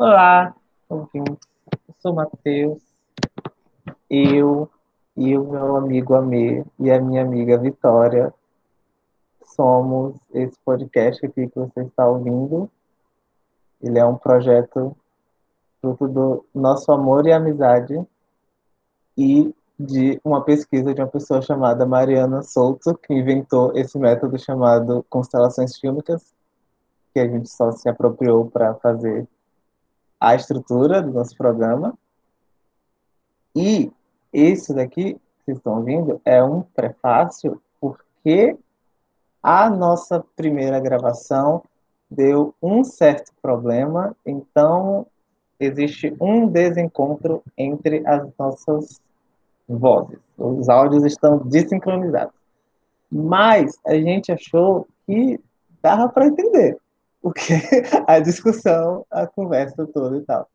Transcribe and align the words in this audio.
Olá, 0.00 0.54
ouvintes. 0.88 1.48
Eu 1.72 1.94
sou 1.98 2.14
Matheus. 2.14 2.80
Eu 4.08 4.70
e 5.16 5.36
o 5.36 5.42
meu 5.42 5.74
amigo 5.74 6.14
Amê 6.14 6.64
e 6.78 6.88
a 6.88 7.00
minha 7.00 7.22
amiga 7.22 7.58
Vitória 7.58 8.32
somos 9.42 10.14
esse 10.32 10.56
podcast 10.64 11.26
aqui 11.26 11.48
que 11.48 11.58
você 11.58 11.82
está 11.82 12.06
ouvindo. 12.06 12.70
Ele 13.82 13.98
é 13.98 14.04
um 14.06 14.16
projeto 14.16 14.96
fruto 15.80 16.06
do 16.06 16.44
nosso 16.54 16.92
amor 16.92 17.26
e 17.26 17.32
amizade 17.32 18.00
e 19.16 19.52
de 19.76 20.20
uma 20.22 20.44
pesquisa 20.44 20.94
de 20.94 21.00
uma 21.00 21.08
pessoa 21.08 21.42
chamada 21.42 21.84
Mariana 21.84 22.42
Souto, 22.42 22.96
que 22.96 23.12
inventou 23.12 23.76
esse 23.76 23.98
método 23.98 24.38
chamado 24.38 25.04
constelações 25.10 25.76
fílmicas, 25.76 26.32
que 27.12 27.18
a 27.18 27.26
gente 27.26 27.48
só 27.48 27.72
se 27.72 27.88
apropriou 27.88 28.48
para 28.48 28.76
fazer 28.76 29.26
a 30.20 30.34
estrutura 30.34 31.02
do 31.02 31.12
nosso 31.12 31.36
programa. 31.36 31.96
E 33.54 33.90
isso 34.32 34.74
daqui 34.74 35.14
que 35.14 35.20
vocês 35.44 35.58
estão 35.58 35.76
ouvindo 35.76 36.20
é 36.24 36.42
um 36.42 36.62
prefácio, 36.62 37.60
porque 37.80 38.56
a 39.42 39.70
nossa 39.70 40.24
primeira 40.36 40.80
gravação 40.80 41.62
deu 42.10 42.54
um 42.62 42.84
certo 42.84 43.32
problema, 43.40 44.16
então 44.24 45.06
existe 45.60 46.14
um 46.20 46.46
desencontro 46.46 47.42
entre 47.56 48.06
as 48.06 48.28
nossas 48.38 49.00
vozes. 49.68 50.18
Os 50.36 50.68
áudios 50.68 51.04
estão 51.04 51.38
desincronizados. 51.38 52.34
Mas 53.10 53.78
a 53.86 53.94
gente 53.94 54.30
achou 54.30 54.86
que 55.06 55.40
dava 55.82 56.08
para 56.08 56.26
entender 56.26 56.78
o 57.22 57.32
que 57.32 57.52
a 58.06 58.18
discussão, 58.20 59.04
a 59.10 59.26
conversa 59.26 59.86
toda 59.86 60.16
e 60.16 60.22
tal. 60.22 60.48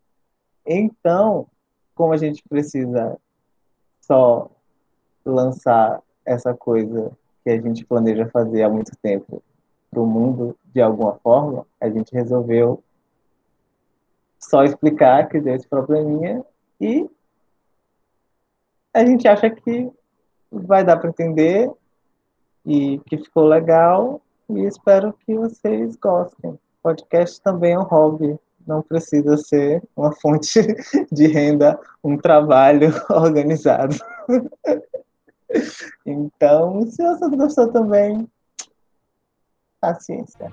Então, 0.65 1.47
como 1.93 2.13
a 2.13 2.17
gente 2.17 2.43
precisa 2.47 3.17
só 4.01 4.49
lançar 5.25 6.01
essa 6.25 6.53
coisa 6.53 7.11
que 7.43 7.49
a 7.49 7.61
gente 7.61 7.85
planeja 7.85 8.29
fazer 8.29 8.63
há 8.63 8.69
muito 8.69 8.95
tempo 8.97 9.43
para 9.91 10.01
o 10.01 10.07
mundo 10.07 10.57
de 10.73 10.81
alguma 10.81 11.15
forma, 11.15 11.65
a 11.79 11.89
gente 11.89 12.13
resolveu 12.13 12.81
só 14.39 14.63
explicar 14.63 15.27
que 15.29 15.39
deu 15.39 15.55
esse 15.55 15.67
probleminha 15.67 16.43
e 16.79 17.09
a 18.93 19.05
gente 19.05 19.27
acha 19.27 19.49
que 19.49 19.91
vai 20.51 20.83
dar 20.83 20.97
para 20.97 21.09
entender 21.09 21.71
e 22.65 22.99
que 23.05 23.17
ficou 23.17 23.45
legal 23.45 24.21
e 24.49 24.65
espero 24.65 25.13
que 25.13 25.35
vocês 25.35 25.95
gostem. 25.95 26.59
Podcast 26.81 27.41
também 27.41 27.73
é 27.73 27.79
um 27.79 27.83
hobby, 27.83 28.37
não 28.67 28.81
precisa 28.81 29.37
ser 29.37 29.81
uma 29.95 30.11
fonte 30.19 30.61
de 31.11 31.27
renda, 31.27 31.79
um 32.03 32.17
trabalho 32.17 32.89
organizado. 33.09 33.95
Então, 36.03 36.81
se 36.87 37.03
você 37.03 37.35
gostou 37.35 37.71
também, 37.71 38.27
paciência. 39.79 40.51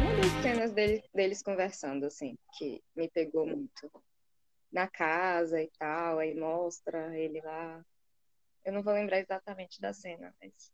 Uma 0.00 0.16
das 0.16 0.42
cenas 0.42 0.72
deles, 0.72 1.02
deles 1.14 1.42
conversando, 1.42 2.06
assim, 2.06 2.36
que 2.58 2.82
me 2.96 3.08
pegou 3.08 3.46
muito. 3.46 3.88
Na 4.74 4.88
casa 4.90 5.62
e 5.62 5.70
tal, 5.78 6.20
aí 6.20 6.34
mostra 6.36 7.18
ele 7.18 7.40
lá. 7.42 7.84
Eu 8.64 8.72
não 8.74 8.82
vou 8.82 8.94
lembrar 8.94 9.20
exatamente 9.20 9.80
da 9.80 9.92
cena, 9.94 10.34
mas 10.42 10.72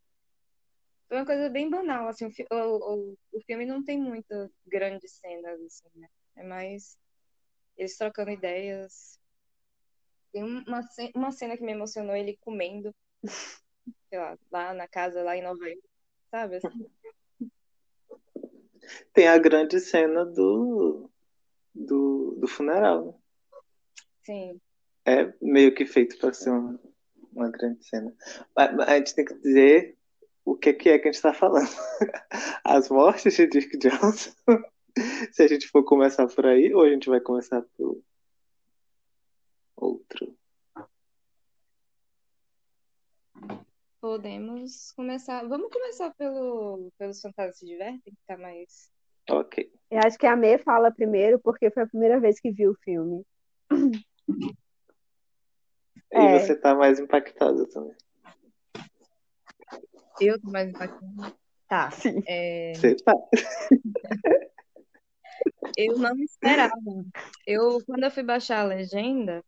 foi 1.08 1.18
uma 1.18 1.26
coisa 1.26 1.50
bem 1.50 1.70
banal, 1.70 2.08
assim, 2.08 2.26
o, 2.26 2.32
fi- 2.32 2.46
o, 2.50 3.10
o, 3.12 3.18
o 3.32 3.42
filme 3.46 3.66
não 3.66 3.84
tem 3.84 3.98
muitas 4.00 4.50
grandes 4.66 5.12
cenas, 5.14 5.60
assim, 5.62 5.88
né? 5.96 6.08
É 6.36 6.44
mais 6.44 6.98
eles 7.76 7.96
trocando 7.98 8.30
ideias. 8.32 9.20
Tem 10.32 10.44
uma, 10.44 10.64
uma 11.16 11.32
cena 11.32 11.56
que 11.56 11.64
me 11.64 11.72
emocionou, 11.72 12.16
ele 12.16 12.36
comendo, 12.38 12.94
sei 14.10 14.18
lá, 14.20 14.38
lá 14.52 14.74
na 14.74 14.88
casa, 14.88 15.22
lá 15.22 15.36
em 15.36 15.42
Nova 15.42 15.64
York, 15.68 15.82
sabe? 16.30 16.56
Assim, 16.56 16.90
Tem 19.14 19.28
a 19.28 19.38
grande 19.38 19.80
cena 19.80 20.24
do, 20.24 21.10
do, 21.74 22.36
do 22.40 22.48
funeral. 22.48 23.06
né? 23.06 23.19
Sim, 24.24 24.60
É 25.04 25.32
meio 25.40 25.74
que 25.74 25.86
feito 25.86 26.18
para 26.18 26.32
ser 26.32 26.50
uma, 26.50 26.80
uma 27.32 27.50
grande 27.50 27.84
cena. 27.84 28.14
Mas, 28.56 28.74
mas 28.74 28.88
a 28.88 28.96
gente 28.98 29.14
tem 29.14 29.24
que 29.24 29.34
dizer 29.34 29.96
o 30.44 30.56
que, 30.56 30.72
que 30.72 30.88
é 30.88 30.98
que 30.98 31.08
a 31.08 31.12
gente 31.12 31.16
está 31.16 31.32
falando. 31.32 31.68
As 32.64 32.88
mortes 32.88 33.34
de 33.34 33.46
Dirk 33.46 33.76
Johnson. 33.78 34.32
Se 35.32 35.42
a 35.42 35.48
gente 35.48 35.68
for 35.68 35.84
começar 35.84 36.26
por 36.26 36.46
aí, 36.46 36.74
ou 36.74 36.82
a 36.82 36.90
gente 36.90 37.08
vai 37.08 37.20
começar 37.20 37.62
por 37.76 38.02
outro. 39.76 40.36
podemos 44.00 44.92
começar. 44.92 45.46
Vamos 45.46 45.70
começar 45.70 46.12
pelo, 46.14 46.90
pelos 46.98 47.20
Fantasmas 47.20 47.58
se 47.58 47.66
Divertem, 47.66 48.00
que 48.12 48.26
tá 48.26 48.36
mais. 48.36 48.90
Ok. 49.28 49.70
Eu 49.90 50.00
acho 50.04 50.18
que 50.18 50.26
a 50.26 50.34
Mê 50.34 50.58
fala 50.58 50.90
primeiro, 50.90 51.38
porque 51.38 51.70
foi 51.70 51.82
a 51.82 51.86
primeira 51.86 52.18
vez 52.18 52.40
que 52.40 52.50
viu 52.50 52.72
o 52.72 52.78
filme. 52.82 53.24
E 56.12 56.16
É. 56.16 56.38
você 56.38 56.56
tá 56.56 56.74
mais 56.74 56.98
impactada 56.98 57.66
também. 57.68 57.94
Eu 60.20 60.40
tô 60.40 60.50
mais 60.50 60.68
impactada. 60.68 61.34
Tá. 61.68 61.90
Sim. 61.92 62.22
é, 62.26 62.72
Você 62.74 62.96
tá. 62.96 63.14
Eu 65.76 65.96
não 65.98 66.16
esperava. 66.18 66.72
Eu, 67.46 67.78
quando 67.86 68.04
eu 68.04 68.10
fui 68.10 68.22
baixar 68.22 68.60
a 68.60 68.64
legenda 68.64 69.42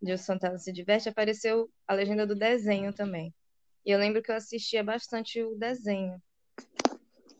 de 0.00 0.12
Os 0.12 0.24
Fantasmas 0.24 0.64
se 0.64 0.72
Diverte, 0.72 1.08
apareceu 1.08 1.68
a 1.86 1.94
legenda 1.94 2.26
do 2.26 2.34
desenho 2.34 2.92
também. 2.92 3.34
E 3.84 3.90
eu 3.90 3.98
lembro 3.98 4.22
que 4.22 4.30
eu 4.30 4.36
assistia 4.36 4.82
bastante 4.82 5.42
o 5.42 5.54
desenho. 5.56 6.22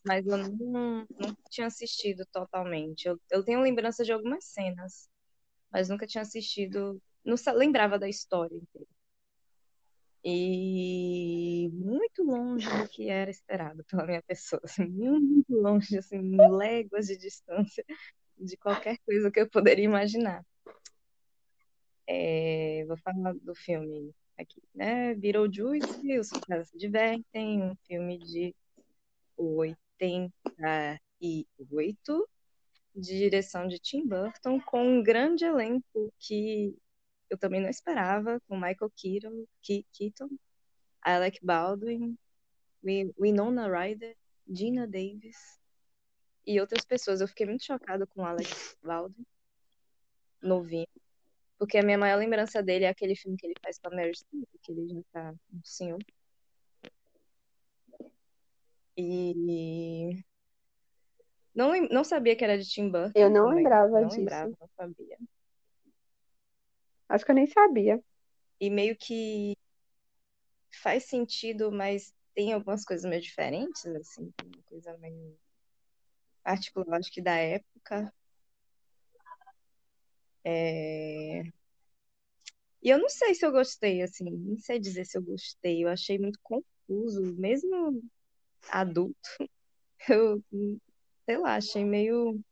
Mas 0.05 0.27
eu 0.27 0.37
não, 0.37 1.07
não 1.19 1.37
tinha 1.51 1.67
assistido 1.67 2.27
totalmente. 2.33 3.07
Eu, 3.07 3.19
eu 3.31 3.45
tenho 3.45 3.61
lembrança 3.61 4.05
de 4.05 4.13
algumas 4.13 4.45
cenas, 4.45 5.09
mas 5.71 5.89
nunca 5.89 6.07
tinha 6.07 6.23
assistido. 6.23 7.01
Não 7.25 7.37
lembrava 7.55 7.99
da 7.99 8.09
história 8.09 8.57
inteira. 8.57 8.89
E 10.25 11.71
muito 11.73 12.23
longe 12.25 12.69
do 12.69 12.89
que 12.89 13.09
era 13.09 13.31
esperado 13.31 13.85
pela 13.85 14.07
minha 14.07 14.23
pessoa. 14.23 14.61
Assim, 14.65 14.87
muito 14.87 15.55
longe, 15.55 15.97
assim, 15.99 16.37
léguas 16.37 17.07
de 17.07 17.17
distância 17.17 17.85
de 18.37 18.57
qualquer 18.57 18.99
coisa 18.99 19.31
que 19.31 19.41
eu 19.41 19.49
poderia 19.49 19.85
imaginar. 19.85 20.45
É, 22.07 22.85
vou 22.87 22.97
falar 22.99 23.35
do 23.35 23.55
filme 23.55 24.15
aqui, 24.39 24.63
né? 24.75 25.15
Beetlejuice, 25.15 26.19
Os 26.19 26.31
Fantasmas 26.31 26.71
se 26.71 26.79
Divertem, 26.79 27.63
um 27.63 27.77
filme 27.87 28.19
de 28.19 28.55
88, 29.37 32.29
de 32.95 33.19
direção 33.19 33.69
de 33.69 33.79
Tim 33.79 34.07
Burton, 34.07 34.61
com 34.61 34.99
um 34.99 35.03
grande 35.03 35.45
elenco 35.45 36.13
que 36.19 36.77
eu 37.31 37.39
também 37.39 37.61
não 37.61 37.69
esperava, 37.69 38.41
com 38.49 38.57
Michael 38.57 38.91
Keaton, 38.97 39.45
Ke- 39.63 39.87
Keaton 39.93 40.31
Alec 41.03 41.39
Baldwin, 41.43 42.17
Wi- 42.83 43.13
Winona 43.21 43.69
Ryder, 43.69 44.17
Gina 44.51 44.87
Davis 44.87 45.61
e 46.47 46.61
outras 46.61 46.85
pessoas. 46.85 47.21
Eu 47.21 47.29
fiquei 47.29 47.47
muito 47.47 47.65
chocada 47.65 48.07
com 48.07 48.25
Alec 48.25 48.51
Baldwin, 48.83 49.27
novinho, 50.43 50.89
porque 51.59 51.79
a 51.79 51.83
minha 51.83 51.99
maior 51.99 52.19
lembrança 52.19 52.63
dele 52.63 52.85
é 52.85 52.89
aquele 52.89 53.15
filme 53.15 53.37
que 53.37 53.47
ele 53.47 53.55
faz 53.63 53.79
com 53.79 53.89
a 53.89 53.97
Mary 53.97 54.15
Streep, 54.15 54.49
que 54.63 54.73
ele 54.73 54.89
já 54.89 55.03
tá 55.13 55.35
um 55.53 55.61
senhor. 55.65 55.99
E 58.97 60.25
não, 61.59 61.73
não 61.89 62.05
sabia 62.05 62.37
que 62.37 62.45
era 62.45 62.57
de 62.57 62.65
Tim 62.65 62.89
Burton. 62.89 63.11
Eu 63.19 63.29
não 63.31 63.47
também. 63.47 63.65
lembrava 63.65 64.01
Não 64.01 64.07
disso. 64.07 64.19
lembrava, 64.19 64.53
não 64.61 64.69
sabia. 64.77 65.19
Acho 67.09 67.25
que 67.25 67.31
eu 67.33 67.35
nem 67.35 67.47
sabia. 67.49 68.01
E 68.61 68.71
meio 68.71 68.97
que 68.97 69.57
faz 70.71 71.05
sentido, 71.05 71.73
mas 71.73 72.15
tem 72.33 72.53
algumas 72.53 72.85
coisas 72.85 73.09
meio 73.11 73.21
diferentes, 73.21 73.85
assim, 73.87 74.33
uma 74.45 74.63
coisa 74.69 74.97
meio 74.99 75.37
particular, 76.45 76.99
acho 76.99 77.11
que 77.11 77.21
da 77.21 77.35
época. 77.35 78.13
É, 80.45 81.43
E 82.83 82.91
eu 82.91 82.99
não 82.99 83.09
sei 83.09 83.35
se 83.35 83.45
eu 83.45 83.51
gostei, 83.53 84.03
assim, 84.03 84.31
não 84.31 84.59
sei 84.59 84.79
dizer 84.79 85.05
se 85.05 85.19
eu 85.19 85.23
gostei, 85.23 85.85
eu 85.85 85.89
achei 85.89 86.19
muito 86.19 86.39
confuso, 86.43 87.21
mesmo 87.37 88.03
adulto. 88.71 89.19
Eu, 90.09 90.43
sei 91.29 91.37
lá, 91.37 91.57
achei 91.57 91.85
meio 91.85 92.43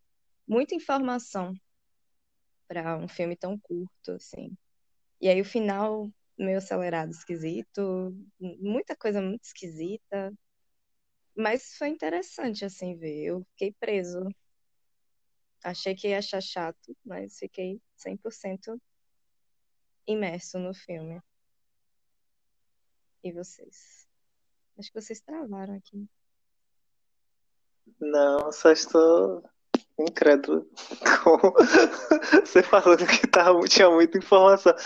muita 0.46 0.75
informação 0.75 1.55
para 2.69 2.99
um 2.99 3.08
filme 3.08 3.34
tão 3.34 3.58
curto, 3.58 4.12
assim. 4.12 4.55
E 5.19 5.31
aí 5.31 5.40
o 5.40 5.46
final 5.46 6.11
meio 6.37 6.58
acelerado, 6.58 7.11
esquisito, 7.11 8.14
muita 8.38 8.94
coisa 8.94 9.23
muito 9.23 9.44
esquisita. 9.44 10.31
Mas 11.34 11.75
foi 11.78 11.88
interessante, 11.88 12.67
assim, 12.67 12.94
ver. 12.99 13.25
Eu 13.25 13.46
fiquei 13.52 13.73
preso. 13.81 14.28
Achei 15.64 15.94
que 15.94 16.08
ia 16.08 16.19
achar 16.19 16.43
chato, 16.43 16.94
mas 17.02 17.38
fiquei 17.38 17.81
100% 17.96 18.79
imerso 20.06 20.58
no 20.58 20.75
filme. 20.75 21.19
E 23.25 23.32
vocês? 23.32 24.06
Acho 24.79 24.93
que 24.93 25.00
vocês 25.00 25.22
travaram 25.22 25.75
aqui. 25.75 26.06
Não, 28.00 28.52
só 28.52 28.70
estou 28.70 29.42
incrédulo 29.98 30.66
com 31.24 31.38
você 32.44 32.62
falando 32.62 33.06
que 33.06 33.26
tava, 33.26 33.60
tinha 33.66 33.90
muita 33.90 34.18
informação. 34.18 34.74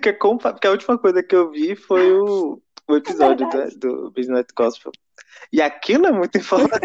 Que, 0.00 0.14
que 0.14 0.66
a 0.66 0.70
última 0.70 0.96
coisa 0.96 1.22
que 1.22 1.36
eu 1.36 1.50
vi 1.50 1.76
foi 1.76 2.10
o, 2.10 2.58
o 2.88 2.96
episódio 2.96 3.46
É 3.48 3.68
do, 3.68 3.78
do 3.78 4.10
Business 4.10 4.46
Gospel. 4.56 4.90
E 5.52 5.60
aquilo 5.60 6.06
é 6.06 6.10
muita 6.12 6.38
informação. 6.38 6.80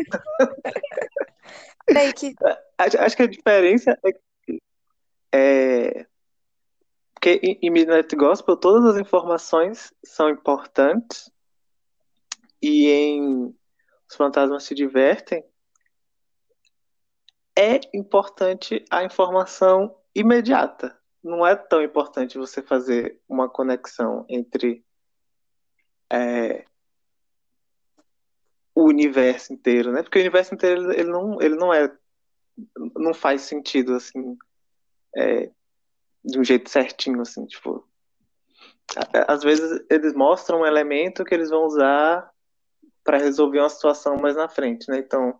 Que 1.88 2.36
Acho, 2.78 3.00
acho 3.00 3.16
que 3.16 3.24
a 3.24 3.28
diferença 3.28 3.98
é 4.04 4.12
que 4.12 4.62
é, 5.34 6.06
porque 7.22 7.40
em, 7.44 7.60
em 7.62 7.70
Midnight 7.70 8.16
Gospel 8.16 8.58
todas 8.58 8.96
as 8.96 9.00
informações 9.00 9.94
são 10.04 10.30
importantes 10.30 11.32
e 12.62 12.90
em 12.90 13.56
Os 14.12 14.18
Fantasmas 14.18 14.66
Se 14.66 14.76
Divertem 14.76 15.42
é 17.58 17.80
importante 17.94 18.84
a 18.92 19.06
informação 19.06 19.98
imediata. 20.14 21.00
Não 21.24 21.48
é 21.48 21.56
tão 21.56 21.82
importante 21.82 22.38
você 22.38 22.62
fazer 22.62 23.22
uma 23.30 23.48
conexão 23.48 24.26
entre 24.28 24.84
é, 26.12 26.66
o 28.76 28.84
universo 28.84 29.54
inteiro, 29.54 29.94
né? 29.94 30.04
Porque 30.04 30.18
o 30.18 30.22
universo 30.22 30.54
inteiro 30.54 30.92
ele 30.92 31.10
não, 31.10 31.42
ele 31.42 31.56
não 31.56 31.74
é, 31.74 31.90
não 32.98 33.14
faz 33.14 33.44
sentido 33.44 33.96
assim, 33.96 34.38
é, 35.16 35.50
de 36.22 36.38
um 36.38 36.44
jeito 36.44 36.70
certinho, 36.70 37.22
assim, 37.22 37.46
tipo, 37.46 37.88
às 39.26 39.42
vezes 39.42 39.82
eles 39.90 40.14
mostram 40.14 40.62
um 40.62 40.66
elemento 40.66 41.24
que 41.24 41.34
eles 41.34 41.50
vão 41.50 41.64
usar 41.64 42.30
para 43.04 43.18
resolver 43.18 43.60
uma 43.60 43.70
situação 43.70 44.18
mais 44.18 44.36
na 44.36 44.48
frente, 44.48 44.90
né? 44.90 45.00
Então, 45.00 45.40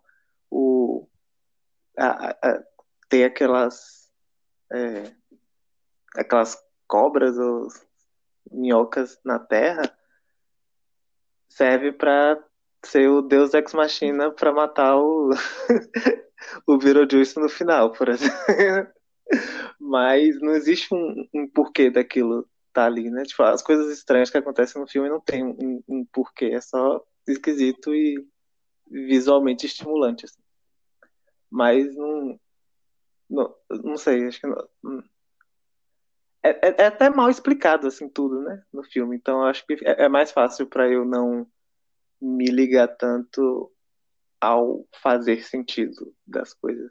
o 0.50 1.06
a, 1.98 2.30
a- 2.30 2.62
ter 3.08 3.24
aquelas 3.24 4.10
é, 4.72 5.12
aquelas 6.16 6.56
cobras 6.86 7.38
ou 7.38 7.68
minhocas 8.50 9.18
na 9.24 9.38
Terra 9.38 9.82
serve 11.48 11.92
para 11.92 12.42
ser 12.84 13.08
o 13.08 13.22
Deus 13.22 13.54
Ex 13.54 13.72
Machina 13.74 14.30
para 14.30 14.52
matar 14.52 14.96
o 14.96 15.30
o 16.66 16.78
Beetlejuice 16.78 17.38
no 17.38 17.48
final, 17.48 17.92
por 17.92 18.08
exemplo. 18.08 18.36
Mas 19.78 20.40
não 20.40 20.52
existe 20.52 20.94
um, 20.94 21.28
um 21.34 21.48
porquê 21.48 21.90
daquilo 21.90 22.46
tá 22.72 22.86
ali, 22.86 23.10
né? 23.10 23.22
Tipo, 23.24 23.42
as 23.44 23.62
coisas 23.62 23.92
estranhas 23.92 24.30
que 24.30 24.38
acontecem 24.38 24.80
no 24.80 24.88
filme 24.88 25.08
não 25.08 25.20
tem 25.20 25.44
um, 25.44 25.82
um 25.88 26.04
porquê, 26.06 26.46
é 26.46 26.60
só 26.60 27.02
esquisito 27.26 27.94
e 27.94 28.26
visualmente 28.90 29.66
estimulante, 29.66 30.24
assim. 30.24 30.42
Mas 31.50 31.94
não, 31.96 32.40
não, 33.28 33.56
não 33.84 33.96
sei, 33.96 34.26
acho 34.26 34.40
que 34.40 34.46
não, 34.46 34.68
é, 36.42 36.50
é- 36.68 36.82
é 36.82 36.86
até 36.86 37.08
mal 37.08 37.30
explicado 37.30 37.86
assim 37.86 38.08
tudo, 38.08 38.42
né, 38.42 38.62
no 38.72 38.82
filme. 38.84 39.16
Então 39.16 39.44
acho 39.44 39.64
que 39.66 39.74
é, 39.84 40.04
é 40.04 40.08
mais 40.08 40.32
fácil 40.32 40.66
para 40.66 40.88
eu 40.90 41.04
não 41.04 41.46
me 42.20 42.46
ligar 42.46 42.88
tanto 42.96 43.72
ao 44.40 44.86
fazer 45.02 45.44
sentido 45.44 46.14
das 46.26 46.52
coisas. 46.54 46.90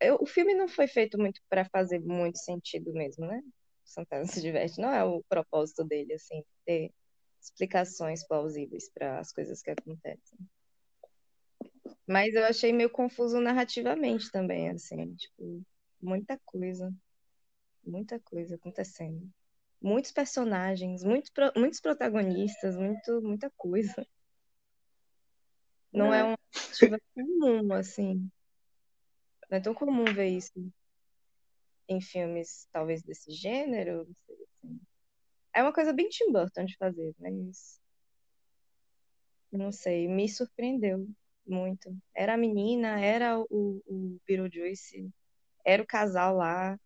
eu- 0.00 0.18
o 0.20 0.26
filme 0.26 0.54
não 0.54 0.68
foi 0.68 0.86
feito 0.86 1.18
muito 1.18 1.40
para 1.48 1.64
fazer 1.66 2.00
muito 2.00 2.38
sentido 2.38 2.92
mesmo, 2.92 3.26
né? 3.26 3.42
Santana 3.84 4.24
se 4.26 4.40
diverte, 4.40 4.80
não 4.80 4.92
é 4.92 5.04
o 5.04 5.22
propósito 5.28 5.84
dele, 5.84 6.14
assim, 6.14 6.44
ter 6.64 6.92
explicações 7.40 8.26
plausíveis 8.26 8.90
para 8.92 9.18
as 9.18 9.32
coisas 9.32 9.62
que 9.62 9.70
acontecem. 9.70 10.38
Mas 12.06 12.34
eu 12.34 12.44
achei 12.44 12.72
meio 12.72 12.90
confuso 12.90 13.40
narrativamente 13.40 14.30
também, 14.30 14.68
assim, 14.70 15.14
tipo, 15.14 15.62
muita 16.02 16.38
coisa, 16.44 16.92
muita 17.84 18.18
coisa 18.20 18.56
acontecendo. 18.56 19.30
Muitos 19.80 20.12
personagens, 20.12 21.02
muitos, 21.02 21.30
muitos 21.56 21.80
protagonistas, 21.80 22.76
muito, 22.76 23.22
muita 23.22 23.50
coisa. 23.56 24.06
Não 25.92 26.12
é 26.12 26.20
É. 26.20 26.24
uma 26.24 26.38
narrativa 26.54 26.98
comum, 27.14 27.72
assim. 27.72 28.30
Não 29.50 29.58
é 29.58 29.60
tão 29.60 29.74
comum 29.74 30.04
ver 30.04 30.28
isso 30.28 30.52
em 31.88 32.00
filmes, 32.00 32.68
talvez, 32.70 33.02
desse 33.02 33.32
gênero. 33.32 34.06
não 34.06 34.14
sei, 34.14 34.36
assim. 34.44 34.80
É 35.54 35.62
uma 35.62 35.72
coisa 35.72 35.92
bem 35.92 36.08
Tim 36.08 36.32
Burton 36.32 36.64
de 36.64 36.76
fazer, 36.76 37.14
mas 37.18 37.80
não 39.52 39.72
sei, 39.72 40.08
me 40.08 40.28
surpreendeu 40.28 41.08
muito. 41.46 41.96
Era 42.14 42.34
a 42.34 42.36
menina, 42.36 43.00
era 43.00 43.38
o, 43.38 43.82
o 43.86 44.18
Beetlejuice, 44.26 45.10
era 45.64 45.82
o 45.82 45.86
casal 45.86 46.36
lá, 46.36 46.78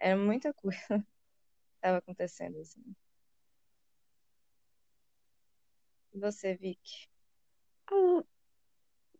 era 0.00 0.16
muita 0.16 0.54
coisa 0.54 0.78
que 0.88 1.76
estava 1.76 1.98
acontecendo, 1.98 2.58
assim. 2.60 2.82
E 6.12 6.18
você, 6.18 6.54
Vicky? 6.56 7.08
Ah, 7.90 8.24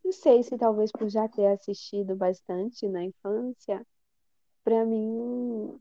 não 0.04 0.12
sei 0.12 0.42
se 0.42 0.56
talvez 0.56 0.90
por 0.92 1.08
já 1.08 1.28
ter 1.28 1.46
assistido 1.48 2.16
bastante 2.16 2.88
na 2.88 3.04
infância, 3.04 3.86
pra 4.64 4.84
mim 4.84 5.80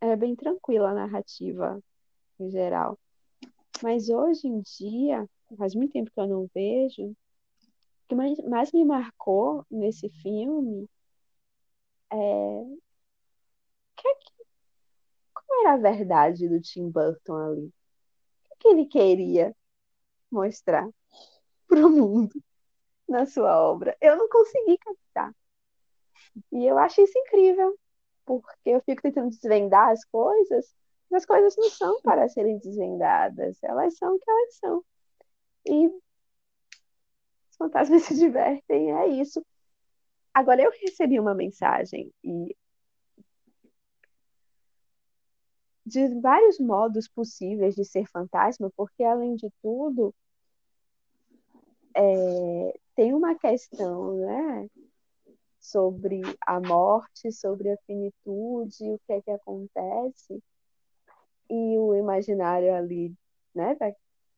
é 0.00 0.16
bem 0.16 0.34
tranquila 0.36 0.90
a 0.90 0.94
narrativa 0.94 1.80
em 2.40 2.50
geral. 2.50 2.98
Mas 3.82 4.08
hoje 4.08 4.46
em 4.48 4.60
dia, 4.60 5.28
faz 5.56 5.74
muito 5.74 5.92
tempo 5.92 6.10
que 6.10 6.20
eu 6.20 6.26
não 6.26 6.48
vejo, 6.54 7.10
o 7.10 7.16
que 8.08 8.14
mais, 8.14 8.38
mais 8.40 8.72
me 8.72 8.84
marcou 8.84 9.64
nesse 9.70 10.08
filme 10.08 10.88
é 12.10 12.78
que, 13.96 14.44
qual 15.34 15.60
era 15.62 15.74
a 15.74 15.76
verdade 15.76 16.48
do 16.48 16.60
Tim 16.60 16.90
Burton 16.90 17.34
ali? 17.34 17.72
O 18.50 18.56
que 18.58 18.68
ele 18.68 18.86
queria 18.86 19.54
mostrar 20.30 20.88
pro 21.66 21.90
mundo 21.90 22.42
na 23.08 23.26
sua 23.26 23.60
obra? 23.62 23.96
Eu 24.00 24.16
não 24.16 24.28
consegui 24.28 24.78
captar. 24.78 25.34
E 26.52 26.66
eu 26.66 26.78
acho 26.78 27.00
isso 27.00 27.18
incrível, 27.18 27.78
porque 28.24 28.70
eu 28.70 28.80
fico 28.82 29.02
tentando 29.02 29.30
desvendar 29.30 29.90
as 29.90 30.04
coisas, 30.04 30.74
as 31.14 31.24
coisas 31.24 31.56
não 31.56 31.70
são 31.70 32.00
para 32.02 32.28
serem 32.28 32.58
desvendadas, 32.58 33.62
elas 33.62 33.96
são 33.96 34.14
o 34.14 34.18
que 34.18 34.30
elas 34.30 34.54
são. 34.56 34.84
E 35.66 35.86
os 35.86 37.56
fantasmas 37.56 38.02
se 38.04 38.14
divertem, 38.16 38.92
é 38.92 39.08
isso. 39.08 39.44
Agora, 40.34 40.62
eu 40.62 40.70
recebi 40.70 41.18
uma 41.18 41.34
mensagem 41.34 42.12
e 42.22 42.56
de 45.84 46.20
vários 46.20 46.58
modos 46.60 47.08
possíveis 47.08 47.74
de 47.74 47.84
ser 47.84 48.06
fantasma, 48.06 48.70
porque 48.76 49.02
além 49.02 49.34
de 49.34 49.50
tudo, 49.62 50.14
é, 51.96 52.78
tem 52.94 53.14
uma 53.14 53.34
questão, 53.34 54.16
né, 54.18 54.68
sobre 55.58 56.20
a 56.46 56.60
morte, 56.60 57.32
sobre 57.32 57.70
a 57.70 57.76
finitude, 57.86 58.90
o 58.90 59.00
que 59.06 59.12
é 59.12 59.22
que 59.22 59.30
acontece, 59.30 60.42
e 61.50 61.78
o 61.78 61.94
imaginário 61.94 62.74
ali, 62.74 63.14
né, 63.54 63.74
da, 63.76 63.92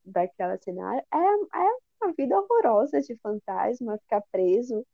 daquela 0.05 0.57
cenário, 0.59 1.05
é, 1.13 1.17
é 1.17 1.77
uma 2.03 2.13
vida 2.13 2.39
horrorosa 2.39 3.01
de 3.01 3.17
fantasma, 3.17 3.99
ficar 3.99 4.23
preso 4.31 4.87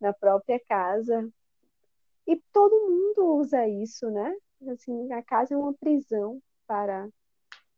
na 0.00 0.12
própria 0.12 0.60
casa. 0.68 1.28
E 2.26 2.36
todo 2.52 2.88
mundo 2.88 3.36
usa 3.36 3.66
isso, 3.68 4.10
né? 4.10 4.34
Assim, 4.68 5.12
a 5.12 5.22
casa 5.22 5.54
é 5.54 5.56
uma 5.56 5.74
prisão 5.74 6.40
para 6.66 7.08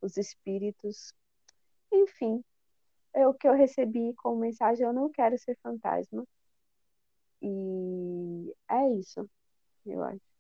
os 0.01 0.17
espíritos. 0.17 1.13
Enfim, 1.93 2.45
é 3.15 3.27
o 3.27 3.35
que 3.35 3.49
eu 3.49 3.55
recebi 3.55 4.15
como 4.15 4.41
mensagem, 4.41 4.87
eu 4.87 4.93
não 4.93 5.11
quero 5.11 5.39
ser 5.39 5.57
fantasma. 5.63 6.25
E 7.43 8.55
é 8.69 8.89
isso, 8.93 9.29
eu 9.87 10.03
acho. 10.03 10.36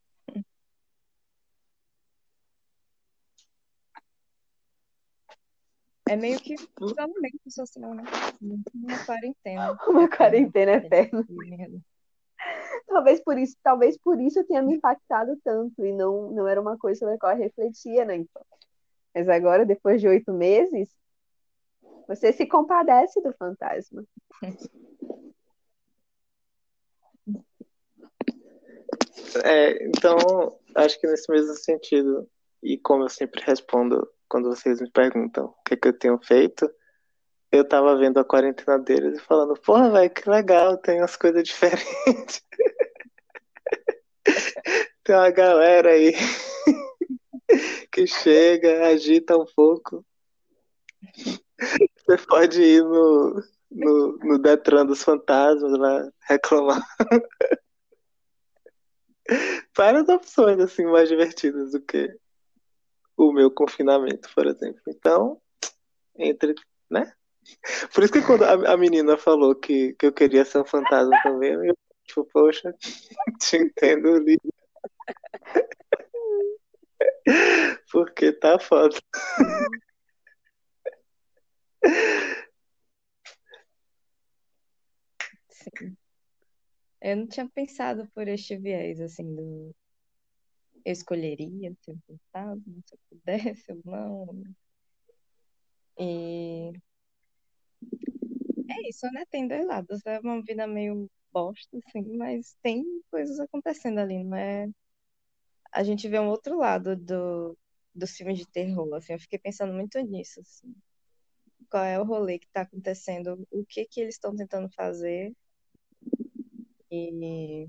É 6.09 6.15
meio 6.15 6.39
que 6.39 6.55
isolamento 6.55 7.51
social, 7.51 7.95
né? 7.95 8.05
Uma 8.41 9.05
quarentena. 9.05 9.79
Uma 9.89 10.09
quarentena 10.09 10.73
eterna. 10.73 11.27
Talvez 12.87 13.21
por 13.21 13.37
isso, 13.37 13.57
talvez 13.63 13.99
por 13.99 14.21
isso 14.21 14.45
tenha 14.45 14.63
me 14.63 14.77
impactado 14.77 15.37
tanto 15.43 15.85
e 15.85 15.93
não, 15.93 16.31
não 16.31 16.47
era 16.47 16.61
uma 16.61 16.79
coisa 16.79 17.01
sobre 17.01 17.15
a 17.15 17.19
qual 17.19 17.33
eu 17.33 17.39
refletia 17.39 18.05
na 18.05 18.15
infância. 18.15 18.47
Mas 19.13 19.29
agora, 19.29 19.67
depois 19.67 20.01
de 20.01 20.07
oito 20.07 20.33
meses, 20.33 20.89
você 22.07 22.33
se 22.33 22.47
compadece 22.47 23.21
do 23.21 23.33
fantasma. 23.33 24.05
É, 29.45 29.85
então, 29.87 30.59
acho 30.75 31.01
que 31.01 31.07
nesse 31.07 31.31
mesmo 31.31 31.55
sentido, 31.55 32.31
e 32.63 32.79
como 32.79 33.05
eu 33.05 33.09
sempre 33.09 33.43
respondo 33.43 34.09
quando 34.28 34.49
vocês 34.49 34.80
me 34.80 34.90
perguntam 34.90 35.47
o 35.47 35.62
que, 35.64 35.76
que 35.76 35.88
eu 35.88 35.99
tenho 35.99 36.18
feito, 36.18 36.71
eu 37.52 37.66
tava 37.66 37.97
vendo 37.97 38.18
a 38.18 38.25
quarentena 38.25 38.78
deles 38.78 39.18
e 39.18 39.23
falando, 39.23 39.54
porra, 39.61 39.90
velho, 39.90 40.11
que 40.11 40.28
legal, 40.28 40.76
tem 40.78 41.00
umas 41.00 41.16
coisas 41.16 41.42
diferentes. 41.45 42.42
tem 45.04 45.14
uma 45.14 45.30
galera 45.30 45.90
aí 45.90 46.12
que 47.92 48.06
chega, 48.06 48.88
agita 48.88 49.37
um 49.37 49.47
pouco. 49.54 50.04
Você 52.06 52.18
pode 52.26 52.61
ir 52.61 52.83
no, 52.83 53.42
no, 53.71 54.18
no 54.18 54.38
Detran 54.38 54.85
dos 54.85 55.02
Fantasmas 55.02 55.78
lá 55.78 56.11
reclamar. 56.28 56.83
Várias 59.76 60.09
opções 60.09 60.61
assim 60.61 60.85
mais 60.85 61.09
divertidas 61.09 61.73
do 61.73 61.80
que 61.80 62.16
o 63.16 63.32
meu 63.32 63.50
confinamento, 63.50 64.28
por 64.35 64.46
exemplo. 64.46 64.82
Então, 64.88 65.40
entre, 66.16 66.54
né? 66.90 67.12
Por 67.94 68.02
isso 68.04 68.12
que 68.12 68.23
quando 68.23 68.44
a, 68.44 68.73
a 68.73 68.76
menina 68.76 69.16
falou 69.16 69.54
que, 69.54 69.94
que 69.94 70.06
eu 70.06 70.12
queria 70.12 70.44
ser 70.44 70.58
um 70.58 70.64
fantasma 70.64 71.16
também, 71.23 71.52
eu 71.52 71.76
tipo, 72.06 72.25
poxa, 72.26 72.75
te 73.40 73.56
entendo, 73.56 74.18
Lívia. 74.18 74.40
Porque 77.90 78.32
tá 78.32 78.58
foda. 78.58 78.96
Sim. 85.49 85.96
Eu 87.00 87.16
não 87.16 87.26
tinha 87.26 87.49
pensado 87.49 88.08
por 88.14 88.26
este 88.28 88.56
viés, 88.56 89.00
assim, 89.00 89.35
do. 89.35 89.75
Eu 90.87 90.93
escolheria 90.93 91.75
ser 91.83 91.90
um 91.90 91.99
fantasma, 92.07 92.75
se 92.87 92.95
eu 92.95 92.99
pudesse 93.11 93.73
ou 93.73 93.83
não. 93.85 94.45
E. 95.99 96.73
É 98.71 98.88
isso, 98.88 99.05
né? 99.11 99.25
Tem 99.28 99.49
dois 99.49 99.66
lados. 99.66 100.07
É 100.07 100.21
uma 100.21 100.40
vida 100.43 100.64
meio 100.64 101.11
bosta, 101.33 101.76
assim, 101.78 102.16
mas 102.16 102.57
tem 102.62 102.85
coisas 103.11 103.40
acontecendo 103.40 103.99
ali, 103.99 104.23
não 104.23 104.37
é? 104.37 104.69
A 105.73 105.83
gente 105.83 106.09
vê 106.09 106.21
um 106.21 106.28
outro 106.28 106.57
lado 106.57 106.95
do, 106.95 107.59
dos 107.93 108.12
filmes 108.12 108.38
de 108.38 108.47
terror, 108.47 108.95
assim. 108.95 109.14
Eu 109.14 109.19
fiquei 109.19 109.40
pensando 109.40 109.73
muito 109.73 109.99
nisso, 110.02 110.38
assim. 110.40 110.73
Qual 111.69 111.83
é 111.83 112.00
o 112.00 112.05
rolê 112.05 112.38
que 112.38 112.49
tá 112.52 112.61
acontecendo? 112.61 113.45
O 113.50 113.64
que 113.66 113.87
que 113.87 114.00
eles 114.00 114.14
estão 114.14 114.37
tentando 114.37 114.71
fazer? 114.71 115.35
E 116.90 117.66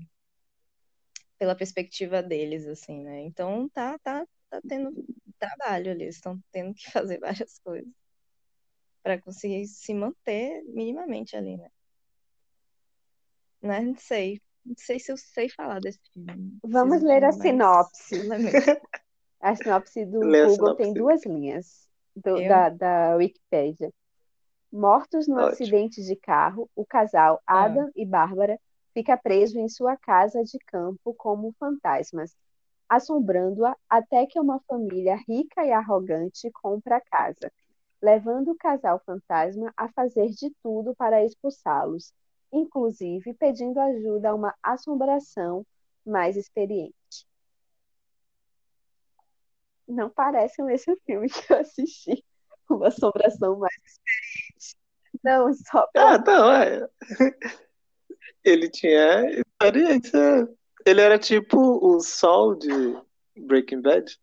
pela 1.38 1.54
perspectiva 1.54 2.22
deles, 2.22 2.66
assim, 2.66 3.02
né? 3.02 3.20
Então 3.22 3.68
tá, 3.68 3.98
tá, 4.00 4.26
tá 4.50 4.60
tendo 4.68 4.92
trabalho 5.38 5.92
ali, 5.92 6.02
eles 6.02 6.16
estão 6.16 6.38
tendo 6.50 6.74
que 6.74 6.90
fazer 6.92 7.18
várias 7.18 7.58
coisas 7.60 7.88
para 9.02 9.20
conseguir 9.20 9.66
se 9.66 9.94
manter 9.94 10.62
minimamente 10.64 11.36
ali, 11.36 11.56
né? 11.56 11.70
Não 13.62 13.94
sei. 13.96 14.40
Não 14.64 14.74
sei 14.76 14.98
se 14.98 15.10
eu 15.10 15.16
sei 15.16 15.48
falar 15.48 15.80
desse 15.80 15.98
filme. 16.12 16.58
Vamos 16.62 17.02
ler 17.02 17.24
a 17.24 17.32
sinopse. 17.32 18.16
A 19.40 19.54
sinopse 19.54 20.04
do 20.04 20.18
Lê 20.20 20.42
Google 20.44 20.56
sinopse. 20.56 20.82
tem 20.82 20.92
duas 20.92 21.24
linhas 21.24 21.88
do- 22.14 22.40
da, 22.48 22.68
da 22.70 23.16
Wikipédia. 23.16 23.92
Mortos 24.70 25.26
no 25.28 25.36
Ótimo. 25.38 25.52
acidente 25.52 26.02
de 26.04 26.16
carro, 26.16 26.68
o 26.74 26.84
casal 26.84 27.40
Ah. 27.46 27.62
Adam 27.64 27.88
e 27.94 28.04
Bárbara 28.04 28.58
fica 28.94 29.16
preso 29.16 29.58
em 29.58 29.68
sua 29.68 29.96
casa 29.96 30.42
de 30.42 30.58
campo 30.66 31.14
como 31.14 31.54
fantasmas, 31.58 32.36
assombrando-a 32.88 33.76
até 33.88 34.26
que 34.26 34.40
uma 34.40 34.60
família 34.60 35.16
rica 35.28 35.64
e 35.64 35.72
arrogante 35.72 36.50
compra 36.52 36.96
a 36.96 37.00
casa, 37.00 37.52
levando 38.00 38.52
o 38.52 38.56
casal 38.56 39.00
fantasma 39.04 39.72
a 39.76 39.88
fazer 39.88 40.28
de 40.30 40.50
tudo 40.62 40.94
para 40.94 41.24
expulsá-los, 41.24 42.12
inclusive 42.52 43.34
pedindo 43.34 43.78
ajuda 43.78 44.30
a 44.30 44.34
uma 44.34 44.54
assombração 44.62 45.66
mais 46.04 46.36
experiente. 46.36 46.94
Não 49.86 50.10
parece 50.10 50.62
mesmo 50.62 50.96
filme 51.04 51.28
que 51.28 51.52
eu 51.52 51.58
assisti, 51.58 52.24
uma 52.68 52.88
assombração 52.88 53.58
mais 53.58 53.74
experiente. 53.74 54.76
Não, 55.24 55.52
só 55.52 55.86
pela 55.88 56.14
Ah, 56.14 56.18
não, 56.18 56.52
é. 56.52 56.88
Ele 58.44 58.68
tinha 58.70 59.24
experiência. 59.30 60.48
Ele 60.86 61.00
era 61.00 61.18
tipo 61.18 61.58
o 61.58 62.00
Sol 62.00 62.54
de 62.54 62.68
Breaking 63.36 63.82
Bad. 63.82 64.18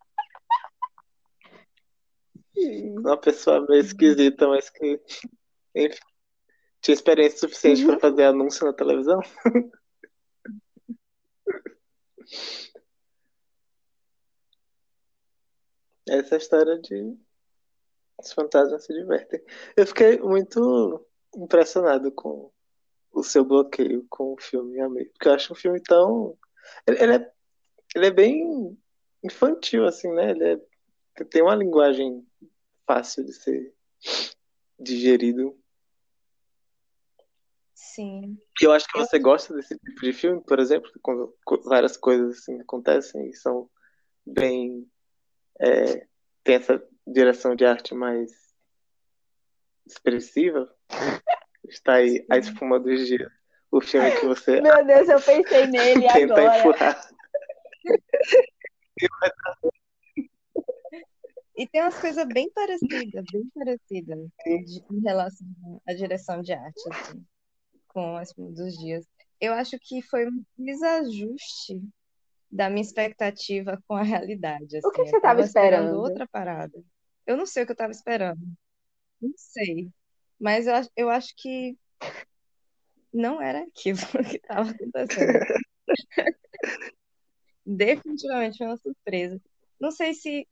Uma 2.98 3.16
pessoa 3.18 3.66
meio 3.68 3.80
esquisita, 3.80 4.48
mas 4.48 4.70
que, 4.70 5.00
enfim, 5.74 6.00
tinha 6.80 6.94
experiência 6.94 7.38
suficiente 7.38 7.84
para 7.84 7.98
fazer 8.00 8.24
anúncio 8.24 8.66
na 8.66 8.72
televisão. 8.72 9.20
Essa 16.08 16.34
é 16.34 16.36
a 16.36 16.38
história 16.38 16.78
de 16.78 17.16
os 18.18 18.32
fantasmas 18.32 18.84
se 18.84 18.92
divertem. 18.92 19.40
Eu 19.76 19.86
fiquei 19.86 20.18
muito 20.18 21.04
impressionado 21.34 22.10
com 22.12 22.50
o 23.16 23.22
seu 23.22 23.42
bloqueio 23.44 24.06
com 24.10 24.34
o 24.34 24.40
filme 24.40 24.78
Amei, 24.78 25.06
porque 25.06 25.26
eu 25.26 25.32
acho 25.32 25.52
um 25.52 25.56
filme 25.56 25.80
tão. 25.80 26.36
Ele, 26.86 27.02
ele 27.02 27.14
é, 27.14 27.32
ele 27.94 28.06
é 28.06 28.10
bem 28.10 28.78
infantil, 29.24 29.86
assim, 29.86 30.12
né? 30.12 30.32
Ele 30.32 30.44
é- 30.44 31.24
tem 31.24 31.42
uma 31.42 31.54
linguagem 31.54 32.26
fácil 32.86 33.24
de 33.24 33.32
ser 33.32 33.74
digerido. 34.78 35.58
Sim. 37.74 38.38
E 38.60 38.64
eu 38.64 38.72
acho 38.72 38.86
que 38.86 38.98
você 38.98 39.18
gosta 39.18 39.54
desse 39.54 39.78
tipo 39.78 40.00
de 40.02 40.12
filme, 40.12 40.42
por 40.42 40.58
exemplo, 40.58 40.90
quando 41.00 41.34
várias 41.64 41.96
coisas 41.96 42.38
assim 42.38 42.60
acontecem 42.60 43.30
e 43.30 43.34
são 43.34 43.70
bem. 44.26 44.86
é, 45.58 46.06
tem 46.44 46.56
essa 46.56 46.86
direção 47.06 47.56
de 47.56 47.64
arte 47.64 47.94
mais 47.94 48.30
expressiva. 49.86 50.70
Está 51.68 51.94
aí 51.94 52.24
A 52.30 52.38
Espuma 52.38 52.78
dos 52.78 53.06
Dias, 53.06 53.30
o 53.70 53.80
filme 53.80 54.10
que 54.12 54.26
você 54.26 54.60
Meu 54.62 54.84
Deus, 54.86 55.08
eu 55.08 55.20
pensei 55.20 55.66
nele 55.68 56.06
tenta 56.08 56.34
agora. 56.40 56.58
empurrar. 56.58 57.08
E 61.56 61.66
tem 61.66 61.80
umas 61.82 61.98
coisas 61.98 62.26
bem 62.28 62.50
parecidas, 62.52 63.24
bem 63.32 63.50
parecidas 63.54 64.18
de- 64.44 64.84
em 64.90 65.00
relação 65.00 65.46
à 65.86 65.94
direção 65.94 66.42
de 66.42 66.52
arte, 66.52 66.80
assim, 66.92 67.24
com 67.88 68.16
as 68.16 68.32
dos 68.34 68.76
dias. 68.78 69.06
Eu 69.40 69.54
acho 69.54 69.78
que 69.80 70.02
foi 70.02 70.26
um 70.28 70.44
desajuste 70.58 71.80
da 72.50 72.68
minha 72.68 72.82
expectativa 72.82 73.82
com 73.88 73.94
a 73.96 74.02
realidade, 74.02 74.78
O 74.84 74.90
que 74.90 75.00
assim. 75.00 75.08
você 75.10 75.16
Eu 75.16 75.18
estava 75.18 75.20
tava 75.20 75.40
esperando 75.40 75.84
esperando? 75.86 76.00
outra 76.00 76.28
parada. 76.28 76.84
Eu 77.26 77.36
não 77.38 77.46
sei 77.46 77.62
o 77.62 77.66
que 77.66 77.72
eu 77.72 77.76
tava 77.76 77.92
esperando. 77.92 78.40
Não 79.20 79.32
sei. 79.36 79.88
Mas 80.38 80.66
eu, 80.66 80.74
eu 80.96 81.10
acho 81.10 81.34
que 81.36 81.76
não 83.12 83.40
era 83.40 83.62
aquilo 83.62 83.98
que 84.30 84.36
estava 84.36 84.70
acontecendo. 84.70 85.38
Definitivamente 87.64 88.58
foi 88.58 88.66
uma 88.66 88.76
surpresa. 88.76 89.40
Não 89.80 89.90
sei 89.90 90.14
se 90.14 90.46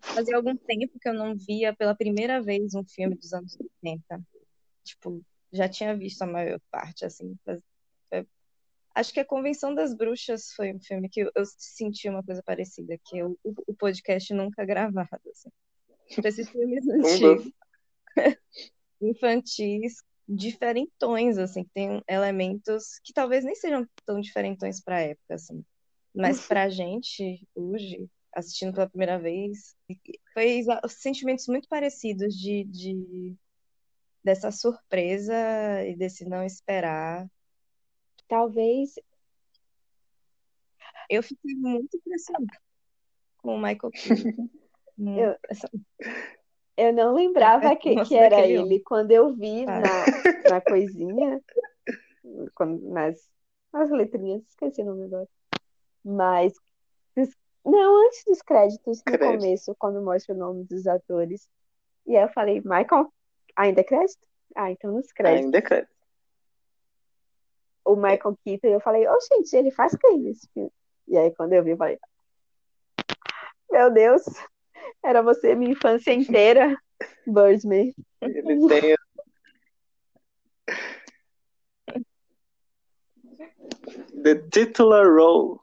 fazia 0.00 0.36
algum 0.36 0.56
tempo 0.56 0.98
que 1.00 1.08
eu 1.08 1.14
não 1.14 1.34
via 1.36 1.74
pela 1.74 1.94
primeira 1.94 2.42
vez 2.42 2.74
um 2.74 2.84
filme 2.84 3.16
dos 3.16 3.32
anos 3.32 3.56
80. 3.82 4.20
Tipo, 4.84 5.24
já 5.52 5.68
tinha 5.68 5.96
visto 5.96 6.22
a 6.22 6.26
maior 6.26 6.60
parte, 6.70 7.04
assim. 7.04 7.36
mas, 7.46 7.60
é, 8.10 8.26
Acho 8.94 9.12
que 9.12 9.20
a 9.20 9.24
Convenção 9.24 9.74
das 9.74 9.94
Bruxas 9.94 10.52
foi 10.52 10.74
um 10.74 10.80
filme 10.80 11.08
que 11.08 11.20
eu, 11.20 11.30
eu 11.34 11.44
senti 11.46 12.08
uma 12.08 12.22
coisa 12.22 12.42
parecida, 12.42 12.98
que 13.04 13.18
eu, 13.18 13.38
o, 13.44 13.54
o 13.68 13.74
podcast 13.74 14.34
nunca 14.34 14.64
gravado, 14.64 15.08
assim. 15.30 15.50
Tipo, 16.08 16.26
esses 16.26 16.48
filmes 16.48 16.86
antigos. 16.88 17.52
infantis, 19.00 20.02
diferentões, 20.28 21.38
assim, 21.38 21.64
que 21.64 21.70
tem 21.70 22.02
elementos 22.08 22.98
que 23.02 23.12
talvez 23.12 23.44
nem 23.44 23.54
sejam 23.54 23.86
tão 24.04 24.20
diferentões 24.20 24.82
pra 24.82 25.00
época, 25.00 25.34
assim. 25.34 25.64
Mas 26.14 26.46
pra 26.46 26.68
gente, 26.68 27.46
hoje, 27.54 28.08
assistindo 28.34 28.72
pela 28.74 28.88
primeira 28.88 29.18
vez, 29.18 29.74
foi 30.34 30.62
sentimentos 30.88 31.46
muito 31.46 31.68
parecidos 31.68 32.34
de, 32.34 32.64
de 32.64 33.36
dessa 34.22 34.50
surpresa 34.50 35.34
e 35.86 35.96
desse 35.96 36.24
não 36.24 36.44
esperar. 36.44 37.26
Talvez 38.28 38.94
eu 41.08 41.22
fiquei 41.22 41.54
muito 41.54 41.96
impressionada 41.96 42.58
com 43.38 43.54
o 43.54 43.58
Michael 43.58 43.90
Keaton. 43.92 44.48
Eu- 44.98 45.36
Eu 46.80 46.92
não 46.92 47.12
lembrava 47.12 47.74
que, 47.74 47.92
Nossa, 47.92 48.08
que 48.08 48.16
era 48.16 48.46
ele. 48.46 48.78
Quando 48.80 49.10
eu 49.10 49.34
vi 49.34 49.64
Ah. 49.66 49.80
na, 49.80 50.50
na 50.50 50.60
coisinha, 50.60 51.42
quando- 52.54 52.88
nas, 52.90 53.28
nas 53.72 53.90
letrinhas, 53.90 54.42
esqueci 54.48 54.82
o 54.82 54.84
nome 54.84 55.06
agora. 55.06 55.28
Mas, 56.04 56.52
não, 57.64 58.06
antes 58.06 58.22
dos 58.24 58.40
créditos, 58.42 58.98
no 58.98 59.04
Crédito. 59.04 59.26
começo, 59.40 59.74
quando 59.76 60.00
mostra 60.00 60.32
o 60.34 60.38
nome 60.38 60.64
dos 60.64 60.86
atores. 60.86 61.48
E 62.06 62.16
aí 62.16 62.22
eu 62.22 62.28
falei, 62.32 62.60
Michael, 62.64 63.12
ainda 63.56 63.80
é 63.80 63.84
crédito? 63.84 64.26
Ah, 64.54 64.70
então 64.70 64.92
nos 64.92 65.10
créditos. 65.12 65.46
Ainda 65.46 65.58
é 65.58 65.62
crédito. 65.62 65.92
O 67.84 67.96
Michael 67.96 68.38
Keaton, 68.44 68.68
eu 68.68 68.80
falei, 68.80 69.06
oh, 69.08 69.18
gente, 69.34 69.52
ele 69.56 69.70
faz 69.72 69.96
quem 69.96 70.18
nesse 70.20 70.46
filme? 70.54 70.70
E 71.08 71.18
aí 71.18 71.34
quando 71.34 71.54
eu 71.54 71.64
vi, 71.64 71.70
eu 71.70 71.76
falei, 71.76 71.98
meu 73.70 73.90
Deus, 73.90 74.22
era 75.04 75.22
você 75.22 75.54
minha 75.54 75.72
infância 75.72 76.12
inteira, 76.12 76.76
Birdman. 77.26 77.94
Ele 78.20 78.68
tem. 78.68 78.96
The 84.22 84.34
titular 84.50 85.06
role. 85.06 85.60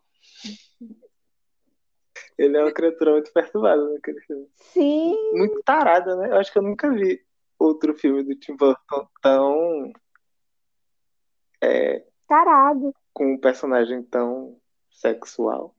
Ele 2.37 2.57
é 2.57 2.61
uma 2.63 2.71
criatura 2.71 3.11
muito 3.13 3.31
perturbada 3.31 3.93
naquele 3.93 4.19
filme. 4.21 4.47
Sim, 4.55 5.15
Muito 5.33 5.61
tarada, 5.63 6.15
né? 6.17 6.29
Eu 6.29 6.37
acho 6.37 6.51
que 6.51 6.57
eu 6.57 6.63
nunca 6.63 6.89
vi 6.89 7.21
outro 7.57 7.93
filme 7.93 8.23
do 8.23 8.35
Tim 8.35 8.55
Burton 8.55 9.07
tão. 9.21 9.93
é, 11.61 12.03
tarado, 12.27 12.93
com 13.13 13.33
um 13.33 13.37
personagem 13.37 14.03
tão 14.03 14.59
sexual. 14.91 15.73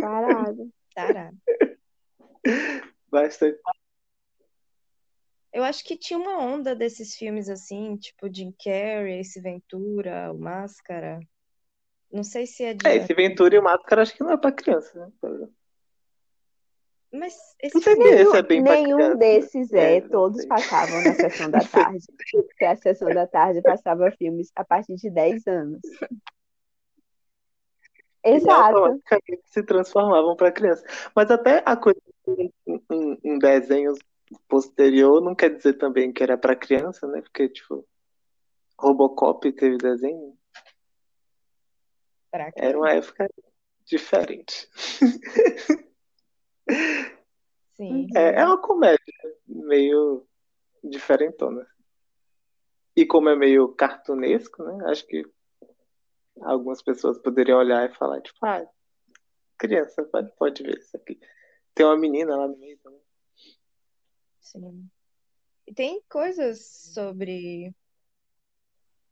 tarado. 0.00 0.70
Tará. 0.94 1.30
Bastante. 3.10 3.58
Eu 5.52 5.64
acho 5.64 5.82
que 5.82 5.96
tinha 5.96 6.18
uma 6.18 6.38
onda 6.38 6.76
desses 6.76 7.16
filmes 7.16 7.48
assim, 7.48 7.96
tipo 7.96 8.32
Jim 8.32 8.52
Carrey, 8.62 9.20
Ace 9.20 9.40
Ventura, 9.40 10.32
o 10.32 10.38
Máscara. 10.38 11.20
Não 12.12 12.22
sei 12.22 12.46
se 12.46 12.64
é 12.64 12.74
de. 12.74 12.86
É, 12.86 12.96
esse 12.96 13.12
Ventura 13.14 13.54
e 13.54 13.58
o 13.58 13.62
Máscara 13.62 14.02
acho 14.02 14.14
que 14.14 14.22
não 14.22 14.32
é 14.32 14.36
pra 14.36 14.52
criança, 14.52 15.12
né? 15.22 15.48
Mas 17.10 17.34
esse 17.62 17.80
filme- 17.80 18.04
se 18.04 18.14
esse 18.22 18.36
é 18.36 18.42
bem 18.42 18.62
Nenhum 18.62 19.16
desses 19.16 19.72
é, 19.72 19.96
É, 19.96 20.00
todos 20.02 20.44
passavam 20.44 21.02
na 21.02 21.14
sessão 21.14 21.50
da 21.50 21.60
tarde. 21.60 22.04
Porque 22.32 22.64
a 22.64 22.76
sessão 22.76 23.08
da 23.08 23.26
tarde 23.26 23.62
passava 23.62 24.10
filmes 24.12 24.50
a 24.54 24.62
partir 24.62 24.94
de 24.96 25.10
10 25.10 25.46
anos. 25.46 25.80
E 28.24 28.34
Exato. 28.34 28.76
automaticamente 28.76 29.42
se 29.46 29.62
transformavam 29.62 30.36
para 30.36 30.52
criança. 30.52 30.84
Mas 31.16 31.30
até 31.30 31.62
a 31.64 31.74
coisa 31.76 31.98
um, 32.66 33.16
um- 33.24 33.38
desenho 33.38 33.94
posterior 34.48 35.20
não 35.22 35.34
quer 35.34 35.54
dizer 35.54 35.74
também 35.74 36.12
que 36.12 36.22
era 36.22 36.36
para 36.36 36.54
criança, 36.56 37.06
né? 37.06 37.20
Porque, 37.22 37.48
tipo, 37.48 37.86
Robocop 38.78 39.50
teve 39.52 39.78
desenho. 39.78 40.36
Era 42.56 42.78
uma 42.78 42.92
época 42.92 43.28
diferente. 43.84 44.68
Sim. 44.74 45.38
É, 48.14 48.40
é 48.40 48.44
uma 48.44 48.60
comédia 48.60 48.98
meio 49.46 50.26
diferentona. 50.82 51.64
E 52.96 53.06
como 53.06 53.28
é 53.28 53.36
meio 53.36 53.68
cartunesco, 53.68 54.64
né? 54.64 54.84
Acho 54.90 55.06
que 55.06 55.24
algumas 56.42 56.82
pessoas 56.82 57.16
poderiam 57.18 57.58
olhar 57.58 57.88
e 57.88 57.94
falar, 57.94 58.20
tipo, 58.20 58.44
ah, 58.44 58.66
criança 59.56 60.02
pode, 60.02 60.32
pode 60.32 60.62
ver 60.64 60.78
isso 60.78 60.96
aqui. 60.96 61.20
Tem 61.78 61.86
uma 61.86 61.96
menina 61.96 62.34
lá 62.34 62.48
no 62.48 62.58
meio 62.58 62.76
também. 62.78 63.00
Sim. 64.40 64.90
E 65.64 65.72
tem 65.72 66.02
coisas 66.08 66.90
sobre. 66.92 67.72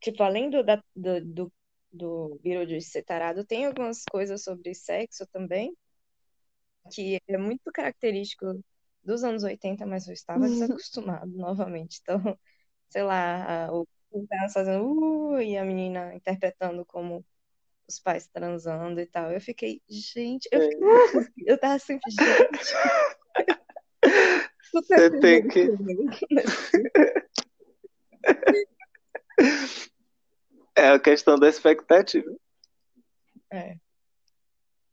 Tipo, 0.00 0.24
além 0.24 0.50
do, 0.50 0.64
da, 0.64 0.82
do, 0.96 1.24
do, 1.24 1.52
do 1.92 2.40
Beetlejuice 2.42 2.90
ser 2.90 3.04
tarado, 3.04 3.46
tem 3.46 3.66
algumas 3.66 4.02
coisas 4.10 4.42
sobre 4.42 4.74
sexo 4.74 5.24
também, 5.28 5.76
que 6.90 7.20
é 7.28 7.38
muito 7.38 7.70
característico 7.72 8.60
dos 9.04 9.22
anos 9.22 9.44
80, 9.44 9.86
mas 9.86 10.08
eu 10.08 10.12
estava 10.12 10.48
desacostumado 10.48 11.30
novamente. 11.38 12.00
Então, 12.02 12.36
sei 12.88 13.04
lá, 13.04 13.70
o 13.70 13.86
cara 14.26 14.48
fazendo 14.48 15.34
uh, 15.34 15.40
e 15.40 15.56
a 15.56 15.64
menina 15.64 16.16
interpretando 16.16 16.84
como 16.84 17.24
os 17.88 17.98
pais 18.00 18.26
transando 18.26 19.00
e 19.00 19.06
tal. 19.06 19.30
Eu 19.32 19.40
fiquei, 19.40 19.80
gente, 19.88 20.48
eu, 20.52 20.60
É. 20.62 20.70
fiquei- 21.08 21.44
eu 21.46 21.58
tava 21.58 21.78
sempre, 21.78 22.10
gente. 22.10 22.74
Super 24.70 25.10
Você 25.10 25.20
tem 25.20 25.48
que- 25.48 25.68
É 30.76 30.88
a 30.88 30.98
questão 31.00 31.38
da 31.38 31.48
expectativa. 31.48 32.30
É. 33.50 33.76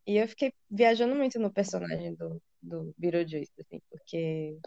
E 0.08 0.18
eu 0.18 0.28
fiquei 0.28 0.54
viajando 0.70 1.16
muito 1.16 1.40
no 1.40 1.52
personagem 1.52 2.14
do, 2.16 2.42
do 2.62 2.94
Beetlejuice, 2.98 3.52
assim, 3.60 3.82
porque 3.90 4.58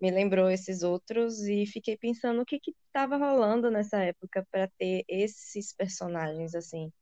me 0.00 0.10
lembrou 0.10 0.50
esses 0.50 0.82
outros 0.82 1.40
e 1.42 1.64
fiquei 1.66 1.96
pensando 1.96 2.42
o 2.42 2.44
que 2.46 2.58
que 2.58 2.74
tava 2.92 3.16
rolando 3.16 3.70
nessa 3.70 3.98
época 4.02 4.44
para 4.50 4.68
ter 4.78 5.04
esses 5.08 5.72
personagens, 5.72 6.54
assim, 6.54 6.92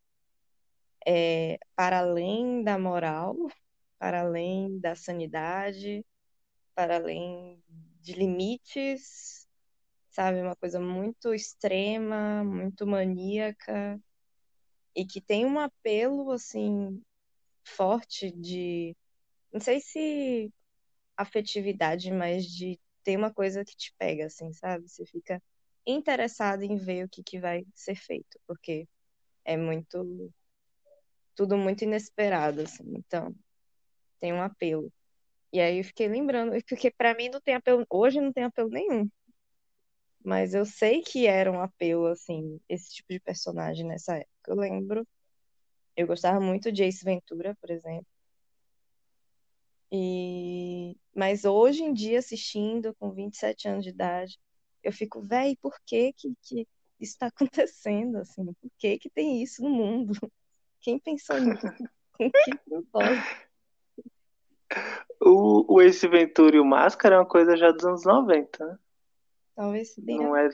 é, 1.06 1.58
para 1.76 2.00
além 2.00 2.62
da 2.62 2.78
moral, 2.78 3.36
para 3.98 4.22
além 4.22 4.78
da 4.80 4.94
sanidade, 4.94 6.04
para 6.74 6.96
além 6.96 7.62
de 8.00 8.14
limites, 8.14 9.48
sabe? 10.10 10.40
Uma 10.42 10.56
coisa 10.56 10.80
muito 10.80 11.34
extrema, 11.34 12.44
muito 12.44 12.86
maníaca 12.86 14.00
e 14.94 15.04
que 15.06 15.20
tem 15.20 15.46
um 15.46 15.58
apelo, 15.58 16.30
assim, 16.32 17.02
forte 17.64 18.30
de, 18.30 18.96
não 19.52 19.60
sei 19.60 19.80
se 19.80 20.52
afetividade, 21.16 22.10
mas 22.12 22.46
de 22.46 22.78
ter 23.04 23.16
uma 23.16 23.32
coisa 23.32 23.64
que 23.64 23.76
te 23.76 23.94
pega, 23.98 24.26
assim, 24.26 24.52
sabe? 24.52 24.88
Você 24.88 25.06
fica 25.06 25.42
interessado 25.86 26.62
em 26.62 26.76
ver 26.76 27.06
o 27.06 27.08
que 27.08 27.22
que 27.22 27.40
vai 27.40 27.64
ser 27.74 27.94
feito, 27.94 28.38
porque 28.46 28.88
é 29.44 29.56
muito, 29.56 30.32
tudo 31.40 31.56
muito 31.56 31.84
inesperado, 31.84 32.60
assim, 32.60 32.84
então 32.98 33.34
tem 34.20 34.30
um 34.30 34.42
apelo. 34.42 34.92
E 35.50 35.58
aí 35.58 35.78
eu 35.78 35.84
fiquei 35.84 36.06
lembrando, 36.06 36.52
porque 36.68 36.90
pra 36.90 37.14
mim 37.14 37.30
não 37.30 37.40
tem 37.40 37.54
apelo, 37.54 37.86
hoje 37.88 38.20
não 38.20 38.30
tem 38.30 38.44
apelo 38.44 38.68
nenhum. 38.68 39.08
Mas 40.22 40.52
eu 40.52 40.66
sei 40.66 41.00
que 41.00 41.26
era 41.26 41.50
um 41.50 41.62
apelo, 41.62 42.08
assim, 42.08 42.60
esse 42.68 42.94
tipo 42.94 43.10
de 43.10 43.20
personagem 43.20 43.86
nessa 43.86 44.16
época. 44.18 44.50
Eu 44.50 44.56
lembro. 44.56 45.08
Eu 45.96 46.06
gostava 46.06 46.38
muito 46.40 46.70
de 46.70 46.84
Ace 46.84 47.02
Ventura, 47.02 47.56
por 47.58 47.70
exemplo. 47.70 48.06
E... 49.90 50.94
Mas 51.14 51.46
hoje 51.46 51.82
em 51.82 51.94
dia, 51.94 52.18
assistindo 52.18 52.94
com 52.96 53.12
27 53.12 53.66
anos 53.66 53.84
de 53.84 53.90
idade, 53.90 54.38
eu 54.82 54.92
fico, 54.92 55.22
véi, 55.22 55.56
por 55.56 55.74
que 55.86 56.12
que, 56.12 56.34
que 56.42 56.68
isso 57.00 57.16
tá 57.18 57.28
acontecendo, 57.32 58.18
assim? 58.18 58.44
Por 58.44 58.70
que 58.78 58.98
que 58.98 59.08
tem 59.08 59.42
isso 59.42 59.62
no 59.62 59.70
mundo? 59.70 60.12
Quem 60.80 60.98
pensou 60.98 61.38
nisso? 61.40 61.66
Com 62.12 62.30
que 62.30 62.58
propósito? 62.68 63.50
O, 65.20 65.74
o 65.74 65.80
Ace 65.82 66.06
Ventura 66.06 66.56
e 66.56 66.60
o 66.60 66.64
Máscara 66.64 67.16
é 67.16 67.18
uma 67.18 67.26
coisa 67.26 67.56
já 67.56 67.70
dos 67.70 67.84
anos 67.84 68.04
90, 68.04 68.64
né? 68.64 68.78
Talvez 69.54 69.94
tenha 69.94 70.22
Não 70.22 70.36
é, 70.36 70.48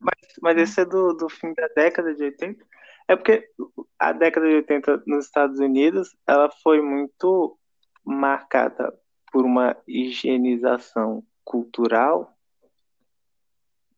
mas, 0.00 0.34
mas 0.40 0.56
esse 0.56 0.80
é 0.80 0.84
do, 0.84 1.12
do 1.12 1.28
fim 1.28 1.52
da 1.52 1.68
década 1.76 2.14
de 2.14 2.22
80. 2.22 2.64
É 3.08 3.14
porque 3.14 3.50
a 3.98 4.12
década 4.12 4.48
de 4.48 4.54
80 4.54 5.02
nos 5.06 5.26
Estados 5.26 5.58
Unidos, 5.58 6.16
ela 6.26 6.50
foi 6.62 6.80
muito 6.80 7.58
marcada 8.04 8.98
por 9.30 9.44
uma 9.44 9.76
higienização 9.86 11.22
cultural 11.44 12.34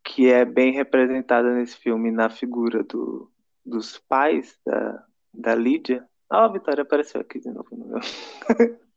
que 0.02 0.30
é 0.30 0.44
bem 0.44 0.72
representada 0.72 1.54
nesse 1.54 1.76
filme 1.76 2.10
na 2.10 2.28
figura 2.30 2.82
do, 2.82 3.30
dos 3.64 3.98
pais 3.98 4.58
da, 4.64 5.06
da 5.32 5.54
Lídia. 5.54 6.06
Ah, 6.30 6.44
a 6.44 6.48
Vitória 6.48 6.82
apareceu 6.82 7.20
aqui 7.20 7.40
de 7.40 7.50
novo 7.50 7.68
no 7.76 7.86
meu. 7.86 8.00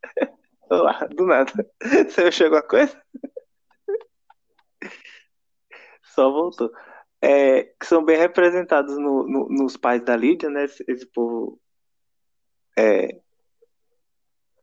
Olá, 0.70 1.00
do 1.16 1.26
nada. 1.26 1.52
Você 2.10 2.32
chegou 2.32 2.58
a 2.58 2.64
coisa? 2.64 3.00
Só 6.04 6.30
voltou. 6.32 6.72
É, 7.22 7.64
que 7.64 7.86
são 7.86 8.04
bem 8.04 8.18
representados 8.18 8.98
no- 8.98 9.28
no- 9.28 9.48
nos 9.50 9.78
pais 9.78 10.04
da 10.04 10.16
Lídia, 10.16 10.50
né? 10.50 10.66
Esse, 10.66 10.84
esse 10.88 11.06
povo 11.06 11.60
é, 12.78 13.22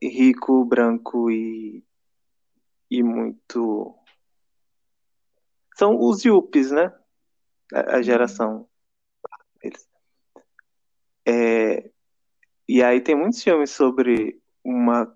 rico, 0.03 0.65
branco 0.65 1.31
e, 1.31 1.85
e 2.91 3.03
muito. 3.03 3.95
São 5.77 5.99
os 5.99 6.25
Yuppies, 6.25 6.71
né? 6.71 6.93
A, 7.73 7.97
a 7.97 8.03
geração. 8.03 8.68
É, 11.29 11.91
E 12.67 12.83
aí 12.83 13.01
tem 13.01 13.15
muitos 13.15 13.43
filmes 13.43 13.71
sobre 13.71 14.41
uma 14.65 15.15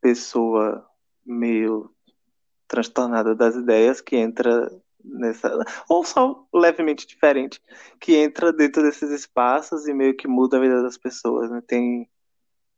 pessoa 0.00 0.86
meio 1.24 1.94
transtornada 2.66 3.34
das 3.34 3.54
ideias 3.54 4.00
que 4.00 4.16
entra 4.16 4.70
nessa. 5.04 5.50
Ou 5.88 6.04
só 6.04 6.46
levemente 6.54 7.06
diferente, 7.06 7.60
que 8.00 8.14
entra 8.16 8.52
dentro 8.52 8.82
desses 8.82 9.10
espaços 9.10 9.86
e 9.86 9.94
meio 9.94 10.16
que 10.16 10.26
muda 10.26 10.56
a 10.56 10.60
vida 10.60 10.82
das 10.82 10.96
pessoas. 10.96 11.50
Né? 11.50 11.62
Tem 11.66 12.08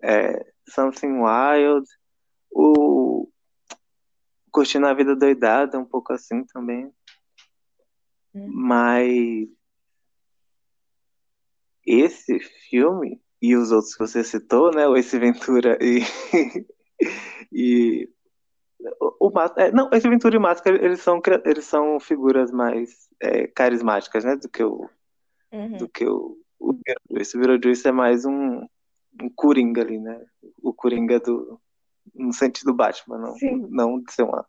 é, 0.02 0.52
Something 0.68 1.20
Wild, 1.20 1.86
o 2.50 3.28
Curtindo 4.50 4.86
a 4.86 4.94
Vida 4.94 5.16
Doidada, 5.16 5.78
um 5.78 5.84
pouco 5.84 6.12
assim 6.12 6.44
também. 6.44 6.92
Hum. 8.34 8.48
Mas 8.52 9.48
esse 11.86 12.38
filme 12.70 13.20
e 13.40 13.56
os 13.56 13.70
outros 13.70 13.94
que 13.94 14.06
você 14.06 14.24
citou, 14.24 14.70
né? 14.70 14.86
O 14.88 14.96
Ace 14.96 15.18
Ventura 15.18 15.78
e, 15.80 16.00
e 17.52 18.08
o, 19.00 19.28
o 19.28 19.32
é, 19.56 19.70
não, 19.70 19.90
Ace 19.92 20.08
Ventura 20.08 20.36
e 20.36 20.38
Máscara, 20.38 20.82
eles 20.84 21.00
são 21.00 21.20
eles 21.44 21.64
são 21.64 22.00
figuras 22.00 22.50
mais 22.50 23.08
é, 23.20 23.46
carismáticas, 23.48 24.24
né? 24.24 24.36
Do 24.36 24.48
que 24.48 24.62
o 24.62 24.88
Uhum. 25.52 25.76
do 25.76 25.88
que 25.88 26.04
o, 26.04 26.36
o 26.58 26.72
Beetlejuice. 26.72 27.36
O 27.36 27.40
Beetlejuice 27.40 27.86
é 27.88 27.92
mais 27.92 28.24
um, 28.24 28.66
um 29.22 29.30
coringa 29.36 29.82
ali, 29.82 30.00
né? 30.00 30.20
O 30.60 30.74
coringa 30.74 31.20
do 31.20 31.60
no 32.12 32.32
sentido 32.32 32.74
Batman, 32.74 33.18
não, 33.18 33.34
Sim. 33.34 33.66
não 33.70 34.00
de 34.02 34.12
ser 34.12 34.24
uma 34.24 34.44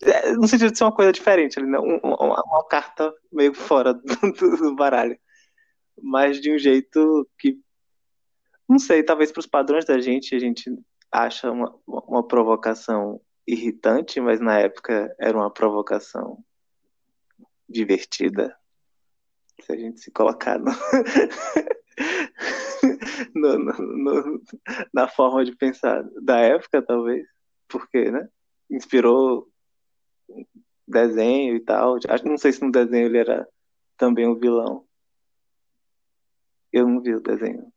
é, 0.00 0.32
no 0.32 0.48
sentido 0.48 0.72
de 0.72 0.78
ser 0.78 0.84
uma 0.84 0.94
coisa 0.94 1.12
diferente, 1.12 1.58
ali, 1.58 1.68
né? 1.68 1.78
Um- 1.78 1.98
uma, 2.02 2.42
uma 2.46 2.64
carta 2.66 3.12
meio 3.30 3.52
fora 3.52 3.92
do, 3.92 4.56
do 4.56 4.74
baralho, 4.74 5.18
mas 6.00 6.40
de 6.40 6.52
um 6.52 6.58
jeito 6.58 7.28
que 7.38 7.58
não 8.68 8.78
sei, 8.78 9.02
talvez 9.02 9.30
para 9.30 9.40
os 9.40 9.46
padrões 9.46 9.84
da 9.84 10.00
gente 10.00 10.34
a 10.34 10.38
gente 10.38 10.70
acha 11.10 11.50
uma, 11.50 11.74
uma 11.86 12.26
provocação 12.26 13.20
irritante, 13.46 14.20
mas 14.20 14.40
na 14.40 14.58
época 14.58 15.14
era 15.20 15.36
uma 15.36 15.50
provocação 15.52 16.42
divertida. 17.68 18.56
Se 19.60 19.72
a 19.72 19.76
gente 19.76 20.00
se 20.00 20.10
colocar 20.10 20.58
no, 20.58 20.70
no- 23.34 23.58
no- 23.58 24.42
na 24.92 25.08
forma 25.08 25.44
de 25.44 25.54
pensar 25.54 26.02
da 26.22 26.38
época, 26.40 26.82
talvez, 26.82 27.26
porque, 27.68 28.10
né? 28.10 28.28
Inspirou 28.70 29.48
desenho 30.86 31.56
e 31.56 31.60
tal. 31.60 31.96
Não 32.24 32.38
sei 32.38 32.52
se 32.52 32.62
no 32.62 32.72
desenho 32.72 33.06
ele 33.06 33.18
era 33.18 33.46
também 33.96 34.26
um 34.26 34.38
vilão. 34.38 34.86
Eu 36.72 36.88
não 36.88 37.00
vi 37.02 37.14
o 37.14 37.20
desenho. 37.20 37.72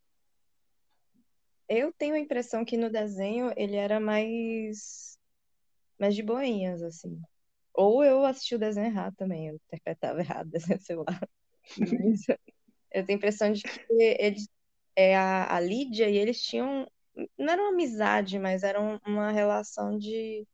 Eu 1.67 1.91
tenho 1.93 2.15
a 2.15 2.19
impressão 2.19 2.63
que 2.63 2.77
no 2.77 2.89
desenho 2.89 3.51
ele 3.58 3.75
era 3.75 3.99
mais, 3.99 5.17
mais 5.99 6.15
de 6.15 6.21
boinhas, 6.21 6.81
assim. 6.84 7.19
Ou 7.73 8.03
eu 8.03 8.23
assisti 8.23 8.55
o 8.55 8.60
desenho 8.60 8.88
errado 8.88 9.15
também, 9.17 9.47
eu 9.49 9.55
interpretava 9.55 10.19
errado 10.21 10.47
o 10.47 10.51
desenho, 10.51 10.79
sei 10.81 10.95
lá. 10.95 11.05
Eu 12.91 13.05
tenho 13.05 13.17
a 13.17 13.19
impressão 13.19 13.51
de 13.51 13.63
que 13.63 13.84
eles, 14.19 14.47
é, 14.95 15.15
a, 15.17 15.55
a 15.55 15.60
Lídia 15.60 16.10
e 16.10 16.17
eles 16.17 16.41
tinham. 16.41 16.88
Não 17.38 17.51
era 17.53 17.62
uma 17.62 17.71
amizade, 17.71 18.38
mas 18.39 18.63
era 18.63 18.79
um- 18.81 18.99
uma 19.05 19.31
relação 19.31 19.97
de, 19.97 20.45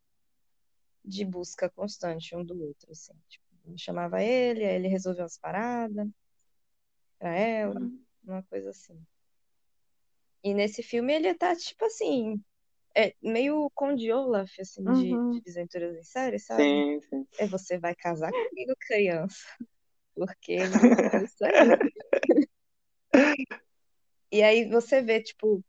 de 1.04 1.26
busca 1.26 1.70
constante 1.70 2.36
um 2.36 2.44
do 2.44 2.60
outro, 2.64 2.92
assim. 2.92 3.14
Tipo, 3.28 3.46
chamava 3.78 4.22
ele, 4.24 4.64
aí 4.66 4.76
ele 4.76 4.88
resolveu 4.88 5.24
umas 5.24 5.38
paradas 5.38 6.08
pra 7.20 7.36
ela, 7.36 7.80
uma 8.24 8.44
coisa 8.44 8.70
assim. 8.70 9.00
E 10.44 10.54
nesse 10.54 10.82
filme 10.82 11.14
ele 11.14 11.34
tá, 11.36 11.56
tipo 11.56 11.86
assim, 11.86 12.42
é 12.96 13.14
meio 13.22 13.70
Conde 13.76 14.12
Olaf, 14.12 14.52
assim, 14.60 14.84
de, 14.84 15.12
Uhum. 15.12 15.32
de 15.32 15.42
Desventuras 15.42 15.96
em 15.98 16.04
Série, 16.04 16.40
sabe? 16.40 16.64
Sim, 16.64 17.02
sim. 17.02 17.28
É 17.38 17.48
você 17.48 17.78
vai 17.78 17.96
casar 17.96 18.32
comigo, 18.32 18.74
criança. 18.80 19.38
Porque 20.16 20.54
é 20.54 21.24
isso 21.24 21.46
aí. 21.46 21.92
E 24.32 24.42
aí 24.42 24.70
você 24.70 25.02
vê, 25.02 25.22
tipo, 25.22 25.64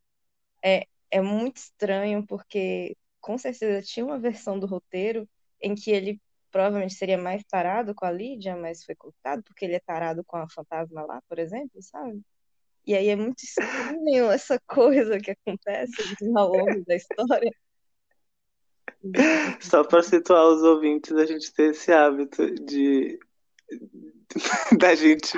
é, 0.65 0.87
é 1.11 1.21
muito 1.21 1.57
estranho, 1.57 2.27
porque 2.27 2.97
com 3.21 3.37
certeza 3.37 3.83
tinha 3.83 4.05
uma 4.07 4.19
versão 4.19 4.59
do 4.59 4.67
roteiro 4.67 5.29
em 5.61 5.75
que 5.75 5.91
ele 5.91 6.21
provavelmente 6.51 6.95
seria 6.95 7.19
mais 7.19 7.43
tarado 7.45 7.95
com 7.95 8.05
a 8.05 8.11
Lídia, 8.11 8.57
mas 8.57 8.85
foi 8.85 8.95
cortado 8.95 9.43
porque 9.43 9.65
ele 9.65 9.75
é 9.75 9.81
tarado 9.81 10.23
com 10.25 10.37
a 10.37 10.49
fantasma 10.49 11.03
lá, 11.03 11.23
por 11.29 11.39
exemplo, 11.39 11.81
sabe? 11.83 12.21
E 12.87 12.95
aí 12.95 13.09
é 13.09 13.17
muito 13.17 13.43
estranho 13.45 14.31
essa 14.31 14.59
coisa 14.67 15.19
que 15.19 15.31
acontece 15.31 15.93
ao 16.37 16.49
longo 16.49 16.85
da 16.85 16.97
história. 16.97 17.51
Só 19.61 19.85
para 19.85 20.03
situar 20.03 20.47
os 20.47 20.63
ouvintes, 20.63 21.13
a 21.13 21.25
gente 21.25 21.53
ter 21.53 21.71
esse 21.71 21.93
hábito 21.93 22.53
de 22.65 23.19
da 24.79 24.95
gente 24.95 25.33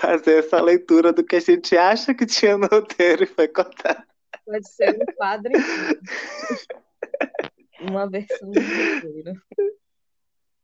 fazer 0.00 0.38
essa 0.38 0.60
leitura 0.60 1.12
do 1.12 1.24
que 1.24 1.36
a 1.36 1.40
gente 1.40 1.76
acha 1.76 2.14
que 2.14 2.26
tinha 2.26 2.56
no 2.58 2.66
roteiro 2.66 3.24
e 3.24 3.26
foi 3.26 3.48
cortado. 3.48 4.02
Pode 4.44 4.68
ser 4.68 4.90
um 4.90 5.14
quadro. 5.16 5.52
Uma 7.80 8.08
versão 8.08 8.50
do 8.50 8.60
roteiro. 8.60 9.42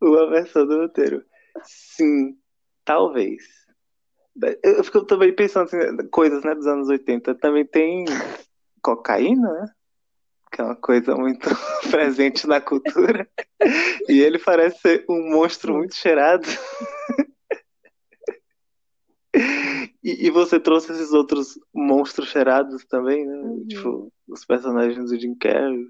Uma 0.01 0.31
versão 0.31 0.66
do 0.66 0.79
roteiro. 0.83 1.25
Sim, 1.64 2.38
talvez. 2.85 3.62
Eu 4.62 4.83
fico 4.83 5.05
também 5.05 5.35
pensando 5.35 5.64
assim, 5.64 6.09
coisas 6.11 6.42
né, 6.42 6.55
dos 6.55 6.66
anos 6.66 6.88
80. 6.88 7.35
Também 7.35 7.66
tem 7.66 8.05
cocaína, 8.83 9.53
né? 9.53 9.71
Que 10.51 10.61
é 10.61 10.64
uma 10.64 10.77
coisa 10.77 11.14
muito 11.14 11.49
presente 11.90 12.47
na 12.47 12.61
cultura. 12.61 13.29
E 14.09 14.21
ele 14.21 14.38
parece 14.38 14.79
ser 14.81 15.05
um 15.09 15.31
monstro 15.31 15.75
muito 15.75 15.95
cheirado. 15.95 16.47
E, 20.03 20.27
e 20.27 20.31
você 20.31 20.59
trouxe 20.59 20.92
esses 20.92 21.12
outros 21.12 21.59
monstros 21.73 22.29
cheirados 22.29 22.85
também, 22.85 23.25
né? 23.25 23.37
Uhum. 23.37 23.66
Tipo, 23.66 24.12
os 24.29 24.45
personagens 24.45 25.11
do 25.11 25.18
Jim 25.18 25.35
Carrey. 25.35 25.88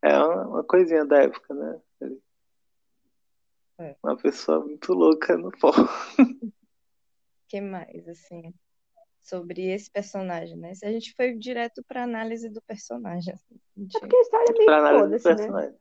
É 0.00 0.16
uma, 0.16 0.48
uma 0.48 0.64
coisinha 0.64 1.04
da 1.04 1.22
época, 1.22 1.52
né? 1.52 1.80
É. 3.78 3.96
Uma 4.02 4.16
pessoa 4.16 4.60
muito 4.60 4.92
louca 4.92 5.36
no 5.36 5.50
pó. 5.58 5.70
O 5.70 5.72
que 7.48 7.60
mais, 7.60 8.06
assim, 8.08 8.54
sobre 9.20 9.66
esse 9.72 9.90
personagem, 9.90 10.56
né? 10.56 10.74
Se 10.74 10.86
a 10.86 10.92
gente 10.92 11.12
foi 11.14 11.34
direto 11.36 11.82
pra 11.86 12.04
análise 12.04 12.48
do 12.48 12.62
personagem. 12.62 13.34
assim, 13.34 13.56
a 13.76 13.80
gente- 13.80 13.96
É 13.96 14.00
porque 14.00 14.16
a 14.16 14.20
história 14.20 14.50
é 14.50 14.52
meio 14.58 14.70
do 14.70 14.98
foda-se, 15.00 15.28
né? 15.28 15.34
personagem. 15.36 15.78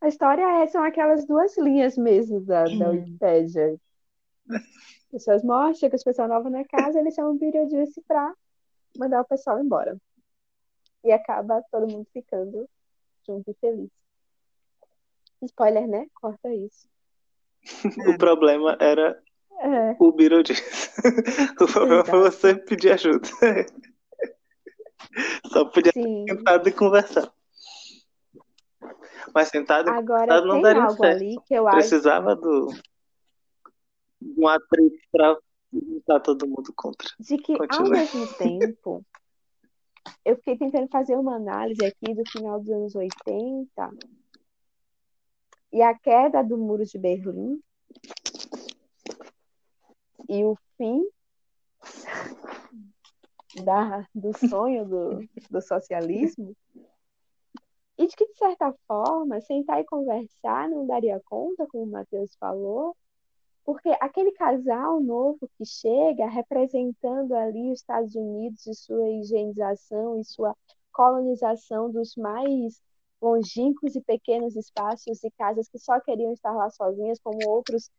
A 0.00 0.08
história 0.08 0.42
é, 0.62 0.66
são 0.66 0.84
aquelas 0.84 1.26
duas 1.26 1.56
linhas 1.56 1.96
mesmo 1.96 2.40
da, 2.40 2.64
da 2.64 2.70
Hum. 2.70 2.90
Wikipédia. 2.90 3.80
Pessoas 5.10 5.42
mortas, 5.42 5.78
chega 5.78 5.96
as 5.96 6.04
pessoas 6.04 6.28
novas 6.28 6.52
na 6.52 6.64
casa, 6.64 6.98
eles 7.00 7.14
chamam 7.14 7.32
o 7.32 7.38
Beetlejuice 7.38 8.02
pra 8.06 8.34
mandar 8.98 9.22
o 9.22 9.24
pessoal 9.24 9.58
embora. 9.62 9.96
E 11.02 11.10
acaba 11.12 11.62
todo 11.70 11.90
mundo 11.90 12.06
ficando 12.12 12.68
junto 13.26 13.50
e 13.50 13.54
feliz. 13.54 13.90
Spoiler, 15.46 15.86
né? 15.86 16.06
Corta 16.14 16.52
isso. 16.54 16.88
O 18.08 18.18
problema 18.18 18.76
era 18.80 19.18
É, 19.60 19.96
o 19.98 20.12
Beetlejuice. 20.12 20.90
O 21.60 21.66
problema 21.72 22.04
foi 22.04 22.18
Exato. 22.20 22.36
você 22.36 22.54
pedir 22.56 22.92
ajuda. 22.92 23.28
Só 25.52 25.64
podia 25.66 25.92
sim. 25.92 26.24
sentado 26.28 26.68
e 26.68 26.72
conversar. 26.72 27.32
Mas 29.34 29.48
sentado 29.48 29.88
e 29.88 29.92
Agora 29.92 30.20
conversado 30.26 30.46
não 30.46 30.60
daria 30.60 30.82
algo 30.82 30.96
certo. 30.96 31.16
ali 31.16 31.36
que 31.46 31.54
eu 31.54 31.66
acho. 31.68 31.76
Precisava 31.78 32.36
do 32.36 32.68
de 34.20 34.40
uma 34.40 34.54
atriz 34.56 34.92
pra 35.12 35.36
juntar 35.72 36.20
todo 36.20 36.46
mundo 36.46 36.72
contra. 36.74 37.08
de 37.20 37.36
que, 37.38 37.52
ao 37.52 37.88
mesmo 37.88 38.26
tempo, 38.38 39.04
eu 40.24 40.36
fiquei 40.36 40.56
tentando 40.56 40.88
fazer 40.88 41.16
uma 41.16 41.36
análise 41.36 41.84
aqui 41.84 42.14
do 42.14 42.22
final 42.30 42.58
dos 42.60 42.70
anos 42.70 42.94
80 42.94 43.90
e 45.74 45.82
a 45.82 45.92
queda 45.92 46.40
do 46.40 46.56
Muro 46.56 46.84
de 46.84 46.96
Berlim 46.96 47.60
e 50.28 50.44
o 50.44 50.56
fim 50.76 51.04
da, 53.64 54.06
do 54.14 54.32
sonho 54.48 54.84
do, 54.86 55.28
do 55.50 55.60
socialismo. 55.60 56.54
E 57.98 58.06
de 58.06 58.14
que, 58.14 58.24
de 58.24 58.36
certa 58.36 58.72
forma, 58.86 59.40
sentar 59.40 59.80
e 59.80 59.84
conversar 59.84 60.68
não 60.68 60.86
daria 60.86 61.20
conta, 61.24 61.66
como 61.66 61.82
o 61.82 61.90
Matheus 61.90 62.36
falou, 62.36 62.96
porque 63.64 63.88
aquele 64.00 64.30
casal 64.30 65.00
novo 65.00 65.50
que 65.58 65.66
chega 65.66 66.28
representando 66.28 67.34
ali 67.34 67.72
os 67.72 67.80
Estados 67.80 68.14
Unidos 68.14 68.64
e 68.68 68.74
sua 68.74 69.10
higienização 69.10 70.20
e 70.20 70.24
sua 70.24 70.56
colonização 70.92 71.90
dos 71.90 72.14
mais 72.14 72.80
longínquos 73.24 73.96
e 73.96 74.00
pequenos 74.02 74.54
espaços 74.54 75.24
e 75.24 75.30
casas 75.30 75.68
que 75.68 75.78
só 75.78 75.98
queriam 76.00 76.32
estar 76.32 76.52
lá 76.52 76.68
sozinhas, 76.70 77.18
como 77.20 77.38
outros 77.48 77.90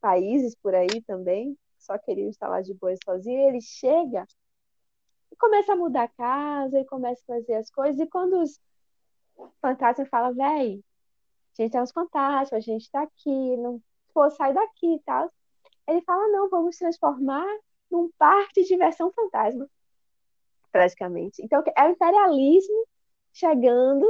países 0.00 0.56
por 0.56 0.74
aí 0.74 1.00
também, 1.06 1.56
só 1.78 1.96
queriam 1.96 2.28
estar 2.28 2.48
lá 2.48 2.60
de 2.60 2.74
boa 2.74 2.92
sozinho, 3.04 3.48
ele 3.48 3.60
chega 3.60 4.26
e 5.30 5.36
começa 5.36 5.72
a 5.72 5.76
mudar 5.76 6.04
a 6.04 6.08
casa 6.08 6.80
e 6.80 6.84
começa 6.84 7.22
a 7.22 7.36
fazer 7.36 7.54
as 7.54 7.70
coisas. 7.70 8.00
E 8.00 8.06
quando 8.06 8.42
os 8.42 8.60
fantasmas 9.60 10.08
falam, 10.08 10.34
véi, 10.34 10.82
a 11.52 11.62
gente 11.62 11.76
é 11.76 11.82
uns 11.82 11.92
fantasmas, 11.92 12.52
a 12.52 12.60
gente 12.60 12.90
tá 12.90 13.02
aqui, 13.02 13.56
não 13.56 13.80
pô, 14.12 14.28
sai 14.30 14.52
daqui 14.52 14.94
e 14.94 15.00
tal. 15.00 15.30
Ele 15.86 16.02
fala, 16.02 16.28
não, 16.28 16.48
vamos 16.48 16.76
transformar 16.76 17.46
num 17.90 18.10
parque 18.18 18.62
de 18.62 18.68
diversão 18.68 19.12
fantasma. 19.12 19.68
Praticamente. 20.70 21.42
Então, 21.42 21.62
é 21.76 21.84
o 21.84 21.90
imperialismo 21.90 22.86
chegando 23.32 24.06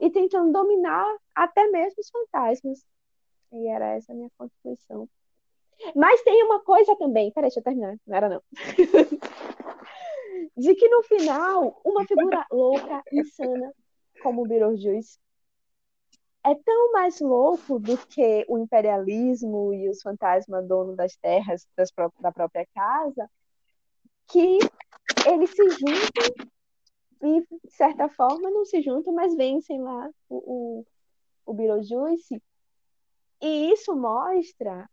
e 0.00 0.10
tentando 0.10 0.52
dominar 0.52 1.16
até 1.34 1.66
mesmo 1.68 2.00
os 2.00 2.10
fantasmas. 2.10 2.84
E 3.52 3.68
era 3.68 3.96
essa 3.96 4.12
a 4.12 4.14
minha 4.14 4.30
contribuição. 4.36 5.08
Mas 5.94 6.22
tem 6.22 6.42
uma 6.44 6.60
coisa 6.60 6.96
também, 6.96 7.30
peraí, 7.30 7.48
deixa 7.48 7.60
eu 7.60 7.64
terminar, 7.64 7.96
não 8.06 8.16
era 8.16 8.28
não. 8.28 8.42
De 10.56 10.74
que 10.74 10.88
no 10.88 11.02
final, 11.04 11.80
uma 11.84 12.04
figura 12.04 12.44
louca, 12.50 13.02
insana, 13.12 13.72
como 14.22 14.42
o 14.42 14.48
Beetlejuice, 14.48 15.18
é 16.44 16.54
tão 16.54 16.92
mais 16.92 17.20
louco 17.20 17.78
do 17.78 17.96
que 17.96 18.44
o 18.48 18.58
imperialismo 18.58 19.72
e 19.72 19.88
os 19.88 20.02
fantasmas 20.02 20.66
dono 20.66 20.96
das 20.96 21.14
terras 21.16 21.66
das 21.76 21.92
pró 21.92 22.10
da 22.20 22.32
própria 22.32 22.66
casa, 22.74 23.30
que 24.28 24.58
eles 25.26 25.50
se 25.50 25.68
juntam 25.70 26.48
e, 27.22 27.40
de 27.40 27.70
certa 27.70 28.08
forma, 28.08 28.50
não 28.50 28.64
se 28.64 28.80
juntam, 28.82 29.12
mas 29.12 29.34
vencem 29.34 29.82
lá 29.82 30.10
o, 30.28 30.36
o, 30.36 30.86
o 31.46 31.54
Beetlejuice. 31.54 32.42
E 33.40 33.72
isso 33.72 33.94
mostra 33.96 34.88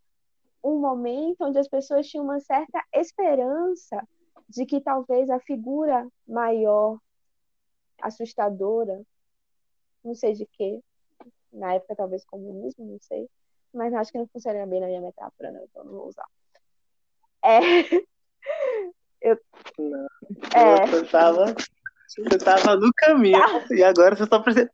um 0.62 0.78
momento 0.78 1.42
onde 1.42 1.58
as 1.58 1.68
pessoas 1.68 2.08
tinham 2.08 2.24
uma 2.24 2.40
certa 2.40 2.84
esperança 2.92 4.06
de 4.48 4.64
que 4.66 4.80
talvez 4.80 5.30
a 5.30 5.40
figura 5.40 6.06
maior, 6.26 6.98
assustadora, 8.00 9.02
não 10.04 10.14
sei 10.14 10.34
de 10.34 10.46
quê, 10.46 10.80
na 11.52 11.74
época 11.74 11.96
talvez 11.96 12.24
comunismo, 12.24 12.84
não 12.84 12.98
sei, 13.00 13.28
mas 13.72 13.92
acho 13.94 14.12
que 14.12 14.18
não 14.18 14.26
funciona 14.26 14.66
bem 14.66 14.80
na 14.80 14.86
minha 14.86 15.00
metáfora, 15.00 15.50
não, 15.50 15.64
então 15.64 15.84
não 15.84 15.92
vou 15.92 16.08
usar. 16.08 16.28
É. 17.42 17.58
Eu... 19.20 19.40
Não. 19.78 20.06
É... 20.54 20.86
Você 20.86 21.04
tava, 21.10 21.54
você 22.08 22.38
tava 22.38 22.76
no 22.76 22.90
caminho 22.96 23.40
tá. 23.40 23.74
e 23.74 23.82
agora 23.82 24.16
você 24.16 24.26
só 24.26 24.38
precisa 24.38 24.70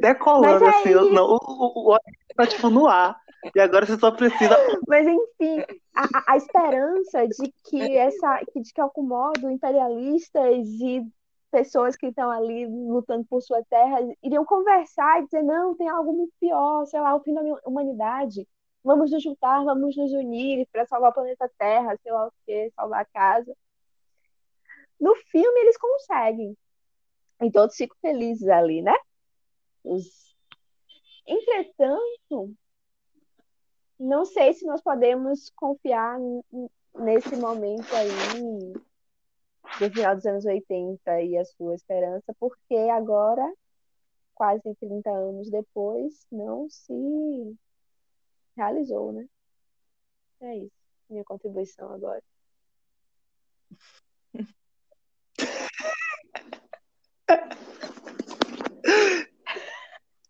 decolando 0.00 0.66
assim, 0.66 0.94
não, 1.12 1.26
o, 1.26 1.38
o, 1.42 1.94
o, 1.94 1.98
tá 2.36 2.46
tipo 2.46 2.70
no 2.70 2.86
ar. 2.86 3.16
E 3.54 3.60
agora 3.60 3.84
você 3.84 3.98
só 3.98 4.10
precisa. 4.10 4.56
Mas 4.88 5.06
enfim, 5.06 5.62
a, 5.94 6.32
a 6.32 6.36
esperança 6.36 7.26
de 7.28 7.52
que 7.64 7.96
essa, 7.96 8.40
de 8.56 8.72
que 8.72 8.80
algum 8.80 9.02
modo 9.02 9.50
imperialistas 9.50 10.66
e 10.80 11.06
pessoas 11.50 11.94
que 11.96 12.06
estão 12.06 12.30
ali 12.30 12.66
lutando 12.66 13.24
por 13.26 13.40
sua 13.40 13.62
terra 13.64 13.98
iriam 14.22 14.44
conversar 14.44 15.20
e 15.20 15.24
dizer 15.26 15.42
não, 15.42 15.76
tem 15.76 15.88
algo 15.88 16.12
muito 16.12 16.32
pior, 16.40 16.84
sei 16.86 17.00
lá, 17.00 17.14
o 17.14 17.20
fim 17.20 17.34
da 17.34 17.42
humanidade. 17.64 18.48
Vamos 18.82 19.10
nos 19.10 19.22
juntar, 19.22 19.64
vamos 19.64 19.96
nos 19.96 20.12
unir 20.12 20.66
para 20.72 20.84
salvar 20.84 21.10
o 21.10 21.14
planeta 21.14 21.50
Terra, 21.58 21.96
sei 22.02 22.12
lá 22.12 22.26
o 22.26 22.32
quê, 22.44 22.70
salvar 22.74 23.00
a 23.00 23.04
casa. 23.04 23.56
No 25.00 25.14
filme 25.30 25.60
eles 25.60 25.76
conseguem. 25.76 26.56
E 27.42 27.50
todos 27.50 27.76
ficam 27.76 27.96
felizes 28.00 28.48
ali, 28.48 28.82
né? 28.82 28.94
Os... 29.82 30.34
Entretanto, 31.26 32.54
não 33.98 34.24
sei 34.24 34.52
se 34.52 34.66
nós 34.66 34.80
podemos 34.82 35.50
confiar 35.50 36.18
nesse 36.94 37.36
momento 37.36 37.86
aí 37.94 38.72
do 39.78 39.90
final 39.92 40.14
dos 40.14 40.26
anos 40.26 40.44
80 40.44 41.22
e 41.22 41.36
a 41.36 41.44
sua 41.44 41.74
esperança, 41.74 42.34
porque 42.38 42.76
agora, 42.92 43.52
quase 44.34 44.74
30 44.76 45.10
anos 45.10 45.50
depois, 45.50 46.26
não 46.30 46.68
se 46.68 47.56
realizou, 48.56 49.12
né? 49.12 49.28
É 50.40 50.56
isso, 50.58 50.76
minha 51.08 51.24
contribuição 51.24 51.92
agora. 51.92 52.22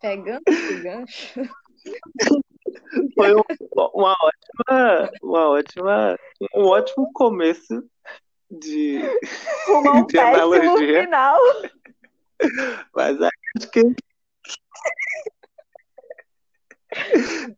Pegando 0.04 0.42
esse 0.46 0.80
gancho. 0.82 1.40
Foi 3.14 3.32
uma 3.94 4.14
ótima, 4.20 5.10
uma 5.22 5.48
ótima, 5.48 6.18
um 6.54 6.64
ótimo 6.66 7.10
começo 7.14 7.82
de, 8.50 9.00
um 9.70 10.04
de 10.06 10.18
analogia. 10.18 11.04
final. 11.04 11.40
Mas 12.94 13.16
acho 13.22 13.70
que 13.72 13.82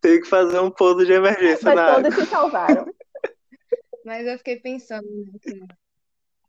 tem 0.01 0.21
que 0.21 0.29
fazer 0.29 0.61
um 0.61 0.71
pouso 0.71 1.05
de 1.05 1.15
emergência 1.15 1.65
Mas 1.65 1.75
na 1.75 1.95
todos 1.95 2.13
água. 2.13 2.25
se 2.25 2.31
salvaram. 2.31 2.87
Mas 4.05 4.25
eu 4.25 4.39
fiquei 4.39 4.61
pensando 4.61 5.09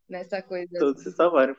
nessa 0.08 0.44
coisa 0.44 0.78
todos 0.78 1.02
se 1.02 1.12
salvaram. 1.12 1.56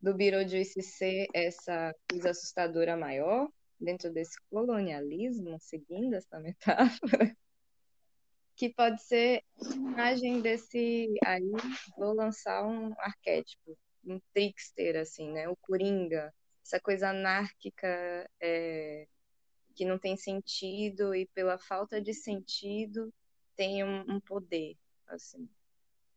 do 0.00 0.14
Beetlejuice 0.14 0.82
ser 0.82 1.26
essa 1.34 1.94
coisa 2.10 2.30
assustadora 2.30 2.96
maior 2.96 3.50
dentro 3.82 4.12
desse 4.12 4.40
colonialismo, 4.48 5.58
seguindo 5.60 6.14
essa 6.14 6.38
metáfora, 6.38 7.36
que 8.56 8.70
pode 8.70 9.02
ser 9.02 9.42
imagem 9.74 10.40
desse. 10.40 11.08
Aí 11.24 11.50
vou 11.96 12.14
lançar 12.14 12.64
um 12.64 12.94
arquétipo, 12.98 13.76
um 14.04 14.20
trickster, 14.32 14.96
assim, 14.96 15.32
né? 15.32 15.48
O 15.48 15.56
Coringa, 15.56 16.32
essa 16.64 16.80
coisa 16.80 17.10
anárquica 17.10 18.28
é, 18.40 19.06
que 19.74 19.84
não 19.84 19.98
tem 19.98 20.16
sentido 20.16 21.14
e 21.14 21.26
pela 21.26 21.58
falta 21.58 22.00
de 22.00 22.14
sentido 22.14 23.12
tem 23.56 23.84
um, 23.84 24.00
um 24.08 24.20
poder, 24.20 24.76
assim. 25.08 25.48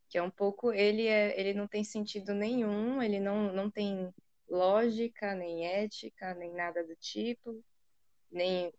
Que 0.07 0.17
é 0.17 0.21
um 0.21 0.31
pouco. 0.31 0.71
Ele, 0.71 1.07
é, 1.07 1.39
ele 1.39 1.53
não 1.53 1.67
tem 1.67 1.83
sentido 1.83 2.33
nenhum, 2.33 3.01
ele 3.01 3.19
não, 3.19 3.51
não 3.51 3.71
tem 3.71 4.13
lógica, 4.47 5.33
nem 5.35 5.65
ética, 5.65 6.33
nem 6.35 6.53
nada 6.53 6.83
do 6.85 6.95
tipo, 6.95 7.63
nem 8.31 8.73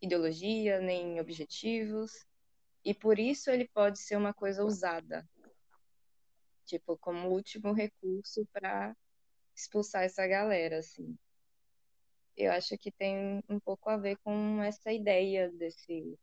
ideologia, 0.00 0.80
nem 0.80 1.20
objetivos. 1.20 2.24
E 2.84 2.94
por 2.94 3.18
isso 3.18 3.50
ele 3.50 3.68
pode 3.68 3.98
ser 3.98 4.16
uma 4.16 4.32
coisa 4.32 4.64
usada, 4.64 5.28
tipo, 6.64 6.96
como 6.98 7.28
último 7.28 7.72
recurso 7.72 8.46
para 8.52 8.96
expulsar 9.54 10.04
essa 10.04 10.26
galera, 10.26 10.78
assim. 10.78 11.16
Eu 12.36 12.52
acho 12.52 12.76
que 12.76 12.92
tem 12.92 13.42
um 13.48 13.58
pouco 13.58 13.88
a 13.88 13.96
ver 13.96 14.16
com 14.18 14.62
essa 14.62 14.92
ideia 14.92 15.50
desse 15.50 16.18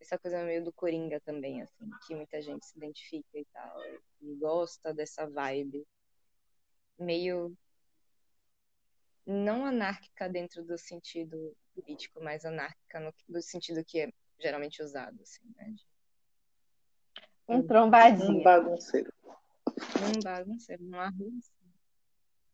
essa 0.00 0.18
coisa 0.18 0.44
meio 0.44 0.62
do 0.62 0.72
Coringa 0.72 1.18
também, 1.20 1.62
assim, 1.62 1.88
que 2.06 2.14
muita 2.14 2.42
gente 2.42 2.66
se 2.66 2.76
identifica 2.76 3.38
e 3.38 3.44
tal, 3.46 3.82
e 4.20 4.34
gosta 4.34 4.92
dessa 4.92 5.26
vibe 5.26 5.86
meio 6.98 7.56
não 9.26 9.64
anárquica 9.64 10.28
dentro 10.28 10.64
do 10.64 10.76
sentido 10.76 11.56
político, 11.74 12.22
mas 12.22 12.44
anárquica 12.44 13.00
no, 13.00 13.14
no 13.28 13.42
sentido 13.42 13.84
que 13.84 14.00
é 14.00 14.12
geralmente 14.38 14.82
usado, 14.82 15.18
assim, 15.22 15.42
né? 15.56 15.74
Um 17.48 17.62
trombadinho. 17.62 18.40
Um 18.40 18.42
bagunceiro. 18.42 19.12
Um 19.68 20.20
bagunceiro, 20.22 20.84
um 20.84 21.00
arruço. 21.00 21.52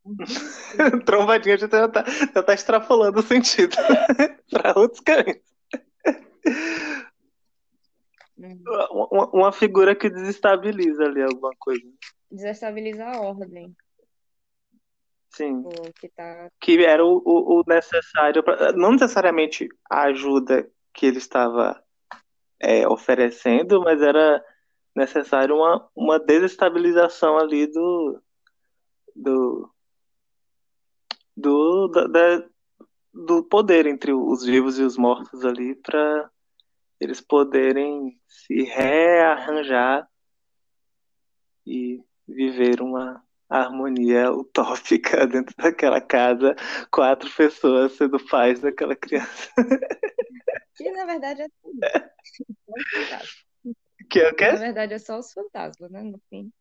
Trombadinha 1.05 1.57
já 1.57 1.67
tá, 1.67 2.03
já 2.33 2.43
tá 2.43 2.53
extrapolando 2.53 3.19
o 3.19 3.23
sentido 3.23 3.75
para 4.49 4.77
outros 4.77 5.01
caminhos. 5.01 5.51
Hum. 8.37 8.63
Uma, 8.89 9.29
uma, 9.29 9.51
figura 9.51 9.95
que 9.95 10.09
desestabiliza 10.09 11.03
ali 11.03 11.21
alguma 11.21 11.51
coisa. 11.59 11.87
Desestabiliza 12.31 13.05
a 13.05 13.21
ordem. 13.21 13.75
Sim. 15.31 15.63
que, 15.99 16.09
tá... 16.09 16.49
que 16.59 16.83
era 16.83 17.05
o, 17.05 17.21
o, 17.25 17.59
o 17.59 17.63
necessário, 17.65 18.43
pra, 18.43 18.73
não 18.73 18.91
necessariamente 18.91 19.67
a 19.89 20.03
ajuda 20.03 20.69
que 20.93 21.05
ele 21.05 21.17
estava 21.17 21.81
é, 22.59 22.87
oferecendo, 22.87 23.81
mas 23.81 24.01
era 24.01 24.43
necessário 24.95 25.55
uma, 25.55 25.89
uma 25.95 26.19
desestabilização 26.19 27.37
ali 27.37 27.65
do 27.67 28.21
do 29.15 29.73
do, 31.35 31.87
da, 31.87 32.07
da, 32.07 32.45
do 33.13 33.43
poder 33.43 33.87
entre 33.87 34.13
os 34.13 34.43
vivos 34.43 34.77
e 34.77 34.83
os 34.83 34.97
mortos 34.97 35.45
ali 35.45 35.75
para 35.75 36.29
eles 36.99 37.21
poderem 37.21 38.19
se 38.27 38.63
rearranjar 38.63 40.07
e 41.65 42.03
viver 42.27 42.81
uma 42.81 43.23
harmonia 43.59 44.31
utópica 44.31 45.25
dentro 45.27 45.53
daquela 45.57 45.99
casa, 45.99 46.55
quatro 46.89 47.29
pessoas 47.29 47.91
sendo 47.93 48.17
pais 48.27 48.61
daquela 48.61 48.95
criança. 48.95 49.49
Que 50.75 50.91
na 50.91 51.05
verdade 51.05 51.41
é 51.41 51.47
tudo. 51.61 51.79
Que 54.09 54.19
é 54.19 54.29
o 54.29 54.35
quê? 54.35 54.51
Na 54.51 54.57
verdade, 54.57 54.93
é 54.93 54.99
só 54.99 55.19
os 55.19 55.31
fantasmas, 55.31 55.89
né? 55.89 56.01
No 56.01 56.19
fim. 56.29 56.51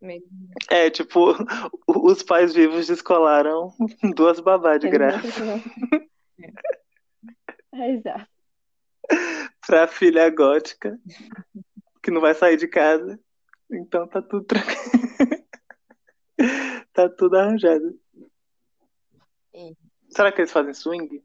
Mesmo. 0.00 0.28
É, 0.68 0.90
tipo, 0.90 1.36
os 1.86 2.22
pais 2.22 2.52
vivos 2.52 2.88
descolaram 2.88 3.72
duas 4.16 4.40
babá 4.40 4.76
de 4.76 4.88
graça 4.88 5.28
É, 7.72 7.92
exato. 7.92 8.26
pra 9.66 9.86
filha 9.86 10.28
gótica, 10.30 10.98
que 12.02 12.10
não 12.10 12.20
vai 12.20 12.34
sair 12.34 12.56
de 12.56 12.66
casa. 12.66 13.20
Então 13.72 14.06
tá 14.08 14.20
tudo 14.22 14.44
tranquilo. 14.44 14.80
Tá 16.92 17.08
tudo 17.08 17.36
arranjado. 17.36 17.98
Sim. 19.54 19.76
Será 20.08 20.32
que 20.32 20.40
eles 20.40 20.50
fazem 20.50 20.72
swing? 20.74 21.22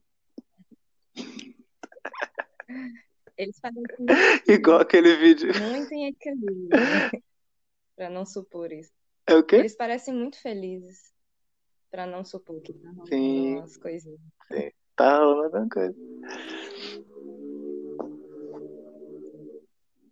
Eles 3.37 3.59
fazem 3.59 3.81
Igual 4.47 4.79
aquele 4.81 5.15
vídeo. 5.15 5.51
muito 5.69 5.91
em 5.93 6.07
equilíbrio. 6.07 6.69
pra 7.95 8.09
não 8.09 8.25
supor 8.25 8.71
isso. 8.71 8.91
É 9.27 9.35
o 9.35 9.43
quê? 9.43 9.55
Eles 9.57 9.75
parecem 9.75 10.13
muito 10.13 10.39
felizes. 10.39 11.13
Pra 11.89 12.05
não 12.05 12.23
supor 12.23 12.61
que 12.61 12.73
tá 12.73 12.89
rolando 12.89 13.07
Sim. 13.07 13.55
umas 13.57 13.77
coisinhas. 13.77 14.19
Tá 14.95 15.17
rolando 15.19 15.57
uma 15.57 15.69
coisa. 15.69 15.95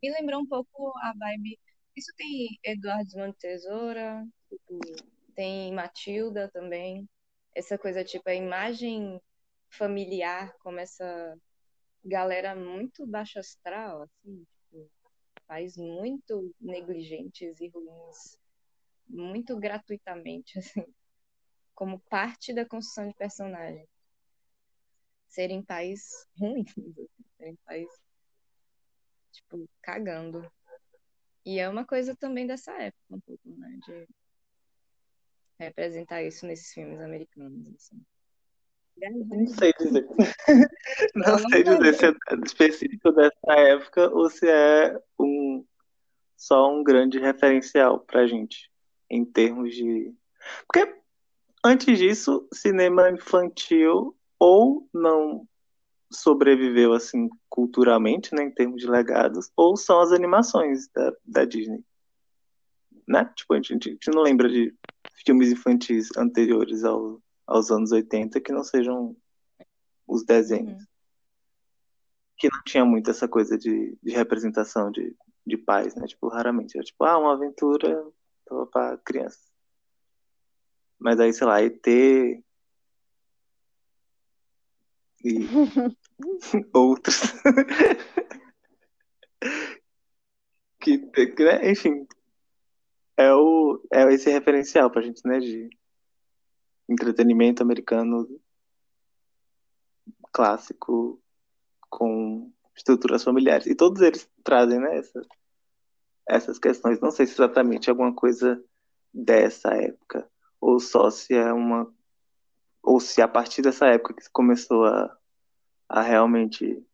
Me 0.02 0.10
lembrou 0.12 0.42
um 0.42 0.46
pouco 0.46 0.92
a 0.98 1.14
vibe. 1.18 1.60
Isso 1.96 2.12
tem 2.18 2.60
Eduardo 2.64 3.08
de 3.08 3.34
Tesoura, 3.38 4.26
tipo, 4.50 4.80
tem 5.36 5.72
Matilda 5.74 6.50
também. 6.52 7.08
Essa 7.56 7.78
coisa, 7.78 8.04
tipo, 8.04 8.28
a 8.30 8.34
imagem 8.34 9.22
familiar, 9.70 10.54
como 10.60 10.80
essa 10.80 11.38
galera 12.04 12.56
muito 12.56 13.06
baixa 13.06 13.40
astral, 13.40 14.04
assim, 14.04 14.46
tipo, 14.46 14.92
faz 15.48 15.78
muito 15.78 16.54
negligentes 16.60 17.60
e 17.62 17.70
ruins, 17.70 18.38
muito 19.08 19.58
gratuitamente, 19.60 20.58
assim, 20.60 20.86
como 21.76 22.00
parte 22.10 22.54
da 22.54 22.66
construção 22.66 23.08
de 23.08 23.16
personagem. 23.16 23.88
Serem 25.28 25.64
pais 25.64 26.28
ruins, 26.38 26.74
serem 27.38 27.56
pais 27.66 27.88
tipo, 29.32 29.68
cagando. 29.82 30.52
E 31.46 31.60
é 31.60 31.68
uma 31.68 31.86
coisa 31.86 32.16
também 32.16 32.48
dessa 32.48 32.72
época, 32.74 33.04
um 33.12 33.20
pouco, 33.20 33.42
né? 33.46 33.78
De 33.86 34.08
representar 35.60 36.24
isso 36.24 36.46
nesses 36.46 36.74
filmes 36.74 37.00
americanos, 37.00 37.68
assim. 37.76 38.02
Não 38.98 39.48
sei 39.48 39.74
dizer. 39.80 40.08
Não 41.16 41.38
sei 41.50 41.64
dizer 41.64 41.94
se 41.96 42.06
é 42.06 42.14
específico 42.46 43.12
dessa 43.12 43.54
época 43.54 44.10
ou 44.10 44.30
se 44.30 44.48
é 44.48 44.98
um 45.20 45.66
só 46.38 46.72
um 46.72 46.84
grande 46.84 47.20
referencial 47.20 48.00
pra 48.00 48.28
gente 48.28 48.70
em 49.10 49.26
termos 49.26 49.74
de. 49.76 50.14
Porque 50.68 50.94
antes 51.64 51.98
disso, 51.98 52.48
cinema 52.54 53.10
infantil 53.10 54.16
ou 54.38 54.88
não 54.94 55.48
sobreviveu 56.14 56.94
assim 56.94 57.30
culturalmente, 57.50 58.34
né, 58.34 58.44
em 58.44 58.52
termos 58.52 58.82
de 58.82 58.88
legados, 58.88 59.52
ou 59.56 59.76
são 59.76 60.00
as 60.00 60.12
animações 60.12 60.88
da, 60.90 61.14
da 61.26 61.46
Disney. 61.46 61.84
Né? 63.08 63.26
Tipo, 63.36 63.54
a 63.54 63.62
gente, 63.62 63.90
a 63.90 63.92
gente 63.92 64.12
não 64.12 64.22
lembra 64.22 64.48
de 64.48 64.74
filmes 65.26 65.52
infantis 65.52 66.10
anteriores 66.18 66.84
ao, 66.84 67.22
aos 67.46 67.72
anos 67.72 67.92
80 67.92 68.40
que 68.40 68.52
não 68.52 68.64
sejam 68.64 69.16
os 70.08 70.24
desenhos. 70.24 70.82
Uhum. 70.82 70.88
Que 72.38 72.50
não 72.50 72.62
tinha 72.64 72.86
muito 72.86 73.10
essa 73.10 73.28
coisa 73.28 73.58
de, 73.58 73.98
de 74.02 74.12
representação 74.12 74.92
de, 74.92 75.16
de 75.46 75.58
pais, 75.58 75.96
né? 75.96 76.06
Tipo, 76.08 76.28
raramente. 76.28 76.78
Era 76.78 76.86
tipo, 76.86 77.04
ah, 77.04 77.18
uma 77.18 77.34
aventura 77.34 78.06
para 78.72 78.98
crianças. 78.98 79.52
Mas 81.00 81.20
aí, 81.20 81.34
sei 81.34 81.48
lá, 81.48 81.62
ET 81.62 81.86
e 85.24 85.48
outros. 86.74 87.34
que, 90.80 90.98
né, 90.98 91.72
enfim, 91.72 92.06
é, 93.18 93.34
o, 93.34 93.82
é 93.92 94.12
esse 94.14 94.30
referencial 94.30 94.90
pra 94.90 95.02
gente, 95.02 95.26
né? 95.26 95.40
De 95.40 95.70
entretenimento 96.90 97.64
americano 97.64 98.28
clássico 100.32 101.22
com 101.90 102.52
estruturas 102.76 103.24
familiares. 103.24 103.68
E 103.68 103.76
todos 103.76 104.02
eles 104.02 104.30
trazem, 104.44 104.80
né? 104.80 104.98
Essas, 104.98 105.28
essas 106.28 106.60
questões. 106.60 107.00
Não 107.00 107.12
sei 107.12 107.26
se 107.26 107.34
exatamente 107.34 107.90
é 107.90 107.92
alguma 107.92 108.14
coisa 108.14 108.64
dessa 109.14 109.70
época, 109.76 110.28
ou 110.60 110.80
só 110.80 111.10
se 111.10 111.34
é 111.34 111.54
uma. 111.54 111.94
Ou 112.84 113.00
se 113.00 113.22
a 113.22 113.28
partir 113.28 113.62
dessa 113.62 113.88
época 113.88 114.14
que 114.14 114.30
começou 114.30 114.86
a, 114.86 115.18
a 115.88 116.02
realmente 116.02 116.86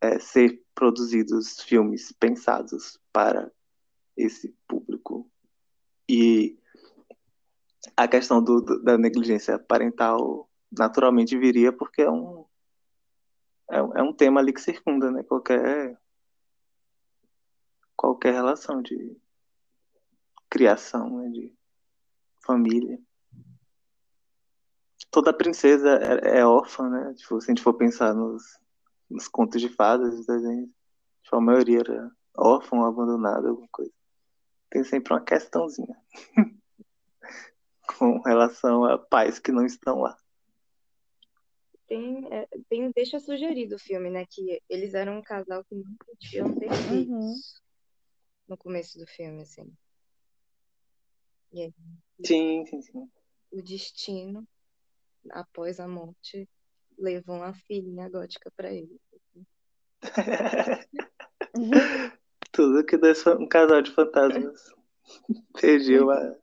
é, 0.00 0.18
ser 0.20 0.64
produzidos 0.74 1.60
filmes 1.62 2.12
pensados 2.12 3.00
para 3.12 3.50
esse 4.16 4.56
público. 4.68 5.28
E 6.08 6.58
a 7.96 8.06
questão 8.06 8.42
do, 8.42 8.60
da 8.82 8.96
negligência 8.96 9.58
parental 9.58 10.48
naturalmente 10.70 11.36
viria 11.36 11.72
porque 11.72 12.02
é 12.02 12.10
um, 12.10 12.44
é, 13.70 13.78
é 13.78 14.02
um 14.02 14.12
tema 14.12 14.40
ali 14.40 14.52
que 14.52 14.60
circunda, 14.60 15.10
né? 15.10 15.22
Qualquer, 15.22 15.98
qualquer 17.96 18.32
relação 18.34 18.80
de 18.82 19.16
criação, 20.48 21.18
né? 21.18 21.28
De 21.30 21.54
família. 22.44 23.00
Toda 25.16 25.32
princesa 25.32 25.98
é, 25.98 26.40
é 26.40 26.44
órfã, 26.46 26.90
né? 26.90 27.14
Tipo, 27.14 27.40
se 27.40 27.46
a 27.46 27.54
gente 27.54 27.62
for 27.62 27.72
pensar 27.72 28.12
nos, 28.12 28.42
nos 29.08 29.26
contos 29.26 29.62
de 29.62 29.70
fadas, 29.70 30.12
os 30.12 30.26
desenhos, 30.26 30.68
tipo, 31.22 31.36
a 31.36 31.40
maioria 31.40 31.78
era 31.78 32.10
órfã 32.36 32.76
ou 32.76 32.84
abandonada, 32.84 33.48
alguma 33.48 33.66
coisa. 33.72 33.90
Tem 34.68 34.84
sempre 34.84 35.14
uma 35.14 35.24
questãozinha 35.24 35.96
com 37.98 38.20
relação 38.20 38.84
a 38.84 38.98
pais 38.98 39.38
que 39.38 39.50
não 39.50 39.64
estão 39.64 40.00
lá. 40.00 40.18
Tem, 41.86 42.28
é, 42.30 42.46
tem, 42.68 42.90
deixa 42.94 43.18
sugerido 43.18 43.76
o 43.76 43.78
filme, 43.78 44.10
né? 44.10 44.26
Que 44.28 44.60
eles 44.68 44.92
eram 44.92 45.16
um 45.16 45.22
casal 45.22 45.64
que 45.64 45.74
não 45.76 45.94
podiam 45.94 46.54
ter 46.58 46.70
filhos 46.74 47.08
Uhum. 47.08 47.34
no 48.48 48.58
começo 48.58 48.98
do 48.98 49.06
filme, 49.06 49.40
assim. 49.40 49.72
E 51.54 51.62
aí, 51.62 51.74
Sim, 52.22 52.66
sim, 52.66 52.82
sim. 52.82 53.10
o 53.50 53.62
destino, 53.62 54.46
após 55.30 55.78
a 55.80 55.88
morte, 55.88 56.48
levou 56.98 57.36
uma 57.36 57.54
filhinha 57.54 58.08
gótica 58.08 58.50
pra 58.56 58.72
ele. 58.72 59.00
Tudo 62.52 62.84
que 62.84 62.96
dois 62.96 63.26
um 63.26 63.46
casal 63.48 63.82
de 63.82 63.90
fantasmas 63.90 64.70
pediu 65.60 66.10
a, 66.10 66.36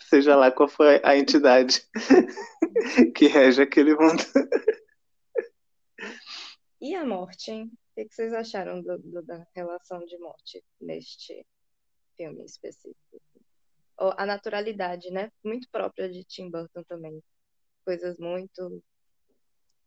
seja 0.00 0.36
lá 0.36 0.50
qual 0.50 0.68
foi 0.68 1.00
a 1.04 1.16
entidade 1.16 1.82
que 3.14 3.26
rege 3.26 3.62
aquele 3.62 3.94
mundo. 3.94 4.22
E 6.80 6.94
a 6.94 7.04
morte, 7.04 7.50
hein? 7.50 7.70
O 7.96 8.02
que 8.08 8.14
vocês 8.14 8.32
acharam 8.32 8.80
do- 8.80 8.98
do- 8.98 9.22
da 9.22 9.44
relação 9.54 10.04
de 10.06 10.16
morte 10.18 10.64
neste 10.80 11.44
filme 12.16 12.42
específico? 12.44 13.20
Ou 13.98 14.14
A 14.16 14.24
naturalidade, 14.24 15.10
né? 15.10 15.30
Muito 15.44 15.68
própria 15.70 16.08
de 16.08 16.24
Tim 16.24 16.50
Burton 16.50 16.82
também. 16.84 17.22
Coisas 17.84 18.18
muito 18.18 18.82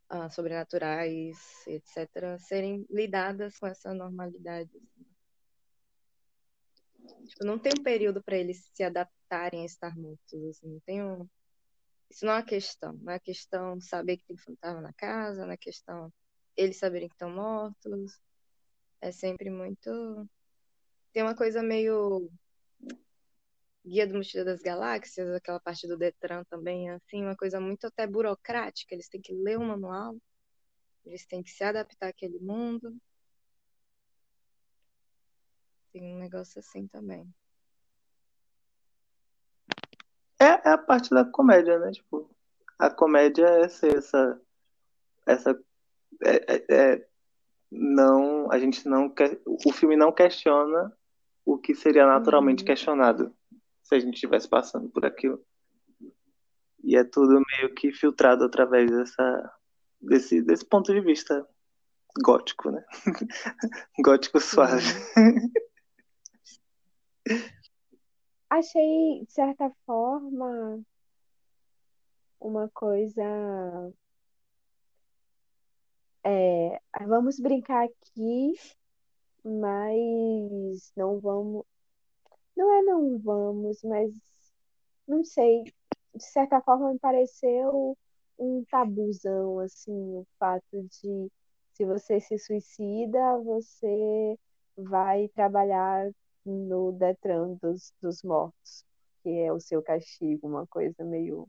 ah, 0.09 0.29
sobrenaturais, 0.29 1.37
etc., 1.67 2.37
serem 2.39 2.85
lidadas 2.89 3.57
com 3.57 3.67
essa 3.67 3.93
normalidade. 3.93 4.69
assim. 4.75 5.05
Tipo, 7.25 7.45
não 7.45 7.59
tem 7.59 7.73
um 7.77 7.83
período 7.83 8.23
para 8.23 8.37
eles 8.37 8.69
se 8.73 8.83
adaptarem 8.83 9.61
a 9.61 9.65
estar 9.65 9.95
mortos. 9.97 10.33
Assim. 10.33 10.67
Não 10.67 10.79
tem 10.81 11.03
um... 11.03 11.27
Isso 12.09 12.25
não 12.25 12.33
é 12.33 12.37
uma 12.37 12.43
questão. 12.43 12.93
Não 13.01 13.13
é 13.13 13.19
questão 13.19 13.79
saber 13.81 14.17
que 14.17 14.25
tem 14.25 14.37
fantasma 14.37 14.81
na 14.81 14.93
casa, 14.93 15.45
não 15.45 15.53
é 15.53 15.57
questão 15.57 16.11
eles 16.55 16.77
saberem 16.77 17.07
que 17.07 17.15
estão 17.15 17.31
mortos. 17.31 18.19
É 19.01 19.11
sempre 19.11 19.49
muito. 19.49 20.29
Tem 21.11 21.23
uma 21.23 21.35
coisa 21.35 21.61
meio. 21.61 22.29
Guia 23.85 24.07
do 24.07 24.15
Mochila 24.15 24.45
das 24.45 24.61
Galáxias, 24.61 25.29
aquela 25.31 25.59
parte 25.59 25.87
do 25.87 25.97
Detran 25.97 26.43
também, 26.45 26.89
assim, 26.91 27.21
uma 27.23 27.35
coisa 27.35 27.59
muito 27.59 27.85
até 27.87 28.07
burocrática. 28.07 28.95
Eles 28.95 29.09
têm 29.09 29.21
que 29.21 29.33
ler 29.33 29.57
o 29.57 29.63
manual, 29.63 30.15
eles 31.05 31.25
têm 31.25 31.43
que 31.43 31.51
se 31.51 31.63
adaptar 31.63 32.07
àquele 32.09 32.39
mundo. 32.39 32.95
Tem 35.91 36.15
um 36.15 36.19
negócio 36.19 36.59
assim 36.59 36.87
também. 36.87 37.27
É, 40.39 40.69
é 40.69 40.71
a 40.71 40.77
parte 40.77 41.09
da 41.09 41.25
comédia, 41.25 41.77
né? 41.79 41.91
Tipo, 41.91 42.29
a 42.79 42.89
comédia 42.89 43.45
é 43.45 43.67
ser 43.67 43.97
essa, 43.97 44.41
essa 45.25 45.59
é, 46.23 46.55
é- 46.55 46.65
é 46.95 47.07
não, 47.71 48.51
a 48.51 48.59
gente 48.59 48.87
não 48.87 49.09
quer, 49.09 49.39
o 49.45 49.71
filme 49.73 49.95
não 49.97 50.11
questiona 50.11 50.95
o 51.45 51.57
que 51.57 51.75
seria 51.75 52.05
naturalmente 52.05 52.61
Uhum. 52.61 52.67
questionado 52.67 53.35
se 53.83 53.95
a 53.95 53.99
gente 53.99 54.15
estivesse 54.15 54.47
passando 54.47 54.89
por 54.89 55.05
aquilo. 55.05 55.43
E 56.83 56.97
é 56.97 57.03
tudo 57.03 57.41
meio 57.51 57.73
que 57.73 57.91
filtrado 57.93 58.43
através 58.43 58.89
dessa, 58.89 59.53
desse, 60.01 60.41
desse 60.41 60.65
ponto 60.65 60.93
de 60.93 61.01
vista 61.01 61.47
gótico, 62.21 62.71
né? 62.71 62.83
gótico 64.03 64.39
suave. 64.39 64.83
Achei, 68.49 69.25
de 69.25 69.31
certa 69.31 69.71
forma, 69.85 70.83
uma 72.39 72.69
coisa. 72.69 73.23
É, 76.23 76.79
vamos 77.07 77.39
brincar 77.39 77.85
aqui, 77.85 78.53
mas 79.43 80.91
não 80.95 81.19
vamos. 81.19 81.65
Não 82.55 82.71
é 82.73 82.81
não 82.83 83.17
vamos, 83.19 83.83
mas 83.83 84.11
não 85.07 85.23
sei. 85.23 85.63
De 86.15 86.23
certa 86.23 86.61
forma, 86.61 86.93
me 86.93 86.99
pareceu 86.99 87.97
um 88.37 88.63
tabuzão, 88.69 89.59
assim, 89.59 89.91
o 89.91 90.25
fato 90.39 90.83
de 90.83 91.31
se 91.73 91.85
você 91.85 92.19
se 92.19 92.37
suicida, 92.37 93.37
você 93.39 94.37
vai 94.77 95.27
trabalhar 95.29 96.09
no 96.45 96.91
Detran 96.91 97.55
dos, 97.61 97.93
dos 98.01 98.21
mortos, 98.23 98.85
que 99.23 99.29
é 99.29 99.51
o 99.51 99.59
seu 99.59 99.81
castigo, 99.81 100.47
uma 100.47 100.67
coisa 100.67 101.03
meio. 101.03 101.47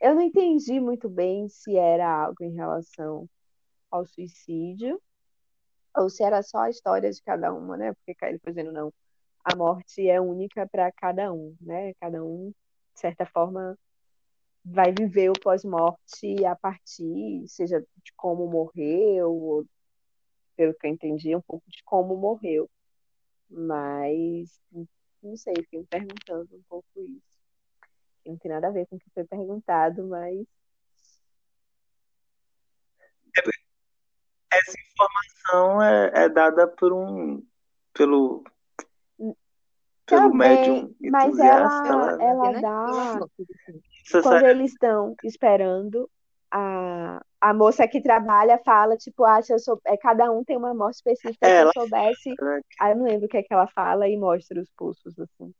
Eu 0.00 0.14
não 0.14 0.22
entendi 0.22 0.80
muito 0.80 1.08
bem 1.08 1.48
se 1.48 1.76
era 1.76 2.24
algo 2.24 2.42
em 2.42 2.52
relação 2.54 3.28
ao 3.90 4.04
suicídio 4.04 5.00
ou 5.96 6.10
se 6.10 6.22
era 6.22 6.42
só 6.42 6.58
a 6.58 6.70
história 6.70 7.10
de 7.10 7.22
cada 7.22 7.52
uma, 7.52 7.76
né? 7.76 7.92
Porque 7.94 8.24
ele 8.24 8.38
foi 8.38 8.52
dizendo, 8.52 8.72
não, 8.72 8.92
a 9.44 9.56
morte 9.56 10.08
é 10.08 10.20
única 10.20 10.66
para 10.68 10.90
cada 10.92 11.32
um, 11.32 11.56
né? 11.60 11.94
Cada 11.94 12.22
um, 12.24 12.52
de 12.94 13.00
certa 13.00 13.26
forma, 13.26 13.78
vai 14.64 14.92
viver 14.92 15.30
o 15.30 15.40
pós-morte 15.40 16.44
a 16.44 16.54
partir, 16.54 17.46
seja 17.48 17.80
de 17.80 18.12
como 18.16 18.46
morreu, 18.46 19.32
ou, 19.32 19.66
pelo 20.56 20.74
que 20.74 20.86
eu 20.86 20.90
entendi, 20.90 21.34
um 21.34 21.40
pouco 21.40 21.68
de 21.68 21.82
como 21.84 22.16
morreu. 22.16 22.70
Mas, 23.50 24.60
não 25.22 25.36
sei, 25.36 25.54
fiquei 25.56 25.80
me 25.80 25.86
perguntando 25.86 26.56
um 26.56 26.62
pouco 26.68 26.88
isso. 26.96 27.32
Não 28.24 28.36
tem 28.36 28.50
nada 28.50 28.68
a 28.68 28.70
ver 28.70 28.86
com 28.86 28.96
o 28.96 28.98
que 28.98 29.10
foi 29.10 29.24
perguntado, 29.24 30.06
mas. 30.06 30.46
Essa 34.52 34.74
informação 34.92 35.82
é, 35.82 36.24
é 36.24 36.28
dada 36.28 36.68
por 36.68 36.92
um 36.92 37.44
pelo 37.94 38.44
pelo 40.12 40.30
Também, 40.30 40.38
médium 40.58 40.94
mas 41.10 41.28
entusiasta 41.28 41.88
ela, 41.88 42.06
lá, 42.06 42.16
né? 42.16 42.24
ela 42.24 42.52
né? 42.52 42.60
dá. 42.60 43.26
Você 44.04 44.22
Quando 44.22 44.34
sabe- 44.42 44.50
eles 44.50 44.72
estão 44.72 45.16
esperando, 45.24 46.10
a, 46.50 47.22
a 47.40 47.54
moça 47.54 47.88
que 47.88 48.00
trabalha 48.02 48.60
fala, 48.64 48.96
tipo, 48.96 49.24
ah, 49.24 49.40
se 49.40 49.52
eu 49.54 49.58
sou, 49.58 49.80
é, 49.86 49.96
cada 49.96 50.30
um 50.30 50.44
tem 50.44 50.56
uma 50.56 50.74
morte 50.74 50.96
específica, 50.96 51.46
É, 51.46 51.48
se 51.48 51.54
eu 51.56 51.60
ela- 51.62 51.72
soubesse. 51.72 52.34
Aí 52.78 52.92
eu 52.92 52.96
não 52.96 53.04
lembro 53.04 53.26
o 53.26 53.28
que 53.28 53.38
é 53.38 53.42
que 53.42 53.52
ela 53.54 53.66
fala 53.68 54.06
e 54.08 54.16
mostra 54.16 54.60
os 54.60 54.70
pulsos, 54.76 55.18
assim. 55.18 55.52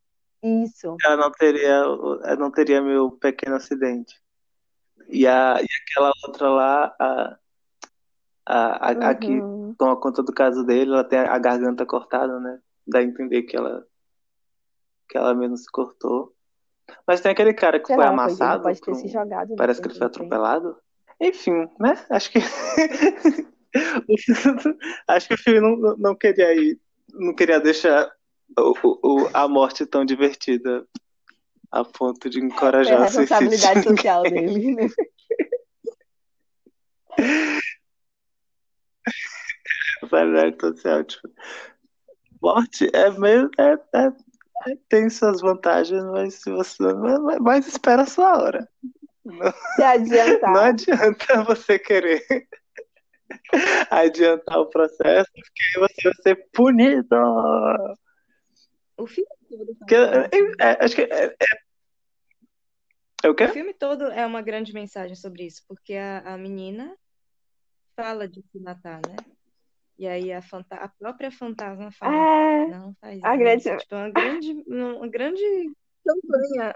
Isso. 0.43 0.97
ela 1.05 1.17
não 1.17 1.31
teria, 1.31 1.71
ela 1.71 2.37
não 2.37 2.51
teria 2.51 2.83
meu 2.83 3.13
pequeno 3.13 3.57
acidente. 3.57 4.15
E, 5.09 5.27
a, 5.27 5.57
e 5.63 5.67
aquela 5.83 6.13
outra 6.27 6.49
lá, 6.51 6.97
a, 6.99 7.39
a, 8.47 8.89
a, 8.89 9.11
a 9.11 9.15
que 9.15 9.31
Uhum. 9.39 9.75
toma 9.79 9.97
conta 10.01 10.23
do 10.23 10.33
caso 10.33 10.65
dele, 10.65 10.91
ela 10.93 11.05
tem 11.05 11.19
a 11.19 11.39
garganta 11.39 11.87
cortada, 11.87 12.39
né? 12.41 12.61
Dá 12.87 12.99
a 12.99 13.03
entender 13.03 13.43
que 13.43 13.57
ela, 13.57 13.87
que 15.09 15.17
ela 15.19 15.35
mesmo 15.35 15.57
se 15.57 15.71
cortou. 15.71 16.33
Mas 17.07 17.21
tem 17.21 17.31
aquele 17.33 17.55
cara 17.55 17.79
que 17.81 17.87
Sei 17.87 17.97
foi 17.97 18.05
lá, 18.05 18.11
amassado, 18.11 18.63
pode 18.65 18.81
ter 18.81 18.91
por 18.91 18.97
se 18.97 19.07
um- 19.07 19.09
jogado. 19.09 19.51
no 19.51 19.57
parece 19.57 19.81
que 19.81 19.87
ele 19.89 19.95
foi 19.99 20.07
atropelado. 20.07 20.77
Enfim, 21.21 21.69
né? 21.79 22.05
Acho 22.11 22.31
que 22.33 22.39
acho 25.09 25.29
que 25.29 25.35
o 25.35 25.39
filme 25.39 25.61
não, 25.61 25.97
não 25.97 26.15
queria 26.17 26.53
ir, 26.55 26.79
não 27.13 27.33
queria 27.35 27.61
deixar 27.61 28.11
o, 28.59 28.75
o- 29.03 29.31
a 29.33 29.47
morte 29.49 29.87
tão 29.87 30.05
divertida 30.05 30.85
a 31.71 31.85
ponto 31.85 32.29
de 32.29 32.41
a 32.41 32.45
encorajar 32.45 33.09
suicídio. 33.11 33.49
de 33.49 33.57
responsabilidade 33.57 33.83
social 33.85 34.23
dele, 34.25 34.75
né? 34.75 34.89
Responsabilidade 40.01 40.57
social, 40.61 41.05
tipo, 41.05 41.29
morte 42.41 42.91
é 42.93 43.11
meio. 43.11 43.51
É, 43.59 43.73
é- 43.73 44.07
é- 44.07 44.13
tem 44.89 45.09
suas 45.11 45.41
vantagens, 45.41 46.05
mas 46.05 46.35
se 46.35 46.51
você. 46.51 46.83
Mas, 47.41 47.67
espera 47.67 48.03
a 48.03 48.07
sua 48.07 48.39
hora. 48.43 48.69
Não, 49.25 49.53
Se 49.77 49.83
adiantar. 49.83 50.53
não 50.53 50.61
adianta 50.61 51.45
você 51.45 51.79
querer 51.79 52.25
adiantar 53.91 54.59
o 54.59 54.67
processo, 54.67 55.31
porque 55.33 55.79
você 55.79 56.09
vai 56.09 56.23
ser 56.23 56.49
punido. 56.53 57.17
O 58.97 59.07
filme 59.07 59.29
todo 59.49 59.77
Porque, 59.79 59.95
é, 59.95 60.29
é, 60.61 60.85
acho 60.85 60.95
que. 60.95 61.03
É, 61.03 61.27
é, 61.27 61.37
é 63.25 63.29
o 63.29 63.35
quê? 63.35 63.45
O 63.45 63.53
filme 63.53 63.75
todo 63.75 64.05
é 64.05 64.27
uma 64.27 64.43
grande 64.43 64.73
mensagem 64.73 65.15
sobre 65.15 65.45
isso, 65.47 65.63
porque 65.69 65.95
a, 65.95 66.35
a 66.35 66.39
menina 66.39 66.97
fala 67.95 68.27
de 68.27 68.43
se 68.43 68.59
matar, 68.59 69.01
né? 69.07 69.17
E 70.03 70.07
aí 70.09 70.33
a, 70.33 70.43
fanta 70.43 70.75
a 70.75 70.89
própria 70.89 71.31
fantasma 71.31 71.93
fala, 71.93 72.13
É, 72.13 72.67
não 72.67 72.93
faz 73.01 73.23
a 73.23 73.35
isso. 73.37 73.39
grande- 73.39 73.77
Tipo, 73.83 73.95
uma 73.95 74.11
grande, 74.11 74.65
uma 74.67 75.09
grande 75.09 75.73
campanha 76.05 76.75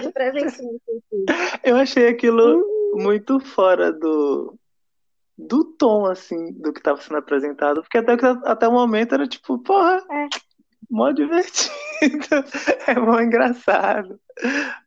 de 0.00 0.12
prevenção. 0.12 0.78
Eu 1.64 1.76
achei 1.76 2.08
aquilo 2.08 2.62
muito 2.92 3.40
fora 3.40 3.90
do, 3.90 4.54
do 5.38 5.64
tom, 5.64 6.04
assim, 6.04 6.52
do 6.52 6.74
que 6.74 6.80
estava 6.80 7.00
sendo 7.00 7.16
apresentado. 7.16 7.80
Porque 7.80 7.96
até, 7.96 8.12
até 8.44 8.68
o 8.68 8.72
momento 8.72 9.14
era 9.14 9.26
tipo, 9.26 9.58
porra, 9.60 10.04
É. 10.10 10.28
mó 10.90 11.10
divertido, 11.10 11.72
é 12.86 12.94
mó 13.00 13.18
engraçado, 13.18 14.20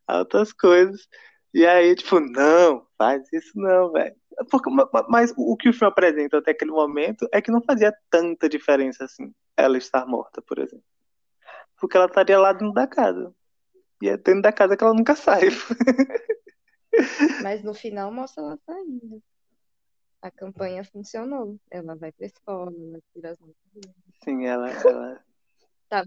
altas 0.07 0.53
coisas. 0.53 1.07
E 1.51 1.65
aí, 1.65 1.95
tipo, 1.95 2.19
não, 2.19 2.85
faz 2.95 3.23
isso 3.33 3.53
não, 3.55 3.91
velho. 3.91 4.15
Porque- 4.49 4.69
ma- 4.69 4.89
ma- 4.93 5.05
Mas 5.09 5.34
o 5.38 5.55
que 5.57 5.69
o 5.69 5.73
filme 5.73 5.91
apresenta 5.91 6.38
até 6.38 6.51
aquele 6.51 6.71
momento 6.71 7.27
é 7.31 7.41
que 7.41 7.51
não 7.51 7.61
fazia 7.61 7.93
tanta 8.09 8.47
diferença 8.49 9.03
assim, 9.05 9.34
ela 9.57 9.77
estar 9.77 10.05
morta, 10.05 10.41
por 10.41 10.59
exemplo. 10.59 10.86
Porque 11.79 11.97
ela 11.97 12.05
estaria 12.05 12.39
lá 12.39 12.53
dentro 12.53 12.73
da 12.73 12.88
casa. 12.88 13.34
E 14.01 14.09
é 14.09 14.17
dentro 14.17 14.41
da 14.41 14.51
casa 14.51 14.75
que 14.77 14.84
ela 14.84 14.93
nunca 14.93 15.15
sai. 15.15 15.41
Mas 17.41 17.63
no 17.63 17.73
final 17.73 18.11
mostra 18.11 18.43
ela 18.43 18.59
saindo. 18.65 19.21
A 20.21 20.31
campanha 20.31 20.84
funcionou. 20.84 21.57
Ela 21.69 21.95
vai 21.95 22.11
pra 22.11 22.25
escola, 22.25 22.71
ela 22.71 22.99
tira 23.13 23.31
as 23.31 23.39
notas. 23.39 23.55
Sim, 24.23 24.45
ela, 24.45 24.69
ela 24.69 25.23
Tá 25.89 26.03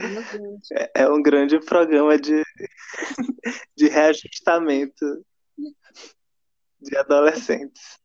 é- 0.72 1.02
é 1.02 1.08
um 1.08 1.22
grande 1.22 1.60
programa 1.60 2.18
de, 2.18 2.42
de 3.76 3.88
reajustamento 3.88 5.24
de 6.80 6.96
adolescentes. 6.96 8.00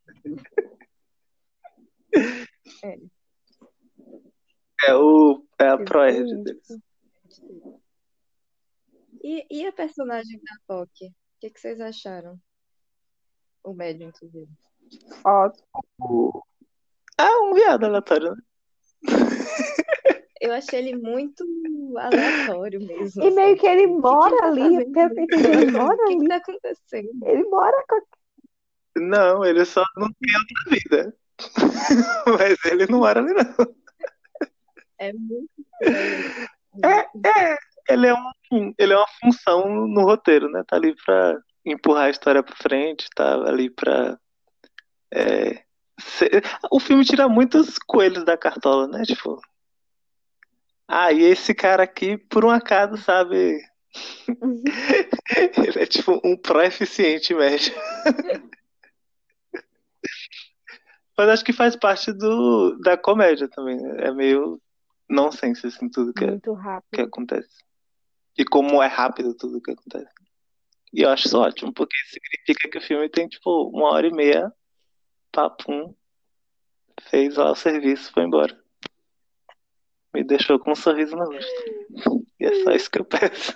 É. 2.83 2.97
É, 4.87 4.95
o, 4.95 5.45
é 5.59 5.67
a 5.67 5.77
proerd 5.77 6.43
deles. 6.43 6.67
E, 9.23 9.45
e 9.49 9.65
a 9.67 9.71
personagem 9.71 10.39
da 10.39 10.55
Toque? 10.67 11.05
O 11.07 11.13
que, 11.39 11.49
que 11.51 11.59
vocês 11.59 11.79
acharam? 11.79 12.39
O 13.63 13.73
médium, 13.73 14.09
inclusive. 14.09 14.49
ó, 15.23 15.51
O- 15.99 16.43
Ah, 17.17 17.39
um 17.43 17.53
viado 17.53 17.83
aleatório, 17.85 18.31
né? 18.35 18.41
Eu 20.41 20.51
achei 20.53 20.79
ele 20.79 20.97
muito 20.97 21.45
aleatório 21.99 22.79
mesmo. 22.81 23.23
E 23.23 23.29
meio 23.29 23.49
assim. 23.53 23.57
que 23.61 23.67
ele 23.67 23.81
que 23.87 23.93
mora 23.93 24.35
que 24.53 24.59
ele 24.59 24.59
tá 24.59 24.65
ali, 24.65 24.91
pelo 24.91 24.93
que 24.93 24.99
eu 24.99 25.23
entendi, 25.23 25.47
ele 25.47 25.71
mora 25.77 25.93
O 26.03 26.07
que, 26.07 26.13
que 26.15 26.19
ali. 26.19 26.27
tá 26.27 26.35
acontecendo? 26.37 27.09
Ele 27.23 27.43
mora 27.43 27.85
com 27.87 28.01
Não, 29.03 29.45
ele 29.45 29.63
só 29.65 29.83
não 29.95 30.07
tem 30.13 30.31
outra 30.35 30.71
vida. 31.05 31.17
Mas 32.39 32.57
ele 32.65 32.87
não 32.87 32.99
mora 32.99 33.19
ali, 33.19 33.33
não. 33.33 33.75
É 34.99 35.11
muito 35.13 35.49
estranho. 35.57 36.23
É, 36.85 37.57
ele 37.89 38.07
é, 38.07 38.13
um, 38.13 38.73
ele 38.77 38.93
é 38.93 38.97
uma 38.97 39.07
função 39.19 39.87
no 39.87 40.01
roteiro, 40.03 40.49
né? 40.49 40.63
Tá 40.67 40.75
ali 40.75 40.95
pra 41.03 41.37
empurrar 41.65 42.05
a 42.05 42.09
história 42.09 42.41
pra 42.43 42.55
frente, 42.55 43.07
tá 43.15 43.33
ali 43.47 43.69
pra. 43.69 44.17
é, 45.13 45.63
ser- 45.99 46.43
O 46.71 46.79
filme 46.79 47.03
tira 47.03 47.27
muitos 47.27 47.77
coelhos 47.79 48.23
da 48.23 48.37
cartola, 48.37 48.87
né? 48.87 49.03
Tipo. 49.03 49.39
Ah, 50.87 51.11
e 51.11 51.21
esse 51.23 51.53
cara 51.53 51.83
aqui, 51.83 52.17
por 52.17 52.43
um 52.45 52.49
acaso, 52.49 52.97
sabe? 52.97 53.59
Ele 55.57 55.79
é 55.83 55.85
tipo 55.85 56.19
um 56.23 56.35
pró-eficiente 56.37 57.33
médio. 57.33 57.73
Mas 61.17 61.29
acho 61.29 61.43
que 61.45 61.53
faz 61.53 61.75
parte 61.75 62.11
do, 62.13 62.77
da 62.79 62.97
comédia 62.97 63.47
também. 63.49 63.77
né? 63.81 64.07
É 64.07 64.11
meio 64.11 64.61
nonsense, 65.09 65.67
assim, 65.67 65.89
tudo 65.89 66.13
que, 66.13 66.25
Muito 66.25 66.55
que 66.55 66.61
rápido. 66.61 67.01
acontece. 67.03 67.63
E 68.37 68.45
como 68.45 68.81
é 68.81 68.87
rápido 68.87 69.33
tudo 69.35 69.61
que 69.61 69.71
acontece. 69.71 70.11
E 70.93 71.01
eu 71.03 71.09
acho 71.09 71.27
isso 71.27 71.37
ótimo, 71.37 71.73
porque 71.73 71.95
significa 72.07 72.69
que 72.69 72.77
o 72.77 72.81
filme 72.81 73.09
tem, 73.09 73.27
tipo, 73.27 73.69
uma 73.69 73.91
hora 73.91 74.07
e 74.07 74.11
meia, 74.11 74.51
papum, 75.31 75.93
fez 77.09 77.35
lá 77.35 77.51
o 77.51 77.55
serviço, 77.55 78.11
foi 78.11 78.23
embora. 78.23 78.57
Me 80.13 80.23
deixou 80.23 80.59
com 80.59 80.71
um 80.71 80.75
sorriso 80.75 81.15
no 81.15 81.25
rosto. 81.25 82.25
E 82.39 82.45
é 82.45 82.63
só 82.63 82.71
isso 82.71 82.89
que 82.91 82.99
eu 82.99 83.05
peço. 83.05 83.55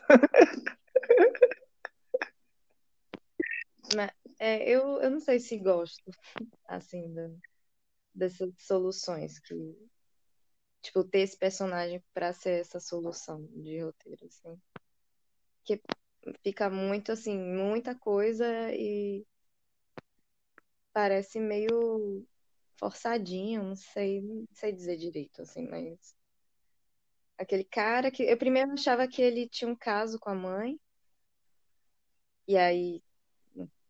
Mas, 3.95 4.11
é, 4.39 4.69
eu, 4.69 5.01
eu 5.01 5.09
não 5.09 5.19
sei 5.19 5.39
se 5.39 5.57
gosto, 5.57 6.11
assim, 6.67 7.13
dessas 8.13 8.51
soluções 8.59 9.39
que, 9.39 9.53
tipo, 10.81 11.03
ter 11.03 11.19
esse 11.19 11.37
personagem 11.37 12.03
pra 12.13 12.33
ser 12.33 12.61
essa 12.61 12.79
solução 12.79 13.45
de 13.55 13.81
roteiro, 13.81 14.25
assim. 14.25 14.59
Que 15.63 15.81
fica 16.43 16.69
muito, 16.69 17.11
assim, 17.11 17.37
muita 17.37 17.95
coisa 17.95 18.45
e 18.73 19.25
parece 20.93 21.39
meio 21.39 22.25
forçadinho, 22.77 23.63
não 23.63 23.75
sei, 23.75 24.21
não 24.21 24.45
sei 24.53 24.71
dizer 24.71 24.97
direito, 24.97 25.41
assim, 25.41 25.67
mas 25.67 26.15
aquele 27.37 27.63
cara 27.63 28.11
que 28.11 28.23
eu 28.23 28.37
primeiro 28.37 28.71
achava 28.71 29.07
que 29.07 29.21
ele 29.21 29.47
tinha 29.47 29.69
um 29.69 29.75
caso 29.75 30.19
com 30.19 30.29
a 30.29 30.35
mãe 30.35 30.79
e 32.47 32.57
aí 32.57 33.01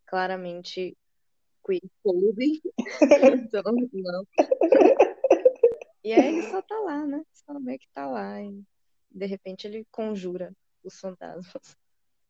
claramente 0.05 0.97
queer 1.65 1.81
coding, 2.03 2.61
então 3.01 3.63
não. 3.93 4.27
E 6.03 6.13
aí 6.13 6.27
ele 6.27 6.43
só 6.43 6.61
tá 6.61 6.79
lá, 6.81 7.05
né? 7.05 7.23
Só 7.33 7.59
meio 7.59 7.79
que 7.79 7.87
tá 7.89 8.05
lá 8.05 8.41
e 8.41 8.63
de 9.09 9.25
repente 9.25 9.65
ele 9.65 9.87
conjura 9.91 10.53
os 10.83 10.99
fantasmas, 10.99 11.75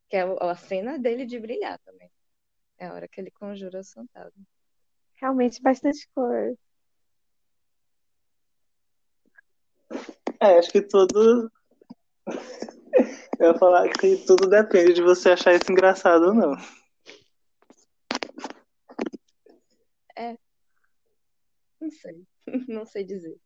que 0.08 0.16
é 0.16 0.22
a 0.22 0.56
cena 0.56 0.98
dele 0.98 1.26
de 1.26 1.38
brilhar 1.38 1.78
também. 1.80 2.10
É 2.78 2.86
a 2.86 2.94
hora 2.94 3.08
que 3.08 3.20
ele 3.20 3.30
conjura 3.30 3.80
os 3.80 3.92
fantasmas. 3.92 4.46
Realmente 5.20 5.60
bastante 5.60 6.08
cor. 6.14 6.56
É, 10.40 10.58
acho 10.58 10.70
que 10.70 10.82
tudo. 10.82 11.50
Eu 13.38 13.52
ia 13.52 13.58
falar 13.58 13.88
que 13.90 14.16
tudo 14.26 14.48
depende 14.48 14.94
de 14.94 15.02
você 15.02 15.30
achar 15.30 15.54
isso 15.54 15.70
engraçado 15.70 16.28
ou 16.28 16.34
não. 16.34 16.52
Não 21.80 21.90
sei, 21.90 22.26
não 22.68 22.86
sei 22.86 23.04
dizer. 23.04 23.38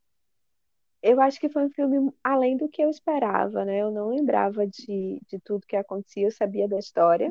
Eu 1.02 1.20
acho 1.20 1.40
que 1.40 1.48
foi 1.48 1.64
um 1.64 1.70
filme 1.70 2.12
além 2.22 2.56
do 2.56 2.68
que 2.68 2.82
eu 2.82 2.90
esperava, 2.90 3.64
né? 3.64 3.78
Eu 3.80 3.90
não 3.90 4.10
lembrava 4.10 4.66
de, 4.66 5.20
de 5.26 5.38
tudo 5.40 5.66
que 5.66 5.76
acontecia, 5.76 6.26
eu 6.26 6.30
sabia 6.30 6.68
da 6.68 6.78
história, 6.78 7.30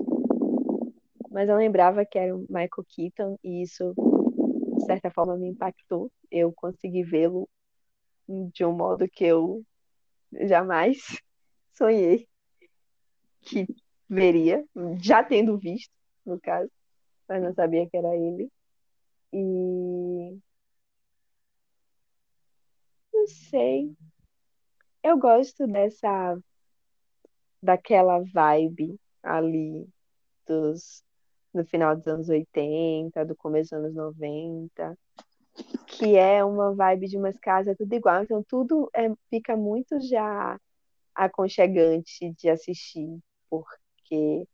mas 1.29 1.47
eu 1.47 1.55
lembrava 1.55 2.03
que 2.03 2.17
era 2.17 2.35
o 2.35 2.45
Michael 2.49 2.85
Keaton 2.87 3.39
e 3.43 3.61
isso, 3.61 3.93
de 4.75 4.85
certa 4.85 5.11
forma, 5.11 5.37
me 5.37 5.49
impactou. 5.49 6.11
Eu 6.31 6.51
consegui 6.51 7.03
vê-lo 7.03 7.47
de 8.27 8.65
um 8.65 8.73
modo 8.73 9.07
que 9.07 9.25
eu 9.25 9.63
jamais 10.47 10.97
sonhei 11.73 12.27
que 13.41 13.67
veria, 14.09 14.65
já 15.01 15.23
tendo 15.23 15.57
visto, 15.57 15.93
no 16.25 16.39
caso, 16.39 16.69
mas 17.27 17.41
não 17.41 17.53
sabia 17.53 17.87
que 17.87 17.97
era 17.97 18.15
ele. 18.15 18.49
E 19.31 20.37
não 23.19 23.27
sei. 23.27 23.93
Eu 25.03 25.17
gosto 25.17 25.67
dessa 25.67 26.37
daquela 27.61 28.23
vibe 28.33 28.97
ali 29.21 29.85
dos 30.47 31.03
no 31.53 31.65
final 31.65 31.95
dos 31.95 32.07
anos 32.07 32.29
80, 32.29 33.25
do 33.25 33.35
começo 33.35 33.75
dos 33.75 33.85
anos 33.85 33.95
90, 33.95 34.97
que 35.87 36.15
é 36.15 36.45
uma 36.45 36.73
vibe 36.73 37.07
de 37.07 37.17
umas 37.17 37.37
casas 37.39 37.75
tudo 37.75 37.93
igual, 37.93 38.23
então 38.23 38.43
tudo 38.47 38.89
é, 38.95 39.11
fica 39.29 39.57
muito 39.57 39.99
já 39.99 40.57
aconchegante 41.13 42.31
de 42.37 42.49
assistir, 42.49 43.19
porque 43.49 44.47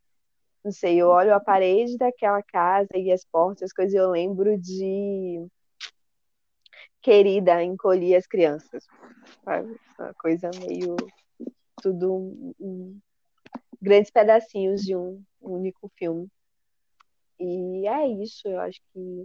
não 0.64 0.72
sei, 0.72 1.00
eu 1.00 1.08
olho 1.08 1.34
a 1.34 1.40
parede 1.40 1.96
daquela 1.98 2.42
casa 2.42 2.88
e 2.96 3.12
as 3.12 3.24
portas, 3.24 3.64
as 3.64 3.72
coisas, 3.72 3.94
e 3.94 3.98
eu 3.98 4.10
lembro 4.10 4.58
de 4.58 5.46
querida 7.06 7.62
encolher 7.62 8.16
as 8.16 8.26
crianças? 8.26 8.84
Uma 9.46 10.12
coisa 10.14 10.50
meio 10.58 10.96
tudo 11.80 12.12
um, 12.12 12.52
um- 12.58 13.00
grandes 13.80 14.10
pedacinhos 14.10 14.80
de 14.82 14.96
um 14.96 15.22
único 15.40 15.88
filme. 15.96 16.26
E 17.38 17.86
é 17.86 18.08
isso, 18.08 18.48
eu 18.48 18.58
acho 18.58 18.80
que 18.92 19.24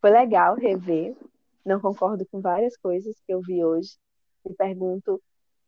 foi 0.00 0.10
legal 0.10 0.54
rever. 0.54 1.14
Não 1.62 1.78
concordo 1.78 2.24
com 2.32 2.40
várias 2.40 2.74
coisas 2.78 3.14
que 3.26 3.34
eu 3.34 3.42
vi 3.42 3.62
hoje. 3.62 3.98
Me 4.42 4.54
pergunto 4.54 5.22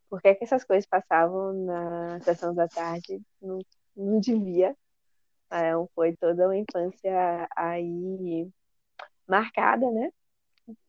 por 0.09 0.23
que 0.23 0.35
que 0.35 0.45
essas 0.45 0.65
coisas 0.65 0.87
passavam 0.87 1.53
na 1.53 2.19
sessão 2.21 2.55
da 2.55 2.67
tarde. 2.67 3.21
Não, 3.43 3.59
não 3.95 4.19
devia. 4.21 4.75
Então, 5.49 5.87
foi 5.95 6.17
toda 6.17 6.47
uma 6.47 6.57
infância 6.57 7.47
aí 7.55 8.49
marcada, 9.29 9.91
né? 9.91 10.11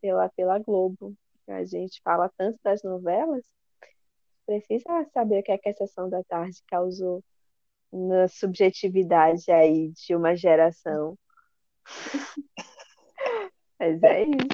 Pela, 0.01 0.30
pela 0.30 0.59
Globo. 0.59 1.15
A 1.47 1.63
gente 1.65 2.01
fala 2.03 2.32
tanto 2.38 2.57
das 2.63 2.82
novelas, 2.84 3.43
precisa 4.45 5.05
saber 5.13 5.39
o 5.39 5.43
que 5.43 5.51
é 5.51 5.57
que 5.57 5.69
a 5.69 5.74
sessão 5.74 6.09
da 6.09 6.24
tarde 6.24 6.61
causou 6.67 7.24
na 7.91 8.28
subjetividade 8.28 9.51
aí 9.51 9.91
de 9.91 10.15
uma 10.15 10.36
geração. 10.36 11.17
Mas 13.80 14.01
é 14.03 14.24
isso. 14.24 14.47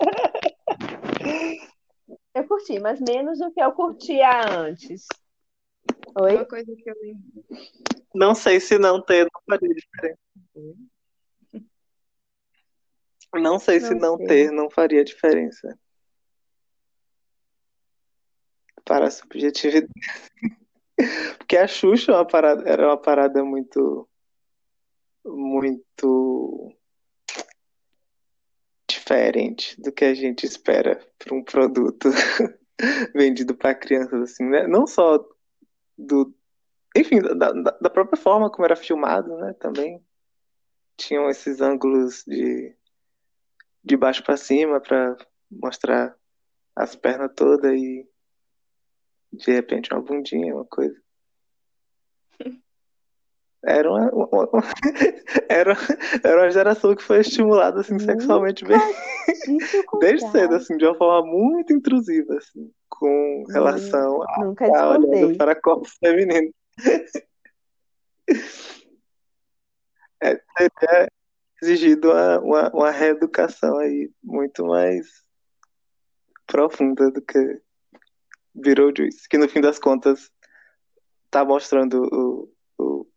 Eu 2.33 2.47
curti, 2.47 2.79
mas 2.79 2.99
menos 2.99 3.37
do 3.39 3.51
que 3.51 3.61
eu 3.61 3.71
curtia 3.73 4.29
antes. 4.49 5.05
Oi? 6.19 6.35
Uma 6.35 6.45
coisa 6.45 6.75
que 6.75 6.89
eu 6.89 6.95
lembro. 7.01 7.45
Não 8.15 8.33
sei 8.33 8.59
se 8.59 8.79
não 8.79 9.01
ter 9.03 9.25
não 9.25 9.41
faria 9.47 9.73
diferença. 9.73 10.19
Não 13.35 13.59
sei 13.59 13.79
se 13.79 13.93
Não 13.93 13.99
não 14.11 14.17
sei. 14.17 14.27
ter 14.27 14.51
não 14.51 14.69
faria 14.69 15.03
diferença. 15.03 15.77
Para 18.83 19.07
a 19.07 19.11
subjetividade. 19.11 19.91
Porque 21.37 21.55
a 21.57 21.67
Xuxa 21.67 22.11
é 22.11 22.15
uma 22.15 22.25
parada- 22.27 22.67
era 22.67 22.87
uma 22.87 22.97
parada 22.97 23.43
muito. 23.43 24.09
Muito. 25.23 26.75
Diferente 28.89 29.79
do 29.79 29.91
que 29.91 30.03
a 30.05 30.13
gente 30.15 30.45
espera 30.45 30.99
para 31.19 31.35
um 31.35 31.43
produto 31.43 32.09
vendido 33.13 33.55
para 33.55 33.75
crianças, 33.75 34.21
assim, 34.31 34.43
né? 34.45 34.67
Não 34.67 34.87
só 34.87 35.23
do. 35.97 36.33
Enfim, 36.97 37.19
da, 37.21 37.51
da- 37.51 37.77
da 37.79 37.89
própria 37.89 38.19
forma 38.19 38.49
como 38.49 38.65
era 38.65 38.75
filmado, 38.75 39.37
né? 39.37 39.53
Também 39.53 40.03
tinham 40.97 41.29
esses 41.29 41.61
ângulos 41.61 42.23
de, 42.25 42.75
de 43.83 43.97
baixo 43.97 44.23
para 44.23 44.37
cima 44.37 44.79
para 44.79 45.17
mostrar 45.51 46.15
as 46.75 46.95
pernas 46.95 47.31
todas 47.35 47.71
e 47.73 48.07
de 49.31 49.51
repente 49.51 49.93
uma 49.93 50.01
bundinha, 50.01 50.55
uma 50.55 50.65
coisa. 50.65 50.99
Era 53.61 53.89
uma, 53.89 54.09
uma- 54.11 54.49
uma- 54.53 54.63
era, 55.49 55.75
era 56.23 56.41
uma 56.41 56.49
geração 56.49 56.95
que 56.95 57.03
foi 57.03 57.19
estimulada 57.19 57.81
assim, 57.81 57.99
sexualmente 57.99 58.63
bem 58.63 58.79
desde 59.99 60.31
cedo, 60.31 60.55
assim, 60.55 60.77
de 60.77 60.85
uma 60.85 60.95
forma 60.95 61.29
muito 61.29 61.73
intrusiva, 61.73 62.37
assim, 62.37 62.71
com 62.87 63.43
relação 63.49 64.23
a, 64.23 64.45
Nunca 64.45 64.65
a 64.65 64.89
olhando 64.97 65.37
para 65.37 65.59
corpos 65.59 65.91
femininos. 65.99 66.53
É, 70.21 70.35
teria 70.77 71.07
exigido 71.61 72.09
uma, 72.11 72.39
uma, 72.39 72.69
uma 72.71 72.91
reeducação 72.91 73.77
aí 73.79 74.09
muito 74.23 74.65
mais 74.65 75.23
profunda 76.47 77.11
do 77.11 77.21
que 77.21 77.61
Beetlejuice, 78.55 79.27
que 79.29 79.37
no 79.37 79.47
fim 79.47 79.61
das 79.61 79.77
contas 79.79 80.31
tá 81.29 81.45
mostrando 81.45 82.03
o, 82.11 82.51
o- 82.77 83.07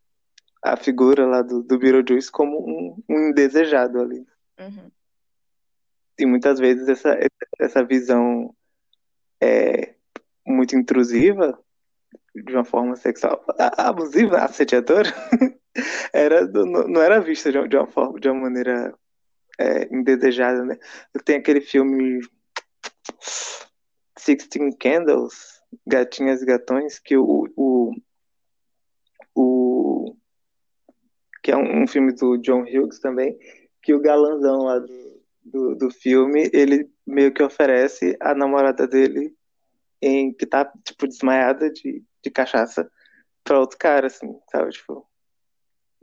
a 0.63 0.77
figura 0.77 1.27
lá 1.27 1.43
do, 1.43 1.63
do 1.63 1.79
Beetlejuice 1.79 2.31
como 2.31 2.59
um, 2.61 3.03
um 3.09 3.29
indesejado 3.31 4.01
ali. 4.01 4.25
Uhum. 4.61 4.91
E 6.19 6.27
muitas 6.27 6.59
vezes 6.61 6.89
essa, 6.89 7.19
essa 7.59 7.83
visão 7.85 8.55
é 9.43 9.95
muito 10.47 10.77
intrusiva, 10.77 11.59
de 12.35 12.53
uma 12.55 12.65
forma 12.65 12.95
sexual 12.97 13.45
abusiva, 13.77 14.39
assediadora, 14.39 15.09
era, 16.13 16.47
não 16.47 17.01
era 17.01 17.21
vista 17.21 17.51
de 17.51 17.77
uma, 17.77 17.87
forma, 17.87 18.21
de 18.21 18.29
uma 18.29 18.43
maneira 18.43 18.95
é, 19.59 19.95
indesejada, 19.95 20.65
né? 20.65 20.79
Tem 21.25 21.37
aquele 21.37 21.61
filme 21.61 22.21
Sixteen 24.19 24.73
Candles, 24.77 25.61
Gatinhas 25.87 26.43
e 26.43 26.47
Gatões, 26.47 26.99
que 26.99 27.17
o, 27.17 27.49
o, 27.57 27.93
o 29.35 30.17
que 31.43 31.51
é 31.51 31.57
um, 31.57 31.83
um, 31.83 31.87
filme 31.87 32.13
do 32.15 32.37
John 32.39 32.63
Hughes 32.63 32.99
também, 33.01 33.39
que 33.83 33.95
o 33.95 34.01
galanzão 34.01 34.65
lá 34.65 34.79
do, 34.79 35.23
do, 35.45 35.75
do 35.75 35.91
filme, 35.91 36.49
ele 36.53 36.89
meio 37.07 37.33
que 37.33 37.43
oferece 37.43 38.17
a 38.21 38.35
namorada 38.35 38.87
dele 38.87 39.35
em 40.01 40.33
que 40.33 40.47
tá, 40.47 40.71
tipo, 40.85 41.07
desmaiada 41.07 41.71
de, 41.71 42.05
de 42.23 42.31
cachaça 42.31 42.91
pra 43.45 43.61
outro 43.61 43.79
cara, 43.79 44.07
assim, 44.07 44.39
sabe? 44.51 44.71
Tipo. 44.71 45.12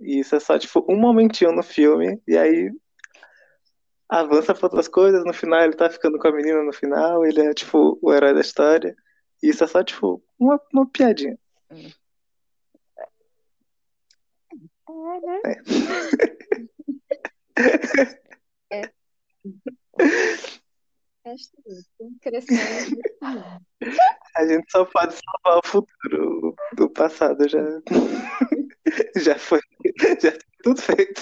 E 0.01 0.19
isso 0.19 0.35
é 0.35 0.39
só, 0.39 0.57
tipo, 0.57 0.85
um 0.89 0.97
momentinho 0.97 1.51
no 1.51 1.63
filme, 1.63 2.21
e 2.27 2.37
aí 2.37 2.71
avança 4.07 4.55
pra 4.55 4.65
outras 4.65 4.87
coisas, 4.87 5.23
no 5.23 5.33
final 5.33 5.61
ele 5.61 5.75
tá 5.75 5.89
ficando 5.89 6.17
com 6.17 6.27
a 6.27 6.31
menina 6.31 6.63
no 6.63 6.73
final, 6.73 7.25
ele 7.25 7.41
é, 7.41 7.53
tipo, 7.53 7.99
o 8.01 8.13
herói 8.13 8.33
da 8.33 8.41
história. 8.41 8.95
E 9.41 9.49
isso 9.49 9.63
é 9.63 9.67
só, 9.67 9.83
tipo, 9.83 10.23
uma, 10.39 10.59
uma 10.73 10.89
piadinha. 10.89 11.37
É. 15.45 15.61
é. 18.71 18.91
Crescendo. 22.21 23.01
A 24.35 24.47
gente 24.47 24.71
só 24.71 24.85
pode 24.85 25.13
salvar 25.13 25.59
o 25.59 25.67
futuro. 25.67 26.55
Do 26.75 26.89
passado 26.89 27.47
já. 27.47 27.59
já 29.23 29.37
foi. 29.37 29.59
Já 30.21 30.31
tá 30.31 30.45
tudo 30.63 30.81
feito. 30.81 31.21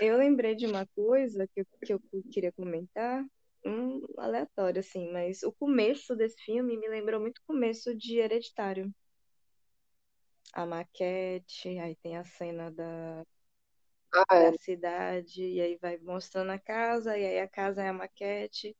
Eu 0.00 0.16
lembrei 0.16 0.54
de 0.54 0.66
uma 0.66 0.86
coisa 0.86 1.46
que 1.48 1.60
eu, 1.60 1.66
que 1.84 1.92
eu 1.92 2.00
queria 2.30 2.52
comentar, 2.52 3.24
um 3.64 4.00
aleatório, 4.16 4.80
assim, 4.80 5.10
mas 5.10 5.42
o 5.42 5.52
começo 5.52 6.14
desse 6.14 6.40
filme 6.42 6.76
me 6.76 6.88
lembrou 6.88 7.20
muito 7.20 7.38
o 7.38 7.46
começo 7.46 7.94
de 7.94 8.18
Hereditário. 8.18 8.94
A 10.52 10.64
maquete, 10.64 11.78
aí 11.78 11.96
tem 11.96 12.16
a 12.16 12.24
cena 12.24 12.70
da, 12.70 13.26
ah, 14.12 14.36
é. 14.36 14.52
da 14.52 14.58
cidade, 14.58 15.42
e 15.42 15.60
aí 15.60 15.76
vai 15.76 15.98
mostrando 15.98 16.50
a 16.50 16.58
casa, 16.58 17.18
e 17.18 17.26
aí 17.26 17.40
a 17.40 17.48
casa 17.48 17.82
é 17.82 17.88
a 17.88 17.92
maquete. 17.92 18.76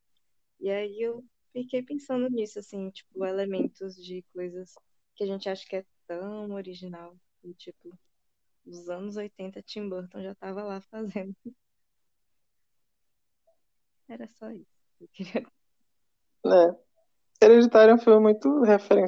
E 0.59 0.69
aí 0.69 1.01
eu 1.01 1.23
fiquei 1.51 1.83
pensando 1.83 2.29
nisso, 2.29 2.59
assim, 2.59 2.89
tipo, 2.89 3.25
elementos 3.25 3.95
de 3.95 4.23
coisas 4.33 4.73
que 5.17 5.23
a 5.23 5.27
gente 5.27 5.49
acha 5.49 5.67
que 5.67 5.75
é 5.77 5.85
tão 6.05 6.51
original. 6.51 7.17
E, 7.43 7.53
tipo, 7.55 7.97
nos 8.65 8.87
anos 8.87 9.17
80, 9.17 9.61
Tim 9.63 9.89
Burton 9.89 10.21
já 10.21 10.31
estava 10.31 10.63
lá 10.63 10.79
fazendo. 10.79 11.35
Era 14.07 14.27
só 14.27 14.51
isso. 14.51 14.71
Eu 15.01 15.07
queria... 15.09 15.45
É. 16.45 17.45
Hereditário 17.45 17.91
é 17.91 17.95
um 17.95 17.97
filme 17.97 18.21
muito 18.21 18.61
referen... 18.61 19.05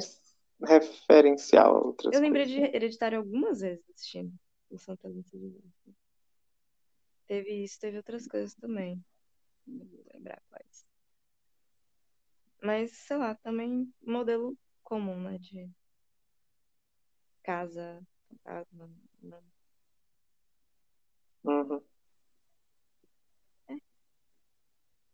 referencial 0.62 1.76
a 1.76 1.80
outras 1.86 2.12
Eu 2.12 2.20
lembrei 2.20 2.44
coisas. 2.44 2.68
de 2.70 2.76
Hereditário 2.76 3.18
algumas 3.18 3.60
vezes 3.60 3.88
assistindo 3.88 4.34
o 4.68 4.76
Santa 4.76 5.08
Lúcia 5.08 5.38
de. 5.38 5.58
Teve 7.26 7.64
isso, 7.64 7.80
teve 7.80 7.96
outras 7.96 8.26
coisas 8.26 8.54
também. 8.54 9.02
Não 9.66 9.86
vou 9.86 10.04
lembrar 10.12 10.42
quais. 10.50 10.84
Mas, 12.62 12.90
sei 12.92 13.16
lá, 13.16 13.34
também 13.36 13.90
modelo 14.02 14.54
comum, 14.82 15.18
né? 15.18 15.38
De 15.38 15.70
casa, 17.42 18.00
fantasma, 18.28 18.90
né? 19.22 19.42
Uhum. 21.44 21.82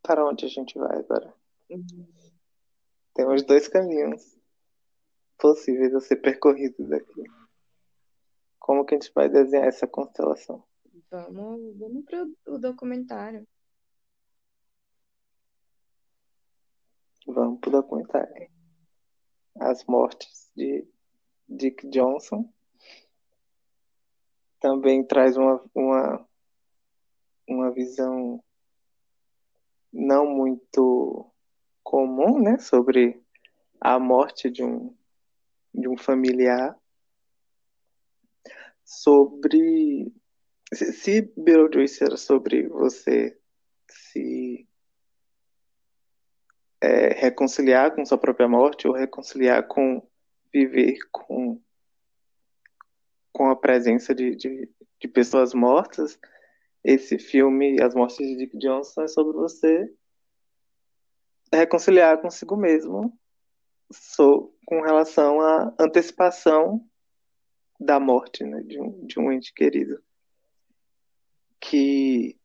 Para 0.02 0.24
onde 0.24 0.44
a 0.44 0.48
gente 0.48 0.78
vai 0.78 0.98
agora? 0.98 1.34
Uhum. 1.70 2.06
Temos 3.14 3.42
dois 3.42 3.68
caminhos 3.68 4.36
possíveis 5.38 5.94
a 5.94 6.00
ser 6.00 6.16
percorridos 6.16 6.92
aqui. 6.92 7.24
Como 8.58 8.84
que 8.84 8.94
a 8.94 8.98
gente 8.98 9.12
vai 9.14 9.28
desenhar 9.28 9.66
essa 9.66 9.86
constelação? 9.86 10.64
Vamos, 11.10 11.76
vamos 11.78 12.04
para 12.04 12.26
o 12.46 12.58
documentário. 12.58 13.46
Vamos 17.26 17.60
pro 17.60 17.70
documentário. 17.70 18.50
As 19.58 19.84
mortes 19.86 20.50
de 20.54 20.86
Dick 21.48 21.88
Johnson. 21.88 22.52
Também 24.60 25.04
traz 25.04 25.36
uma, 25.36 25.62
uma, 25.74 26.28
uma 27.48 27.70
visão 27.70 28.42
não 29.92 30.26
muito 30.26 31.30
comum, 31.82 32.40
né, 32.40 32.58
sobre 32.58 33.22
a 33.80 33.98
morte 33.98 34.50
de 34.50 34.64
um, 34.64 34.94
de 35.72 35.88
um 35.88 35.96
familiar, 35.96 36.76
sobre 38.84 40.12
se, 40.72 40.92
se 40.92 41.32
Beetlejuice 41.36 42.02
era 42.02 42.16
sobre 42.16 42.68
você 42.68 43.38
se 43.88 44.68
é, 46.80 47.08
reconciliar 47.14 47.94
com 47.94 48.04
sua 48.04 48.18
própria 48.18 48.48
morte 48.48 48.86
ou 48.86 48.94
reconciliar 48.94 49.66
com 49.66 50.06
viver 50.56 50.98
com 51.12 51.60
com 53.30 53.50
a 53.50 53.56
presença 53.56 54.14
de, 54.14 54.34
de, 54.34 54.66
de 54.98 55.08
pessoas 55.08 55.52
mortas, 55.52 56.18
esse 56.82 57.18
filme, 57.18 57.78
As 57.82 57.94
Mortes 57.94 58.16
de 58.16 58.34
Dick 58.34 58.56
Johnson, 58.56 59.02
é 59.02 59.08
sobre 59.08 59.34
você 59.34 59.92
reconciliar 61.52 62.18
consigo 62.22 62.56
mesmo 62.56 63.12
so, 63.92 64.54
com 64.64 64.80
relação 64.80 65.38
à 65.42 65.74
antecipação 65.78 66.82
da 67.78 68.00
morte 68.00 68.42
né, 68.42 68.62
de, 68.62 68.80
um, 68.80 69.06
de 69.06 69.20
um 69.20 69.30
ente 69.30 69.52
querido. 69.52 70.02
Que 71.60 72.38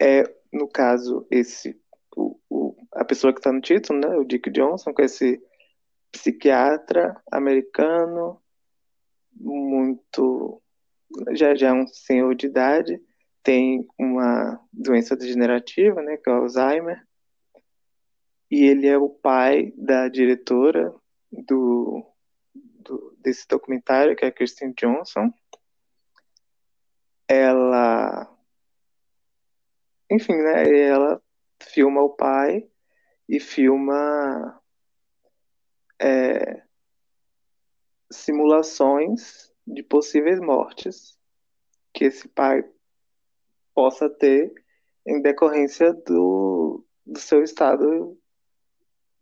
é, 0.00 0.24
no 0.52 0.66
caso, 0.66 1.24
esse 1.30 1.80
o, 2.16 2.40
o, 2.50 2.76
a 2.92 3.04
pessoa 3.04 3.32
que 3.32 3.38
está 3.38 3.52
no 3.52 3.60
título, 3.60 4.00
né, 4.00 4.16
o 4.16 4.24
Dick 4.24 4.50
Johnson, 4.50 4.92
com 4.92 5.02
esse 5.02 5.40
psiquiatra 6.12 7.20
americano, 7.30 8.40
muito. 9.34 10.62
já, 11.32 11.54
já 11.54 11.70
é 11.70 11.72
um 11.72 11.86
senhor 11.86 12.34
de 12.34 12.46
idade, 12.46 13.02
tem 13.42 13.88
uma 13.98 14.60
doença 14.72 15.16
degenerativa, 15.16 16.02
né, 16.02 16.16
que 16.16 16.30
é 16.30 16.32
o 16.32 16.36
Alzheimer, 16.36 17.04
e 18.50 18.64
ele 18.64 18.86
é 18.86 18.98
o 18.98 19.08
pai 19.08 19.72
da 19.76 20.08
diretora 20.08 20.94
do, 21.32 22.06
do 22.54 23.16
desse 23.18 23.48
documentário, 23.48 24.14
que 24.14 24.24
é 24.24 24.28
a 24.28 24.32
Kristen 24.32 24.72
Johnson. 24.76 25.32
Ela, 27.26 28.30
enfim, 30.10 30.36
né, 30.36 30.86
ela 30.86 31.20
filma 31.62 32.02
o 32.02 32.10
pai 32.10 32.68
e 33.28 33.40
filma 33.40 34.61
é, 36.02 36.60
simulações 38.10 39.52
de 39.64 39.84
possíveis 39.84 40.40
mortes 40.40 41.16
que 41.94 42.06
esse 42.06 42.28
pai 42.28 42.68
possa 43.72 44.10
ter 44.10 44.52
em 45.06 45.22
decorrência 45.22 45.92
do, 45.92 46.84
do 47.06 47.20
seu 47.20 47.44
estado 47.44 48.18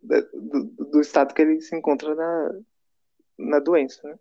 do, 0.03 0.64
do 0.91 1.01
estado 1.01 1.35
que 1.35 1.43
ele 1.43 1.61
se 1.61 1.76
encontra 1.76 2.14
na, 2.14 2.61
na 3.39 3.59
doença 3.59 4.01
né? 4.09 4.18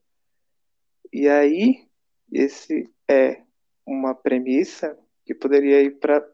e 1.13 1.29
aí 1.29 1.87
esse 2.29 2.93
é 3.09 3.41
uma 3.85 4.13
premissa 4.13 4.99
que 5.25 5.33
poderia 5.33 5.81
ir 5.81 5.97
para 5.99 6.27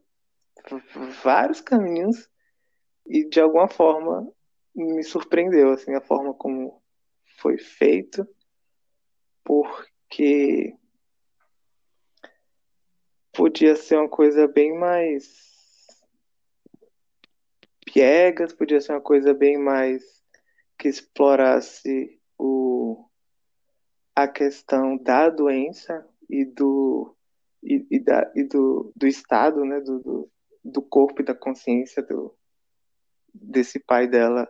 vários 1.24 1.62
caminhos 1.62 2.28
e 3.06 3.30
de 3.30 3.40
alguma 3.40 3.68
forma 3.68 4.35
me 4.76 5.04
surpreendeu 5.04 5.72
assim 5.72 5.94
a 5.94 6.02
forma 6.02 6.34
como 6.34 6.82
foi 7.38 7.58
feito 7.58 8.28
porque 9.44 10.76
podia 13.32 13.76
ser 13.76 13.98
uma 13.98 14.10
coisa 14.10 14.48
bem 14.48 14.78
mais 14.78 15.46
piegas, 17.86 18.54
podia 18.54 18.82
ser 18.82 18.94
uma 18.94 19.02
coisa 19.02 19.34
bem 19.34 19.58
mais 19.58 20.04
que 20.78 20.90
explorasse 20.90 22.20
o, 22.38 23.08
a 24.16 24.28
questão 24.28 24.98
da 24.98 25.30
doença 25.30 26.06
e 26.30 26.44
do 26.44 27.16
e, 27.64 27.86
e, 27.90 28.00
da, 28.00 28.32
e 28.36 28.44
do, 28.44 28.92
do 28.96 29.08
estado, 29.08 29.66
né, 29.66 29.80
do, 29.80 30.00
do, 30.00 30.32
do 30.64 30.82
corpo 30.82 31.22
e 31.22 31.26
da 31.26 31.34
consciência 31.34 32.04
do, 32.04 32.36
desse 33.34 33.80
pai 33.80 34.08
dela 34.08 34.48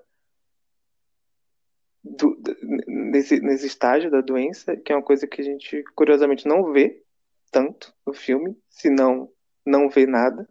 do, 2.06 2.40
nesse, 2.88 3.40
nesse 3.40 3.66
estágio 3.66 4.12
da 4.12 4.22
doença, 4.22 4.78
que 4.78 4.92
é 4.92 4.96
uma 4.96 5.04
coisa 5.04 5.26
que 5.26 5.42
a 5.42 5.44
gente 5.44 5.84
curiosamente 5.96 6.48
não 6.48 6.72
vê 6.72 7.04
tanto 7.52 7.94
no 8.06 8.14
filme, 8.14 8.56
se 8.70 8.90
não, 8.90 9.32
não 9.66 9.90
vê 9.90 10.06
nada. 10.06 10.48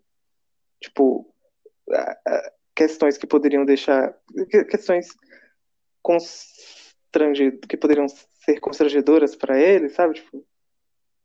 Tipo, 0.80 1.32
questões 2.74 3.16
que 3.16 3.26
poderiam 3.26 3.64
deixar. 3.64 4.18
questões 4.68 5.08
constrangedoras, 6.02 7.60
que 7.68 7.76
poderiam 7.76 8.08
ser 8.08 8.58
constrangedoras 8.60 9.36
para 9.36 9.58
ele, 9.58 9.88
sabe? 9.88 10.14
Tipo, 10.14 10.44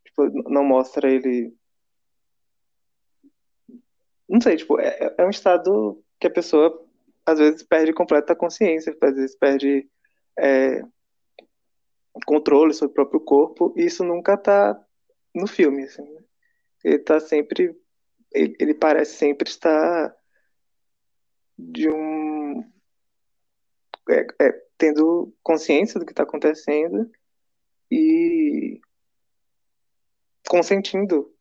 tipo, 0.06 0.50
não 0.50 0.64
mostra 0.64 1.10
ele. 1.10 1.54
Não 4.28 4.40
sei, 4.40 4.58
tipo, 4.58 4.80
é, 4.80 5.16
é 5.18 5.26
um 5.26 5.30
estado 5.32 6.04
que 6.20 6.28
a 6.28 6.32
pessoa 6.32 6.86
às 7.26 7.40
vezes 7.40 7.64
perde 7.64 7.94
completa 7.94 8.36
consciência, 8.36 8.96
às 9.02 9.16
vezes 9.16 9.36
perde 9.36 9.90
é, 10.40 10.82
controle 12.26 12.74
sobre 12.74 12.92
o 12.92 12.96
próprio 12.96 13.20
corpo, 13.22 13.74
e 13.76 13.86
isso 13.86 14.04
nunca 14.04 14.38
tá 14.38 14.80
no 15.34 15.48
filme, 15.48 15.84
assim, 15.84 16.04
né? 16.04 16.24
Ele 16.84 17.00
tá 17.00 17.20
sempre, 17.20 17.76
ele, 18.32 18.56
ele, 18.60 18.74
parece 18.74 19.18
sempre 19.18 19.50
estar 19.50 20.16
de 21.58 21.90
um 21.90 22.62
é, 24.10 24.26
é, 24.42 24.52
tendo 24.78 25.34
consciência 25.44 26.00
do 26.00 26.06
que 26.06 26.14
está 26.14 26.24
acontecendo 26.24 27.12
e 27.92 28.82
consentindo 30.48 31.36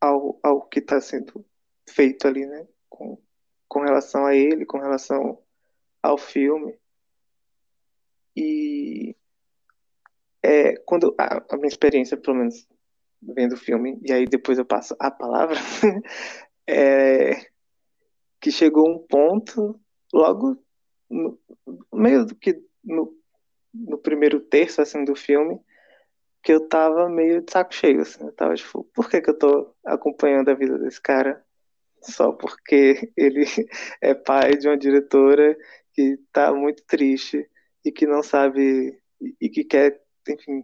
ao, 0.00 0.38
ao 0.42 0.62
que 0.62 0.78
está 0.78 1.00
sendo 1.00 1.44
feito 1.88 2.26
ali, 2.26 2.46
né? 2.46 2.66
Com, 2.88 3.20
com 3.68 3.80
relação 3.80 4.26
a 4.26 4.34
ele, 4.34 4.64
com 4.64 4.78
relação 4.78 5.42
ao 6.02 6.16
filme. 6.16 6.78
E 8.38 9.16
é, 10.40 10.76
quando 10.86 11.12
a, 11.18 11.42
a, 11.50 11.56
minha 11.56 11.66
experiência, 11.66 12.16
pelo 12.16 12.36
menos 12.36 12.68
vendo 13.20 13.54
o 13.54 13.58
filme, 13.58 13.98
e 14.04 14.12
aí 14.12 14.26
depois 14.26 14.58
eu 14.58 14.64
passo 14.64 14.94
a 15.00 15.10
palavra, 15.10 15.56
é 16.64 17.48
que 18.40 18.52
chegou 18.52 18.88
um 18.88 18.98
ponto, 19.00 19.80
logo 20.14 20.56
no 21.10 21.36
meio 21.92 22.24
do 22.24 22.36
que 22.36 22.62
no, 22.84 23.12
no 23.74 23.98
primeiro 23.98 24.38
terço 24.38 24.80
assim, 24.80 25.04
do 25.04 25.16
filme, 25.16 25.60
que 26.40 26.52
eu 26.52 26.68
tava 26.68 27.08
meio 27.08 27.42
de 27.42 27.50
saco 27.50 27.74
cheio, 27.74 28.02
assim. 28.02 28.24
Eu 28.24 28.32
tava 28.32 28.54
tipo, 28.54 28.84
por 28.94 29.10
que 29.10 29.20
que 29.20 29.30
eu 29.30 29.36
tô 29.36 29.74
acompanhando 29.84 30.50
a 30.50 30.54
vida 30.54 30.78
desse 30.78 31.00
cara? 31.00 31.44
Só 32.00 32.30
porque 32.30 33.10
ele 33.16 33.44
é 34.00 34.14
pai 34.14 34.52
de 34.56 34.68
uma 34.68 34.76
diretora 34.78 35.58
que 35.92 36.16
tá 36.32 36.54
muito 36.54 36.84
triste 36.86 37.50
e 37.88 37.92
que 37.92 38.06
não 38.06 38.22
sabe 38.22 39.00
e 39.40 39.48
que 39.48 39.64
quer 39.64 40.00
enfim, 40.28 40.62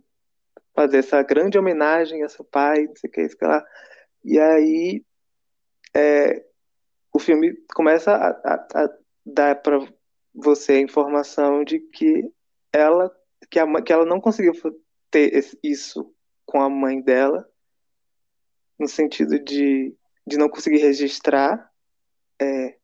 fazer 0.75 0.99
essa 0.99 1.23
grande 1.23 1.59
homenagem 1.59 2.23
a 2.23 2.29
seu 2.29 2.45
pai, 2.45 2.87
não 2.87 2.97
sei 2.97 3.09
o 3.09 3.13
que, 3.13 3.23
isso 3.23 3.37
que 3.37 3.45
lá. 3.47 3.65
E 4.23 4.39
aí 4.39 5.05
é, 5.95 6.45
o 7.13 7.19
filme 7.19 7.55
começa 7.75 8.13
a, 8.13 8.29
a, 8.29 8.85
a 8.85 8.99
dar 9.25 9.57
para 9.57 9.79
você 10.35 10.75
a 10.75 10.81
informação 10.81 11.65
de 11.65 11.81
que 11.81 12.31
ela 12.73 13.11
que, 13.51 13.59
a, 13.59 13.83
que 13.83 13.93
ela 13.93 14.05
não 14.05 14.21
conseguiu 14.21 14.53
ter 15.11 15.45
isso 15.63 16.15
com 16.45 16.61
a 16.61 16.69
mãe 16.69 17.01
dela, 17.01 17.49
no 18.79 18.89
sentido 18.89 19.39
de, 19.39 19.97
de 20.27 20.37
não 20.37 20.49
conseguir 20.49 20.79
registrar 20.79 21.71
é, 22.41 22.77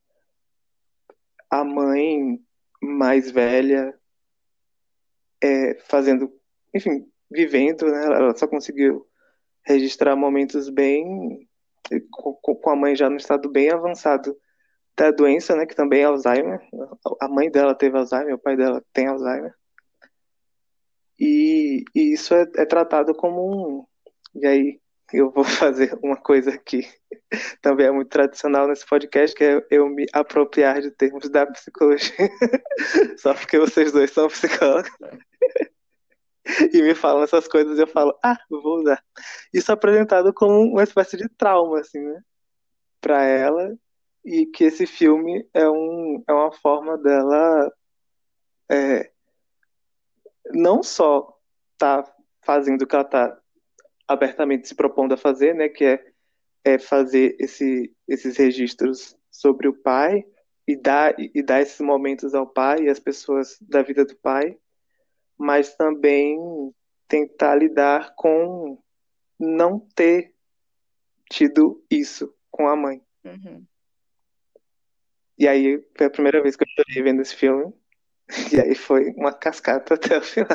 a 1.51 1.62
mãe 1.64 2.41
mais 2.80 3.30
velha 3.30 4.00
é, 5.43 5.78
fazendo 5.86 6.32
enfim, 6.74 7.07
vivendo, 7.30 7.86
né? 7.86 8.05
Ela 8.05 8.36
só 8.36 8.47
conseguiu 8.47 9.07
registrar 9.64 10.16
momentos 10.16 10.68
bem 10.68 11.49
com 12.11 12.70
a 12.70 12.76
mãe 12.76 12.95
já 12.95 13.11
no 13.11 13.16
estado 13.16 13.49
bem 13.51 13.70
avançado 13.70 14.36
da 14.97 15.11
doença, 15.11 15.57
né, 15.57 15.66
que 15.66 15.74
também 15.74 16.03
é 16.03 16.05
Alzheimer. 16.05 16.61
A 17.20 17.28
mãe 17.28 17.51
dela 17.51 17.74
teve 17.74 17.97
Alzheimer, 17.97 18.34
o 18.34 18.38
pai 18.38 18.57
dela 18.57 18.84
tem 18.93 19.07
Alzheimer. 19.07 19.55
E, 21.18 21.84
e 21.95 22.12
isso 22.12 22.34
é, 22.34 22.43
é, 22.57 22.64
tratado 22.64 23.14
como 23.14 23.78
um. 23.78 23.86
E 24.34 24.47
aí 24.47 24.80
eu 25.12 25.30
vou 25.30 25.45
fazer 25.45 25.99
uma 26.03 26.16
coisa 26.16 26.57
que 26.59 26.86
também 27.62 27.86
é 27.86 27.91
muito 27.91 28.09
tradicional 28.09 28.68
nesse 28.68 28.86
podcast, 28.86 29.34
que 29.34 29.45
é 29.45 29.66
eu 29.70 29.88
me 29.88 30.07
apropriar 30.12 30.80
de 30.80 30.91
termos 30.91 31.28
da 31.28 31.47
psicologia. 31.47 32.14
Só 33.18 33.34
porque 33.34 33.59
vocês 33.59 33.93
dois 33.93 34.11
são 34.11 34.28
psicólogos. 34.28 34.91
e 36.72 36.82
me 36.82 36.95
falam 36.95 37.22
essas 37.22 37.47
coisas 37.47 37.78
e 37.78 37.82
eu 37.82 37.86
falo, 37.86 38.16
ah, 38.22 38.38
vou 38.49 38.80
usar. 38.80 39.03
Isso 39.53 39.70
é 39.70 39.74
apresentado 39.74 40.32
como 40.32 40.61
uma 40.62 40.82
espécie 40.82 41.16
de 41.16 41.28
trauma, 41.28 41.80
assim, 41.80 42.01
né? 42.01 42.22
Pra 43.01 43.24
ela, 43.24 43.76
e 44.24 44.47
que 44.47 44.64
esse 44.64 44.86
filme 44.86 45.49
é, 45.55 45.68
um, 45.68 46.22
é 46.28 46.32
uma 46.32 46.53
forma 46.53 46.99
dela 46.99 47.72
é, 48.70 49.11
não 50.53 50.82
só 50.82 51.36
tá 51.78 52.05
fazendo 52.43 52.82
o 52.82 52.86
que 52.86 52.95
ela 52.95 53.05
tá 53.05 53.38
abertamente 54.07 54.68
se 54.68 54.74
propondo 54.74 55.12
a 55.12 55.16
fazer, 55.16 55.55
né? 55.55 55.68
Que 55.68 55.84
é, 55.84 56.12
é 56.64 56.78
fazer 56.78 57.36
esse, 57.38 57.95
esses 58.07 58.36
registros 58.36 59.16
sobre 59.30 59.68
o 59.68 59.74
pai 59.74 60.24
e 60.66 60.76
dar, 60.76 61.14
e 61.18 61.43
dar 61.43 61.61
esses 61.61 61.80
momentos 61.80 62.34
ao 62.34 62.47
pai 62.47 62.82
e 62.82 62.91
às 62.91 63.01
pessoas 63.01 63.57
da 63.61 63.82
vida 63.82 64.05
do 64.05 64.16
pai, 64.16 64.59
mas 65.41 65.74
também 65.74 66.38
tentar 67.09 67.55
lidar 67.55 68.14
com 68.14 68.78
não 69.38 69.80
ter 69.95 70.34
tido 71.30 71.82
isso 71.91 72.34
com 72.51 72.68
a 72.68 72.76
mãe. 72.76 73.03
Uhum. 73.24 73.64
E 75.38 75.49
aí 75.49 75.82
foi 75.97 76.07
a 76.07 76.11
primeira 76.11 76.43
vez 76.43 76.57
que 76.57 76.64
eu 76.64 76.68
chorei 76.68 77.03
vendo 77.03 77.22
esse 77.22 77.34
filme. 77.34 77.72
E 78.53 78.61
aí 78.61 78.74
foi 78.74 79.12
uma 79.12 79.32
cascata 79.32 79.95
até 79.95 80.18
o 80.18 80.22
final. 80.22 80.47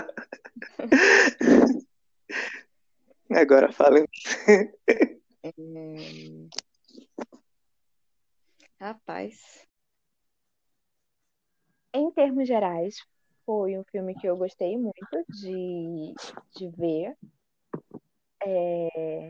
Agora 3.31 3.71
falem. 3.71 4.05
Hum... 5.57 6.47
Rapaz. 8.79 9.65
Em 11.91 12.11
termos 12.11 12.47
gerais, 12.47 13.03
foi 13.45 13.77
um 13.77 13.83
filme 13.85 14.15
que 14.15 14.27
eu 14.27 14.35
gostei 14.37 14.77
muito 14.77 15.25
de, 15.29 16.13
de 16.55 16.69
ver. 16.69 17.15
É, 18.43 19.29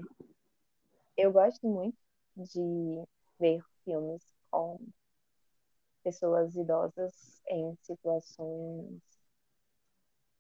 eu 1.17 1.31
gosto 1.31 1.67
muito 1.67 1.97
de 2.35 3.03
ver 3.39 3.61
filmes 3.83 4.21
com 4.49 4.79
pessoas 6.03 6.55
idosas 6.55 7.41
em 7.49 7.75
situações 7.81 9.01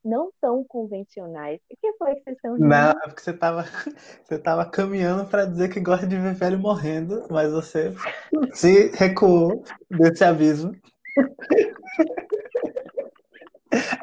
não 0.05 0.31
tão 0.39 0.63
convencionais. 0.63 1.59
O 1.71 1.75
que 1.75 1.93
foi 1.93 2.13
que 2.15 2.21
vocês 2.23 2.35
estão 2.35 2.53
rindo? 2.53 2.67
Não, 2.67 2.91
é 2.91 3.07
porque 3.07 3.21
você 3.21 3.31
estava 3.31 3.63
você 4.23 4.37
tava 4.37 4.69
caminhando 4.69 5.27
para 5.27 5.45
dizer 5.45 5.69
que 5.69 5.79
gosta 5.79 6.05
de 6.05 6.15
ver 6.15 6.35
velho 6.35 6.59
morrendo, 6.59 7.25
mas 7.29 7.51
você 7.51 7.93
se 8.53 8.91
recuou 8.95 9.63
desse 9.89 10.23
aviso. 10.23 10.71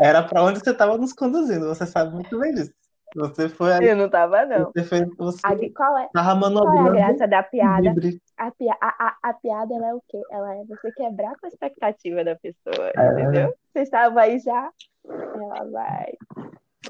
Era 0.01 0.23
para 0.23 0.43
onde 0.43 0.61
você 0.61 0.71
estava 0.71 0.97
nos 0.99 1.13
conduzindo, 1.13 1.69
você 1.69 1.87
sabe 1.87 2.15
muito 2.15 2.39
bem 2.39 2.55
disso. 2.55 2.73
Você 3.15 3.49
foi 3.49 3.73
aí. 3.73 3.89
Eu 3.89 3.97
não 3.97 4.09
tava, 4.09 4.47
não. 4.47 4.73
Você 4.73 4.85
foi, 4.85 5.05
você 5.17 5.39
a, 5.45 5.51
qual 5.77 5.99
é, 5.99 6.09
tava 6.15 6.51
qual 6.51 6.75
é 6.75 6.89
a 6.89 6.93
graça 6.93 7.29
da 7.29 7.43
piada? 7.43 7.95
A, 8.39 8.51
pia, 8.51 8.75
a, 8.81 9.07
a, 9.07 9.17
a, 9.23 9.35
piada 9.35 9.75
ela 9.75 9.89
é 9.89 9.95
o 9.95 10.03
quê? 10.09 10.21
Ela 10.31 10.57
é 10.57 10.65
você 10.65 10.91
quebrar 10.93 11.35
com 11.39 11.47
a 11.47 11.49
expectativa 11.49 12.25
da 12.25 12.37
pessoa, 12.37 12.91
é. 12.97 13.13
entendeu? 13.13 13.55
Você 13.73 13.81
estava 13.81 14.23
aí 14.23 14.39
já, 14.39 14.71
ela 15.07 15.71
vai. 15.71 16.13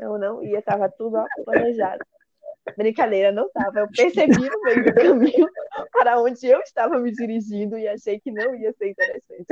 Eu 0.01 0.17
não 0.19 0.43
ia, 0.43 0.63
tava 0.63 0.89
tudo 0.89 1.17
ó, 1.17 1.27
planejado. 1.45 2.05
Brincadeira, 2.77 3.33
não 3.33 3.51
tava. 3.51 3.81
Eu 3.81 3.89
percebi 3.89 4.49
no 4.49 4.63
meio 4.63 4.85
do 4.85 4.95
caminho 4.95 5.49
para 5.91 6.21
onde 6.21 6.47
eu 6.47 6.61
estava 6.61 6.99
me 7.01 7.11
dirigindo 7.11 7.77
e 7.77 7.89
achei 7.89 8.21
que 8.21 8.31
não 8.31 8.55
ia 8.55 8.73
ser 8.75 8.91
interessante. 8.91 9.47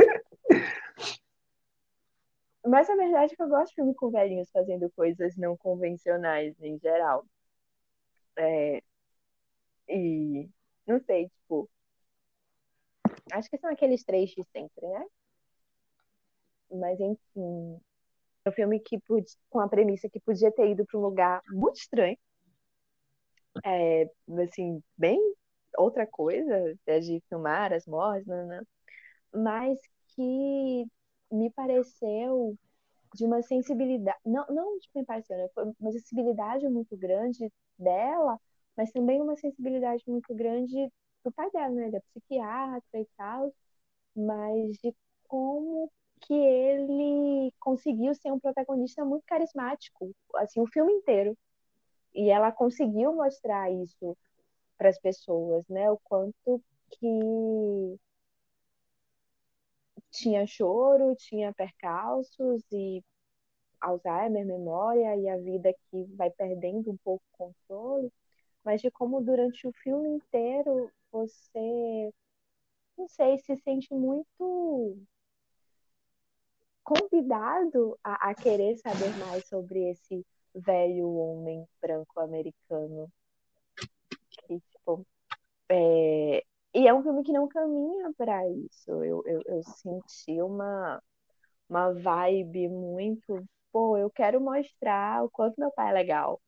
Mas 2.66 2.88
a 2.90 2.96
verdade 2.96 3.32
é 3.32 3.36
que 3.36 3.42
eu 3.42 3.48
gosto 3.48 3.68
de 3.70 3.74
filme 3.74 3.94
com 3.94 4.11
velhinhos 4.11 4.50
fazendo 4.50 4.90
coisas 4.90 5.36
não 5.36 5.56
convencionais 5.56 6.54
em 6.61 6.78
geral. 6.78 7.24
É... 8.36 8.82
E 9.88 10.48
não 10.86 11.00
sei, 11.00 11.28
tipo. 11.28 11.68
Acho 13.32 13.48
que 13.50 13.58
são 13.58 13.70
aqueles 13.70 14.04
três 14.04 14.30
de 14.30 14.42
sempre, 14.52 14.86
né? 14.86 15.06
Mas 16.70 17.00
enfim. 17.00 17.80
É 18.44 18.48
um 18.50 18.52
filme 18.52 18.80
que 18.80 18.98
com 19.50 19.61
a 19.61 19.68
premissa 19.68 20.08
que 20.08 20.20
podia 20.20 20.50
ter 20.52 20.70
ido 20.70 20.86
para 20.86 20.98
um 20.98 21.02
lugar 21.02 21.42
muito 21.50 21.76
estranho. 21.76 22.16
É, 23.64 24.08
assim, 24.42 24.82
bem 24.96 25.18
outra 25.76 26.06
coisa, 26.06 26.74
de 26.86 27.22
filmar 27.28 27.72
as 27.72 27.86
mortes, 27.86 28.26
não. 28.26 28.66
mas 29.32 29.78
que 30.14 30.86
me 31.31 31.51
pareceu 31.51 32.57
de 33.14 33.24
uma 33.24 33.43
sensibilidade, 33.43 34.18
não, 34.24 34.47
não 34.49 34.78
me 34.95 35.05
pareceu, 35.05 35.37
né? 35.37 35.49
Foi 35.55 35.64
uma 35.81 35.93
sensibilidade 35.93 36.68
muito 36.68 36.97
grande 36.97 37.53
dela, 37.78 38.41
mas 38.76 38.93
também 38.93 39.20
uma 39.20 39.37
sensibilidade 39.37 40.05
muito 40.07 40.35
grande 40.35 40.91
do 41.24 41.33
pai 41.33 41.51
dela, 41.51 41.70
né? 41.70 41.91
É 41.95 42.01
psiquiatra 42.01 43.01
e 43.01 43.07
tal, 43.16 43.53
mas 44.14 44.76
de 44.78 44.95
como 45.28 45.91
que 46.22 46.35
ele 46.35 47.53
conseguiu 47.61 48.14
ser 48.14 48.33
um 48.33 48.41
protagonista 48.41 49.05
muito 49.05 49.24
carismático, 49.26 50.14
assim, 50.37 50.61
o 50.61 50.66
filme 50.66 50.93
inteiro. 50.93 51.37
E 52.14 52.31
ela 52.31 52.53
conseguiu 52.53 53.14
mostrar 53.14 53.70
isso 53.72 54.16
para 54.78 54.89
as 54.91 54.99
pessoas, 54.99 55.66
né? 55.68 55.91
O 55.91 55.99
quanto 56.05 56.62
que 56.91 57.07
tinha 60.11 60.46
choro, 60.46 61.14
tinha 61.16 61.52
percalços 61.52 62.62
e 62.72 63.02
Alzheimer, 63.80 64.44
memória 64.44 65.16
e 65.16 65.28
a 65.28 65.36
vida 65.38 65.72
que 65.90 66.04
vai 66.16 66.30
perdendo 66.30 66.90
um 66.90 66.96
pouco 66.98 67.24
o 67.32 67.36
controle, 67.36 68.12
mas 68.64 68.80
de 68.80 68.90
como 68.90 69.20
durante 69.22 69.66
o 69.66 69.72
filme 69.72 70.08
inteiro 70.08 70.90
você, 71.11 72.12
não 72.96 73.08
sei, 73.08 73.38
se 73.38 73.56
sente 73.56 73.92
muito 73.94 74.98
convidado 76.82 77.98
a, 78.02 78.30
a 78.30 78.34
querer 78.34 78.76
saber 78.76 79.16
mais 79.18 79.46
sobre 79.46 79.90
esse 79.90 80.26
velho 80.54 81.08
homem 81.08 81.66
branco 81.80 82.20
americano. 82.20 83.11
Que, 84.46 84.61
tipo, 84.61 85.06
é... 85.68 86.44
E 86.74 86.86
é 86.86 86.94
um 86.94 87.02
filme 87.02 87.22
que 87.24 87.32
não 87.32 87.48
caminha 87.48 88.12
para 88.16 88.48
isso. 88.48 88.90
Eu, 89.04 89.22
eu, 89.26 89.42
eu 89.46 89.62
senti 89.62 90.40
uma, 90.42 91.02
uma 91.68 91.92
vibe 91.94 92.68
muito. 92.68 93.44
Pô, 93.72 93.96
eu 93.98 94.10
quero 94.10 94.40
mostrar 94.40 95.24
o 95.24 95.30
quanto 95.30 95.60
meu 95.60 95.70
pai 95.72 95.90
é 95.90 95.94
legal. 95.94 96.40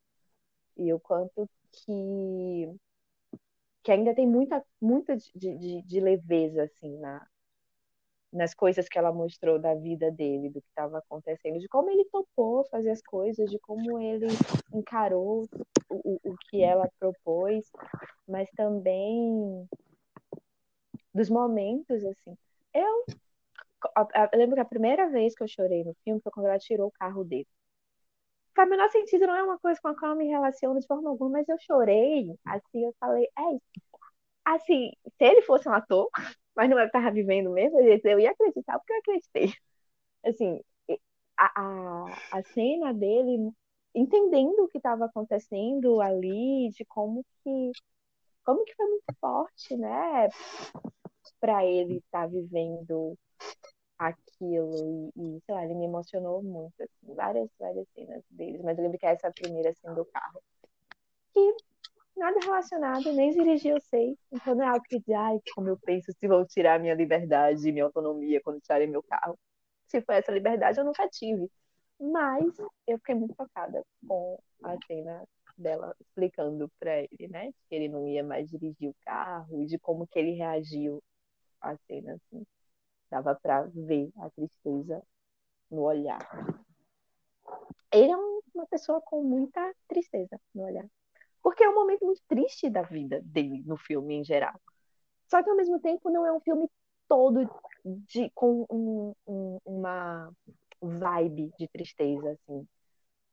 E 0.77 0.93
o 0.95 1.01
quanto 1.01 1.49
que 1.73 2.69
que 3.85 3.93
ainda 3.93 4.13
tem 4.15 4.27
muita, 4.27 4.65
muita 4.81 5.17
de, 5.17 5.31
de, 5.57 5.83
de 5.83 6.01
leveza, 6.01 6.65
assim, 6.65 6.99
na, 6.99 7.25
nas 8.33 8.55
coisas 8.55 8.89
que 8.89 8.99
ela 8.99 9.13
mostrou 9.13 9.59
da 9.59 9.75
vida 9.75 10.11
dele, 10.11 10.49
do 10.49 10.61
que 10.61 10.69
estava 10.69 10.99
acontecendo, 10.99 11.59
de 11.59 11.69
como 11.69 11.91
ele 11.91 12.05
topou 12.07 12.65
fazer 12.71 12.91
as 12.91 13.03
coisas, 13.03 13.51
de 13.51 13.59
como 13.59 14.01
ele 14.01 14.27
encarou 14.73 15.47
o, 15.91 16.19
o 16.25 16.37
que 16.49 16.63
ela 16.63 16.89
propôs, 16.99 17.71
mas 18.27 18.49
também 18.57 19.69
dos 21.15 21.29
momentos, 21.31 22.05
assim. 22.05 22.37
Eu, 22.75 23.05
eu 24.33 24.39
lembro 24.39 24.55
que 24.57 24.61
a 24.61 24.65
primeira 24.65 25.09
vez 25.11 25.35
que 25.35 25.43
eu 25.43 25.49
chorei 25.49 25.85
no 25.85 25.95
filme 26.05 26.21
foi 26.23 26.33
quando 26.33 26.47
ela 26.47 26.59
tirou 26.59 26.89
o 26.89 26.93
carro 26.93 27.25
dele. 27.25 27.47
Faz 28.55 28.69
o 28.69 28.71
menor 28.71 28.91
sentido, 28.91 29.27
não 29.27 29.35
é 29.37 29.43
uma 29.43 29.59
coisa 29.59 29.81
com 29.81 29.89
a 29.89 29.97
qual 29.99 30.13
eu 30.13 30.17
me 30.19 30.27
relaciono 30.29 30.79
de 30.81 30.87
forma 30.87 31.09
alguma, 31.11 31.31
mas 31.39 31.49
eu 31.49 31.57
chorei, 31.61 32.35
assim, 32.47 32.85
eu 32.85 32.95
falei, 33.01 33.27
é 33.39 33.43
isso. 33.55 33.63
Assim, 34.45 34.93
se 35.19 35.25
ele 35.25 35.43
fosse 35.43 35.69
um 35.69 35.73
ator, 35.75 36.09
mas 36.57 36.71
não 36.71 36.79
é 36.79 36.87
estava 36.87 37.11
vivendo 37.13 37.51
mesmo, 37.51 37.81
eu 37.81 38.21
ia 38.21 38.31
acreditar 38.33 38.79
porque 38.79 38.93
eu 38.95 38.99
acreditei. 38.99 39.55
Assim, 40.25 40.61
a, 41.39 41.63
a, 41.63 42.39
a 42.41 42.43
cena 42.45 42.95
dele 42.95 43.53
entendendo 43.95 44.61
o 44.65 44.69
que 44.69 44.79
estava 44.79 45.07
acontecendo 45.07 46.01
ali, 46.01 46.71
de 46.71 46.85
como 46.87 47.25
que 47.45 47.73
como 48.45 48.65
que 48.65 48.75
foi 48.75 48.87
muito 48.87 49.15
forte, 49.21 49.77
né, 49.77 50.29
para 51.41 51.65
ele 51.65 51.99
estar 51.99 52.23
tá 52.23 52.27
vivendo 52.27 53.17
aquilo 53.99 55.13
e, 55.17 55.37
e, 55.37 55.41
sei 55.47 55.55
lá, 55.55 55.65
ele 55.65 55.75
me 55.75 55.85
emocionou 55.85 56.43
muito, 56.43 56.75
assim, 56.83 57.15
várias, 57.15 57.49
várias 57.59 57.87
cenas 57.95 58.23
deles, 58.31 58.61
mas 58.63 58.77
eu 58.77 58.85
lembro 58.85 58.99
que 58.99 59.07
essa 59.07 59.31
primeira 59.31 59.71
assim 59.71 59.95
do 59.95 60.05
carro. 60.07 60.43
Que 61.33 61.57
nada 62.17 62.39
relacionado, 62.41 63.13
nem 63.13 63.31
dirigir 63.31 63.73
eu 63.73 63.81
sei. 63.81 64.17
Então 64.31 64.55
não 64.55 64.65
é 64.65 64.69
algo 64.69 64.85
que 64.85 64.99
diz, 64.99 65.15
ai, 65.15 65.41
como 65.55 65.69
eu 65.69 65.79
penso 65.79 66.13
se 66.13 66.29
vou 66.29 66.45
tirar 66.47 66.81
minha 66.81 66.95
liberdade, 66.95 67.73
minha 67.73 67.85
autonomia 67.85 68.41
quando 68.43 68.61
tirarem 68.61 68.89
meu 68.89 69.03
carro. 69.03 69.39
Se 69.87 70.01
foi 70.03 70.17
essa 70.17 70.33
liberdade, 70.33 70.79
eu 70.79 70.85
nunca 70.85 71.09
tive. 71.09 71.51
Mas 72.01 72.59
eu 72.87 72.99
fiquei 72.99 73.15
muito 73.15 73.35
tocada 73.35 73.85
com 74.07 74.39
a 74.65 74.77
cena 74.87 75.25
dela 75.57 75.95
explicando 76.01 76.71
para 76.79 77.01
ele, 77.01 77.29
né, 77.29 77.53
que 77.69 77.75
ele 77.75 77.89
não 77.89 78.07
ia 78.07 78.23
mais 78.23 78.49
dirigir 78.49 78.89
o 78.89 78.97
carro 79.05 79.63
e 79.63 79.67
de 79.67 79.79
como 79.79 80.07
que 80.07 80.19
ele 80.19 80.33
reagiu 80.33 81.03
à 81.61 81.77
cena, 81.87 82.15
assim. 82.15 82.47
Dava 83.11 83.35
para 83.35 83.63
ver 83.75 84.11
a 84.19 84.31
tristeza 84.31 85.03
no 85.71 85.83
olhar. 85.83 86.27
Ele 87.93 88.11
é 88.11 88.17
uma 88.17 88.67
pessoa 88.67 89.01
com 89.03 89.23
muita 89.23 89.75
tristeza 89.87 90.41
no 90.55 90.65
olhar. 90.65 90.87
Porque 91.43 91.65
é 91.65 91.69
um 91.69 91.75
momento 91.75 92.07
muito 92.07 92.23
triste 92.27 92.71
da 92.71 92.83
vida 92.83 93.21
dele 93.23 93.63
no 93.67 93.77
filme 93.77 94.15
em 94.15 94.25
geral. 94.25 94.59
Só 95.27 95.43
que 95.43 95.51
ao 95.51 95.57
mesmo 95.57 95.81
tempo 95.81 96.11
não 96.11 96.25
é 96.25 96.33
um 96.33 96.41
filme 96.41 96.69
todo 97.09 97.51
de, 97.85 98.31
com 98.31 98.67
um, 98.71 99.15
um, 99.27 99.59
uma 99.65 100.33
vibe 100.81 101.53
de 101.59 101.69
tristeza, 101.69 102.31
assim. 102.31 102.67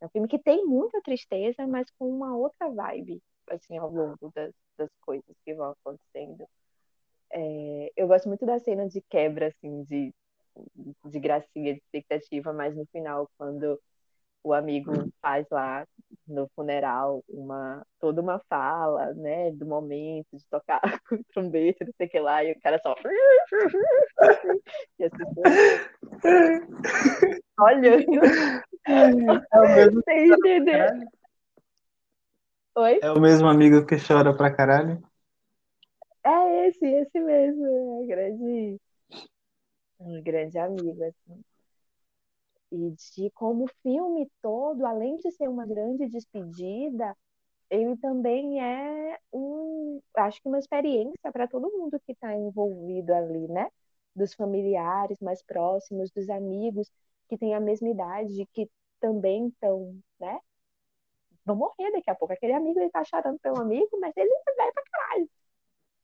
É 0.01 0.05
um 0.05 0.09
filme 0.09 0.27
que 0.27 0.39
tem 0.39 0.65
muita 0.65 1.01
tristeza, 1.01 1.67
mas 1.67 1.89
com 1.97 2.09
uma 2.09 2.35
outra 2.35 2.69
vibe, 2.69 3.21
assim, 3.49 3.77
ao 3.77 3.91
longo 3.91 4.31
das, 4.33 4.53
das 4.77 4.89
coisas 5.01 5.35
que 5.43 5.53
vão 5.53 5.71
acontecendo. 5.71 6.47
É, 7.31 7.91
eu 7.95 8.07
gosto 8.07 8.27
muito 8.27 8.45
da 8.45 8.59
cena 8.59 8.87
de 8.87 9.01
quebra, 9.01 9.47
assim, 9.47 9.83
de, 9.83 10.13
de 11.05 11.19
gracinha, 11.19 11.73
de 11.73 11.79
expectativa, 11.79 12.53
mas 12.53 12.75
no 12.75 12.85
final, 12.87 13.29
quando 13.37 13.79
o 14.43 14.53
amigo 14.53 14.91
faz 15.21 15.45
lá 15.51 15.85
no 16.27 16.47
funeral 16.55 17.23
uma 17.27 17.85
toda 17.99 18.21
uma 18.21 18.39
fala, 18.47 19.13
né, 19.13 19.51
do 19.51 19.65
momento 19.65 20.27
de 20.33 20.45
tocar 20.49 20.81
trombeta, 21.33 21.85
não 21.85 21.93
sei 21.97 22.07
o 22.07 22.09
que 22.09 22.19
lá, 22.19 22.43
e 22.43 22.51
o 22.51 22.59
cara 22.61 22.79
só 22.79 22.95
e 24.99 25.03
as 25.03 25.11
pessoas 25.11 25.89
olhando. 27.59 28.21
É 28.87 29.59
o 29.59 29.75
mesmo 29.75 30.01
Sem 30.05 30.31
entender. 30.31 31.07
Oi? 32.75 32.99
É 33.01 33.11
o 33.11 33.19
mesmo 33.19 33.47
amigo 33.47 33.85
que 33.85 33.97
chora 33.97 34.35
pra 34.35 34.53
caralho? 34.55 35.01
É 36.23 36.67
esse, 36.67 36.85
esse 36.85 37.19
mesmo, 37.19 38.03
é 38.03 38.07
grande 38.07 38.79
um 39.99 40.21
grande 40.21 40.57
amigo 40.57 41.03
assim 41.03 41.43
e 42.71 42.91
de 42.91 43.29
como 43.31 43.65
o 43.65 43.69
filme 43.83 44.29
todo, 44.41 44.85
além 44.85 45.17
de 45.17 45.31
ser 45.31 45.47
uma 45.49 45.65
grande 45.65 46.07
despedida, 46.09 47.15
ele 47.69 47.97
também 47.97 48.61
é 48.63 49.19
um, 49.33 50.01
acho 50.17 50.41
que 50.41 50.47
uma 50.47 50.59
experiência 50.59 51.31
para 51.31 51.47
todo 51.47 51.71
mundo 51.71 51.99
que 52.05 52.13
está 52.13 52.35
envolvido 52.35 53.13
ali, 53.13 53.47
né? 53.47 53.69
Dos 54.15 54.33
familiares 54.33 55.19
mais 55.21 55.43
próximos, 55.43 56.11
dos 56.11 56.29
amigos 56.29 56.91
que 57.29 57.37
têm 57.37 57.55
a 57.55 57.59
mesma 57.59 57.89
idade, 57.89 58.45
que 58.53 58.69
também 58.99 59.47
estão, 59.49 59.99
né? 60.19 60.39
Vão 61.45 61.55
morrer 61.57 61.91
daqui 61.91 62.09
a 62.09 62.15
pouco. 62.15 62.33
Aquele 62.33 62.53
amigo 62.53 62.79
ele 62.79 62.89
tá 62.91 63.03
chorando 63.03 63.39
pelo 63.39 63.59
amigo, 63.59 63.89
mas 63.99 64.15
ele 64.15 64.29
vai 64.57 64.71
pra 64.71 64.83
caralho 64.91 65.29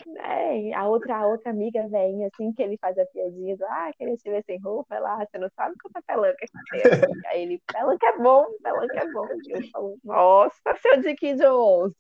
né? 0.05 0.73
A 0.73 0.87
outra, 0.87 1.17
a 1.17 1.27
outra 1.27 1.51
amiga 1.51 1.87
vem, 1.87 2.25
assim, 2.25 2.51
que 2.53 2.61
ele 2.61 2.77
faz 2.77 2.97
a 2.97 3.05
piadinha 3.07 3.57
do, 3.57 3.65
ah, 3.65 3.91
queria 3.97 4.15
te 4.17 4.29
ver 4.29 4.43
sem 4.45 4.59
roupa, 4.59 4.99
lá, 4.99 5.25
você 5.25 5.37
não 5.37 5.49
sabe 5.55 5.75
quanta 5.81 6.01
pelanca 6.03 6.37
que 6.39 6.47
tem. 6.71 6.81
Aí 7.27 7.41
ele, 7.41 7.61
pelanca 7.71 8.07
é 8.07 8.17
bom, 8.17 8.45
pelanca 8.61 8.99
é 8.99 9.11
bom. 9.11 9.27
E 9.47 9.51
eu 9.51 9.69
falo, 9.71 9.97
nossa, 10.03 10.75
seu 10.81 11.01
Dick 11.01 11.33
Johnson. 11.35 11.93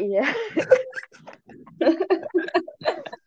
E 0.00 0.16
é... 0.16 0.22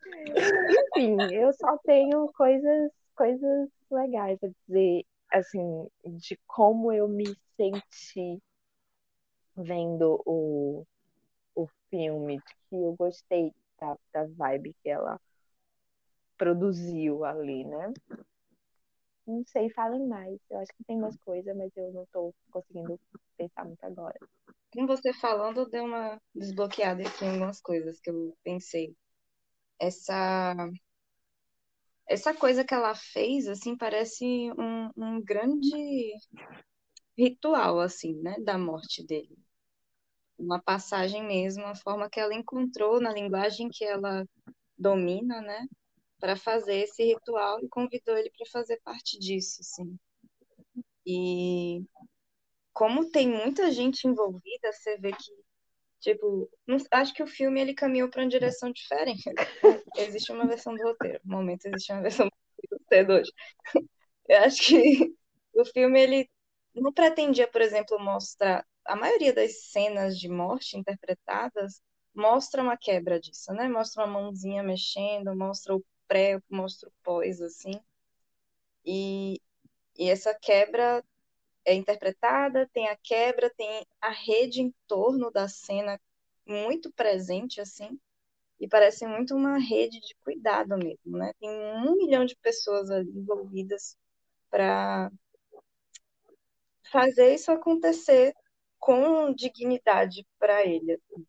Enfim, 0.96 1.18
eu 1.34 1.52
só 1.54 1.78
tenho 1.80 2.32
coisas, 2.34 2.92
coisas 3.16 3.70
legais 3.92 4.40
a 4.44 4.48
dizer, 4.68 5.06
assim, 5.32 5.88
de 6.06 6.40
como 6.48 6.92
eu 6.92 7.08
me 7.08 7.26
senti 7.56 8.42
vendo 9.56 10.22
o 10.26 10.86
filme, 11.94 12.42
que 12.42 12.76
eu 12.76 12.96
gostei 12.96 13.54
da, 13.80 13.96
da 14.12 14.26
vibe 14.26 14.76
que 14.82 14.90
ela 14.90 15.22
produziu 16.36 17.24
ali, 17.24 17.64
né? 17.64 17.94
Não 19.28 19.46
sei, 19.46 19.70
falem 19.70 20.08
mais. 20.08 20.40
Eu 20.50 20.58
acho 20.58 20.74
que 20.76 20.84
tem 20.84 20.98
umas 20.98 21.16
coisas, 21.18 21.56
mas 21.56 21.72
eu 21.78 21.94
não 21.94 22.04
estou 22.04 22.34
conseguindo 22.52 23.00
pensar 23.38 23.64
muito 23.64 23.84
agora. 23.84 24.18
Com 24.74 24.88
você 24.88 25.14
falando, 25.14 25.70
deu 25.70 25.86
uma 25.86 26.20
desbloqueada 26.34 27.04
aqui 27.04 27.26
em 27.26 27.30
algumas 27.30 27.62
coisas 27.62 28.00
que 28.00 28.10
eu 28.10 28.36
pensei. 28.44 28.96
Essa 29.80 30.56
essa 32.10 32.34
coisa 32.34 32.66
que 32.66 32.74
ela 32.74 32.94
fez, 32.96 33.48
assim, 33.48 33.78
parece 33.78 34.26
um, 34.26 34.90
um 34.98 35.22
grande 35.24 36.14
ritual, 37.18 37.80
assim, 37.80 38.14
né, 38.22 38.36
da 38.42 38.58
morte 38.58 39.06
dele 39.06 39.38
uma 40.44 40.62
passagem 40.62 41.24
mesmo, 41.24 41.66
a 41.66 41.76
forma 41.76 42.10
que 42.10 42.20
ela 42.20 42.34
encontrou 42.36 43.02
na 43.02 43.12
linguagem 43.14 43.70
que 43.70 43.84
ela 43.86 44.26
domina, 44.78 45.42
né, 45.42 45.68
para 46.20 46.36
fazer 46.38 46.78
esse 46.78 47.04
ritual 47.06 47.60
e 47.64 47.70
convidou 47.70 48.18
ele 48.18 48.32
para 48.38 48.48
fazer 48.52 48.80
parte 48.84 49.20
disso, 49.20 49.62
assim. 49.62 49.98
E 51.06 51.84
como 52.74 53.10
tem 53.12 53.30
muita 53.30 53.72
gente 53.72 54.08
envolvida, 54.08 54.72
você 54.74 54.98
vê 54.98 55.12
que 55.14 55.34
Tipo, 56.02 56.50
não- 56.68 56.78
acho 56.94 57.14
que 57.14 57.24
o 57.24 57.28
filme 57.28 57.62
ele 57.62 57.74
caminhou 57.76 58.10
para 58.10 58.24
uma 58.24 58.30
direção 58.30 58.72
diferente. 58.72 59.24
Existe 59.98 60.32
uma 60.32 60.48
versão 60.48 60.76
do 60.76 60.84
roteiro. 60.84 61.20
No 61.26 61.38
momento 61.38 61.66
existe 61.66 61.92
uma 61.94 62.02
versão 62.04 62.28
do 62.28 62.34
roteiro 62.78 63.14
hoje. 63.16 63.32
Eu 64.30 64.40
acho 64.44 64.62
que 64.64 65.16
o 65.56 65.66
filme 65.66 66.02
ele 66.02 66.30
não 66.76 66.94
pretendia, 66.94 67.48
por 67.48 67.62
exemplo, 67.62 68.00
mostrar 68.00 68.66
a 68.86 68.96
maioria 68.96 69.34
das 69.34 69.72
cenas 69.72 70.20
de 70.20 70.30
morte 70.30 70.78
interpretadas 70.78 71.82
mostra 72.14 72.62
uma 72.62 72.78
quebra 72.78 73.20
disso, 73.20 73.54
né? 73.54 73.68
Mostra 73.68 74.06
uma 74.06 74.22
mãozinha 74.22 74.64
mexendo, 74.64 75.36
mostra 75.36 75.76
o 75.76 75.84
pré, 76.08 76.40
mostra 76.50 76.90
o 76.90 76.94
pós, 77.04 77.42
assim. 77.42 77.74
E, 78.86 79.42
e 79.98 80.10
essa 80.10 80.34
quebra 80.34 81.04
é 81.66 81.74
interpretada, 81.74 82.70
tem 82.74 82.90
a 82.90 82.98
quebra, 82.98 83.50
tem 83.50 83.86
a 84.02 84.10
rede 84.10 84.62
em 84.62 84.74
torno 84.88 85.32
da 85.32 85.48
cena 85.48 86.00
muito 86.46 86.92
presente, 86.92 87.62
assim, 87.62 87.98
e 88.60 88.68
parece 88.68 89.08
muito 89.08 89.36
uma 89.36 89.58
rede 89.58 90.00
de 90.02 90.16
cuidado 90.24 90.78
mesmo, 90.78 91.18
né? 91.18 91.32
Tem 91.40 91.50
um 91.50 91.96
milhão 91.96 92.26
de 92.26 92.36
pessoas 92.36 92.90
envolvidas 92.90 93.98
para 94.50 95.12
fazer 96.92 97.34
isso 97.34 97.52
acontecer 97.52 98.34
com 98.84 99.34
dignidade 99.34 100.28
para 100.38 100.66
ele. 100.66 100.92
assim. 100.94 101.26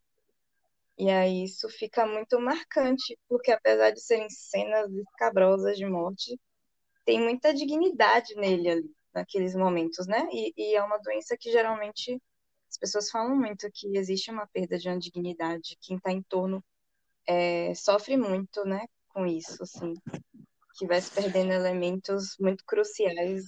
E 0.98 1.08
aí 1.08 1.44
isso 1.44 1.68
fica 1.68 2.04
muito 2.04 2.40
marcante, 2.40 3.16
porque 3.28 3.52
apesar 3.52 3.92
de 3.92 4.00
serem 4.00 4.28
cenas 4.28 4.90
escabrosas 4.92 5.76
de 5.76 5.86
morte, 5.86 6.36
tem 7.04 7.20
muita 7.20 7.54
dignidade 7.54 8.34
nele 8.34 8.68
ali, 8.68 8.90
naqueles 9.12 9.54
momentos, 9.54 10.04
né? 10.08 10.28
E, 10.32 10.52
e 10.56 10.74
é 10.74 10.82
uma 10.82 10.98
doença 10.98 11.36
que 11.38 11.52
geralmente 11.52 12.20
as 12.68 12.76
pessoas 12.76 13.08
falam 13.08 13.36
muito 13.36 13.70
que 13.72 13.96
existe 13.96 14.32
uma 14.32 14.48
perda 14.48 14.76
de 14.76 14.88
uma 14.88 14.98
dignidade. 14.98 15.78
Quem 15.80 15.96
está 15.96 16.10
em 16.10 16.22
torno 16.22 16.64
é, 17.24 17.72
sofre 17.76 18.16
muito, 18.16 18.64
né, 18.64 18.84
com 19.10 19.26
isso, 19.26 19.62
assim, 19.62 19.94
que 20.76 20.86
vai 20.88 21.00
se 21.00 21.10
perdendo 21.12 21.52
elementos 21.52 22.36
muito 22.40 22.64
cruciais 22.64 23.44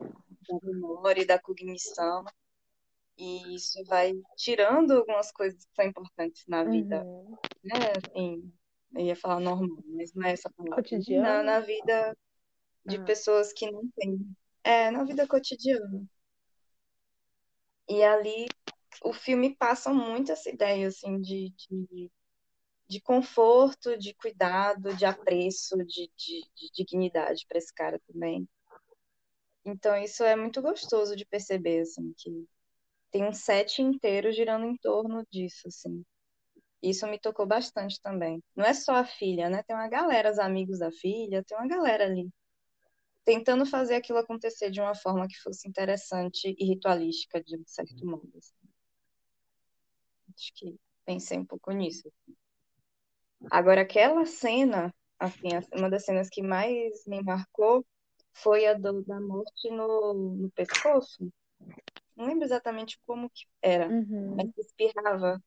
da 0.00 0.58
memória 0.62 1.20
e 1.20 1.26
da 1.26 1.38
cognição. 1.38 2.24
E 3.18 3.54
isso 3.54 3.82
vai 3.84 4.12
tirando 4.36 4.92
algumas 4.92 5.32
coisas 5.32 5.64
que 5.64 5.74
são 5.74 5.84
importantes 5.86 6.44
na 6.46 6.64
vida, 6.64 7.02
Uhum. 7.02 7.36
né? 7.64 7.92
Assim, 7.92 8.52
eu 8.94 9.00
ia 9.06 9.16
falar 9.16 9.40
normal, 9.40 9.82
mas 9.86 10.12
não 10.14 10.26
é 10.26 10.32
essa 10.32 10.50
palavra. 10.50 10.82
Cotidiano? 10.82 11.22
Na, 11.22 11.42
na 11.42 11.60
vida 11.60 12.16
de 12.86 12.98
Ah. 12.98 13.04
pessoas 13.04 13.52
que 13.52 13.70
não 13.70 13.88
têm. 13.96 14.18
É, 14.64 14.90
na 14.90 15.04
vida 15.04 15.26
cotidiana. 15.26 16.06
E 17.88 18.02
ali 18.02 18.46
o 19.02 19.12
filme 19.12 19.54
passa 19.56 19.92
muito 19.92 20.32
essa 20.32 20.50
ideia, 20.50 20.88
assim, 20.88 21.20
de, 21.20 21.50
de, 21.56 22.10
de 22.88 23.00
conforto, 23.00 23.96
de 23.96 24.14
cuidado, 24.14 24.94
de 24.94 25.04
apreço, 25.04 25.76
de, 25.78 26.10
de, 26.16 26.42
de 26.54 26.70
dignidade 26.74 27.46
para 27.48 27.58
esse 27.58 27.72
cara 27.72 28.00
também. 28.06 28.48
Então 29.66 29.94
isso 29.96 30.22
é 30.24 30.34
muito 30.34 30.62
gostoso 30.62 31.14
de 31.14 31.26
perceber, 31.26 31.80
assim, 31.80 32.14
que 32.16 32.48
tem 33.16 33.24
um 33.24 33.32
set 33.32 33.80
inteiro 33.80 34.30
girando 34.30 34.66
em 34.66 34.76
torno 34.76 35.26
disso, 35.30 35.68
assim. 35.68 36.04
Isso 36.82 37.06
me 37.06 37.18
tocou 37.18 37.46
bastante 37.46 37.98
também. 38.02 38.42
Não 38.54 38.62
é 38.62 38.74
só 38.74 38.92
a 38.96 39.06
filha, 39.06 39.48
né? 39.48 39.62
Tem 39.62 39.74
uma 39.74 39.88
galera, 39.88 40.30
os 40.30 40.38
amigos 40.38 40.80
da 40.80 40.92
filha, 40.92 41.42
tem 41.42 41.56
uma 41.56 41.66
galera 41.66 42.04
ali 42.04 42.28
tentando 43.24 43.64
fazer 43.64 43.94
aquilo 43.94 44.18
acontecer 44.18 44.70
de 44.70 44.82
uma 44.82 44.94
forma 44.94 45.26
que 45.26 45.40
fosse 45.40 45.66
interessante 45.66 46.54
e 46.58 46.64
ritualística, 46.66 47.42
de 47.42 47.56
um 47.56 47.62
certo 47.66 48.04
modo. 48.04 48.30
assim. 48.36 48.54
Acho 50.36 50.52
que 50.54 50.76
pensei 51.06 51.38
um 51.38 51.46
pouco 51.46 51.72
nisso. 51.72 52.12
Agora, 53.50 53.80
aquela 53.80 54.26
cena, 54.26 54.94
assim, 55.18 55.48
uma 55.72 55.88
das 55.88 56.04
cenas 56.04 56.28
que 56.28 56.42
mais 56.42 57.06
me 57.06 57.22
marcou 57.22 57.82
foi 58.34 58.66
a 58.66 58.74
do, 58.74 59.02
da 59.04 59.18
morte 59.18 59.70
no, 59.70 60.12
no 60.12 60.50
pescoço. 60.50 61.32
Não 62.16 62.26
lembro 62.26 62.44
exatamente 62.44 62.98
como 63.06 63.30
que 63.30 63.44
era, 63.62 63.94
Uhum. 63.94 64.36
mas 64.36 64.48
que 64.54 64.60
espirrava 64.62 65.42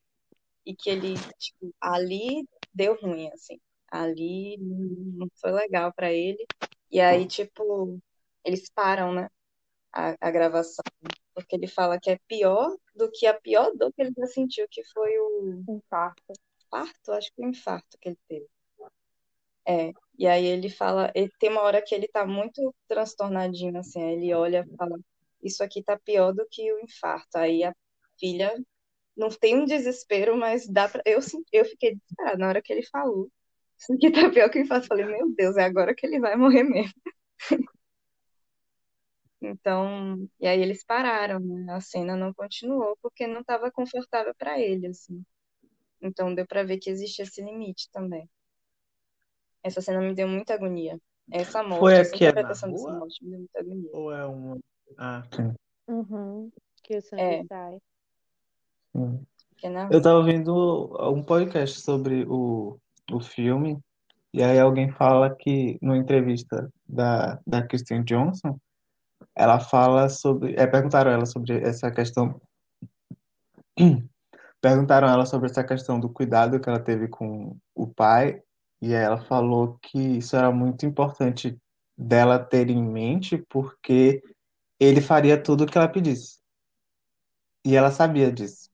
e 0.65 0.75
que 0.75 0.89
ele, 0.89 1.15
tipo, 1.39 1.73
ali 1.81 2.47
deu 2.73 2.95
ruim, 3.01 3.29
assim. 3.33 3.59
Ali 3.89 4.57
não 4.59 5.27
foi 5.41 5.51
legal 5.51 5.93
pra 5.93 6.11
ele. 6.13 6.47
E 6.91 6.99
aí, 7.01 7.27
tipo, 7.27 7.99
eles 8.43 8.69
param, 8.71 9.13
né, 9.13 9.29
a, 9.93 10.15
a 10.21 10.31
gravação. 10.31 10.83
Porque 11.35 11.55
ele 11.55 11.67
fala 11.67 11.99
que 11.99 12.11
é 12.11 12.19
pior 12.27 12.75
do 12.95 13.11
que 13.11 13.27
a 13.27 13.33
pior 13.39 13.71
dor 13.75 13.93
que 13.93 14.01
ele 14.03 14.13
já 14.17 14.27
sentiu, 14.27 14.67
que 14.69 14.83
foi 14.85 15.11
o 15.19 15.63
Infarto. 15.67 16.33
infarto, 16.63 17.11
acho 17.11 17.31
que 17.33 17.41
o 17.41 17.49
infarto 17.49 17.97
que 17.99 18.09
ele 18.09 18.19
teve. 18.27 18.47
É, 19.67 19.93
e 20.17 20.27
aí 20.27 20.45
ele 20.45 20.69
fala, 20.69 21.11
ele 21.15 21.29
tem 21.39 21.49
uma 21.51 21.61
hora 21.61 21.81
que 21.81 21.93
ele 21.93 22.07
tá 22.07 22.25
muito 22.25 22.73
transtornadinho, 22.87 23.77
assim, 23.79 24.01
aí 24.03 24.13
ele 24.15 24.33
olha 24.33 24.65
e 24.67 24.75
fala, 24.77 24.97
isso 25.43 25.63
aqui 25.63 25.83
tá 25.83 25.97
pior 25.97 26.33
do 26.33 26.45
que 26.49 26.71
o 26.73 26.79
infarto. 26.79 27.37
Aí 27.37 27.63
a 27.63 27.73
filha 28.19 28.53
não 29.15 29.29
tem 29.29 29.57
um 29.57 29.65
desespero, 29.65 30.37
mas 30.37 30.67
dá 30.67 30.87
pra... 30.89 31.01
eu, 31.05 31.19
eu 31.51 31.65
fiquei 31.65 31.95
desesperada 31.95 32.37
na 32.37 32.47
hora 32.49 32.61
que 32.61 32.73
ele 32.73 32.85
falou. 32.87 33.31
Isso 33.77 33.93
aqui 33.93 34.11
tá 34.11 34.29
pior 34.29 34.49
que 34.49 34.59
o 34.59 34.61
infarto. 34.61 34.85
Eu 34.85 34.87
falei, 34.89 35.05
meu 35.05 35.33
Deus, 35.35 35.57
é 35.57 35.63
agora 35.63 35.95
que 35.95 36.05
ele 36.05 36.19
vai 36.19 36.35
morrer 36.35 36.63
mesmo. 36.63 36.93
Então, 39.41 40.27
e 40.39 40.45
aí 40.45 40.61
eles 40.61 40.83
pararam, 40.83 41.39
né? 41.39 41.73
A 41.73 41.79
cena 41.79 42.15
não 42.15 42.33
continuou 42.33 42.97
porque 43.01 43.25
não 43.25 43.39
estava 43.39 43.71
confortável 43.71 44.35
para 44.35 44.59
ele, 44.59 44.87
assim. 44.87 45.23
Então 46.01 46.33
deu 46.33 46.45
para 46.45 46.63
ver 46.63 46.77
que 46.77 46.89
existe 46.89 47.21
esse 47.21 47.41
limite 47.41 47.89
também. 47.91 48.29
Essa 49.63 49.81
cena 49.81 50.01
me 50.01 50.13
deu 50.13 50.27
muita 50.27 50.53
agonia. 50.53 50.99
Essa 51.31 51.61
morte, 51.63 51.79
Foi 51.79 51.93
essa 51.93 52.15
aqui 52.15 52.25
é 52.25 52.29
interpretação 52.29 52.71
dessa 52.71 52.91
morte 52.91 53.23
me 53.23 53.29
deu 53.31 53.39
muita 53.39 53.59
agonia. 53.59 53.89
Ou 53.93 54.11
é 54.11 54.25
uma. 54.25 54.59
Ah, 54.97 55.23
sim. 55.33 55.53
Uhum. 55.87 56.51
Que 56.83 56.97
o 56.97 57.01
sangue 57.01 57.23
É. 57.23 57.43
sai. 57.45 57.77
sim. 58.93 59.25
Eu 59.91 60.01
tava 60.01 60.23
vendo 60.23 60.95
um 61.11 61.21
podcast 61.21 61.81
sobre 61.81 62.25
o, 62.27 62.79
o 63.11 63.19
filme, 63.19 63.77
e 64.33 64.41
aí 64.41 64.57
alguém 64.57 64.89
fala 64.91 65.35
que, 65.35 65.77
numa 65.81 65.97
entrevista 65.97 66.71
da, 66.87 67.39
da 67.45 67.61
Kristen 67.67 68.03
Johnson, 68.03 68.57
ela 69.35 69.59
fala 69.59 70.07
sobre. 70.09 70.55
É, 70.55 70.65
perguntaram 70.65 71.11
ela 71.11 71.25
sobre 71.25 71.57
essa 71.61 71.91
questão. 71.91 72.39
Perguntaram 74.61 75.07
ela 75.07 75.25
sobre 75.25 75.49
essa 75.49 75.63
questão 75.63 75.99
do 75.99 76.09
cuidado 76.09 76.59
que 76.59 76.67
ela 76.67 76.79
teve 76.81 77.07
com 77.07 77.55
o 77.73 77.87
pai, 77.87 78.41
e 78.81 78.93
ela 78.93 79.21
falou 79.21 79.77
que 79.81 80.17
isso 80.17 80.35
era 80.35 80.51
muito 80.51 80.85
importante 80.85 81.57
dela 81.97 82.39
ter 82.39 82.69
em 82.69 82.83
mente, 82.83 83.37
porque 83.49 84.21
ele 84.79 85.01
faria 85.01 85.41
tudo 85.41 85.63
o 85.63 85.67
que 85.67 85.77
ela 85.77 85.87
pedisse. 85.89 86.39
E 87.65 87.75
ela 87.75 87.91
sabia 87.91 88.31
disso. 88.31 88.69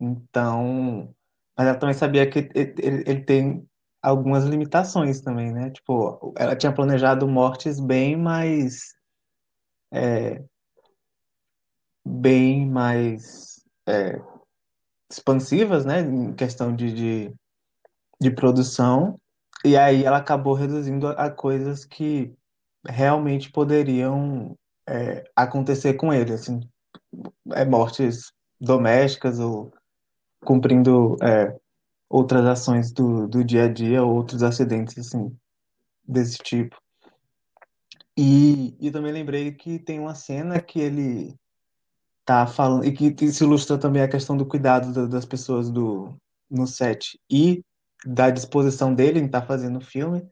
Então, 0.00 1.14
mas 1.58 1.68
ela 1.68 1.78
também 1.78 1.94
sabia 1.96 2.30
que 2.30 2.40
ele, 2.54 2.74
ele- 3.06 3.24
tem 3.24 3.68
algumas 4.02 4.44
limitações 4.44 5.20
também, 5.22 5.52
né? 5.52 5.70
Tipo, 5.70 6.34
ela 6.38 6.56
tinha 6.56 6.74
planejado 6.74 7.28
mortes 7.28 7.80
bem 7.80 8.16
mais, 8.16 8.94
bem 12.04 12.66
mais 12.68 13.60
é, 13.86 14.20
expansivas, 15.10 15.84
né? 15.84 16.00
Em 16.00 16.34
questão 16.34 16.74
de, 16.74 16.92
de, 16.92 17.34
de 18.20 18.30
produção. 18.30 19.18
E 19.64 19.76
aí 19.76 20.04
ela 20.04 20.18
acabou 20.18 20.54
reduzindo 20.54 21.08
a 21.08 21.30
coisas 21.30 21.84
que 21.84 22.34
realmente 22.86 23.50
poderiam 23.52 24.56
é, 24.88 25.24
acontecer 25.34 25.94
com 25.94 26.12
ele, 26.12 26.32
assim, 26.32 26.60
é, 27.52 27.64
mortes 27.64 28.32
domésticas 28.60 29.38
ou 29.38 29.72
cumprindo 30.44 31.16
é, 31.22 31.56
outras 32.08 32.44
ações 32.44 32.92
do, 32.92 33.26
do 33.26 33.44
dia 33.44 33.64
a 33.64 33.72
dia, 33.72 34.02
outros 34.04 34.42
acidentes 34.42 34.98
assim 34.98 35.36
desse 36.06 36.38
tipo. 36.38 36.76
E, 38.16 38.76
e 38.78 38.90
também 38.90 39.12
lembrei 39.12 39.52
que 39.52 39.78
tem 39.78 39.98
uma 39.98 40.14
cena 40.14 40.60
que 40.60 40.78
ele 40.78 41.34
tá 42.24 42.46
falando, 42.46 42.84
e 42.84 42.92
que 42.92 43.24
isso 43.24 43.44
ilustra 43.44 43.76
também 43.76 44.02
a 44.02 44.08
questão 44.08 44.36
do 44.36 44.46
cuidado 44.46 44.92
da- 44.92 45.06
das 45.06 45.24
pessoas 45.24 45.70
do, 45.70 46.16
no 46.50 46.66
set 46.66 47.18
e 47.30 47.62
da 48.06 48.30
disposição 48.30 48.94
dele 48.94 49.18
em 49.18 49.26
estar 49.26 49.42
fazendo 49.42 49.78
o 49.78 49.84
filme, 49.84 50.26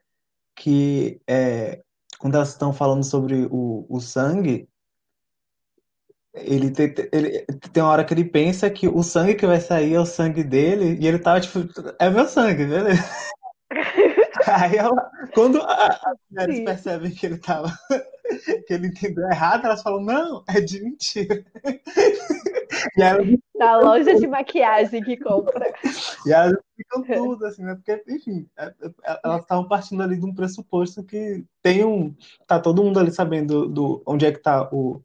que 0.55 1.21
é 1.27 1.83
quando 2.23 2.37
elas 2.37 2.51
estão 2.51 2.73
falando 2.73 3.03
sobre 3.03 3.49
o, 3.51 3.85
o 3.89 4.01
sangue, 4.01 4.69
ele 6.33 6.71
tem, 6.71 6.95
ele 7.13 7.45
tem 7.73 7.83
uma 7.83 7.91
hora 7.91 8.05
que 8.05 8.15
ele 8.15 8.25
pensa 8.25 8.71
que 8.71 8.87
o 8.87 9.03
sangue 9.03 9.35
que 9.35 9.45
vai 9.45 9.61
sair 9.61 9.95
é 9.95 10.01
o 10.01 10.07
sangue 10.07 10.45
dele, 10.45 10.97
e 11.01 11.09
ele 11.09 11.19
tava 11.19 11.41
tipo, 11.41 11.59
é 11.99 12.09
meu 12.09 12.29
sangue, 12.29 12.65
beleza? 12.65 13.05
Aí 14.47 14.77
ela, 14.77 15.11
quando 15.35 15.61
as 15.63 16.01
mulheres 16.31 16.57
Sim. 16.59 16.65
percebem 16.65 17.11
que 17.11 17.27
ele 17.27 17.39
tava, 17.39 17.77
que 18.69 18.73
ele 18.73 18.87
entendeu 18.87 19.29
errado, 19.29 19.65
elas 19.65 19.83
falam, 19.83 20.01
não, 20.01 20.45
é 20.49 20.61
de 20.61 20.81
mentira. 20.81 21.45
E 22.97 23.03
elas, 23.03 23.27
Na 23.55 23.77
loja 23.79 24.15
de 24.19 24.27
maquiagem 24.27 25.03
que 25.03 25.17
compra. 25.17 25.73
e 26.27 26.33
elas 26.33 26.55
explicam 26.79 27.03
tudo, 27.25 27.47
assim, 27.47 27.63
né? 27.63 27.75
Porque, 27.75 28.03
enfim, 28.09 28.49
é- 28.59 28.75
é- 29.05 29.21
elas 29.25 29.43
estavam 29.43 29.69
partindo 29.69 30.03
ali 30.03 30.19
de 30.19 30.25
um 30.27 30.35
pressuposto 30.35 31.05
que 31.05 31.45
tem 31.63 31.85
um. 31.85 32.15
Tá 32.47 32.59
todo 32.59 32.83
mundo 32.83 32.99
ali 32.99 33.13
sabendo 33.13 33.69
do, 33.69 34.03
onde 34.07 34.27
é 34.27 34.33
que 34.33 34.39
tá 34.41 34.69
o, 34.73 35.01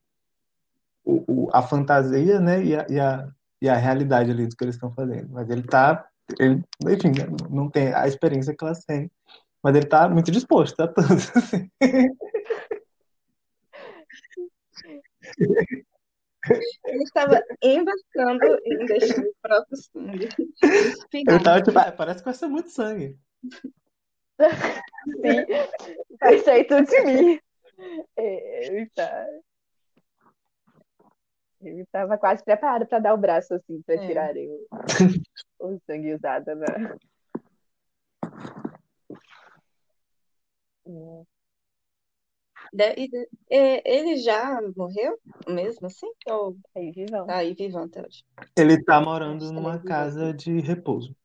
o, 1.06 1.46
o- 1.46 1.50
a 1.54 1.62
fantasia, 1.62 2.40
né? 2.40 2.64
E 2.64 2.76
a, 2.76 2.86
e, 2.90 3.00
a, 3.00 3.30
e 3.62 3.70
a 3.70 3.76
realidade 3.76 4.32
ali 4.32 4.48
do 4.48 4.56
que 4.56 4.64
eles 4.64 4.76
estão 4.76 4.92
fazendo. 4.94 5.30
Mas 5.32 5.50
ele 5.50 5.64
tá. 5.64 6.08
Ele, 6.40 6.62
enfim, 6.90 7.12
não 7.50 7.70
tem 7.70 7.94
a 7.94 8.08
experiência 8.08 8.56
que 8.56 8.64
elas 8.64 8.84
têm. 8.84 9.10
Mas 9.64 9.76
ele 9.76 9.86
tá 9.86 10.08
muito 10.10 10.32
disposto 10.32 10.80
a 10.82 10.88
tudo, 10.88 11.08
assim. 11.36 11.70
Ele 16.86 17.04
estava 17.04 17.42
embarcando 17.62 18.60
em 18.66 18.86
deixar 18.86 19.22
o 19.22 19.34
próprio 19.42 19.78
sangue. 19.78 20.30
Ele 21.14 21.44
tava 21.44 21.62
tipo, 21.62 21.78
ah, 21.80 21.92
parece 21.92 22.20
que 22.20 22.26
vai 22.26 22.34
ser 22.34 22.48
muito 22.48 22.70
sangue. 22.70 23.18
Sim, 24.40 25.46
vai 26.20 26.40
sair 26.40 26.66
tudo 26.66 26.86
de 26.86 27.02
mim. 27.02 27.40
É, 28.16 28.66
Ele 28.68 28.90
tá. 28.96 29.28
Estava 31.62 32.18
quase 32.18 32.44
preparado 32.44 32.86
para 32.88 33.00
dar 33.00 33.14
o 33.14 33.18
braço 33.18 33.54
assim, 33.54 33.82
para 33.82 33.96
É. 33.96 34.08
tirarem 34.08 34.48
o, 34.50 34.68
o 35.60 35.80
sangue 35.88 36.14
usado 36.14 36.56
na. 36.56 36.66
De- 36.66 37.08
é, 40.88 41.24
ele 43.86 44.18
já 44.18 44.60
morreu 44.76 45.18
mesmo 45.48 45.88
assim? 45.88 46.08
Ou 46.28 46.58
Aí, 46.76 46.92
vivão. 46.92 47.26
tá 47.26 47.38
aí 47.38 47.54
vivão 47.54 47.84
até 47.84 48.02
hoje? 48.06 48.24
Ele 48.58 48.84
tá 48.84 49.00
morando 49.02 49.46
que 49.46 49.54
numa 49.54 49.76
é 49.76 49.80
casa 49.80 50.34
de 50.34 50.60
repouso. 50.60 51.16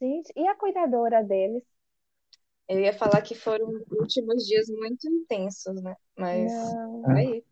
Gente, 0.00 0.32
e 0.36 0.46
a 0.46 0.54
cuidadora 0.54 1.24
deles? 1.24 1.64
Eu 2.68 2.80
ia 2.80 2.92
falar 2.92 3.22
que 3.22 3.34
foram 3.34 3.66
últimos 3.90 4.44
dias 4.44 4.68
muito 4.68 5.08
intensos, 5.08 5.80
né? 5.82 5.94
Mas 6.16 6.52
Não. 6.52 7.02
aí, 7.04 7.44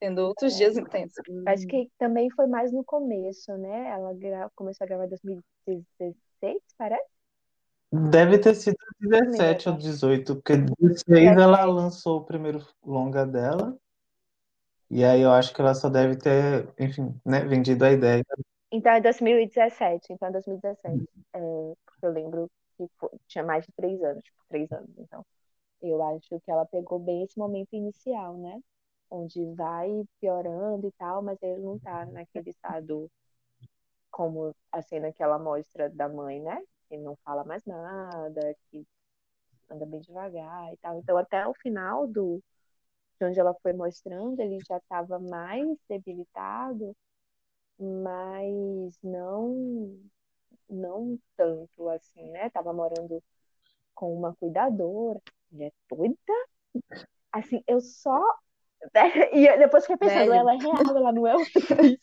tendo 0.00 0.20
outros 0.20 0.56
dias 0.56 0.76
intensos. 0.76 1.22
Acho 1.46 1.66
que 1.66 1.90
também 1.98 2.30
foi 2.30 2.46
mais 2.46 2.72
no 2.72 2.84
começo, 2.84 3.56
né? 3.58 3.90
Ela 3.90 4.14
gra- 4.14 4.50
começou 4.54 4.84
a 4.84 4.88
gravar 4.88 5.04
em 5.06 5.08
2016, 5.08 6.62
parece? 6.78 7.19
Deve 7.92 8.38
ter 8.38 8.54
sido 8.54 8.76
17 9.00 9.68
ou 9.68 9.76
18, 9.76 10.36
porque 10.36 10.56
16 10.56 11.36
ela 11.36 11.64
lançou 11.64 12.18
o 12.20 12.24
primeiro 12.24 12.64
longa 12.84 13.26
dela. 13.26 13.76
E 14.90 15.04
aí 15.04 15.20
eu 15.20 15.32
acho 15.32 15.54
que 15.54 15.60
ela 15.60 15.74
só 15.74 15.88
deve 15.88 16.16
ter, 16.16 16.72
enfim, 16.78 17.14
né, 17.24 17.40
vendido 17.44 17.84
a 17.84 17.92
ideia. 17.92 18.24
Então 18.72 18.92
é 18.92 19.00
2017. 19.00 20.12
Então 20.12 20.28
é 20.28 20.32
2017. 20.32 21.02
É, 21.32 21.38
porque 21.84 22.06
eu 22.06 22.12
lembro 22.12 22.50
que 22.76 22.86
foi- 22.98 23.10
tinha 23.26 23.44
mais 23.44 23.64
de 23.64 23.72
três 23.72 24.02
anos, 24.02 24.22
tipo, 24.22 24.38
três 24.48 24.70
anos. 24.72 24.90
Então 24.98 25.24
eu 25.82 26.02
acho 26.02 26.40
que 26.40 26.50
ela 26.50 26.66
pegou 26.66 26.98
bem 26.98 27.22
esse 27.24 27.38
momento 27.38 27.68
inicial, 27.72 28.36
né? 28.38 28.60
Onde 29.10 29.44
vai 29.54 29.88
piorando 30.20 30.86
e 30.86 30.92
tal, 30.92 31.22
mas 31.22 31.38
ele 31.42 31.60
não 31.62 31.78
tá 31.78 32.06
naquele 32.06 32.50
estado 32.50 33.10
como 34.10 34.54
a 34.72 34.82
cena 34.82 35.12
que 35.12 35.22
ela 35.22 35.38
mostra 35.38 35.88
da 35.90 36.08
mãe, 36.08 36.40
né? 36.40 36.60
Que 36.90 36.98
não 36.98 37.16
fala 37.24 37.44
mais 37.44 37.64
nada, 37.64 38.54
que 38.70 38.86
anda 39.70 39.86
bem 39.86 40.00
devagar 40.00 40.72
e 40.74 40.76
tal. 40.78 40.98
Então 40.98 41.16
até 41.16 41.46
o 41.46 41.54
final 41.54 42.06
do 42.06 42.42
de 43.18 43.26
onde 43.26 43.38
ela 43.38 43.54
foi 43.62 43.72
mostrando, 43.72 44.40
ele 44.40 44.58
já 44.66 44.78
estava 44.78 45.18
mais 45.18 45.78
debilitado, 45.88 46.96
mas 47.78 48.98
não 49.02 49.98
não 50.68 51.18
tanto 51.36 51.88
assim, 51.90 52.30
né? 52.30 52.50
Tava 52.50 52.72
morando 52.72 53.22
com 53.94 54.14
uma 54.14 54.34
cuidadora. 54.36 55.20
Mulher 55.50 55.72
doida? 55.88 56.16
Assim, 57.32 57.62
eu 57.66 57.80
só. 57.80 58.20
E 59.32 59.58
depois 59.58 59.84
fiquei 59.84 59.98
pensando, 59.98 60.30
Velho. 60.30 60.32
ela 60.32 60.54
é 60.54 60.56
real, 60.56 60.96
ela 60.96 61.12
não 61.12 61.26
é 61.26 61.32
atriz, 61.54 62.00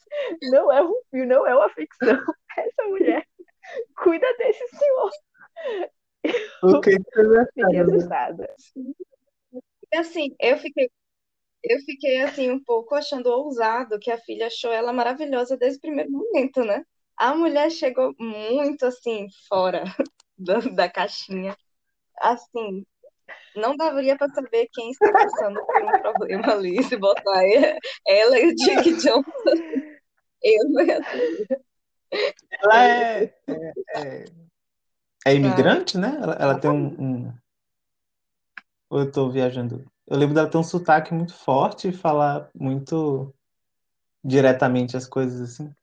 não 0.52 0.72
é 0.72 0.84
um 0.84 0.94
filme, 1.10 1.26
não 1.26 1.48
é 1.48 1.56
uma 1.56 1.70
ficção. 1.70 2.08
Essa 2.58 2.84
mulher 2.88 3.26
cuida 4.04 4.28
desse 4.38 4.68
senhor. 4.68 5.12
O 6.64 6.82
que 6.82 6.98
que 6.98 7.24
você 7.24 7.46
Fiquei 7.54 7.80
assustada. 7.80 8.56
E 9.92 9.98
assim, 9.98 10.36
eu 10.40 10.58
fiquei, 10.58 10.90
eu 11.64 11.80
fiquei 11.80 12.22
assim 12.22 12.52
um 12.52 12.64
pouco 12.64 12.96
achando 12.96 13.28
ousado 13.28 14.00
que 14.00 14.12
a 14.12 14.18
filha 14.18 14.48
achou 14.48 14.72
ela 14.72 14.92
maravilhosa 14.92 15.58
desde 15.58 15.78
o 15.78 15.82
primeiro 15.82 16.12
momento, 16.12 16.64
né? 16.64 16.84
A 17.16 17.34
mulher 17.34 17.72
chegou 17.72 18.14
muito 18.20 18.86
assim 18.86 19.28
fora 19.48 19.84
da, 20.38 20.60
da 20.60 20.90
caixinha. 20.90 21.56
Assim, 22.20 22.86
não 23.56 23.76
daria 23.76 24.16
para 24.18 24.30
saber 24.30 24.68
quem 24.72 24.92
está 24.92 25.12
passando 25.12 25.66
por 25.66 25.84
um 25.84 26.02
problema 26.02 26.54
ali, 26.54 26.84
se 26.84 26.96
botar 26.98 27.44
ela 28.08 28.40
e 28.40 28.48
o 28.48 28.56
Jake 28.56 28.94
Johnson. 28.98 29.24
Eu 30.44 30.70
não 30.70 30.84
ia 30.84 31.04
saber. 31.04 31.67
Ela 32.62 32.84
é, 32.84 33.24
é, 33.48 33.74
é, 33.96 34.26
é 35.26 35.34
imigrante, 35.36 35.98
né? 35.98 36.18
Ela, 36.22 36.34
ela 36.36 36.60
tem 36.60 36.70
um, 36.72 36.88
um- 37.28 37.34
Ou 38.90 39.00
eu 39.02 39.12
tô 39.12 39.30
viajando? 39.30 39.86
Eu 40.08 40.18
lembro 40.18 40.34
dela 40.36 40.50
ter 40.50 40.58
um 40.58 40.64
sotaque 40.64 41.14
muito 41.14 41.34
forte 41.34 41.90
e 41.90 41.94
falar 41.94 42.50
muito 42.56 43.34
diretamente 44.24 44.96
as 44.96 45.06
coisas 45.08 45.42
assim. 45.42 45.74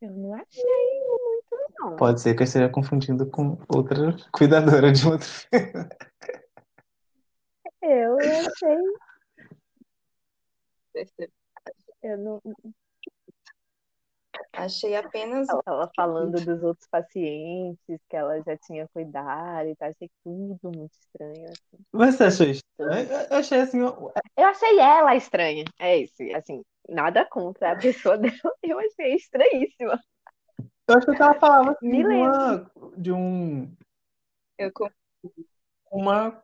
Eu 0.00 0.10
não 0.12 0.34
achei 0.34 0.64
muito, 0.64 1.72
não. 1.80 1.96
Pode 1.96 2.20
ser 2.20 2.34
que 2.34 2.42
eu 2.42 2.44
esteja 2.44 2.68
confundindo 2.68 3.28
com 3.28 3.58
outra 3.68 4.16
cuidadora 4.32 4.92
de 4.92 5.06
outro 5.06 5.26
filme. 5.28 5.88
Eu 7.82 8.16
achei. 8.18 8.76
Eu 12.02 12.18
não, 12.18 12.40
Achei 14.58 14.96
apenas 14.96 15.48
Ela 15.48 15.62
tava 15.62 15.90
falando 15.94 16.32
dos 16.44 16.62
outros 16.62 16.86
pacientes 16.88 18.00
que 18.08 18.16
ela 18.16 18.40
já 18.42 18.56
tinha 18.58 18.86
cuidado 18.88 19.68
e 19.68 19.76
tal. 19.76 19.88
Achei 19.88 20.10
tudo 20.24 20.58
muito 20.76 20.92
estranho. 20.92 21.46
assim. 21.46 21.84
Mas 21.92 22.14
você 22.16 22.24
achou 22.24 22.46
estranho? 22.46 23.08
Eu 23.30 23.36
achei 23.38 23.60
assim. 23.60 23.78
eu- 23.80 24.12
Eu 24.36 24.46
achei 24.46 24.78
ela 24.78 25.14
estranha. 25.16 25.64
É 25.78 25.98
isso. 25.98 26.14
Assim, 26.36 26.62
nada 26.88 27.24
contra 27.24 27.72
a 27.72 27.76
pessoa 27.76 28.16
dela. 28.42 28.54
Eu 28.62 28.78
achei 28.78 29.14
estranhíssima. 29.14 29.98
Eu 30.88 30.96
achei 30.96 31.14
que 31.14 31.22
ela 31.22 31.34
falava 31.34 31.72
assim, 31.72 31.88
Me 31.88 31.98
de, 32.02 32.08
uma, 32.08 32.70
de 32.96 33.12
um, 33.12 33.76
eu 34.58 34.72
com- 34.72 34.90
uma 35.92 36.42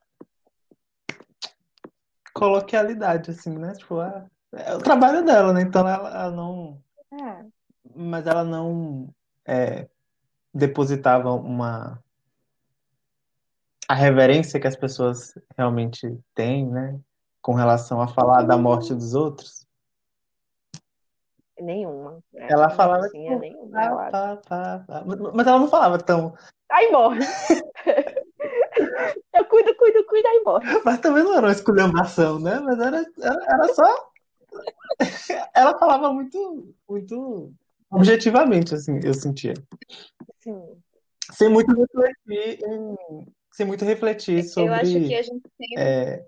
coloquialidade, 2.35 3.31
assim, 3.31 3.57
né? 3.57 3.73
Tipo, 3.75 4.01
ah, 4.01 4.27
é 4.53 4.75
o 4.75 4.79
trabalho 4.79 5.25
dela, 5.25 5.53
né? 5.53 5.63
Então 5.63 5.89
ela, 5.89 6.09
ela 6.11 6.31
não. 6.31 6.83
É. 7.13 7.47
Mas 7.95 8.27
ela 8.27 8.45
não 8.45 9.09
é, 9.47 9.89
depositava 10.53 11.33
uma. 11.33 12.03
A 13.89 13.95
reverência 13.95 14.59
que 14.59 14.67
as 14.67 14.77
pessoas 14.77 15.35
realmente 15.57 16.19
têm, 16.35 16.67
né? 16.67 16.99
Com 17.43 17.53
relação 17.53 18.01
a 18.01 18.09
falar 18.09 18.43
da 18.43 18.57
morte 18.57 18.95
dos 18.95 19.15
outros. 19.15 19.67
Nenhuma. 21.61 22.23
né? 22.33 22.49
Ela 22.51 22.71
falava 22.71 23.09
tinha 23.11 23.31
tipo, 23.31 23.41
nenhuma. 23.41 23.71
pá, 23.71 23.85
Ela... 23.85 24.11
pá, 24.11 24.37
pá, 24.49 24.85
pá. 24.87 25.05
Mas 25.35 25.47
ela 25.47 25.59
não 25.59 25.69
falava 25.69 25.99
tão. 25.99 26.35
Aí 26.71 26.91
morre. 26.91 27.21
Eu 29.33 29.45
cuido, 29.47 29.75
cuido, 29.77 30.05
cuido, 30.07 30.29
aí 30.29 30.43
morre. 30.45 30.83
Mas 30.85 30.99
também 31.01 31.23
não 31.23 31.35
era 31.35 31.47
uma 31.47 31.53
esculhambação, 31.53 32.39
né? 32.39 32.59
Mas 32.61 32.79
era, 32.79 33.05
era, 33.21 33.45
era 33.47 33.75
só. 33.75 34.11
Ela 35.55 35.79
falava 35.79 36.13
muito, 36.13 36.75
muito 36.89 37.53
objetivamente, 37.95 38.75
assim, 38.75 38.99
eu 39.03 39.15
sentia. 39.15 39.55
Sim. 40.41 40.63
Sem 41.33 41.49
muito 41.49 41.75
refletir, 41.75 42.59
em- 42.65 43.27
sem 43.53 43.67
muito 43.67 43.85
refletir 43.85 44.45
eu 44.57 44.73
acho 44.75 44.83
que 44.93 45.01
sobre, 45.01 45.15
a 45.17 45.23
gente 45.23 45.43
tem 45.59 45.69
é, 45.79 46.25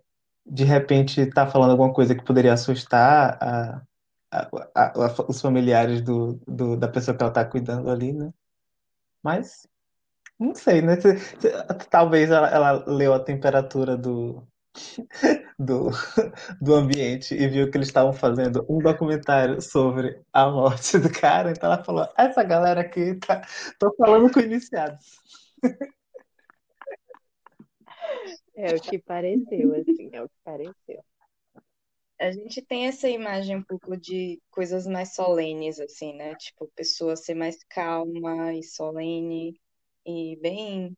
de 0.46 0.64
repente, 0.64 1.20
estar 1.20 1.46
falando 1.48 1.72
alguma 1.72 1.92
coisa 1.92 2.14
que 2.14 2.24
poderia 2.24 2.52
assustar 2.52 3.36
a, 3.42 3.82
a- 4.30 4.48
a- 4.74 4.92
os 5.28 5.40
familiares 5.40 6.00
do, 6.02 6.40
do- 6.46 6.76
da 6.76 6.88
pessoa 6.88 7.16
que 7.16 7.22
ela 7.22 7.30
está 7.30 7.44
cuidando 7.44 7.90
ali, 7.90 8.12
né? 8.12 8.32
Mas, 9.22 9.66
não 10.38 10.54
sei, 10.54 10.80
né? 10.82 10.96
Talvez 11.90 12.30
ela, 12.30 12.48
ela 12.48 12.84
leu 12.86 13.12
a 13.12 13.20
temperatura 13.20 13.96
do, 13.96 14.46
do, 15.58 15.90
do 16.60 16.74
ambiente 16.74 17.34
e 17.34 17.48
viu 17.48 17.70
que 17.70 17.76
eles 17.76 17.88
estavam 17.88 18.12
fazendo 18.12 18.64
um 18.68 18.78
documentário 18.78 19.60
sobre 19.60 20.20
a 20.32 20.48
morte 20.50 20.98
do 20.98 21.10
cara, 21.10 21.50
então 21.50 21.72
ela 21.72 21.84
falou: 21.84 22.08
essa 22.16 22.42
galera 22.42 22.80
aqui 22.80 23.14
tá, 23.16 23.42
tô 23.78 23.94
falando 23.96 24.30
com 24.32 24.40
iniciados. 24.40 25.20
É 28.58 28.74
o 28.74 28.80
que 28.80 28.98
pareceu, 28.98 29.74
assim, 29.74 30.08
é 30.12 30.22
o 30.22 30.28
que 30.28 30.34
pareceu. 30.42 31.04
A 32.18 32.32
gente 32.32 32.62
tem 32.62 32.86
essa 32.86 33.06
imagem 33.06 33.56
um 33.56 33.62
pouco 33.62 33.94
de 33.98 34.40
coisas 34.50 34.86
mais 34.86 35.14
solenes, 35.14 35.78
assim, 35.78 36.14
né? 36.14 36.34
Tipo, 36.36 36.66
pessoa 36.74 37.16
ser 37.16 37.34
mais 37.34 37.62
calma 37.64 38.54
e 38.54 38.62
solene 38.62 39.60
e 40.06 40.36
bem, 40.40 40.96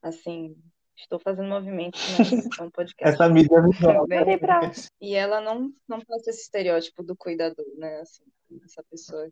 assim, 0.00 0.56
estou 1.02 1.18
fazendo 1.18 1.48
movimentos, 1.48 2.00
mas 2.18 2.58
é 2.58 2.62
um 2.62 2.70
podcast. 2.70 3.14
Essa 3.14 3.28
mídia 3.28 3.60
visual. 3.62 4.06
Bem- 4.06 4.20
Mandei 4.20 4.38
pra- 4.38 4.70
E 5.00 5.14
ela 5.14 5.40
não, 5.40 5.72
não 5.88 6.00
passa 6.00 6.30
esse 6.30 6.42
estereótipo 6.42 7.02
do 7.02 7.16
cuidador, 7.16 7.66
né? 7.76 8.00
Assim, 8.00 8.24
essa 8.64 8.82
pessoa 8.90 9.28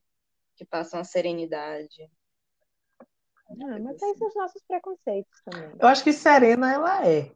que 0.56 0.64
passa 0.64 0.96
uma 0.96 1.04
serenidade. 1.04 2.10
Ah, 3.50 3.78
mas 3.80 3.96
tem 3.98 4.10
os 4.12 4.34
nossos 4.34 4.62
preconceitos 4.66 5.40
também. 5.44 5.70
Eu 5.78 5.88
acho 5.88 6.02
que 6.02 6.12
serena 6.12 6.72
ela 6.72 7.06
é. 7.06 7.30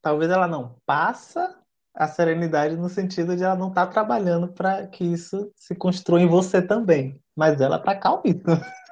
Talvez 0.00 0.30
ela 0.30 0.46
não 0.46 0.76
passa 0.86 1.58
a 1.94 2.06
serenidade 2.06 2.76
no 2.76 2.88
sentido 2.88 3.36
de 3.36 3.42
ela 3.42 3.56
não 3.56 3.68
estar 3.70 3.86
trabalhando 3.88 4.52
para 4.52 4.86
que 4.86 5.02
isso 5.04 5.50
se 5.56 5.74
construa 5.74 6.20
em 6.20 6.28
você 6.28 6.62
também. 6.62 7.20
Mas 7.34 7.60
ela 7.60 7.78
tá 7.78 7.94
calmíssima. 7.96 8.60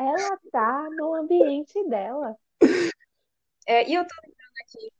Ela 0.00 0.38
tá 0.50 0.88
no 0.96 1.14
ambiente 1.14 1.86
dela. 1.88 2.34
É, 3.66 3.86
e 3.86 3.94
eu 3.94 4.02
tô 4.06 4.14
lembrando 4.22 4.52
aqui 4.62 4.92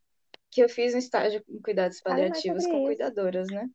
que 0.51 0.61
eu 0.63 0.69
fiz 0.69 0.93
um 0.93 0.99
estágio 0.99 1.43
em 1.49 1.59
cuidados 1.59 1.99
paliativos 2.01 2.65
com 2.67 2.75
isso. 2.77 2.85
cuidadoras, 2.85 3.49
né? 3.49 3.67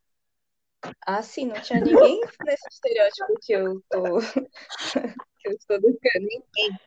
Ah, 1.05 1.21
sim, 1.23 1.47
não 1.47 1.61
tinha 1.61 1.81
ninguém 1.81 2.21
nesse 2.45 2.69
estereótipo 2.71 3.35
que 3.43 3.53
eu 3.53 3.83
tô 3.91 4.03
que 5.41 5.49
eu 5.49 5.53
estou 5.53 5.81
buscando. 5.81 6.21
Ninguém. 6.21 6.79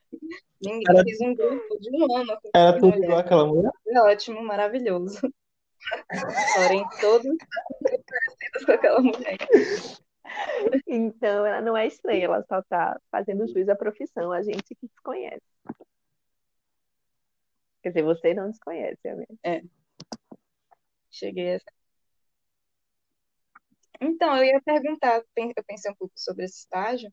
Ninguém. 0.62 0.88
Era- 0.90 1.04
Fiz 1.04 1.20
um 1.20 1.36
grupo 1.36 1.80
de 1.80 1.90
um 1.92 2.16
ano 2.18 2.40
com 2.42 2.50
Era 2.54 2.74
tudo 2.80 2.86
mulher. 2.92 3.04
igual 3.04 3.20
aquela 3.20 3.46
mulher. 3.46 3.72
Foi 3.84 3.98
ótimo, 3.98 4.42
maravilhoso. 4.44 5.20
Porém, 6.56 6.86
todos 7.02 7.38
parecidos 7.82 8.66
com 8.66 8.72
aquela 8.72 9.02
mulher. 9.02 9.38
Então, 10.88 11.46
ela 11.46 11.62
não 11.62 11.76
é 11.76 11.88
estranha, 11.88 12.26
ela 12.26 12.44
só 12.44 12.62
tá 12.64 13.00
fazendo 13.12 13.48
jus 13.48 13.70
à 13.70 13.76
profissão, 13.76 14.32
a 14.32 14.42
gente 14.42 14.76
que 14.76 14.88
desconhece. 14.88 15.42
Quer 17.82 17.90
dizer, 17.90 18.04
você 18.04 18.34
não 18.34 18.50
desconhece, 18.50 19.08
amiga. 19.08 19.36
Cheguei 21.12 21.56
a... 21.56 21.60
Então, 24.02 24.36
eu 24.38 24.44
ia 24.44 24.62
perguntar, 24.62 25.24
eu 25.36 25.64
pensei 25.66 25.92
um 25.92 25.96
pouco 25.96 26.14
sobre 26.16 26.46
esse 26.46 26.60
estágio, 26.60 27.12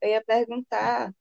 eu 0.00 0.10
ia 0.10 0.24
perguntar 0.24 1.12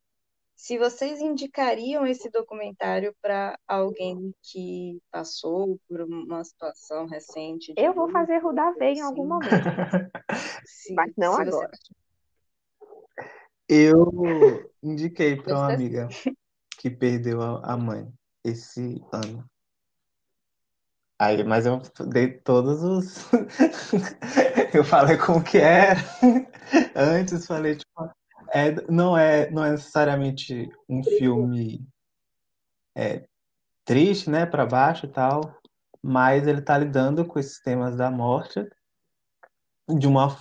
se 0.56 0.78
vocês 0.78 1.20
indicariam 1.20 2.08
esse 2.08 2.30
documentário 2.30 3.14
para 3.22 3.60
alguém 3.68 4.34
que 4.42 5.00
passou 5.12 5.80
por 5.88 6.02
uma 6.02 6.44
situação 6.44 7.06
recente 7.06 7.74
Eu 7.78 7.94
vou 7.94 8.10
fazer 8.10 8.38
Rudá 8.38 8.72
ver 8.72 8.94
em 8.94 9.02
algum 9.02 9.34
assim, 9.34 9.50
momento, 9.50 10.12
se, 10.66 10.94
mas 10.94 11.12
não 11.18 11.34
se 11.34 11.46
você- 11.46 11.50
agora. 11.50 11.72
Eu 13.68 14.72
indiquei 14.84 15.36
para 15.36 15.56
uma 15.56 15.74
amiga 15.74 16.08
que 16.78 16.90
perdeu 16.90 17.42
a 17.42 17.74
a 17.74 17.78
mãe 17.78 18.08
esse 18.44 19.02
ano. 19.12 19.44
Aí, 21.18 21.44
mas 21.44 21.66
eu 21.66 21.82
dei 22.08 22.38
todos 22.40 22.84
os. 22.84 23.26
Eu 24.76 24.84
falei 24.84 25.18
como 25.18 25.42
que 25.42 25.58
era. 25.58 25.98
Antes 26.94 27.48
falei, 27.48 27.78
tipo, 27.78 28.10
é, 28.56 28.74
não 28.90 29.18
é, 29.18 29.52
não 29.52 29.66
é 29.66 29.72
necessariamente 29.72 30.72
um 30.88 31.04
filme 31.04 31.86
é, 32.96 33.28
triste, 33.84 34.30
né, 34.30 34.46
para 34.46 34.66
baixo 34.66 35.06
e 35.06 35.10
tal, 35.10 35.42
mas 36.02 36.48
ele 36.48 36.62
tá 36.62 36.78
lidando 36.78 37.26
com 37.26 37.38
esses 37.38 37.60
temas 37.60 37.98
da 37.98 38.10
morte 38.10 38.66
de 39.90 40.08
uma, 40.08 40.38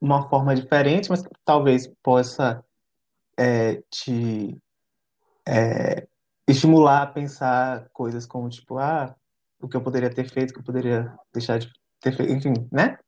uma 0.00 0.26
forma 0.30 0.56
diferente, 0.56 1.10
mas 1.10 1.20
que 1.20 1.28
talvez 1.44 1.86
possa 2.02 2.64
é, 3.36 3.82
te 3.90 4.56
é, 5.46 6.08
estimular 6.46 7.02
a 7.02 7.06
pensar 7.06 7.90
coisas 7.90 8.24
como, 8.24 8.48
tipo, 8.48 8.78
ah, 8.78 9.14
o 9.60 9.68
que 9.68 9.76
eu 9.76 9.82
poderia 9.82 10.08
ter 10.08 10.26
feito, 10.26 10.52
o 10.52 10.54
que 10.54 10.60
eu 10.60 10.64
poderia 10.64 11.14
deixar 11.34 11.58
de 11.58 11.70
ter 12.00 12.16
feito, 12.16 12.32
enfim, 12.32 12.66
né? 12.72 12.98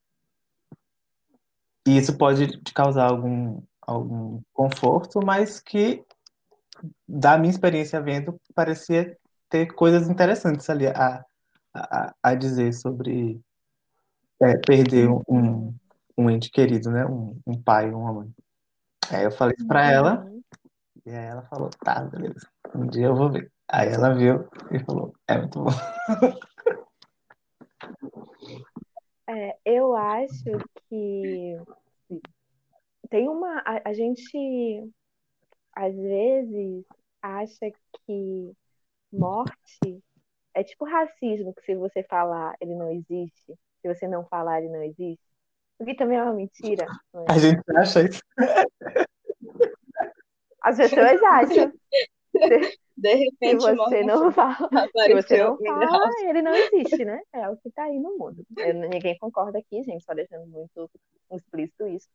E 1.89 1.97
isso 1.97 2.19
pode 2.19 2.61
te 2.63 2.75
causar 2.75 3.09
algum, 3.09 3.63
algum 3.91 4.41
conforto, 4.53 5.21
mas 5.25 5.61
que, 5.61 6.05
da 7.09 7.37
minha 7.37 7.51
experiência 7.51 8.01
vendo, 8.01 8.41
parecia 8.55 9.17
ter 9.49 9.67
coisas 9.75 10.09
interessantes 10.09 10.71
ali 10.71 10.87
a, 10.87 11.25
a, 11.75 12.15
a 12.23 12.35
dizer 12.35 12.73
sobre 12.73 13.41
é, 14.41 14.57
perder 14.59 15.09
um, 15.29 15.75
um 16.17 16.31
ente 16.31 16.51
querido, 16.51 16.91
né? 16.91 17.05
Um, 17.05 17.39
um 17.47 17.61
pai, 17.61 17.91
uma 17.91 18.13
mãe. 18.13 18.31
Aí 19.11 19.25
eu 19.25 19.33
falei 19.33 19.55
isso 19.59 19.67
pra 19.67 19.91
ela, 19.91 20.25
Uhum. 20.25 20.43
e 21.05 21.11
aí 21.11 21.27
ela 21.27 21.43
falou, 21.43 21.69
tá, 21.83 22.05
beleza, 22.05 22.49
um 22.75 22.87
dia 22.87 23.07
eu 23.07 23.17
vou 23.17 23.31
ver. 23.31 23.51
Aí 23.69 23.89
ela 23.89 24.15
viu 24.15 24.49
e 24.71 24.79
falou, 24.85 25.13
é 25.27 25.39
muito 25.39 25.65
bom. 25.65 25.71
É, 29.33 29.57
eu 29.65 29.95
acho 29.95 30.43
que 30.89 31.57
tem 33.11 33.29
uma. 33.29 33.59
A, 33.67 33.91
a 33.91 33.93
gente 33.93 34.91
às 35.73 35.95
vezes 35.95 36.85
acha 37.23 37.71
que 38.07 38.53
morte 39.13 40.03
é 40.55 40.65
tipo 40.65 40.85
racismo, 40.85 41.55
que 41.55 41.63
se 41.63 41.75
você 41.75 42.03
falar, 42.05 42.55
ele 42.61 42.75
não 42.75 42.91
existe. 42.91 43.55
Se 43.83 43.89
você 43.95 44.09
não 44.09 44.25
falar, 44.27 44.61
ele 44.61 44.71
não 44.73 44.83
existe. 44.83 45.25
O 45.79 45.85
que 45.85 45.95
também 45.95 46.19
é 46.19 46.23
uma 46.23 46.35
mentira. 46.35 46.87
não 47.13 47.23
é? 47.23 47.27
A 47.29 47.39
gente 47.39 47.63
acha 47.77 48.03
isso. 48.03 48.21
As 50.63 50.77
pessoas 50.77 51.23
acham. 51.23 51.73
De 53.01 53.09
Se 53.09 53.17
repente, 53.17 53.63
você 53.63 53.77
Morgan 53.77 54.05
não 54.05 54.33
fala, 54.33 54.69
se 54.95 55.15
você 55.15 55.39
não 55.39 55.57
fala, 55.57 56.11
ele 56.29 56.43
não 56.43 56.55
existe, 56.55 57.03
né? 57.03 57.19
É 57.33 57.49
o 57.49 57.57
que 57.57 57.71
tá 57.71 57.85
aí 57.85 57.99
no 57.99 58.19
mundo. 58.19 58.45
Eu- 58.59 58.75
ninguém 58.75 59.17
concorda 59.19 59.59
aqui, 59.59 59.83
gente, 59.83 60.05
só 60.05 60.13
deixando 60.13 60.47
muito 60.49 60.91
explícito 61.33 61.87
isso. 61.87 62.09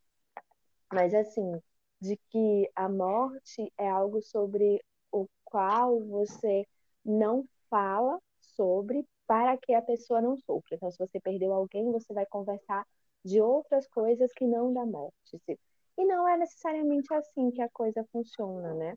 Mas 0.95 1.13
assim, 1.13 1.61
de 1.99 2.15
que 2.29 2.71
a 2.73 2.87
morte 2.87 3.69
é 3.77 3.89
algo 3.89 4.21
sobre 4.21 4.81
o 5.11 5.27
qual 5.43 5.99
você 6.05 6.65
não 7.03 7.45
fala 7.69 8.17
sobre 8.39 9.05
para 9.27 9.57
que 9.57 9.73
a 9.73 9.81
pessoa 9.81 10.21
não 10.21 10.37
sofra. 10.37 10.75
Então, 10.75 10.89
se 10.89 10.97
você 10.97 11.19
perdeu 11.19 11.51
alguém, 11.51 11.91
você 11.91 12.13
vai 12.13 12.25
conversar 12.25 12.87
de 13.25 13.41
outras 13.41 13.85
coisas 13.89 14.31
que 14.31 14.47
não 14.47 14.71
da 14.73 14.85
morte. 14.85 15.41
E 15.97 16.05
não 16.05 16.29
é 16.29 16.37
necessariamente 16.37 17.13
assim 17.13 17.51
que 17.51 17.61
a 17.61 17.69
coisa 17.69 18.07
funciona, 18.13 18.73
né? 18.73 18.95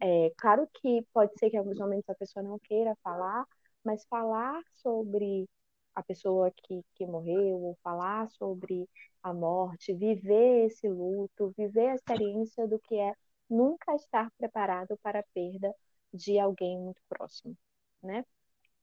É, 0.00 0.32
claro 0.36 0.68
que 0.74 1.06
pode 1.12 1.32
ser 1.38 1.48
que 1.48 1.56
em 1.56 1.60
alguns 1.60 1.78
momentos 1.78 2.10
a 2.10 2.14
pessoa 2.16 2.42
não 2.42 2.58
queira 2.58 2.96
falar, 3.04 3.46
mas 3.84 4.04
falar 4.06 4.60
sobre 4.72 5.48
a 5.94 6.02
pessoa 6.02 6.50
que, 6.50 6.82
que 6.94 7.06
morreu, 7.06 7.60
ou 7.60 7.78
falar 7.82 8.28
sobre 8.30 8.88
a 9.22 9.32
morte, 9.32 9.94
viver 9.94 10.66
esse 10.66 10.88
luto, 10.88 11.54
viver 11.56 11.88
a 11.88 11.94
experiência 11.94 12.66
do 12.66 12.78
que 12.78 12.96
é 12.96 13.14
nunca 13.48 13.94
estar 13.94 14.30
preparado 14.38 14.98
para 15.02 15.20
a 15.20 15.24
perda 15.34 15.74
de 16.12 16.38
alguém 16.38 16.78
muito 16.78 17.00
próximo, 17.08 17.56
né? 18.02 18.24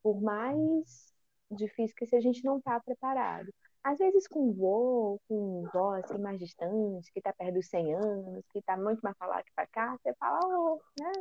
Por 0.01 0.21
mais 0.21 1.13
difícil 1.49 1.95
que 1.95 2.05
seja, 2.05 2.29
a 2.29 2.33
gente 2.33 2.43
não 2.45 2.57
está 2.57 2.79
preparado. 2.79 3.53
Às 3.83 3.97
vezes 3.97 4.27
com 4.27 4.49
um 4.49 4.53
vô, 4.53 5.19
com 5.27 5.61
um 5.61 5.69
vó 5.73 5.95
assim, 5.95 6.17
mais 6.17 6.39
distante, 6.39 7.11
que 7.11 7.19
está 7.19 7.33
perto 7.33 7.55
dos 7.55 7.67
100 7.67 7.95
anos, 7.95 8.45
que 8.51 8.59
está 8.59 8.77
muito 8.77 9.01
mais 9.01 9.17
para 9.17 9.27
lá 9.27 9.43
que 9.43 9.51
para 9.55 9.67
cá, 9.67 9.97
você 9.97 10.13
fala, 10.15 10.39
oh, 10.43 10.79
né? 10.99 11.11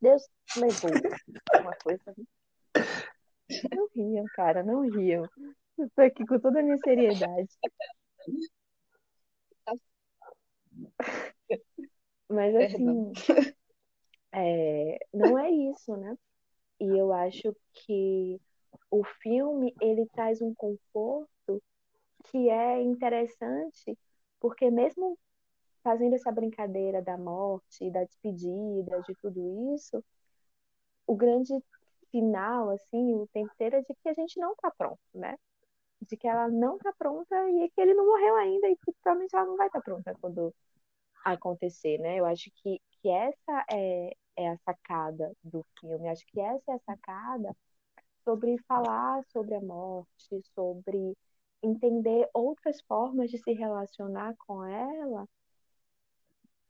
Deus 0.00 0.28
levou 0.56 0.90
uma 1.60 1.76
coisa. 1.76 2.14
Não 3.74 3.88
riam, 3.94 4.24
cara, 4.34 4.62
não 4.62 4.82
riam. 4.82 5.28
Eu 5.78 5.90
tô 5.94 6.02
aqui 6.02 6.26
com 6.26 6.38
toda 6.38 6.60
a 6.60 6.62
minha 6.62 6.78
seriedade. 6.78 7.48
Mas 12.28 12.54
assim, 12.54 13.12
é, 14.32 14.98
não 15.12 15.38
é 15.38 15.50
isso, 15.50 15.96
né? 15.96 16.16
E 16.80 16.84
eu 16.86 17.12
acho 17.12 17.54
que 17.72 18.40
o 18.90 19.04
filme 19.04 19.74
ele 19.80 20.06
traz 20.06 20.40
um 20.40 20.54
conforto 20.54 21.62
que 22.24 22.48
é 22.48 22.82
interessante, 22.82 23.98
porque 24.40 24.70
mesmo 24.70 25.18
fazendo 25.82 26.14
essa 26.14 26.30
brincadeira 26.30 27.02
da 27.02 27.16
morte, 27.16 27.90
da 27.90 28.04
despedida, 28.04 29.02
de 29.02 29.14
tudo 29.16 29.74
isso, 29.74 30.02
o 31.06 31.16
grande 31.16 31.52
final, 32.10 32.70
assim, 32.70 33.14
o 33.14 33.26
tempo 33.32 33.52
inteiro 33.54 33.76
é 33.76 33.82
de 33.82 33.94
que 33.94 34.08
a 34.08 34.14
gente 34.14 34.38
não 34.40 34.54
tá 34.56 34.70
pronto, 34.76 35.00
né? 35.14 35.36
De 36.02 36.16
que 36.16 36.28
ela 36.28 36.48
não 36.48 36.78
tá 36.78 36.92
pronta 36.98 37.34
e 37.50 37.70
que 37.70 37.80
ele 37.80 37.94
não 37.94 38.06
morreu 38.06 38.36
ainda 38.36 38.68
e 38.68 38.76
que 38.76 38.92
provavelmente 39.02 39.36
ela 39.36 39.46
não 39.46 39.56
vai 39.56 39.66
estar 39.68 39.80
pronta 39.82 40.16
quando 40.20 40.54
acontecer, 41.24 41.98
né? 41.98 42.16
Eu 42.18 42.26
acho 42.26 42.50
que, 42.56 42.80
que 42.90 43.08
essa 43.10 43.64
é, 43.70 44.16
é 44.36 44.48
a 44.50 44.58
sacada 44.58 45.32
do 45.44 45.64
filme. 45.80 46.06
Eu 46.06 46.12
acho 46.12 46.26
que 46.26 46.40
essa 46.40 46.72
é 46.72 46.74
a 46.74 46.78
sacada 46.80 47.56
sobre 48.24 48.58
falar 48.68 49.24
sobre 49.32 49.54
a 49.54 49.60
morte, 49.60 50.42
sobre 50.54 51.16
entender 51.62 52.28
outras 52.32 52.80
formas 52.82 53.30
de 53.30 53.38
se 53.38 53.52
relacionar 53.52 54.34
com 54.46 54.64
ela, 54.64 55.28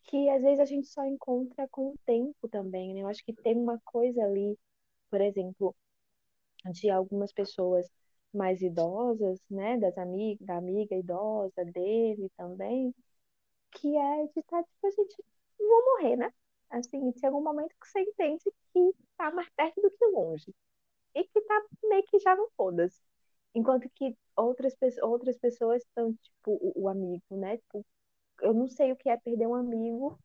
que 0.05 0.29
às 0.31 0.43
vezes 0.43 0.61
a 0.61 0.65
gente 0.65 0.89
só 0.89 1.05
encontra 1.05 1.69
com 1.69 1.91
o 1.91 1.99
tempo 2.05 2.49
também, 2.49 2.95
né? 2.95 3.03
Eu 3.03 3.09
acho 3.09 3.25
que 3.25 3.33
tem 3.33 3.57
uma 3.57 3.79
coisa 3.85 4.25
ali, 4.25 4.59
por 5.11 5.20
exemplo, 5.20 5.74
de 6.73 6.91
algumas 6.91 7.32
pessoas 7.32 7.87
mais 8.32 8.62
idosas, 8.62 9.41
né, 9.51 9.78
das 9.78 9.97
amigas, 9.99 10.47
da 10.47 10.57
amiga 10.57 10.97
idosa 10.97 11.65
dele 11.65 12.31
também, 12.37 12.95
que 13.73 13.97
é 13.97 14.27
de 14.27 14.41
estar, 14.41 14.62
tá, 14.62 14.65
tipo, 14.65 14.87
a 14.87 14.91
gente 14.91 15.24
vou 15.59 15.85
morrer, 15.99 16.16
né? 16.16 16.32
Assim, 16.70 17.12
tem 17.12 17.28
algum 17.28 17.43
momento 17.43 17.74
que 17.81 17.89
você 17.89 18.01
entende 18.01 18.45
que 18.73 18.95
tá 19.16 19.31
mais 19.32 19.49
perto 19.51 19.81
do 19.81 19.91
que 19.91 20.07
longe. 20.07 20.55
E 21.15 21.24
que 21.24 21.41
tá 21.43 21.62
meio 21.85 22.05
que 22.05 22.19
já 22.20 22.37
não 22.37 22.49
foda-se. 22.57 23.01
Enquanto 23.55 23.89
que 23.91 24.16
outras, 24.37 24.74
outras 25.03 25.39
pessoas 25.39 25.82
estão, 25.82 26.15
tipo, 26.15 26.53
o, 26.53 26.85
o, 26.85 26.89
amigo, 26.89 27.24
né? 27.37 27.59
Tipo, 27.59 27.85
eu 28.43 28.55
não 28.55 28.69
sei 28.69 28.93
o 28.93 28.97
que 28.97 29.09
é 29.11 29.16
perder 29.16 29.47
um 29.47 29.55
amigo, 29.55 30.19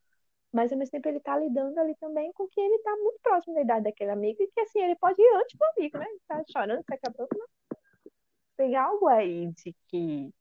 mas 0.55 0.71
ao 0.71 0.77
mesmo 0.77 0.91
tempo 0.91 1.09
ele 1.09 1.19
tá 1.19 1.37
lidando 1.37 1.77
ali 1.77 1.93
também 1.97 2.31
com 2.31 2.47
que 2.47 2.61
ele 2.61 2.79
tá 2.79 2.95
muito 2.95 3.19
próximo 3.21 3.53
da 3.55 3.61
idade 3.61 3.83
daquele 3.83 4.11
amigo 4.11 4.41
e 4.41 4.47
que, 4.47 4.61
assim, 4.61 4.79
ele 4.79 4.95
pode 4.95 5.21
ir 5.21 5.35
antes 5.35 5.57
do 5.57 5.65
amigo, 5.65 5.97
né? 5.97 6.05
Tá 6.25 6.41
chorando, 6.49 6.81
tá 6.85 6.95
acabando, 6.95 7.27
mas 7.37 7.49
tem 8.55 8.73
algo 8.77 9.05
aí 9.09 9.51
de 9.51 9.75
que 9.89 10.33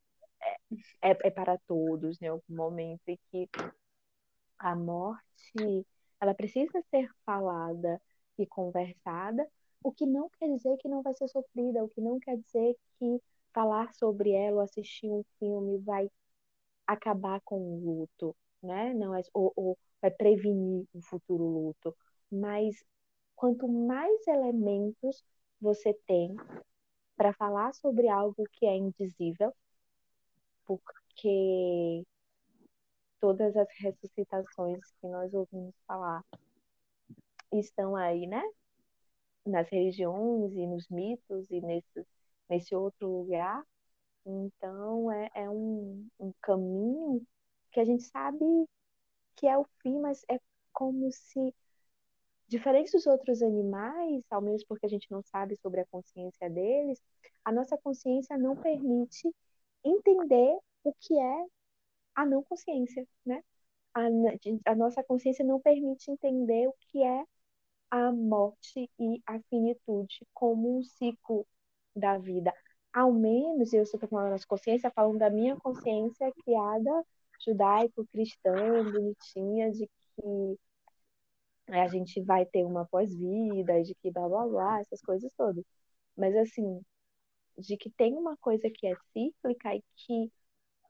é, 1.02 1.10
é, 1.10 1.18
é 1.24 1.30
para 1.30 1.58
todos 1.66 2.22
em 2.22 2.28
algum 2.28 2.54
momento 2.54 3.02
e 3.08 3.18
que 3.28 3.48
a 4.56 4.76
morte 4.76 5.84
ela 6.20 6.32
precisa 6.32 6.80
ser 6.90 7.10
falada 7.26 8.00
e 8.38 8.46
conversada, 8.46 9.44
o 9.82 9.90
que 9.90 10.06
não 10.06 10.30
quer 10.38 10.46
dizer 10.46 10.76
que 10.78 10.88
não 10.88 11.02
vai 11.02 11.12
ser 11.14 11.26
sofrida, 11.26 11.82
o 11.82 11.88
que 11.88 12.00
não 12.00 12.20
quer 12.20 12.36
dizer 12.36 12.76
que 13.00 13.20
falar 13.52 13.92
sobre 13.94 14.30
ela 14.30 14.58
ou 14.58 14.62
assistir 14.62 15.08
um 15.08 15.24
filme 15.40 15.78
vai 15.78 16.08
acabar 16.86 17.40
com 17.40 17.58
o 17.58 17.80
luto, 17.80 18.36
né? 18.62 18.94
Não 18.94 19.12
é, 19.12 19.22
ou, 19.32 19.52
ou 19.56 19.78
vai 20.05 20.10
prevenir 20.10 20.86
o 20.93 21.01
futuro 21.01 21.43
luto. 21.43 21.97
Mas 22.31 22.85
quanto 23.35 23.66
mais 23.66 24.26
elementos 24.26 25.24
você 25.59 25.94
tem 26.06 26.36
para 27.16 27.32
falar 27.32 27.72
sobre 27.72 28.09
algo 28.09 28.44
que 28.52 28.66
é 28.66 28.76
indizível, 28.76 29.55
porque 30.66 32.05
todas 33.18 33.56
as 33.56 33.68
ressuscitações 33.78 34.81
que 35.01 35.09
nós 35.09 35.32
ouvimos 35.32 35.74
falar 35.86 36.22
estão 37.51 37.97
aí, 37.97 38.26
né? 38.26 38.43
Nas 39.47 39.70
religiões 39.70 40.52
e 40.52 40.66
nos 40.66 40.86
mitos 40.90 41.51
e 41.51 41.62
nesse, 41.62 42.06
nesse 42.51 42.74
outro 42.74 43.09
lugar. 43.09 43.64
Então, 44.26 45.10
é, 45.10 45.31
é 45.35 45.48
um, 45.48 46.06
um 46.20 46.32
caminho 46.43 47.26
que 47.72 47.81
a 47.81 47.85
gente 47.85 48.02
sabe 48.02 48.44
que 49.36 49.47
é 49.47 49.56
o 49.59 49.65
fim, 49.82 49.98
mas 50.01 50.24
é 50.31 50.40
como 50.73 51.11
se, 51.12 51.55
diferente 52.48 52.93
dos 52.93 53.06
outros 53.06 53.43
animais, 53.43 54.24
ao 54.31 54.40
menos 54.43 54.65
porque 54.65 54.86
a 54.86 54.89
gente 54.89 55.11
não 55.11 55.23
sabe 55.23 55.56
sobre 55.56 55.81
a 55.81 55.86
consciência 55.86 56.48
deles, 56.51 57.02
a 57.44 57.52
nossa 57.52 57.77
consciência 57.78 58.36
não 58.39 58.56
permite 58.56 59.32
entender 59.85 60.59
o 60.85 60.93
que 60.94 61.19
é 61.19 61.47
a 62.15 62.27
não 62.27 62.43
consciência, 62.43 63.06
né? 63.27 63.43
A, 63.94 64.02
a 64.73 64.74
nossa 64.74 65.02
consciência 65.05 65.44
não 65.44 65.61
permite 65.61 66.11
entender 66.11 66.69
o 66.69 66.74
que 66.90 67.02
é 67.02 67.24
a 67.90 68.12
morte 68.12 68.90
e 68.98 69.23
a 69.27 69.40
finitude 69.51 70.27
como 70.35 70.78
um 70.78 70.82
ciclo 70.82 71.47
da 71.94 72.19
vida. 72.19 72.52
Ao 72.93 73.12
menos, 73.12 73.73
eu 73.73 73.82
estou 73.82 74.01
falando 74.01 74.27
da 74.27 74.31
nossa 74.32 74.47
consciência, 74.47 74.90
falando 74.90 75.19
da 75.19 75.31
minha 75.31 75.56
consciência 75.56 76.32
criada 76.44 77.05
judaico-cristã, 77.44 78.84
bonitinha, 78.84 79.70
de 79.72 79.86
que 79.86 80.58
a 81.68 81.88
gente 81.88 82.20
vai 82.22 82.44
ter 82.46 82.64
uma 82.64 82.86
pós-vida, 82.86 83.82
de 83.82 83.94
que 83.96 84.10
blá 84.10 84.28
blá 84.28 84.46
blá, 84.46 84.80
essas 84.80 85.00
coisas 85.02 85.32
todas. 85.36 85.64
Mas 86.16 86.36
assim, 86.36 86.80
de 87.58 87.76
que 87.76 87.90
tem 87.90 88.14
uma 88.14 88.36
coisa 88.38 88.70
que 88.70 88.86
é 88.86 88.94
cíclica 89.12 89.74
e 89.74 89.82
que 89.96 90.32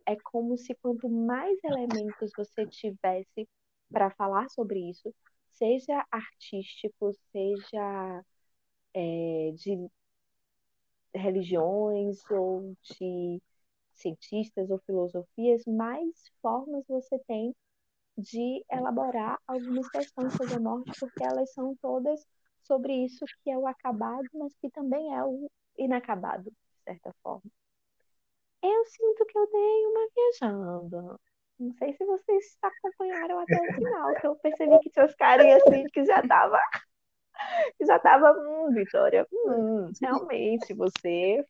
é 0.07 0.17
como 0.17 0.57
se 0.59 0.75
quanto 0.77 1.09
mais 1.09 1.59
elementos 1.65 2.31
você 2.37 2.67
tivesse 2.67 3.49
para 3.91 4.11
falar 4.11 4.49
sobre 4.51 4.81
isso, 4.91 5.15
seja 5.53 6.05
artístico, 6.11 7.13
seja 7.33 8.25
é, 8.95 9.53
de 9.57 9.89
religiões 11.15 12.19
ou 12.31 12.75
de 12.83 13.41
cientistas 13.95 14.71
ou 14.71 14.79
filosofias, 14.81 15.65
mais 15.67 16.31
formas 16.41 16.85
você 16.89 17.19
tem 17.21 17.55
de 18.17 18.65
elaborar 18.71 19.39
algumas 19.47 19.89
questões 19.89 20.33
sobre 20.35 20.55
a 20.55 20.61
morte, 20.61 20.93
porque 21.01 21.25
elas 21.25 21.53
são 21.53 21.75
todas 21.81 22.25
sobre 22.63 22.93
isso 22.93 23.25
que 23.43 23.51
é 23.51 23.59
o 23.59 23.67
acabado, 23.67 24.27
mas 24.35 24.55
que 24.57 24.71
também 24.71 25.15
é 25.15 25.25
o 25.25 25.51
inacabado, 25.77 26.45
de 26.45 26.83
certa 26.85 27.13
forma. 27.23 27.51
Eu 28.63 28.85
sinto 28.87 29.27
que 29.27 29.39
eu 29.39 29.51
dei 29.51 29.87
uma 29.87 30.09
viajando. 30.15 31.21
Não 31.59 31.73
sei 31.75 31.93
se 31.93 32.05
vocês 32.05 32.57
acompanharam 32.63 33.39
até 33.41 33.57
o 33.57 33.75
final, 33.75 34.15
que 34.15 34.27
eu 34.27 34.37
percebi 34.37 34.79
que 34.81 34.91
tinha 34.91 35.07
os 35.07 35.15
carinhas 35.15 35.63
assim 35.63 35.85
que 35.93 36.05
já 36.05 36.23
tava. 36.27 36.59
Que 37.77 37.85
já 37.85 37.99
tava, 37.99 38.33
hum, 38.33 38.73
Vitória, 38.73 39.27
hum, 39.33 39.91
realmente, 40.01 40.73
você. 40.73 41.45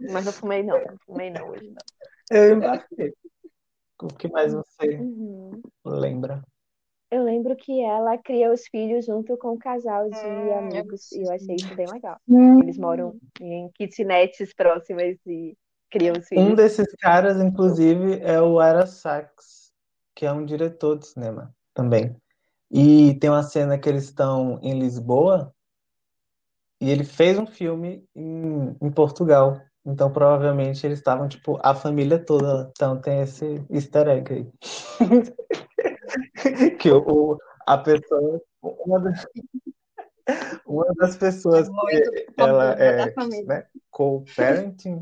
Mas 0.00 0.24
não 0.24 0.32
fumei 0.32 0.62
não, 0.62 0.78
não 0.78 0.96
fumei 1.04 1.30
não 1.30 1.48
hoje 1.48 1.70
não. 1.70 2.36
Eu 2.36 2.56
embarquei. 2.56 3.14
O 4.00 4.06
que 4.08 4.28
mais 4.28 4.52
você 4.52 4.96
uhum. 4.96 5.60
lembra? 5.84 6.42
Eu 7.10 7.24
lembro 7.24 7.56
que 7.56 7.82
ela 7.82 8.18
cria 8.18 8.52
os 8.52 8.66
filhos 8.68 9.06
junto 9.06 9.36
com 9.38 9.52
um 9.52 9.58
casal 9.58 10.10
de 10.10 10.26
hum, 10.26 10.58
amigos 10.58 11.10
e 11.12 11.22
eu 11.22 11.32
achei 11.32 11.56
isso 11.56 11.74
bem 11.74 11.86
legal. 11.90 12.20
Hum. 12.28 12.62
Eles 12.62 12.76
moram 12.76 13.18
em 13.40 13.70
kitnets 13.70 14.52
próximas 14.52 15.16
e 15.26 15.56
criam 15.90 16.14
os 16.18 16.28
filhos. 16.28 16.44
Um 16.44 16.54
desses 16.54 16.86
caras, 17.00 17.40
inclusive, 17.40 18.20
é 18.20 18.40
o 18.40 18.60
Ara 18.60 18.86
Sachs, 18.86 19.72
que 20.14 20.26
é 20.26 20.32
um 20.32 20.44
diretor 20.44 20.98
de 20.98 21.06
cinema 21.06 21.54
também. 21.72 22.14
E 22.70 23.14
tem 23.18 23.30
uma 23.30 23.42
cena 23.42 23.78
que 23.78 23.88
eles 23.88 24.04
estão 24.04 24.60
em 24.62 24.78
Lisboa 24.78 25.54
e 26.80 26.90
ele 26.90 27.04
fez 27.04 27.38
um 27.38 27.46
filme 27.46 28.06
em, 28.14 28.76
em 28.82 28.90
Portugal. 28.90 29.58
Então, 29.88 30.12
provavelmente, 30.12 30.86
eles 30.86 30.98
estavam, 30.98 31.26
tipo, 31.26 31.58
a 31.62 31.74
família 31.74 32.18
toda. 32.18 32.70
Então, 32.70 33.00
tem 33.00 33.22
esse 33.22 33.64
easter 33.70 34.06
egg 34.06 34.34
aí. 34.34 34.52
que 36.78 36.90
o, 36.90 37.38
a 37.66 37.78
pessoa, 37.78 38.42
uma 38.60 39.00
das, 39.00 39.26
uma 40.66 40.84
das 40.94 41.16
pessoas 41.16 41.70
que 41.70 42.26
ela 42.36 42.72
é 42.72 43.14
né, 43.46 43.66
co-parenting 43.90 45.00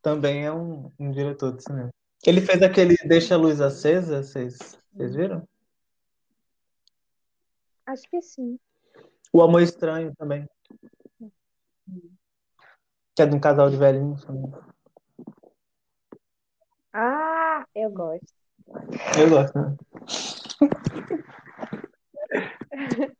também 0.00 0.44
é 0.44 0.52
um, 0.52 0.92
um, 0.96 1.10
diretor 1.10 1.56
de 1.56 1.64
cinema. 1.64 1.90
Ele 2.24 2.40
fez 2.40 2.62
aquele 2.62 2.94
Deixa 3.08 3.34
a 3.34 3.38
Luz 3.38 3.60
Acesa, 3.60 4.22
vocês, 4.22 4.78
vocês 4.92 5.16
viram? 5.16 5.42
Acho 7.84 8.08
que 8.08 8.22
sim. 8.22 8.60
O 9.32 9.42
Amor 9.42 9.62
Estranho 9.62 10.14
também. 10.16 10.48
Que 13.14 13.22
é 13.22 13.26
de 13.26 13.34
um 13.34 13.40
casal 13.40 13.70
de 13.70 13.76
velhinhos 13.76 14.24
também. 14.24 14.52
Ah, 16.92 17.64
eu 17.74 17.90
gosto. 17.90 18.34
Eu 19.18 19.30
gosto, 19.30 19.58
né? 19.58 19.76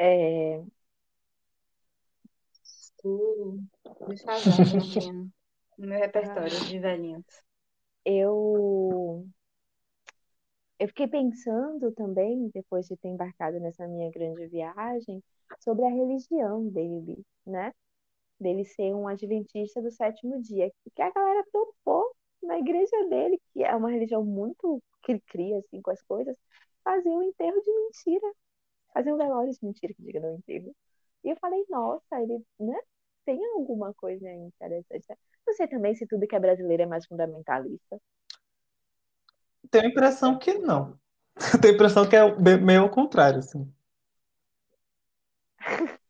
É... 0.00 0.62
Uh, 3.04 3.60
deixa 4.06 5.12
no 5.76 5.86
meu 5.86 5.98
repertório 5.98 6.50
de 6.50 6.78
velhinhos. 6.78 7.24
Eu 8.04 9.26
eu 10.78 10.86
fiquei 10.88 11.08
pensando 11.08 11.90
também, 11.92 12.50
depois 12.54 12.86
de 12.86 12.96
ter 12.96 13.08
embarcado 13.08 13.58
nessa 13.58 13.88
minha 13.88 14.10
grande 14.12 14.46
viagem, 14.46 15.22
sobre 15.58 15.84
a 15.84 15.88
religião 15.88 16.68
dele, 16.68 17.24
né? 17.44 17.72
Dele 18.40 18.64
ser 18.64 18.94
um 18.94 19.08
adventista 19.08 19.82
do 19.82 19.90
sétimo 19.90 20.40
dia, 20.40 20.70
que 20.94 21.02
a 21.02 21.10
galera 21.10 21.44
topou 21.52 22.14
na 22.42 22.58
igreja 22.58 23.08
dele, 23.08 23.40
que 23.52 23.64
é 23.64 23.74
uma 23.74 23.90
religião 23.90 24.24
muito 24.24 24.82
que 25.02 25.18
cria 25.20 25.58
assim 25.58 25.80
com 25.82 25.90
as 25.90 26.02
coisas, 26.02 26.36
fazia 26.84 27.10
um 27.10 27.22
enterro 27.22 27.60
de 27.60 27.70
mentira. 27.72 28.32
Fazia 28.92 29.14
um 29.14 29.18
velório 29.18 29.52
de 29.52 29.58
mentira, 29.62 29.94
que 29.94 30.02
diga 30.02 30.20
no 30.20 30.34
enterro. 30.36 30.74
E 31.24 31.30
eu 31.30 31.36
falei, 31.36 31.64
nossa, 31.68 32.20
ele, 32.20 32.44
né? 32.58 32.78
Tem 33.24 33.38
alguma 33.54 33.92
coisa 33.94 34.30
interessante. 34.30 35.06
Não 35.46 35.54
sei 35.54 35.68
também 35.68 35.94
se 35.94 36.06
tudo 36.06 36.26
que 36.26 36.34
é 36.34 36.40
brasileiro 36.40 36.82
é 36.82 36.86
mais 36.86 37.06
fundamentalista. 37.06 38.00
Tenho 39.70 39.84
a 39.84 39.88
impressão 39.88 40.38
que 40.38 40.54
não. 40.54 40.98
Tenho 41.60 41.74
a 41.74 41.76
impressão 41.76 42.08
que 42.08 42.16
é 42.16 42.56
meio 42.58 42.82
ao 42.82 42.90
contrário, 42.90 43.38
assim. 43.38 43.70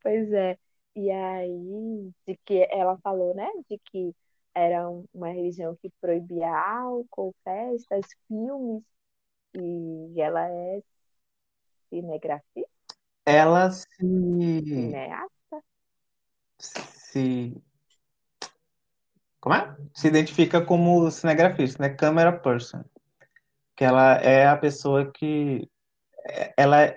Pois 0.00 0.32
é. 0.32 0.58
E 1.00 1.10
aí, 1.12 2.12
de 2.26 2.36
que 2.44 2.66
ela 2.72 2.98
falou, 2.98 3.34
né? 3.34 3.46
De 3.70 3.78
que 3.78 4.14
era 4.54 4.88
um- 4.90 5.04
uma 5.14 5.28
religião 5.30 5.76
que 5.76 5.90
proibia 6.00 6.48
álcool, 6.50 7.34
festas, 7.44 8.06
filmes, 8.28 8.82
e 9.54 10.20
ela 10.20 10.48
é 10.50 10.82
cinegrafista, 11.90 12.70
Ela 13.26 13.70
se, 13.70 13.86
cineasta. 14.72 15.62
se, 16.58 17.62
como 19.40 19.54
é? 19.54 19.76
Se 19.94 20.08
identifica 20.08 20.64
como 20.64 21.10
cinegrafista, 21.10 21.82
né? 21.82 21.90
Camera 21.94 22.32
person. 22.38 22.84
Que 23.76 23.84
ela 23.84 24.14
é 24.16 24.46
a 24.48 24.56
pessoa 24.56 25.10
que 25.12 25.68
ela 26.56 26.96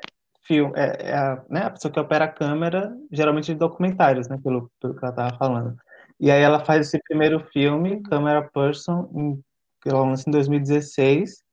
é, 0.52 0.56
fil- 0.56 0.74
é, 0.76 1.10
é 1.12 1.16
a, 1.18 1.44
né, 1.50 1.64
a 1.66 1.70
pessoa 1.72 1.92
que 1.92 2.00
opera 2.00 2.26
a 2.26 2.28
câmera, 2.28 2.96
geralmente 3.12 3.48
de 3.48 3.56
documentários, 3.56 4.28
né, 4.30 4.38
pelo, 4.44 4.72
pelo 4.80 4.94
que 4.96 5.00
ela 5.06 5.12
estava 5.12 5.38
falando. 5.38 5.78
E 6.20 6.30
aí 6.32 6.42
ela 6.42 6.64
faz 6.64 6.88
esse 6.88 7.00
primeiro 7.04 7.40
filme, 7.52 8.02
Camera 8.04 8.48
Person, 8.50 9.10
em, 9.16 9.36
que 9.82 9.90
ela 9.90 10.02
lança 10.06 10.30
em 10.30 10.32
2016, 10.32 11.44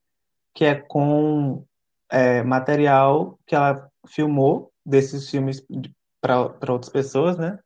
que 0.53 0.65
é 0.65 0.75
com 0.75 1.65
é, 2.11 2.43
material 2.43 3.39
que 3.47 3.55
ela 3.55 3.89
filmou 4.07 4.71
desses 4.85 5.29
filmes 5.29 5.63
para 6.21 6.37
outras 6.73 6.89
pessoas, 6.91 7.37
né, 7.37 7.59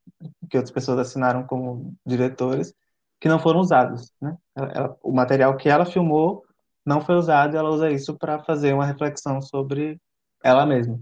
que 0.50 0.58
outras 0.58 0.72
pessoas 0.74 1.00
assinaram 1.00 1.44
como 1.46 1.96
diretores, 2.06 2.74
que 3.20 3.28
não 3.30 3.40
foram 3.40 3.60
usados, 3.62 4.12
né. 4.22 4.38
Ela- 4.56 4.72
ela- 4.74 4.98
o 5.04 5.12
material 5.12 5.56
que 5.58 5.70
ela 5.70 5.86
filmou 5.86 6.44
não 6.86 7.02
foi 7.02 7.16
usado 7.16 7.56
e 7.56 7.58
ela 7.58 7.70
usa 7.70 7.92
isso 7.92 8.18
para 8.18 8.44
fazer 8.44 8.74
uma 8.74 8.86
reflexão 8.86 9.42
sobre 9.42 10.00
ela 10.44 10.66
mesma. 10.66 11.00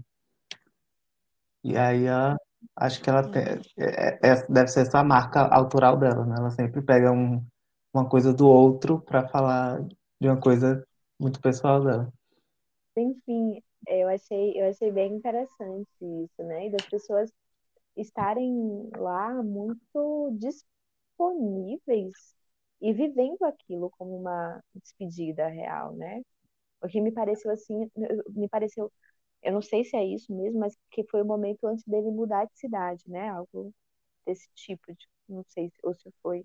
E 1.64 1.76
aí 1.76 2.04
acho 2.76 3.02
que 3.02 3.10
ela 3.10 3.28
tem, 3.30 3.42
é- 3.78 4.18
é- 4.22 4.46
deve 4.48 4.68
ser 4.68 4.80
essa 4.82 5.02
marca 5.04 5.42
autoral 5.48 5.96
dela, 5.98 6.24
né? 6.26 6.36
Ela 6.38 6.50
sempre 6.50 6.82
pega 6.82 7.12
um, 7.12 7.44
uma 7.94 8.08
coisa 8.08 8.32
do 8.34 8.46
outro 8.48 9.00
para 9.02 9.28
falar 9.28 9.80
de 10.20 10.28
uma 10.28 10.40
coisa 10.40 10.84
muito 11.20 11.40
pessoal 11.40 11.84
dela. 11.84 12.12
Enfim, 12.96 13.62
eu 13.88 14.08
achei, 14.08 14.52
eu 14.60 14.68
achei 14.68 14.90
bem 14.92 15.14
interessante 15.14 15.88
isso, 16.00 16.42
né? 16.44 16.66
E 16.66 16.70
das 16.70 16.86
pessoas 16.86 17.30
estarem 17.96 18.90
lá 18.96 19.42
muito 19.42 20.30
disponíveis 20.38 22.36
e 22.80 22.92
vivendo 22.92 23.42
aquilo 23.44 23.90
como 23.98 24.16
uma 24.18 24.62
despedida 24.74 25.48
real, 25.48 25.94
né? 25.96 26.22
O 26.82 26.88
que 26.88 27.00
me 27.00 27.12
pareceu 27.12 27.50
assim, 27.52 27.90
me 28.30 28.48
pareceu, 28.48 28.92
eu 29.42 29.52
não 29.52 29.62
sei 29.62 29.84
se 29.84 29.96
é 29.96 30.04
isso 30.04 30.32
mesmo, 30.34 30.60
mas 30.60 30.76
que 30.90 31.04
foi 31.10 31.22
o 31.22 31.26
momento 31.26 31.66
antes 31.66 31.84
dele 31.84 32.10
mudar 32.10 32.44
de 32.46 32.58
cidade, 32.58 33.02
né? 33.08 33.28
Algo 33.30 33.72
desse 34.26 34.48
tipo, 34.54 34.92
de, 34.94 35.08
não 35.28 35.44
sei 35.48 35.70
se, 35.70 35.76
ou 35.84 35.94
se 35.94 36.12
foi 36.22 36.44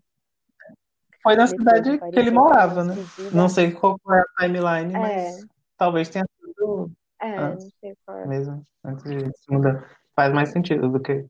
Foi 1.24 1.36
na 1.36 1.48
depois, 1.48 1.60
cidade 1.60 2.00
que 2.00 2.20
ele 2.20 2.32
morava, 2.32 2.84
né? 2.84 2.94
despedida. 2.96 3.36
Não 3.36 3.50
sei 3.50 3.72
qual 3.72 4.00
foi 4.04 4.18
a 4.20 4.24
timeline, 4.40 4.94
É. 4.94 5.00
mas 5.00 5.46
talvez 5.78 6.10
tenha 6.10 6.26
sido 6.40 6.92
É, 7.20 7.38
antes. 7.40 7.66
não 7.66 7.72
sei 7.80 7.96
qual 8.06 8.18
é. 8.18 8.28
mesmo, 8.28 8.66
antes 8.84 9.04
de 9.04 9.20
se 9.38 9.52
mudar. 9.52 9.98
Faz 10.16 10.34
mais 10.34 10.50
sentido 10.50 10.90
do 10.90 11.00
que 11.02 11.26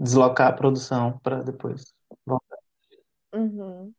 deslocar 0.00 0.48
a 0.48 0.52
produção 0.52 1.18
para 1.20 1.42
depois 1.42 1.94
voltar. 2.26 2.58
Uhum. 3.34 3.94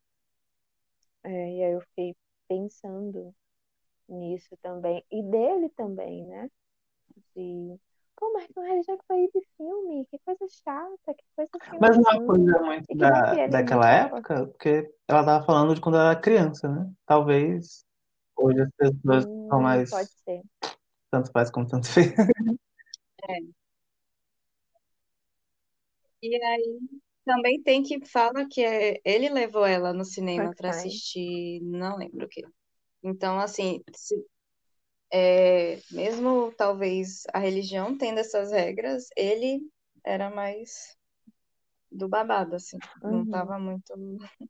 É, 1.23 1.30
e 1.30 1.63
aí 1.63 1.73
eu 1.73 1.81
fiquei 1.81 2.15
pensando 2.47 3.34
nisso 4.09 4.57
também. 4.61 5.05
E 5.11 5.23
dele 5.23 5.69
também, 5.71 6.25
né? 6.27 6.49
De, 7.35 7.80
pô, 8.15 8.31
mas 8.34 8.47
não 8.55 8.64
é 8.65 8.84
já 8.84 8.97
que 8.97 9.05
foi 9.07 9.27
de 9.34 9.41
filme, 9.57 10.05
que 10.07 10.19
coisa 10.19 10.47
chata, 10.49 11.14
que 11.15 11.23
coisa 11.35 11.60
sem 11.69 11.80
Mas 11.80 11.97
não 11.97 12.10
é 12.11 12.14
uma 12.14 12.22
coisa 12.22 12.60
muito 12.64 12.88
E 12.89 12.95
da, 12.97 13.41
daquela 13.45 13.89
época, 13.89 14.45
porque 14.47 14.91
ela 15.07 15.26
tava 15.26 15.45
falando 15.45 15.76
de 15.76 15.81
quando 15.81 15.95
ela 15.97 16.11
era 16.11 16.19
criança, 16.22 16.68
né? 16.69 16.91
Talvez 17.05 17.85
hoje 18.38 18.61
as 18.61 18.69
pessoas 18.77 19.26
são 19.49 19.61
Hum, 19.61 19.61
mais 19.61 19.89
pode 19.89 20.10
ser. 20.26 20.43
tanto 21.11 21.31
faz 21.31 21.49
como 21.51 21.68
tanto 21.68 21.88
fez. 21.89 22.14
E 26.22 26.35
aí 26.43 26.80
também 27.26 27.61
tem 27.61 27.84
que 27.84 28.05
fala 28.05 28.47
que 28.49 28.64
é, 28.64 28.99
ele 29.05 29.30
levou 29.30 29.65
ela 29.65 29.93
no 29.93 30.05
cinema 30.05 30.53
para 30.55 30.69
assistir, 30.69 31.61
não 31.64 31.97
lembro 31.97 32.26
o 32.26 32.30
quê. 32.30 32.43
Então, 33.03 33.39
assim, 33.39 33.84
se- 33.95 34.26
é, 35.14 35.80
mesmo 35.91 36.53
talvez 36.57 37.23
a 37.34 37.40
religião 37.40 37.98
tendo 37.98 38.19
essas 38.19 38.52
regras, 38.52 39.07
ele 39.18 39.61
era 40.06 40.30
mais 40.31 40.98
do 41.91 42.10
babado, 42.10 42.56
assim, 42.56 42.77
não 43.03 43.23
Uhum. 43.23 43.26
estava 43.26 43.60
muito 43.60 43.94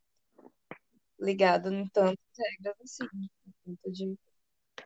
ligado 1.19 1.71
em 1.73 1.87
tantas 1.89 2.17
regras 2.37 2.75
assim, 2.83 3.07
tanto 3.65 3.91
de, 3.91 4.17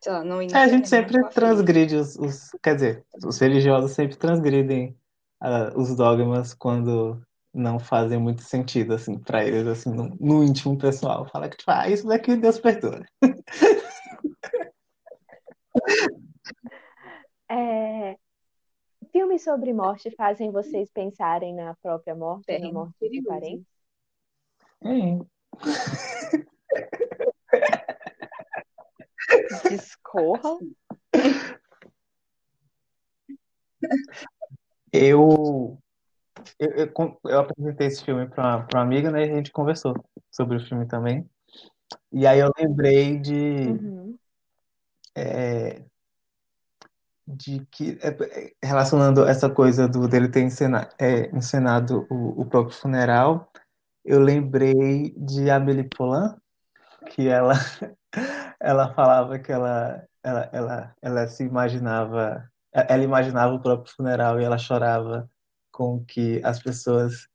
lá, 0.08 0.24
não 0.24 0.42
É, 0.54 0.60
a 0.60 0.68
gente 0.68 0.88
sempre 0.88 1.18
transgride 1.30 1.96
os, 1.96 2.16
os- 2.16 2.50
quer 2.64 2.76
dizer, 2.76 3.06
os 3.26 3.38
religiosos 3.40 3.92
sempre 3.92 4.16
transgridem 4.18 4.98
ah, 5.42 5.72
os 5.76 5.96
dogmas 5.96 6.54
quando 6.54 7.22
não 7.54 7.80
fazem 7.80 8.20
muito 8.20 8.44
sentido, 8.44 8.94
assim, 8.94 9.18
para 9.20 9.44
eles, 9.46 9.68
assim, 9.68 9.90
no, 9.92 10.16
no 10.20 10.44
íntimo 10.44 10.78
pessoal. 10.78 11.28
Fala 11.32 11.50
que, 11.50 11.58
tipo, 11.58 11.72
ah, 11.72 11.90
isso 11.90 12.08
daqui 12.08 12.36
Deus 12.38 12.60
perdoa. 12.60 13.04
É, 17.50 18.18
filmes 19.10 19.42
sobre 19.44 19.72
morte 19.72 20.12
fazem 20.12 20.52
vocês 20.52 20.92
pensarem 20.92 21.56
na 21.56 21.74
própria 21.76 22.14
morte 22.14 22.52
ou 22.52 22.60
na 22.60 22.66
Bem 22.66 22.74
morte 22.74 23.10
de 23.10 23.22
parentes? 23.22 23.66
Discorra. 29.70 30.58
Eu, 34.92 35.78
eu, 36.60 36.70
eu, 36.72 37.20
eu 37.26 37.40
apresentei 37.40 37.88
esse 37.88 38.04
filme 38.04 38.28
para 38.28 38.68
uma 38.74 38.82
amiga, 38.82 39.10
né? 39.10 39.26
E 39.26 39.32
a 39.32 39.36
gente 39.36 39.52
conversou 39.52 39.94
sobre 40.32 40.58
o 40.58 40.66
filme 40.66 40.86
também. 40.86 41.30
E 42.12 42.28
aí 42.28 42.40
eu 42.40 42.52
lembrei 42.58 43.18
de, 43.20 43.68
Uhum. 43.70 44.18
É, 45.18 45.82
de 47.28 47.66
que, 47.72 47.98
é, 48.02 48.10
é, 48.10 48.54
relacionando 48.64 49.26
essa 49.26 49.50
coisa 49.50 49.88
do, 49.88 50.08
dele 50.08 50.30
ter 50.30 50.42
encena, 50.42 50.90
é, 51.00 51.36
encenado 51.36 52.08
o, 52.10 52.42
o 52.42 52.46
próprio 52.46 52.78
funeral, 52.78 53.52
eu 54.06 54.20
lembrei 54.22 55.14
de 55.18 55.50
Amélie 55.50 55.84
Poulain, 55.84 56.36
que 57.10 57.28
ela, 57.28 57.54
ela 58.62 58.94
falava 58.94 59.40
que 59.40 59.52
ela, 59.52 60.04
ela, 60.24 60.50
ela, 60.54 60.96
ela 61.02 61.28
se 61.28 61.44
imaginava, 61.44 62.50
ela 62.72 63.04
imaginava 63.04 63.54
o 63.54 63.62
próprio 63.62 63.94
funeral 63.94 64.40
e 64.40 64.46
ela 64.46 64.58
chorava 64.58 65.30
com 65.72 66.04
que 66.06 66.40
as 66.44 66.62
pessoas 66.62 67.28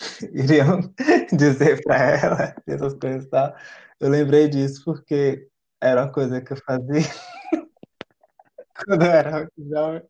iriam 0.32 0.80
dizer 1.36 1.82
para 1.84 1.96
ela, 1.96 2.54
essas 2.66 2.94
coisas 2.94 3.28
tal. 3.28 3.54
Eu 4.00 4.10
lembrei 4.10 4.48
disso 4.48 4.82
porque 4.84 5.48
era 5.80 6.04
uma 6.04 6.12
coisa 6.12 6.40
que 6.40 6.52
eu 6.52 6.56
fazia 6.56 7.02
quando 8.84 9.02
eu 9.02 9.10
era 9.10 9.50
jovem. 9.56 10.02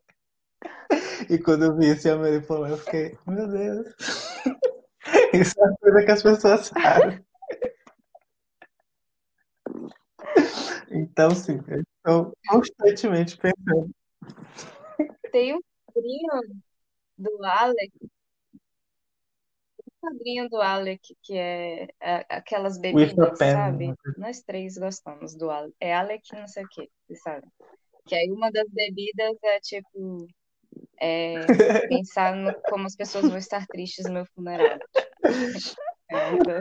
E 1.29 1.39
quando 1.39 1.65
eu 1.65 1.77
vi 1.77 1.87
esse 1.87 2.09
Amélie 2.09 2.47
Poulain, 2.47 2.73
eu 2.73 2.79
fiquei, 2.79 3.19
meu 3.27 3.49
Deus, 3.49 3.95
isso 5.35 5.61
é 5.61 5.65
uma 5.65 5.77
coisa 5.77 6.05
que 6.05 6.11
as 6.11 6.23
pessoas 6.23 6.69
fazem. 6.69 7.25
Então, 10.91 11.31
sim, 11.31 11.61
eu 11.69 11.81
estou 11.81 12.33
constantemente 12.49 13.37
pensando. 13.37 13.91
Tem 15.33 15.55
um 15.55 15.61
quadrinho 15.87 16.63
do 17.19 17.45
Alec, 17.45 17.93
quadrinho 20.07 20.49
do 20.49 20.61
Alec 20.61 21.17
que 21.23 21.37
é, 21.37 21.89
é 22.01 22.27
aquelas 22.29 22.79
bebidas, 22.79 23.39
sabe? 23.39 23.95
Nós 24.17 24.41
três 24.41 24.79
gostamos 24.79 25.35
do 25.35 25.51
Alec. 25.51 25.75
É 25.81 25.95
Alec 25.95 26.33
não 26.35 26.47
sei 26.47 26.65
o 26.65 26.69
quê, 26.69 26.89
sabe? 27.23 27.47
Que 28.07 28.15
aí 28.15 28.31
uma 28.31 28.51
das 28.53 28.69
bebidas 28.71 29.37
é 29.43 29.61
tipo 29.61 30.29
é, 31.01 31.35
pensar 31.89 32.35
no, 32.37 32.55
como 32.69 32.87
as 32.87 32.95
pessoas 32.95 33.29
vão 33.29 33.39
estar 33.39 33.67
tristes 33.67 34.07
no 34.07 34.15
meu 34.15 34.27
funeral. 34.27 34.79
É, 36.09 36.35
então, 36.35 36.61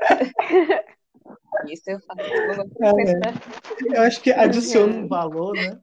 isso 1.70 1.90
eu 1.90 2.00
faço. 2.00 2.20
É, 2.22 3.96
eu 3.96 4.02
acho 4.02 4.20
que 4.20 4.32
adiciona 4.32 4.92
um 4.92 5.06
valor, 5.06 5.54
né, 5.54 5.80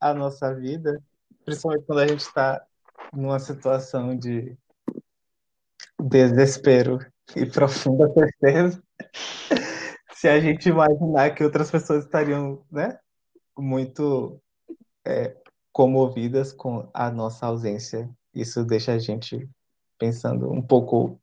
à 0.00 0.14
nossa 0.14 0.54
vida, 0.54 1.02
principalmente 1.44 1.84
quando 1.84 1.98
a 1.98 2.06
gente 2.06 2.20
está 2.20 2.64
numa 3.12 3.40
situação 3.40 4.16
de 4.16 4.56
desespero 6.00 6.98
e 7.36 7.46
profunda 7.46 8.12
tristeza. 8.12 8.82
Se 10.14 10.28
a 10.28 10.40
gente 10.40 10.68
imaginar 10.68 11.34
que 11.34 11.44
outras 11.44 11.70
pessoas 11.70 12.04
estariam, 12.04 12.64
né, 12.70 12.98
muito 13.56 14.40
é, 15.06 15.36
comovidas 15.72 16.52
com 16.52 16.88
a 16.92 17.10
nossa 17.10 17.46
ausência, 17.46 18.08
isso 18.32 18.64
deixa 18.64 18.92
a 18.92 18.98
gente 18.98 19.48
pensando 19.98 20.50
um 20.50 20.62
pouco 20.62 21.20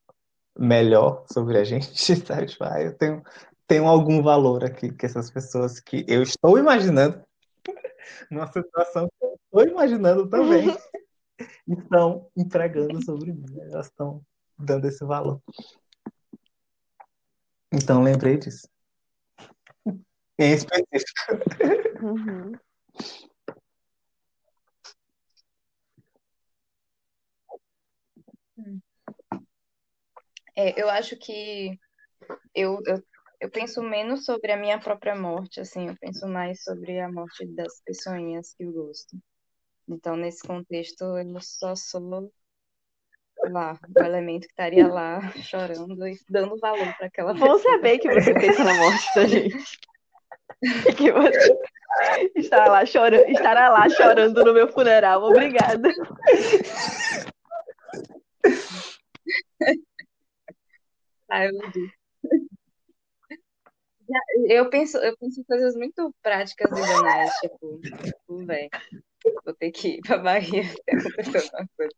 melhor 0.57 1.25
sobre 1.31 1.57
a 1.57 1.63
gente, 1.63 1.87
sabe? 2.25 2.47
Tipo, 2.47 2.63
ah, 2.65 2.81
eu 2.81 2.93
tenho, 2.97 3.23
tenho 3.67 3.87
algum 3.87 4.21
valor 4.21 4.63
aqui 4.63 4.91
que 4.91 5.05
essas 5.05 5.31
pessoas 5.31 5.79
que 5.79 6.05
eu 6.07 6.21
estou 6.21 6.57
imaginando, 6.57 7.21
numa 8.29 8.47
situação 8.47 9.07
que 9.07 9.25
eu 9.25 9.33
estou 9.33 9.67
imaginando 9.67 10.29
também, 10.29 10.75
estão 11.67 12.29
entregando 12.35 13.03
sobre 13.03 13.33
mim. 13.33 13.45
né? 13.51 13.69
Elas 13.71 13.87
estão 13.87 14.21
dando 14.65 14.85
esse 14.87 15.03
valor. 15.05 15.41
Então, 17.71 18.03
lembrei 18.03 18.37
disso. 18.37 18.67
Em 20.37 20.53
específico. 20.53 21.11
Uhum. 22.01 22.51
É, 30.55 30.81
eu 30.81 30.89
acho 30.89 31.17
que 31.17 31.79
eu, 32.53 32.79
eu, 32.85 33.03
eu 33.39 33.49
penso 33.49 33.81
menos 33.81 34.25
sobre 34.25 34.51
a 34.51 34.57
minha 34.57 34.79
própria 34.79 35.15
morte, 35.15 35.59
assim, 35.59 35.87
eu 35.87 35.95
penso 35.99 36.27
mais 36.27 36.63
sobre 36.63 36.99
a 36.99 37.11
morte 37.11 37.45
das 37.55 37.81
pessoinhas 37.85 38.53
que 38.53 38.63
eu 38.63 38.71
gosto. 38.71 39.17
Então, 39.87 40.15
nesse 40.15 40.45
contexto, 40.45 41.03
eu 41.17 41.41
só 41.41 41.75
sou 41.75 42.31
lá, 43.49 43.79
o 43.95 44.03
elemento 44.03 44.41
que 44.41 44.51
estaria 44.53 44.87
lá 44.87 45.21
chorando 45.43 46.07
e 46.07 46.17
dando 46.29 46.57
valor 46.57 46.93
para 46.97 47.07
aquela 47.07 47.33
Bom 47.33 47.57
pessoa. 47.57 47.59
saber 47.59 47.99
que 47.99 48.13
você 48.13 48.33
pensa 48.33 48.63
na 48.63 48.73
morte 48.75 49.15
da 49.15 49.27
gente. 49.27 49.79
Que 50.95 51.11
você 51.11 51.57
estará 52.35 52.71
lá 52.71 52.85
chorando, 52.85 53.27
estará 53.29 53.69
lá 53.69 53.89
chorando 53.89 54.43
no 54.45 54.53
meu 54.53 54.67
funeral. 54.67 55.23
Obrigada. 55.23 55.89
Ah, 61.27 61.45
eu 61.45 61.51
digo. 61.71 61.91
Eu 64.47 64.69
penso, 64.69 64.97
eu 64.97 65.15
penso 65.17 65.39
em 65.39 65.43
coisas 65.45 65.75
muito 65.75 66.13
práticas 66.21 66.69
e 66.69 66.81
banais, 66.81 67.31
tipo, 67.39 67.79
tipo, 67.79 68.45
velho, 68.45 68.69
vou 69.43 69.53
ter 69.53 69.71
que 69.71 69.97
ir 69.97 70.01
pra 70.01 70.17
Bahia 70.17 70.63
se 70.65 70.81
acontecer 70.87 71.37
alguma 71.37 71.69
coisa. 71.77 71.93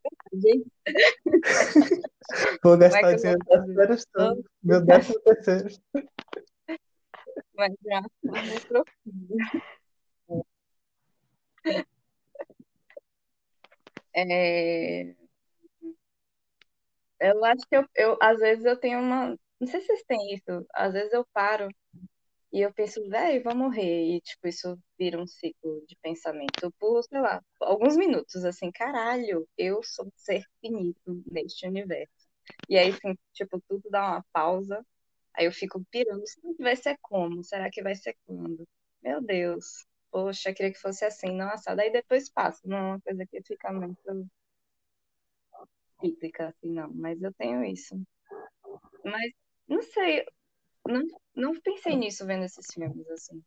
Vou 2.64 2.74
é 2.76 2.78
gastar 2.78 3.16
dinheiro 3.16 3.40
das 3.46 3.76
férias 3.76 4.06
todo. 4.12 4.44
Meu 4.64 4.86
décimo 4.86 5.20
terceiro. 5.22 5.70
Mas 7.56 7.74
forma 7.82 8.10
profunda. 8.68 9.36
É, 14.16 15.16
eu 17.20 17.46
acho 17.46 17.68
que 17.68 17.76
eu, 17.76 17.86
eu, 17.96 18.18
às 18.22 18.40
vezes 18.40 18.66
eu 18.66 18.78
tenho 18.78 19.00
uma. 19.00 19.38
Não 19.60 19.68
sei 19.68 19.80
se 19.82 19.88
vocês 19.88 20.04
têm 20.04 20.34
isso. 20.34 20.66
Às 20.74 20.94
vezes 20.94 21.14
eu 21.14 21.26
paro 21.34 21.70
e 22.54 22.62
eu 22.62 22.74
penso, 22.74 23.02
velho, 23.10 23.44
vou 23.44 23.56
morrer. 23.56 24.16
E, 24.16 24.22
tipo, 24.22 24.48
isso 24.48 24.80
vira 24.98 25.20
um 25.22 25.26
ciclo 25.28 25.84
de 25.88 25.96
pensamento 25.98 26.72
por, 26.80 27.04
sei 27.04 27.20
lá, 27.20 27.44
alguns 27.60 27.98
minutos, 27.98 28.46
assim, 28.46 28.72
caralho, 28.72 29.48
eu 29.58 29.82
sou 29.84 30.06
um 30.06 30.12
ser 30.16 30.46
finito 30.62 31.24
neste 31.32 31.68
universo. 31.68 32.14
E 32.70 32.78
aí, 32.78 32.90
assim, 32.92 33.18
tipo, 33.34 33.60
tudo 33.68 33.90
dá 33.90 34.02
uma 34.06 34.26
pausa. 34.32 34.86
Aí 35.36 35.46
eu 35.46 35.52
fico 35.52 35.84
pirando, 35.92 36.24
será 36.28 36.54
que 36.56 36.64
vai 36.64 36.76
ser 36.76 36.98
como? 37.02 37.44
Será 37.44 37.70
que 37.72 37.82
vai 37.84 37.96
ser 37.96 38.16
quando? 38.26 38.68
Meu 39.02 39.22
Deus, 39.22 39.86
poxa, 40.12 40.54
queria 40.54 40.72
que 40.74 40.80
fosse 40.80 41.06
assim, 41.06 41.32
não 41.32 41.50
assado. 41.50 41.82
Aí 41.82 41.92
depois 41.92 42.30
passa, 42.30 42.62
não 42.66 42.78
é 42.78 42.82
uma 42.82 43.02
coisa 43.02 43.26
que 43.28 43.42
fica 43.44 43.72
muito 43.74 44.30
cíclica, 46.00 46.50
assim, 46.50 46.72
não. 46.72 46.92
Mas 46.94 47.22
eu 47.22 47.34
tenho 47.34 47.64
isso. 47.66 48.00
Mas, 49.04 49.32
não 49.68 49.82
sei, 49.82 50.26
não, 50.88 51.02
não 51.36 51.62
pensei 51.62 51.96
nisso 51.96 52.26
vendo 52.26 52.44
esses 52.46 52.66
filmes, 52.74 53.10
assim. 53.10 53.44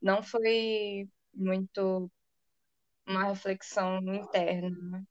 Não, 0.00 0.22
foi 0.22 1.08
muito 1.34 2.10
uma 3.06 3.24
reflexão 3.24 3.98
interna, 4.14 4.70
né? 4.70 5.02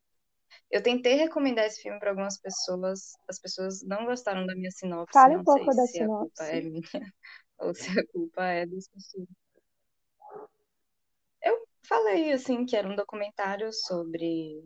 Eu 0.69 0.83
tentei 0.83 1.15
recomendar 1.15 1.65
esse 1.65 1.81
filme 1.81 1.99
para 1.99 2.09
algumas 2.09 2.39
pessoas, 2.39 3.13
as 3.27 3.39
pessoas 3.39 3.83
não 3.83 4.05
gostaram 4.05 4.45
da 4.45 4.55
minha 4.55 4.71
sinopse, 4.71 5.13
Fale 5.13 5.37
um 5.37 5.43
pouco 5.43 5.65
da 5.65 5.85
se 5.85 6.01
a 6.01 6.07
culpa 6.07 6.43
é 6.43 6.61
sinopse. 6.61 6.69
minha 6.69 6.81
ou 7.59 7.73
se 7.73 7.99
a 7.99 8.07
culpa 8.07 8.43
é 8.43 8.65
das 8.65 8.87
pessoas. 8.89 9.27
Eu 11.41 11.67
falei, 11.87 12.31
assim, 12.33 12.65
que 12.65 12.75
era 12.75 12.87
um 12.87 12.95
documentário 12.95 13.71
sobre 13.71 14.63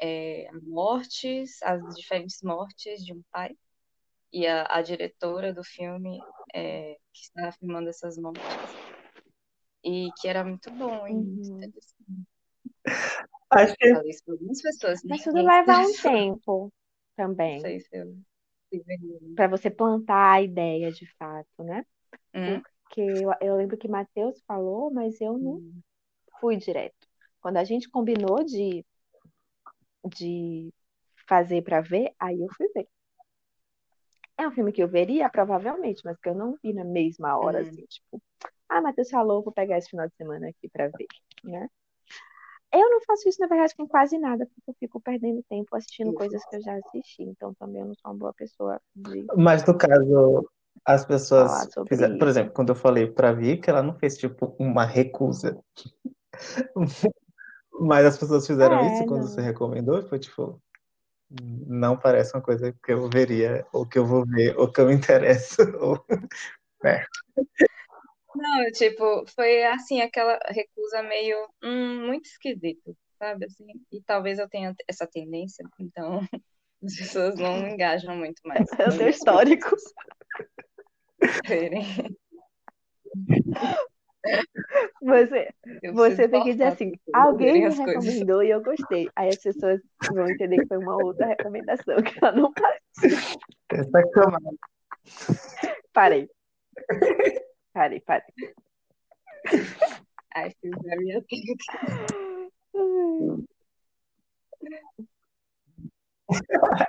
é, 0.00 0.48
mortes, 0.62 1.62
as 1.62 1.80
diferentes 1.94 2.42
mortes 2.42 3.04
de 3.04 3.12
um 3.12 3.22
pai, 3.30 3.56
e 4.34 4.46
a, 4.48 4.66
a 4.70 4.82
diretora 4.82 5.54
do 5.54 5.64
filme 5.64 6.20
é, 6.54 6.94
que 7.14 7.22
estava 7.22 7.52
filmando 7.52 7.90
essas 7.90 8.18
mortes, 8.18 8.76
e 9.84 10.12
que 10.16 10.26
era 10.28 10.44
muito 10.44 10.70
bom 10.72 11.06
muito 11.08 11.50
Uhum. 12.08 12.24
Acho 13.50 13.74
que 13.76 13.88
Falei 13.88 14.10
isso 14.10 14.22
para 14.24 14.34
algumas 14.34 14.60
pessoas, 14.62 15.02
Mas 15.04 15.22
tudo 15.24 15.42
leva 15.42 15.78
um 15.80 15.92
tempo 16.02 16.72
Não 16.72 16.72
também 17.16 17.60
sei 17.60 17.80
se 17.80 17.96
eu 17.96 18.24
veio. 18.72 19.20
para 19.34 19.48
você 19.48 19.70
plantar 19.70 20.32
a 20.34 20.42
ideia 20.42 20.92
de 20.92 21.06
fato, 21.16 21.62
né? 21.64 21.84
Hum, 22.34 22.62
Porque 22.84 23.00
eu, 23.00 23.30
eu 23.40 23.56
lembro 23.56 23.76
que 23.78 23.88
Matheus 23.88 24.42
falou, 24.46 24.90
mas 24.92 25.20
eu 25.20 25.38
não 25.38 25.60
hum, 25.60 25.82
fui 26.40 26.56
direto. 26.56 27.08
Quando 27.40 27.58
a 27.58 27.64
gente 27.64 27.90
combinou 27.90 28.44
de, 28.44 28.84
de 30.16 30.72
fazer 31.28 31.62
para 31.62 31.80
ver, 31.80 32.14
aí 32.18 32.40
eu 32.40 32.48
fui 32.56 32.68
ver. 32.74 32.88
É 34.36 34.46
um 34.48 34.52
filme 34.52 34.72
que 34.72 34.82
eu 34.82 34.88
veria, 34.88 35.28
provavelmente, 35.28 36.02
mas 36.04 36.18
que 36.18 36.28
eu 36.28 36.34
não 36.34 36.56
vi 36.62 36.72
na 36.72 36.84
mesma 36.84 37.38
hora, 37.38 37.58
hum. 37.58 37.62
assim, 37.62 37.84
tipo, 37.86 38.20
ah, 38.68 38.80
Matheus 38.80 39.10
falou, 39.10 39.42
vou 39.42 39.52
pegar 39.52 39.78
esse 39.78 39.90
final 39.90 40.08
de 40.08 40.14
semana 40.16 40.48
aqui 40.48 40.68
para 40.68 40.88
ver, 40.88 41.06
né? 41.44 41.68
Eu 42.72 42.90
não 42.90 43.00
faço 43.02 43.28
isso, 43.28 43.40
na 43.40 43.46
verdade, 43.46 43.74
com 43.76 43.86
quase 43.86 44.18
nada, 44.18 44.46
porque 44.46 44.70
eu 44.70 44.74
fico 44.80 45.00
perdendo 45.00 45.44
tempo 45.48 45.76
assistindo 45.76 46.08
Isso. 46.08 46.18
coisas 46.18 46.44
que 46.44 46.56
eu 46.56 46.62
já 46.62 46.76
assisti. 46.76 47.22
Então, 47.22 47.54
também 47.54 47.80
eu 47.82 47.86
não 47.86 47.94
sou 47.94 48.10
uma 48.10 48.18
boa 48.18 48.34
pessoa 48.34 48.80
de 48.96 49.24
Mas 49.36 49.64
no 49.64 49.76
caso, 49.78 50.48
as 50.84 51.04
pessoas 51.04 51.68
fizeram, 51.88 52.18
por 52.18 52.26
isso. 52.26 52.28
exemplo, 52.28 52.52
quando 52.52 52.70
eu 52.70 52.74
falei 52.74 53.06
pra 53.06 53.32
Vicky, 53.32 53.70
ela 53.70 53.82
não 53.82 53.94
fez 53.98 54.16
tipo 54.18 54.56
uma 54.58 54.84
recusa. 54.84 55.58
Mas 57.80 58.06
as 58.06 58.18
pessoas 58.18 58.46
fizeram 58.46 58.80
isso 58.80 59.02
É, 59.02 59.06
quando 59.06 59.22
você 59.28 59.40
não. 59.40 59.44
recomendou, 59.44 60.02
foi 60.08 60.18
tipo, 60.18 60.60
não 61.30 61.98
parece 61.98 62.34
uma 62.34 62.42
coisa 62.42 62.72
que 62.72 62.92
eu 62.92 63.08
veria, 63.08 63.66
ou 63.72 63.86
que 63.86 63.98
eu 63.98 64.06
vou 64.06 64.24
ver, 64.26 64.56
ou 64.58 64.70
que 64.70 64.80
eu 64.80 64.86
me 64.86 64.94
interesso. 64.94 65.62
Ou... 65.80 66.04
É. 66.84 67.04
Não, 68.34 68.70
tipo, 68.72 69.24
foi 69.34 69.64
assim, 69.64 70.00
aquela 70.00 70.38
recusa 70.48 71.02
meio 71.02 71.36
hum, 71.62 72.06
muito 72.06 72.26
esquisito, 72.26 72.96
sabe? 73.18 73.46
Assim, 73.46 73.64
e 73.92 74.02
talvez 74.02 74.38
eu 74.38 74.48
tenha 74.48 74.74
essa 74.88 75.06
tendência, 75.06 75.64
então 75.80 76.20
as 76.84 76.96
pessoas 76.96 77.36
não 77.36 77.68
engajam 77.68 78.16
muito 78.16 78.40
mais 78.44 78.66
É 78.78 78.88
o 78.88 78.98
teu 78.98 79.08
histórico. 79.08 79.74
Você, 85.02 85.50
Eu 85.82 85.92
você 85.92 86.28
tem 86.28 86.42
que 86.42 86.52
dizer 86.52 86.64
assim, 86.64 86.92
alguém 87.12 87.52
me 87.60 87.64
as 87.66 87.76
coisas. 87.76 88.04
recomendou 88.04 88.42
e 88.42 88.50
eu 88.50 88.62
gostei. 88.62 89.08
Aí 89.14 89.28
as 89.28 89.36
pessoas 89.36 89.80
vão 90.12 90.28
entender 90.28 90.58
que 90.60 90.66
foi 90.66 90.78
uma 90.78 90.96
outra 90.96 91.26
recomendação 91.26 91.96
que 92.02 92.18
ela 92.22 92.32
não 92.32 92.52
partiu. 92.52 93.18
Essa 93.70 94.10
camada. 94.10 94.56
Parei, 95.92 96.28
parei, 97.72 98.00
parei. 98.00 98.24
I 100.36 100.50
feel 100.60 100.72
very 100.82 101.12
authentic. 101.12 101.60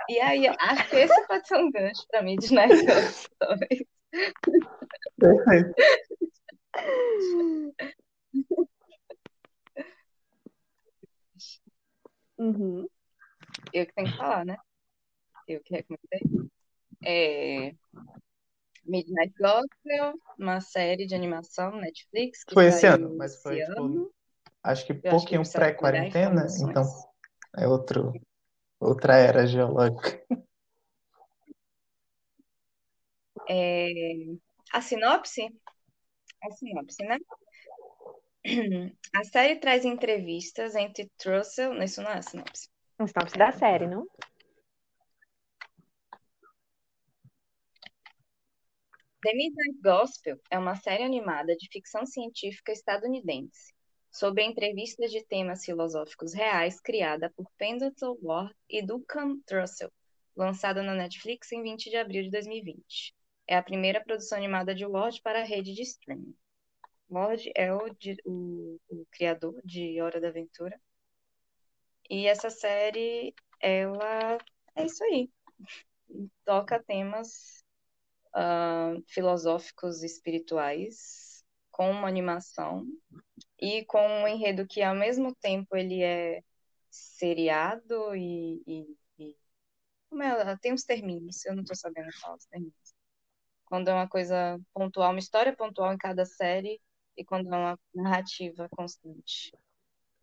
E 0.10 0.20
aí, 0.20 0.48
acho 0.48 0.90
que 0.90 0.96
esse 0.96 1.28
pode 1.28 1.48
ser 1.48 1.58
um 1.58 1.70
gancho 1.70 2.08
pra 2.10 2.24
mim 2.24 2.38
de 2.38 2.48
talvez. 3.38 3.84
Perfeito. 5.20 5.74
Uhum. 12.38 12.88
Eu 13.72 13.86
que 13.86 13.94
tenho 13.94 14.12
que 14.12 14.18
falar, 14.18 14.46
né? 14.46 14.58
Eu 15.48 15.62
que 15.62 15.74
recomendei. 15.74 16.50
É 17.04 17.76
Midnight 18.86 19.34
Gospel, 19.40 20.14
uma 20.38 20.62
série 20.62 21.08
de 21.08 21.16
animação 21.16 21.76
Netflix 21.78 22.44
que 22.44 22.54
Foi 22.54 22.66
esse 22.66 22.86
ano, 22.86 23.16
mas 23.18 23.34
esse 23.34 23.44
foi 23.44 23.60
tipo, 23.64 23.82
ano. 23.82 24.12
acho 24.64 24.86
que 24.86 24.94
que 24.94 25.10
pouquinho 25.10 25.42
pré-quarentena, 25.52 26.46
então 26.60 26.84
é 27.58 27.68
outro, 27.68 28.14
outra 28.80 29.16
era 29.16 29.48
geológica. 29.48 30.24
É, 33.50 34.02
a 34.72 34.82
sinopse? 34.82 35.52
A 36.46 36.52
sinopse, 36.52 37.04
né? 37.04 37.18
A 39.16 39.24
série 39.24 39.56
traz 39.56 39.84
entrevistas 39.84 40.76
entre 40.76 41.10
Trussell. 41.18 41.74
É 41.82 41.86
isso 41.86 42.02
não 42.02 42.12
é 42.12 42.18
a 42.20 42.22
sinopse. 42.22 42.70
Não 43.00 43.08
sinopse 43.08 43.38
da 43.38 43.52
série, 43.52 43.88
não? 43.88 44.06
The 49.24 49.34
Midnight 49.34 49.82
Gospel 49.82 50.40
é 50.52 50.60
uma 50.60 50.76
série 50.76 51.02
animada 51.02 51.56
de 51.56 51.68
ficção 51.72 52.06
científica 52.06 52.72
estadunidense 52.72 53.74
sobre 54.12 54.44
entrevistas 54.44 55.10
de 55.12 55.26
temas 55.26 55.66
filosóficos 55.66 56.32
reais 56.32 56.80
criada 56.80 57.34
por 57.36 57.50
Pendleton 57.58 58.16
Ward 58.22 58.56
e 58.70 58.86
Duncan 58.86 59.40
Trussell, 59.48 59.92
lançada 60.36 60.84
na 60.84 60.94
Netflix 60.94 61.52
em 61.52 61.64
20 61.64 61.90
de 61.90 61.98
abril 61.98 62.22
de 62.22 62.30
2020. 62.30 63.15
É 63.48 63.56
a 63.56 63.64
primeira 63.64 64.04
produção 64.04 64.38
animada 64.38 64.74
de 64.74 64.86
Ward 64.86 65.22
para 65.22 65.42
a 65.42 65.44
rede 65.44 65.74
de 65.74 65.82
streaming. 65.84 66.36
Ward 67.10 67.52
é 67.56 67.74
o, 67.74 67.80
o, 68.26 68.80
o 68.90 69.06
criador 69.12 69.60
de 69.64 70.02
Hora 70.02 70.20
da 70.20 70.30
Aventura. 70.30 70.80
E 72.10 72.28
essa 72.28 72.50
série, 72.50 73.34
ela 73.60 74.38
é 74.76 74.86
isso 74.86 75.04
aí. 75.04 75.30
Toca 76.44 76.84
temas 76.84 77.64
uh, 78.36 79.02
filosóficos 79.08 80.04
e 80.04 80.06
espirituais 80.06 81.44
com 81.72 81.92
uma 81.92 82.08
animação 82.08 82.86
e 83.60 83.84
com 83.86 84.00
um 84.00 84.28
enredo 84.28 84.68
que 84.68 84.82
ao 84.82 84.96
mesmo 84.96 85.36
tempo 85.36 85.76
ele 85.76 86.02
é 86.02 86.42
seriado 86.90 88.16
e, 88.16 88.64
e, 88.66 88.98
e... 89.20 89.38
como 90.10 90.24
é? 90.24 90.58
tem 90.58 90.74
uns 90.74 90.84
termos, 90.84 91.46
eu 91.46 91.54
não 91.54 91.64
estou 91.64 91.76
sabendo 91.76 92.12
falar 92.20 92.36
os 92.36 92.46
termos. 92.46 92.74
Quando 93.66 93.90
é 93.90 93.94
uma 93.94 94.08
coisa 94.08 94.60
pontual, 94.74 95.12
uma 95.12 95.20
história 95.20 95.56
pontual 95.56 95.94
em 95.94 95.98
cada 95.98 96.26
série 96.26 96.80
e 97.18 97.24
quando 97.24 97.54
é 97.54 97.58
uma 97.58 97.80
narrativa 97.94 98.68
constante. 98.70 99.52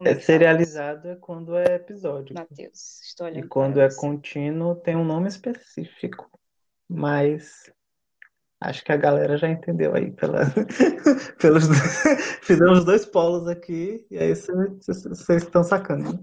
É 0.00 0.14
serializado 0.18 1.08
é 1.10 1.16
quando 1.16 1.56
é 1.56 1.76
episódio. 1.76 2.34
Matheus, 2.34 3.00
estou 3.02 3.26
olhando. 3.26 3.44
E 3.44 3.48
quando 3.48 3.80
é 3.80 3.94
contínuo 3.94 4.74
tem 4.76 4.96
um 4.96 5.04
nome 5.04 5.28
específico. 5.28 6.30
Mas 6.88 7.70
Acho 8.62 8.84
que 8.84 8.92
a 8.92 8.96
galera 8.96 9.36
já 9.36 9.48
entendeu 9.48 9.94
aí 9.94 10.12
pela, 10.12 10.42
pelos 11.40 11.64
fizemos 12.42 12.84
dois 12.84 13.04
polos 13.04 13.48
aqui 13.48 14.06
e 14.08 14.16
aí 14.16 14.34
vocês 14.34 15.42
estão 15.42 15.64
sacando. 15.64 16.12
Né? 16.12 16.18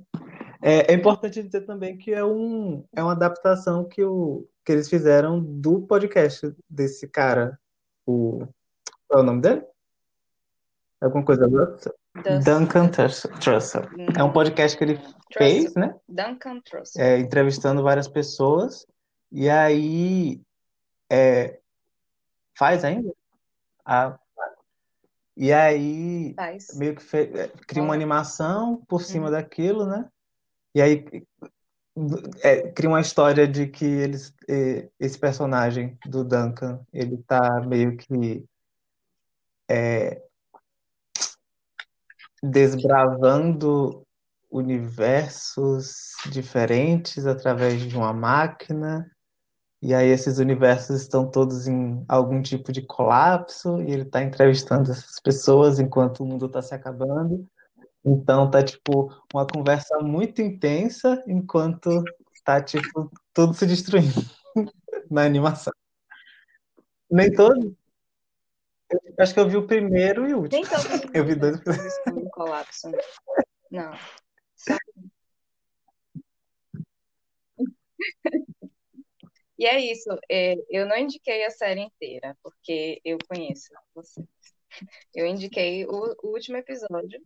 É, 0.61 0.93
é, 0.93 0.95
importante 0.95 1.43
dizer 1.43 1.65
também 1.65 1.97
que 1.97 2.13
é, 2.13 2.23
um, 2.23 2.83
é 2.95 3.03
uma 3.03 3.11
adaptação 3.11 3.87
que, 3.87 4.03
o, 4.03 4.47
que 4.69 4.73
eles 4.73 4.87
fizeram 4.87 5.43
do 5.43 5.81
podcast 5.81 6.55
desse 6.69 7.07
cara. 7.07 7.59
O, 8.05 8.45
qual 9.07 9.21
é 9.21 9.23
o 9.23 9.25
nome 9.25 9.41
dele? 9.41 9.65
Alguma 11.01 11.25
coisa 11.25 11.47
Russell? 11.47 11.95
Duncan 12.45 12.91
Trussell. 13.39 13.89
É 14.15 14.23
um 14.23 14.31
podcast 14.31 14.77
que 14.77 14.83
ele 14.83 14.97
Trussell. 14.97 15.17
fez, 15.39 15.73
né? 15.73 15.95
Duncan 16.07 16.61
Trussell. 16.61 17.03
É, 17.03 17.17
entrevistando 17.17 17.81
várias 17.81 18.07
pessoas. 18.07 18.85
E 19.31 19.49
aí 19.49 20.39
é, 21.09 21.59
Faz 22.55 22.83
ainda? 22.83 23.11
Ah, 23.83 24.19
e 25.35 25.51
aí, 25.51 26.35
Faz. 26.35 26.77
meio 26.77 26.95
que 26.95 27.01
fe... 27.01 27.31
É, 27.33 27.47
cria 27.65 27.81
uma 27.81 27.95
animação 27.95 28.83
por 28.87 29.01
cima 29.01 29.25
uhum. 29.25 29.31
daquilo, 29.31 29.87
né? 29.87 30.07
E 30.75 30.81
aí 30.81 31.25
é, 32.43 32.71
cria 32.71 32.89
uma 32.89 33.01
história 33.01 33.47
de 33.47 33.67
que 33.67 33.85
eles, 33.85 34.33
esse 34.99 35.17
personagem 35.17 35.97
do 36.05 36.23
Duncan, 36.23 36.79
ele 36.93 37.17
tá 37.27 37.61
meio 37.61 37.97
que 37.97 38.45
é, 39.69 40.21
desbravando 42.41 44.05
universos 44.49 46.13
diferentes 46.31 47.25
através 47.25 47.81
de 47.81 47.95
uma 47.95 48.13
máquina 48.13 49.09
e 49.81 49.93
aí 49.93 50.09
esses 50.09 50.39
universos 50.39 51.01
estão 51.01 51.29
todos 51.29 51.67
em 51.67 52.03
algum 52.07 52.41
tipo 52.41 52.71
de 52.71 52.81
colapso 52.81 53.81
e 53.81 53.91
ele 53.91 54.03
está 54.03 54.21
entrevistando 54.21 54.91
essas 54.91 55.19
pessoas 55.21 55.79
enquanto 55.79 56.21
o 56.21 56.25
mundo 56.25 56.47
está 56.47 56.61
se 56.61 56.75
acabando. 56.75 57.47
Então 58.03 58.49
tá 58.49 58.63
tipo 58.63 59.13
uma 59.33 59.45
conversa 59.45 59.99
muito 59.99 60.41
intensa 60.41 61.21
enquanto 61.27 62.03
tá 62.43 62.61
tipo 62.61 63.11
tudo 63.33 63.53
se 63.53 63.65
destruindo 63.65 64.21
na 65.11 65.23
animação. 65.23 65.73
Nem 67.11 67.31
todo. 67.33 67.75
Eu 68.91 69.13
acho 69.19 69.33
que 69.33 69.39
eu 69.39 69.49
vi 69.49 69.57
o 69.57 69.67
primeiro 69.67 70.27
e 70.27 70.33
o 70.33 70.41
último. 70.41 70.61
Nem 70.61 70.69
todo. 70.69 70.79
Eu 71.13 71.25
vi 71.25 71.35
dois. 71.35 71.59
Um 72.07 72.29
colapso. 72.29 72.91
Não. 73.69 73.91
Só... 74.55 74.75
E 79.57 79.65
é 79.65 79.79
isso. 79.79 80.09
É, 80.31 80.55
eu 80.69 80.87
não 80.87 80.97
indiquei 80.97 81.45
a 81.45 81.51
série 81.51 81.81
inteira, 81.81 82.35
porque 82.41 83.01
eu 83.03 83.17
conheço 83.27 83.73
vocês. 83.93 84.25
Eu 85.13 85.27
indiquei 85.27 85.85
o 85.85 86.15
último 86.23 86.57
episódio, 86.57 87.21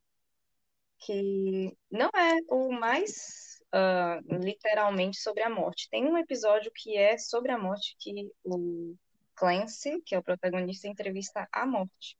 que 1.05 1.77
não 1.91 2.09
é 2.15 2.37
o 2.49 2.71
mais 2.71 3.61
uh, 3.73 4.35
literalmente 4.43 5.17
sobre 5.17 5.43
a 5.43 5.49
morte. 5.49 5.89
Tem 5.89 6.05
um 6.05 6.17
episódio 6.17 6.71
que 6.73 6.97
é 6.97 7.17
sobre 7.17 7.51
a 7.51 7.57
morte, 7.57 7.95
que 7.99 8.31
o 8.43 8.95
Clancy, 9.35 10.01
que 10.05 10.15
é 10.15 10.19
o 10.19 10.23
protagonista, 10.23 10.87
entrevista 10.87 11.47
a 11.51 11.65
morte. 11.65 12.17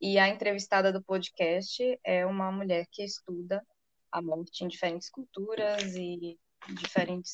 E 0.00 0.18
a 0.18 0.28
entrevistada 0.28 0.92
do 0.92 1.02
podcast 1.02 1.98
é 2.04 2.24
uma 2.24 2.50
mulher 2.50 2.86
que 2.90 3.02
estuda 3.02 3.64
a 4.10 4.22
morte 4.22 4.64
em 4.64 4.68
diferentes 4.68 5.10
culturas 5.10 5.94
e 5.94 6.38
diferentes 6.68 7.32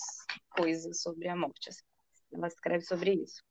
coisas 0.50 1.00
sobre 1.00 1.28
a 1.28 1.36
morte. 1.36 1.68
Assim 1.68 1.84
ela 2.32 2.48
escreve 2.48 2.84
sobre 2.84 3.14
isso. 3.14 3.42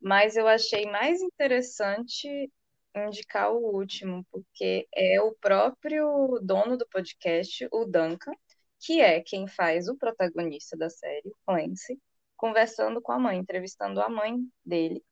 Mas 0.00 0.36
eu 0.36 0.46
achei 0.46 0.86
mais 0.86 1.20
interessante 1.20 2.50
indicar 2.94 3.52
o 3.52 3.58
último, 3.76 4.24
porque 4.30 4.86
é 4.94 5.20
o 5.20 5.34
próprio 5.34 6.38
dono 6.42 6.76
do 6.76 6.86
podcast, 6.88 7.66
o 7.72 7.84
Duncan, 7.84 8.32
que 8.80 9.00
é 9.00 9.20
quem 9.20 9.48
faz 9.48 9.88
o 9.88 9.96
protagonista 9.96 10.76
da 10.76 10.90
série, 10.90 11.28
o 11.28 11.36
Clancy, 11.46 12.00
conversando 12.36 13.00
com 13.00 13.12
a 13.12 13.18
mãe, 13.18 13.38
entrevistando 13.38 14.00
a 14.00 14.08
mãe 14.08 14.36
dele, 14.64 15.02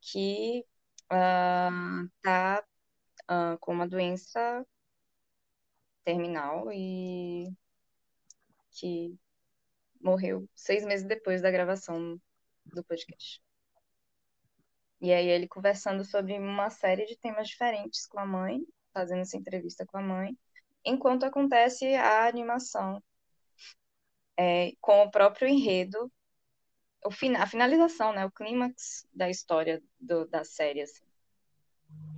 que 0.00 0.64
uh, 1.12 2.04
uh, 3.30 3.58
com 3.60 3.72
uma 3.72 3.88
doença 3.88 4.64
terminal 6.04 6.70
e 6.72 7.48
que 8.72 9.18
morreu 10.00 10.48
seis 10.54 10.84
meses 10.84 11.06
depois 11.06 11.40
da 11.40 11.50
gravação 11.50 12.20
do 12.66 12.84
podcast. 12.84 13.40
E 15.04 15.12
aí 15.12 15.28
ele 15.28 15.46
conversando 15.46 16.02
sobre 16.02 16.38
uma 16.38 16.70
série 16.70 17.04
de 17.04 17.14
temas 17.18 17.46
diferentes 17.46 18.06
com 18.06 18.18
a 18.18 18.24
mãe, 18.24 18.66
fazendo 18.90 19.20
essa 19.20 19.36
entrevista 19.36 19.84
com 19.84 19.98
a 19.98 20.00
mãe, 20.00 20.34
enquanto 20.82 21.24
acontece 21.24 21.94
a 21.94 22.26
animação 22.26 23.02
é, 24.34 24.72
com 24.80 25.02
o 25.02 25.10
próprio 25.10 25.46
enredo, 25.46 26.10
o 27.04 27.10
fin 27.10 27.34
a 27.34 27.46
finalização, 27.46 28.14
né, 28.14 28.24
o 28.24 28.30
clímax 28.32 29.06
da 29.12 29.28
história 29.28 29.82
do, 30.00 30.26
da 30.26 30.42
série, 30.42 30.80
assim. 30.80 31.04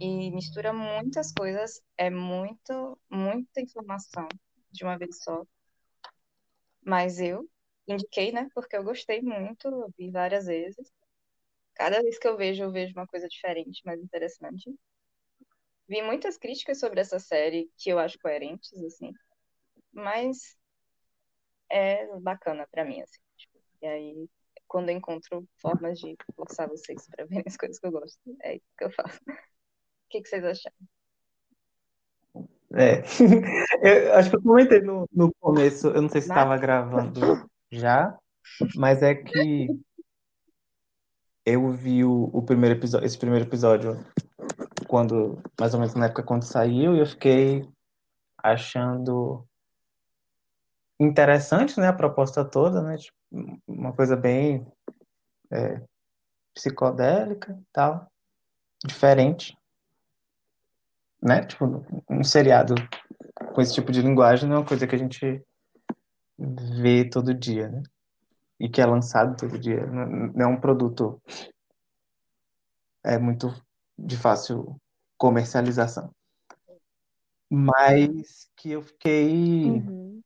E 0.01 0.31
mistura 0.31 0.73
muitas 0.73 1.33
coisas, 1.33 1.83
é 1.99 2.09
muito, 2.09 2.97
muita 3.11 3.61
informação 3.61 4.29
de 4.71 4.85
uma 4.85 4.97
vez 4.97 5.25
só. 5.25 5.45
Mas 6.85 7.19
eu 7.19 7.51
indiquei, 7.89 8.31
né? 8.31 8.49
Porque 8.55 8.77
eu 8.77 8.85
gostei 8.85 9.21
muito, 9.23 9.93
vi 9.99 10.09
várias 10.13 10.47
vezes. 10.47 10.96
Cada 11.77 12.01
vez 12.01 12.19
que 12.19 12.27
eu 12.27 12.37
vejo, 12.37 12.65
eu 12.65 12.73
vejo 12.73 12.95
uma 12.95 13.07
coisa 13.07 13.29
diferente, 13.29 13.83
mais 13.85 14.01
interessante. 14.01 14.75
Vi 15.87 16.03
muitas 16.03 16.39
críticas 16.39 16.81
sobre 16.81 17.01
essa 17.01 17.19
série 17.19 17.71
que 17.77 17.91
eu 17.91 17.99
acho 17.99 18.19
coerentes, 18.19 18.73
assim. 18.83 19.13
Mas 19.93 20.57
é 21.71 22.07
bacana 22.19 22.67
para 22.71 22.85
mim, 22.85 23.03
assim. 23.03 23.21
Tipo, 23.37 23.59
e 23.83 23.87
aí, 23.87 24.29
quando 24.67 24.89
eu 24.89 24.97
encontro 24.97 25.47
formas 25.59 25.99
de 25.99 26.17
forçar 26.35 26.67
vocês 26.67 27.07
para 27.09 27.27
verem 27.27 27.45
as 27.47 27.57
coisas 27.59 27.79
que 27.79 27.87
eu 27.87 27.93
gosto, 27.93 28.19
é 28.43 28.57
isso 28.57 28.67
que 28.77 28.85
eu 28.85 28.91
faço. 28.91 29.21
O 30.07 30.09
que, 30.09 30.23
que 30.23 30.29
vocês 30.29 30.45
acharam? 30.45 30.77
É, 32.73 33.03
eu 34.07 34.15
acho 34.15 34.31
que 34.31 34.37
eu 34.37 34.43
comentei 34.43 34.81
no, 34.81 35.05
no 35.13 35.35
começo, 35.41 35.89
eu 35.89 36.01
não 36.01 36.09
sei 36.09 36.21
se 36.21 36.29
estava 36.29 36.57
gravando 36.57 37.21
já, 37.73 38.17
mas 38.77 39.03
é 39.03 39.17
que 39.17 39.67
eu 41.47 41.71
vi 41.71 42.05
o, 42.05 42.29
o 42.33 42.43
primeiro 42.43 42.77
episódio, 42.77 43.07
esse 43.07 43.17
primeiro 43.17 43.45
episódio 43.45 44.05
quando, 44.89 45.41
mais 45.59 45.73
ou 45.73 45.81
menos 45.81 45.95
na 45.95 46.07
época 46.07 46.25
quando 46.25 46.43
saiu, 46.43 46.97
e 46.97 46.99
eu 46.99 47.07
fiquei 47.07 47.67
achando 48.37 49.47
interessante, 50.99 51.79
né, 51.79 51.89
a 51.89 51.93
proposta 51.93 52.45
toda, 52.45 52.83
né, 52.83 52.97
tipo, 52.97 53.17
uma 53.67 53.93
coisa 53.93 54.17
bem 54.17 54.67
é, 55.53 55.81
psicodélica 56.53 57.57
tal, 57.73 58.11
diferente, 58.85 59.57
né, 61.23 61.45
tipo, 61.45 61.85
um 62.11 62.25
seriado 62.25 62.75
com 63.55 63.61
esse 63.61 63.75
tipo 63.75 63.93
de 63.93 64.03
linguagem 64.03 64.49
não 64.49 64.57
é 64.57 64.59
uma 64.61 64.67
coisa 64.67 64.87
que 64.87 64.95
a 64.95 64.99
gente 64.99 65.43
vê 66.39 67.09
todo 67.09 67.33
dia, 67.33 67.69
né? 67.69 67.83
E 68.59 68.69
que 68.69 68.81
é 68.81 68.87
lançado 68.87 69.37
todo 69.37 69.59
dia. 69.59 69.87
Não 69.87 70.45
é 70.45 70.47
um 70.47 70.61
produto 70.61 71.21
é 73.07 73.19
muito 73.19 73.55
de 73.97 74.17
fácil 74.17 74.77
comercialização. 75.17 76.11
Mas 77.49 78.49
que 78.57 78.73
eu 78.73 78.83
fiquei 78.83 79.71
Uhum. 79.71 80.21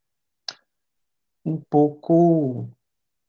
um 1.45 1.61
pouco, 1.69 2.69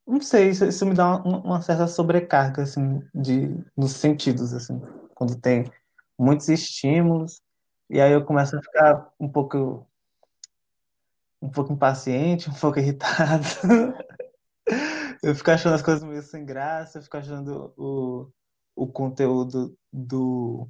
não 0.07 0.21
sei, 0.21 0.49
isso, 0.49 0.65
isso 0.65 0.85
me 0.85 0.93
dá 0.93 1.17
uma, 1.17 1.39
uma 1.39 1.61
certa 1.61 1.87
sobrecarga 1.87 2.63
assim 2.63 3.01
de 3.13 3.49
nos 3.75 3.91
sentidos 3.91 4.53
assim, 4.53 4.81
quando 5.13 5.35
tem 5.39 5.69
muitos 6.17 6.47
estímulos 6.47 7.41
e 7.89 7.99
aí 7.99 8.13
eu 8.13 8.23
começo 8.23 8.55
a 8.55 8.61
ficar 8.61 9.11
um 9.19 9.27
pouco 9.27 9.85
um 11.41 11.49
pouco 11.49 11.73
impaciente, 11.73 12.47
um 12.49 12.53
pouco 12.53 12.79
irritado. 12.79 13.43
Eu 15.23 15.35
fico 15.35 15.51
achando 15.51 15.75
as 15.75 15.81
coisas 15.81 16.03
meio 16.03 16.21
sem 16.23 16.45
graça, 16.45 16.97
eu 16.97 17.03
fico 17.03 17.17
achando 17.17 17.73
o, 17.77 18.31
o 18.75 18.87
conteúdo 18.87 19.77
do. 19.93 20.67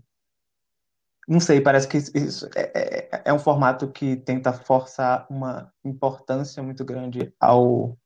Não 1.28 1.40
sei, 1.40 1.62
parece 1.62 1.88
que 1.88 1.98
isso, 1.98 2.50
é, 2.56 3.08
é, 3.16 3.22
é 3.26 3.34
um 3.34 3.40
formato 3.40 3.90
que 3.92 4.18
tenta 4.18 4.52
forçar 4.52 5.26
uma 5.30 5.72
importância 5.86 6.62
muito 6.62 6.84
grande 6.84 7.34
ao, 7.40 7.98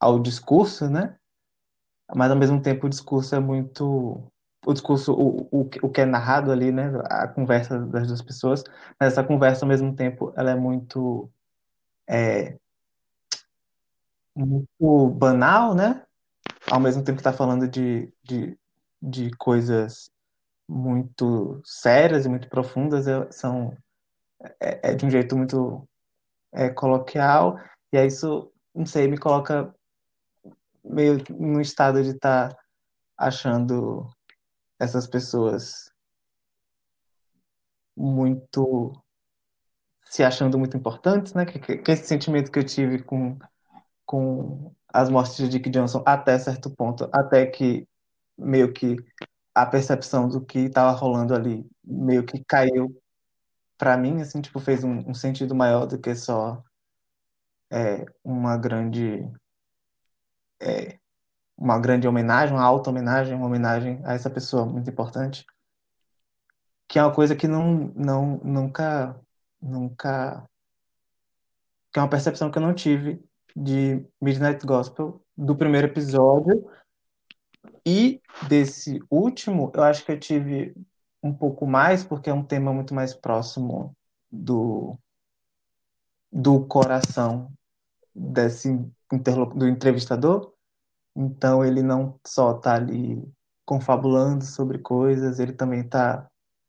ao 0.00 0.18
discurso, 0.18 0.88
né? 0.90 1.16
Mas 2.14 2.30
ao 2.30 2.36
mesmo 2.36 2.60
tempo 2.60 2.86
o 2.86 2.90
discurso 2.90 3.34
é 3.34 3.40
muito. 3.40 4.30
O 4.66 4.72
discurso, 4.72 5.12
o, 5.12 5.48
o, 5.52 5.70
o 5.82 5.90
que 5.90 6.00
é 6.00 6.04
narrado 6.06 6.50
ali, 6.50 6.72
né? 6.72 6.90
A 7.04 7.28
conversa 7.28 7.78
das 7.86 8.08
duas 8.08 8.22
pessoas, 8.22 8.64
mas 8.98 9.12
essa 9.12 9.22
conversa 9.22 9.64
ao 9.64 9.68
mesmo 9.68 9.94
tempo 9.94 10.32
ela 10.36 10.50
é 10.50 10.54
muito. 10.56 11.30
É, 12.08 12.58
muito 14.34 15.08
banal, 15.10 15.74
né? 15.74 16.04
Ao 16.70 16.80
mesmo 16.80 17.04
tempo 17.04 17.16
que 17.16 17.20
está 17.20 17.32
falando 17.32 17.68
de, 17.68 18.12
de, 18.22 18.58
de 19.00 19.30
coisas 19.36 20.10
muito 20.68 21.60
sérias 21.64 22.24
e 22.24 22.28
muito 22.28 22.48
profundas, 22.48 23.06
é, 23.06 23.30
são, 23.30 23.76
é, 24.60 24.90
é 24.90 24.94
de 24.94 25.04
um 25.04 25.10
jeito 25.10 25.36
muito 25.36 25.86
é, 26.52 26.70
coloquial, 26.70 27.58
e 27.92 27.98
aí 27.98 28.06
isso, 28.06 28.50
não 28.74 28.86
sei, 28.86 29.06
me 29.06 29.18
coloca 29.18 29.74
meio 30.82 31.22
no 31.30 31.60
estado 31.60 32.02
de 32.02 32.10
estar 32.10 32.50
tá 32.50 32.58
achando 33.16 34.08
essas 34.78 35.06
pessoas 35.06 35.90
muito 37.96 38.92
se 40.06 40.22
achando 40.22 40.58
muito 40.58 40.76
importantes, 40.76 41.34
né? 41.34 41.44
Que, 41.44 41.58
que, 41.58 41.78
que 41.78 41.90
esse 41.90 42.06
sentimento 42.06 42.50
que 42.50 42.58
eu 42.58 42.64
tive 42.64 43.02
com 43.02 43.36
com 44.06 44.74
as 44.92 45.10
mortes 45.10 45.36
de 45.36 45.48
Dick 45.48 45.70
Johnson 45.70 46.02
até 46.06 46.38
certo 46.38 46.70
ponto, 46.70 47.08
até 47.12 47.46
que 47.46 47.88
meio 48.38 48.72
que 48.72 48.96
a 49.54 49.66
percepção 49.66 50.28
do 50.28 50.40
que 50.40 50.60
estava 50.60 50.90
rolando 50.92 51.34
ali 51.34 51.66
meio 51.82 52.24
que 52.24 52.44
caiu 52.44 53.00
para 53.78 53.96
mim, 53.96 54.20
assim, 54.20 54.40
tipo, 54.40 54.60
fez 54.60 54.84
um, 54.84 55.10
um, 55.10 55.14
sentido 55.14 55.54
maior 55.54 55.86
do 55.86 55.98
que 55.98 56.14
só 56.14 56.62
é, 57.70 58.06
uma 58.22 58.56
grande 58.56 59.28
é, 60.60 60.98
uma 61.56 61.78
grande 61.78 62.08
homenagem, 62.08 62.54
uma 62.54 62.64
auto-homenagem, 62.64 63.34
uma 63.34 63.46
homenagem 63.46 64.00
a 64.04 64.14
essa 64.14 64.30
pessoa 64.30 64.66
muito 64.66 64.90
importante, 64.90 65.44
que 66.88 66.98
é 66.98 67.02
uma 67.02 67.14
coisa 67.14 67.36
que 67.36 67.48
não, 67.48 67.92
não 67.96 68.40
nunca 68.44 69.20
nunca 69.60 70.48
que 71.92 71.98
é 71.98 72.02
uma 72.02 72.10
percepção 72.10 72.50
que 72.50 72.58
eu 72.58 72.62
não 72.62 72.74
tive 72.74 73.22
de 73.54 74.04
Midnight 74.20 74.64
Gospel 74.66 75.20
do 75.36 75.56
primeiro 75.56 75.86
episódio 75.86 76.68
e 77.86 78.20
desse 78.48 79.00
último, 79.10 79.70
eu 79.74 79.82
acho 79.82 80.04
que 80.04 80.12
eu 80.12 80.18
tive 80.18 80.74
um 81.22 81.32
pouco 81.32 81.66
mais, 81.66 82.04
porque 82.04 82.30
é 82.30 82.34
um 82.34 82.44
tema 82.44 82.72
muito 82.72 82.94
mais 82.94 83.14
próximo 83.14 83.96
do, 84.30 84.98
do 86.32 86.66
coração 86.66 87.52
desse 88.14 88.72
do 89.54 89.68
entrevistador. 89.68 90.52
Então 91.14 91.64
ele 91.64 91.82
não 91.82 92.18
só 92.26 92.56
está 92.56 92.74
ali 92.74 93.22
confabulando 93.64 94.44
sobre 94.44 94.78
coisas, 94.78 95.38
ele 95.38 95.52
também 95.52 95.80
está 95.80 96.28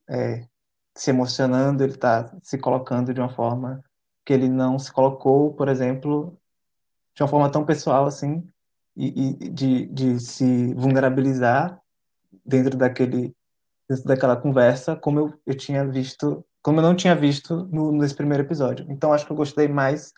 é, 0.09 0.47
se 0.95 1.09
emocionando, 1.09 1.83
ele 1.83 1.93
está 1.93 2.33
se 2.43 2.57
colocando 2.57 3.13
de 3.13 3.19
uma 3.19 3.33
forma 3.33 3.83
que 4.25 4.33
ele 4.33 4.49
não 4.49 4.79
se 4.79 4.91
colocou, 4.91 5.53
por 5.53 5.67
exemplo, 5.67 6.39
de 7.15 7.23
uma 7.23 7.29
forma 7.29 7.51
tão 7.51 7.65
pessoal 7.65 8.05
assim, 8.05 8.47
e, 8.95 9.31
e 9.45 9.49
de, 9.49 9.85
de 9.87 10.19
se 10.19 10.73
vulnerabilizar 10.73 11.79
dentro 12.45 12.77
daquele 12.77 13.35
dentro 13.87 14.05
daquela 14.05 14.35
conversa, 14.35 14.95
como 14.95 15.19
eu, 15.19 15.39
eu 15.45 15.55
tinha 15.55 15.85
visto, 15.87 16.43
como 16.61 16.79
eu 16.79 16.83
não 16.83 16.95
tinha 16.95 17.15
visto 17.15 17.67
no, 17.71 17.91
nesse 17.91 18.15
primeiro 18.15 18.43
episódio. 18.43 18.85
Então 18.89 19.13
acho 19.13 19.25
que 19.25 19.31
eu 19.31 19.35
gostei 19.35 19.67
mais 19.67 20.11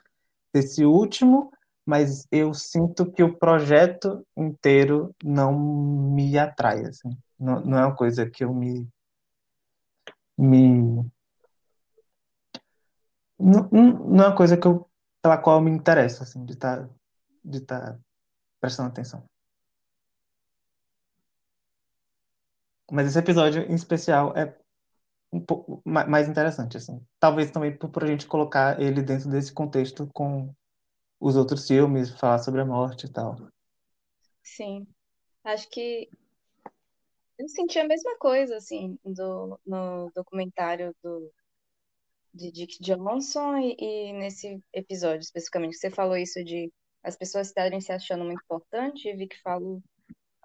desse 0.53 0.85
último, 0.85 1.51
mas 1.85 2.25
eu 2.31 2.53
sinto 2.53 3.11
que 3.11 3.21
o 3.21 3.37
projeto 3.37 4.25
inteiro 4.37 5.13
não 5.23 5.57
me 5.57 6.37
atrai, 6.37 6.85
assim. 6.85 7.09
Não, 7.37 7.59
não 7.59 7.77
é 7.77 7.85
uma 7.85 7.95
coisa 7.95 8.29
que 8.29 8.43
eu 8.43 8.53
me 8.53 8.87
me 10.37 11.05
não, 13.39 13.69
não 13.71 14.23
é 14.23 14.27
uma 14.27 14.35
coisa 14.35 14.57
que 14.57 14.67
eu 14.67 14.86
pela 15.27 15.37
qual 15.37 15.57
eu 15.57 15.61
me 15.61 15.69
interesso, 15.69 16.23
assim, 16.23 16.45
de 16.45 16.53
estar 16.53 16.87
tá, 16.87 16.89
de 17.43 17.59
tá 17.59 17.99
prestando 18.61 18.87
atenção. 18.87 19.25
Mas 22.89 23.07
esse 23.07 23.19
episódio 23.19 23.69
em 23.69 23.75
especial 23.75 24.33
é 24.37 24.57
um 25.33 25.41
pouco 25.41 25.81
mais 25.85 26.29
interessante, 26.29 26.77
assim. 26.77 27.05
Talvez 27.19 27.51
também 27.51 27.77
por, 27.77 28.05
a 28.05 28.07
gente 28.07 28.25
colocar 28.25 28.81
ele 28.81 29.01
dentro 29.01 29.29
desse 29.29 29.51
contexto 29.51 30.09
com 30.13 30.49
os 31.19 31.35
outros 31.35 31.67
filmes, 31.67 32.17
falar 32.17 32.39
sobre 32.39 32.61
a 32.61 32.65
morte 32.65 33.07
e 33.07 33.11
tal. 33.11 33.35
Sim. 34.41 34.87
Acho 35.43 35.69
que 35.69 36.09
eu 37.37 37.49
senti 37.49 37.77
a 37.79 37.85
mesma 37.85 38.17
coisa, 38.17 38.55
assim, 38.55 38.97
do, 39.03 39.59
no 39.65 40.09
documentário 40.15 40.95
do 41.03 41.29
de 42.37 42.51
Dick 42.51 42.77
Johnson 42.81 43.57
e, 43.57 43.75
e, 43.79 44.13
nesse 44.13 44.61
episódio 44.71 45.21
especificamente, 45.21 45.77
você 45.77 45.89
falou 45.89 46.15
isso 46.15 46.43
de 46.43 46.71
as 47.03 47.17
pessoas 47.17 47.47
estarem 47.47 47.81
se 47.81 47.91
achando 47.91 48.23
muito 48.23 48.41
importante, 48.43 49.07
e 49.07 49.15
vi 49.15 49.27
que 49.27 49.41
falou 49.41 49.81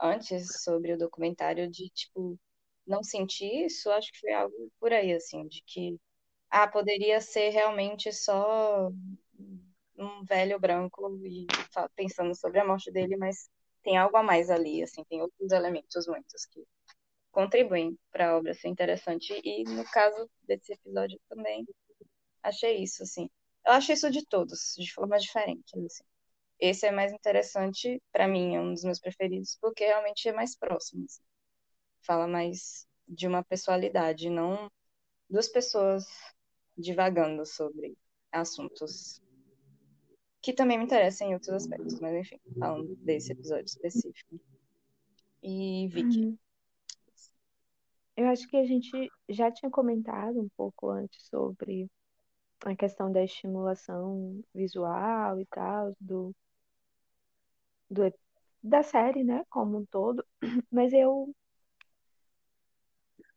antes 0.01 0.62
sobre 0.62 0.93
o 0.93 0.98
documentário 0.98 1.70
de, 1.70 1.89
tipo, 1.90 2.39
não 2.86 3.02
sentir 3.02 3.66
isso, 3.66 3.90
acho 3.90 4.12
que 4.12 4.20
foi 4.20 4.32
algo 4.32 4.73
por 4.81 4.93
aí, 4.93 5.12
assim, 5.12 5.47
de 5.48 5.62
que, 5.66 5.98
ah, 6.51 6.66
poderia 6.66 7.20
ser 7.20 7.51
realmente 7.51 8.12
só 8.12 8.90
um 9.97 10.24
velho 10.24 10.59
branco 10.59 11.16
e 11.24 11.47
pensando 11.94 12.35
sobre 12.35 12.59
a 12.60 12.64
morte 12.64 12.90
dele, 12.90 13.16
mas 13.16 13.48
tem 13.82 13.97
algo 13.98 14.16
a 14.16 14.23
mais 14.23 14.51
ali, 14.51 14.82
assim, 14.82 15.05
tem 15.05 15.20
outros 15.20 15.52
elementos 15.52 16.06
muitos 16.06 16.47
que 16.47 16.64
contribuem 17.32 17.98
para 18.10 18.31
a 18.31 18.36
obra 18.36 18.55
ser 18.55 18.69
interessante. 18.69 19.40
E 19.43 19.64
no 19.64 19.85
caso 19.90 20.28
desse 20.43 20.73
episódio 20.74 21.19
também, 21.28 21.64
achei 22.43 22.82
isso, 22.82 23.02
assim. 23.02 23.28
Eu 23.66 23.73
acho 23.73 23.93
isso 23.93 24.10
de 24.10 24.27
todos, 24.27 24.74
de 24.77 24.93
forma 24.93 25.19
diferente, 25.19 25.78
assim. 25.78 26.05
Esse 26.59 26.86
é 26.86 26.93
mais 26.93 27.12
interessante, 27.12 28.01
para 28.12 28.28
mim, 28.28 28.55
é 28.55 28.60
um 28.60 28.73
dos 28.73 28.85
meus 28.85 29.01
preferidos, 29.01 29.59
porque 29.60 29.85
realmente 29.85 30.28
é 30.28 30.32
mais 30.32 30.56
próximo. 30.56 31.05
Assim. 31.05 31.23
Fala 32.02 32.27
mais 32.27 32.86
de 33.09 33.27
uma 33.27 33.44
pessoalidade, 33.44 34.31
não 34.31 34.70
duas 35.28 35.48
pessoas 35.48 36.06
divagando 36.77 37.44
sobre 37.47 37.97
assuntos 38.31 39.20
que 40.43 40.52
também 40.52 40.77
me 40.77 40.85
interessam 40.85 41.28
em 41.28 41.35
outros 41.35 41.55
aspectos, 41.55 42.01
mas 42.01 42.14
enfim, 42.16 42.40
falando 42.59 42.97
desse 42.97 43.32
episódio 43.32 43.66
específico. 43.66 44.40
E 45.43 45.89
Vicky. 45.89 46.27
Uhum. 46.27 46.39
Eu 48.16 48.27
acho 48.27 48.48
que 48.48 48.56
a 48.56 48.64
gente 48.64 49.10
já 49.28 49.51
tinha 49.51 49.70
comentado 49.70 50.40
um 50.40 50.48
pouco 50.56 50.90
antes 50.90 51.27
sobre 51.28 51.89
a 52.64 52.76
questão 52.76 53.10
da 53.12 53.22
estimulação 53.24 54.43
visual 54.55 55.40
e 55.40 55.47
tal, 55.47 55.94
do, 56.01 56.34
do 57.90 58.12
da 58.62 58.82
série, 58.82 59.24
né, 59.24 59.44
como 59.51 59.78
um 59.78 59.86
todo, 59.86 60.24
mas 60.70 60.93
eu 60.93 61.34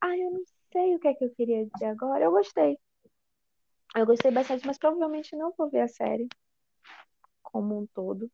ah, 0.01 0.15
eu 0.17 0.31
não 0.31 0.43
sei 0.71 0.95
o 0.95 0.99
que 0.99 1.07
é 1.07 1.13
que 1.15 1.25
eu 1.25 1.33
queria 1.35 1.65
dizer 1.65 1.85
agora. 1.85 2.23
Eu 2.25 2.31
gostei. 2.31 2.77
Eu 3.95 4.05
gostei 4.05 4.31
bastante, 4.31 4.65
mas 4.67 4.77
provavelmente 4.77 5.35
não 5.35 5.51
vou 5.57 5.69
ver 5.69 5.81
a 5.81 5.87
série 5.87 6.27
como 7.41 7.79
um 7.79 7.87
todo. 7.87 8.29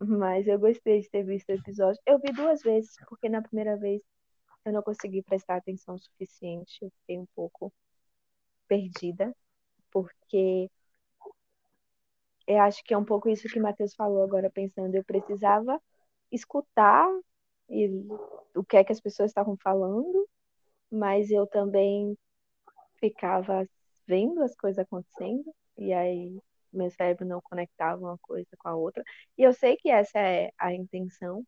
Mas 0.00 0.46
eu 0.46 0.58
gostei 0.58 1.00
de 1.00 1.10
ter 1.10 1.24
visto 1.24 1.48
o 1.48 1.52
episódio. 1.52 2.00
Eu 2.06 2.18
vi 2.18 2.32
duas 2.32 2.62
vezes, 2.62 2.94
porque 3.08 3.28
na 3.28 3.42
primeira 3.42 3.76
vez 3.76 4.00
eu 4.64 4.72
não 4.72 4.82
consegui 4.82 5.22
prestar 5.22 5.56
atenção 5.56 5.98
suficiente. 5.98 6.78
Eu 6.82 6.90
fiquei 7.00 7.18
um 7.18 7.26
pouco 7.34 7.72
perdida, 8.68 9.34
porque 9.90 10.70
eu 12.46 12.60
acho 12.60 12.82
que 12.84 12.94
é 12.94 12.98
um 12.98 13.04
pouco 13.04 13.28
isso 13.28 13.48
que 13.48 13.58
o 13.58 13.62
Matheus 13.62 13.94
falou 13.94 14.22
agora, 14.22 14.50
pensando. 14.50 14.94
Eu 14.94 15.04
precisava 15.04 15.80
escutar 16.32 17.06
o 18.54 18.64
que 18.64 18.76
é 18.76 18.84
que 18.84 18.92
as 18.92 19.00
pessoas 19.00 19.30
estavam 19.30 19.56
falando, 19.62 20.28
mas 20.90 21.30
eu 21.30 21.46
também 21.46 22.16
ficava 22.98 23.66
vendo 24.06 24.42
as 24.42 24.54
coisas 24.56 24.78
acontecendo, 24.78 25.54
e 25.78 25.92
aí 25.92 26.38
meu 26.72 26.90
cérebro 26.90 27.26
não 27.26 27.40
conectava 27.40 28.00
uma 28.00 28.18
coisa 28.18 28.48
com 28.58 28.68
a 28.68 28.76
outra. 28.76 29.04
E 29.38 29.42
eu 29.42 29.52
sei 29.52 29.76
que 29.76 29.90
essa 29.90 30.18
é 30.18 30.50
a 30.58 30.72
intenção, 30.74 31.44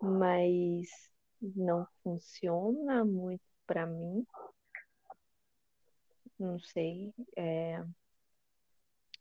mas 0.00 0.88
não 1.40 1.86
funciona 2.02 3.04
muito 3.04 3.42
para 3.66 3.86
mim. 3.86 4.26
Não 6.42 6.58
sei. 6.58 7.14
É... 7.36 7.80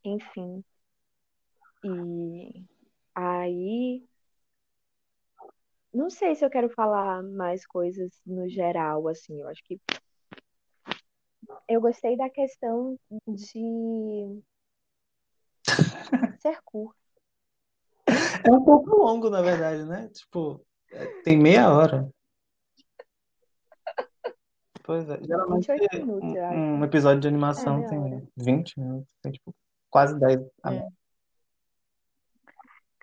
Enfim. 0.04 0.64
E 1.84 2.66
aí. 3.14 4.04
Não 5.94 6.10
sei 6.10 6.34
se 6.34 6.44
eu 6.44 6.50
quero 6.50 6.68
falar 6.72 7.22
mais 7.22 7.64
coisas 7.68 8.12
no 8.26 8.50
geral, 8.50 9.08
assim. 9.08 9.40
Eu 9.40 9.48
acho 9.50 9.64
que. 9.64 9.80
Eu 11.68 11.80
gostei 11.80 12.18
da 12.18 12.28
questão 12.28 12.98
de 13.28 14.42
ser 16.42 16.60
curto. 16.66 17.00
É 18.44 18.52
um 18.52 18.66
pouco 18.66 18.96
longo, 18.96 19.30
na 19.30 19.44
verdade, 19.44 19.86
né? 19.86 20.10
Tipo, 20.10 20.66
tem 21.24 21.38
meia 21.38 21.72
hora. 21.72 22.12
Pois 24.92 25.10
é. 25.10 25.24
Geralmente 25.24 25.68
28 25.72 26.06
minutos, 26.06 26.36
eu 26.36 26.46
acho. 26.46 26.58
um, 26.58 26.80
um 26.80 26.84
episódio 26.84 27.22
de 27.22 27.28
É, 27.28 27.30
animação 27.30 27.78
meia 27.78 27.90
tem 27.90 28.00
hora. 28.00 28.24
20 28.36 28.78
minutos, 28.80 29.08
tem 29.22 29.32
tipo 29.32 29.56
quase 29.90 30.20
10. 30.20 30.42
a 30.64 30.74
É. 30.74 30.88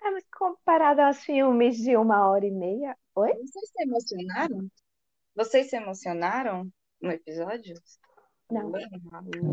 É, 0.03 0.11
mas 0.11 0.23
comparado 0.31 1.01
aos 1.01 1.17
filmes 1.23 1.77
de 1.77 1.97
uma 1.97 2.29
hora 2.29 2.45
e 2.45 2.51
meia. 2.51 2.95
Oi? 3.15 3.33
Vocês 3.33 3.69
se 3.75 3.81
emocionaram? 3.83 4.67
Vocês 5.35 5.69
se 5.71 5.75
emocionaram 5.77 6.69
no 7.01 7.09
episódio? 7.11 7.73
Não, 8.51 8.71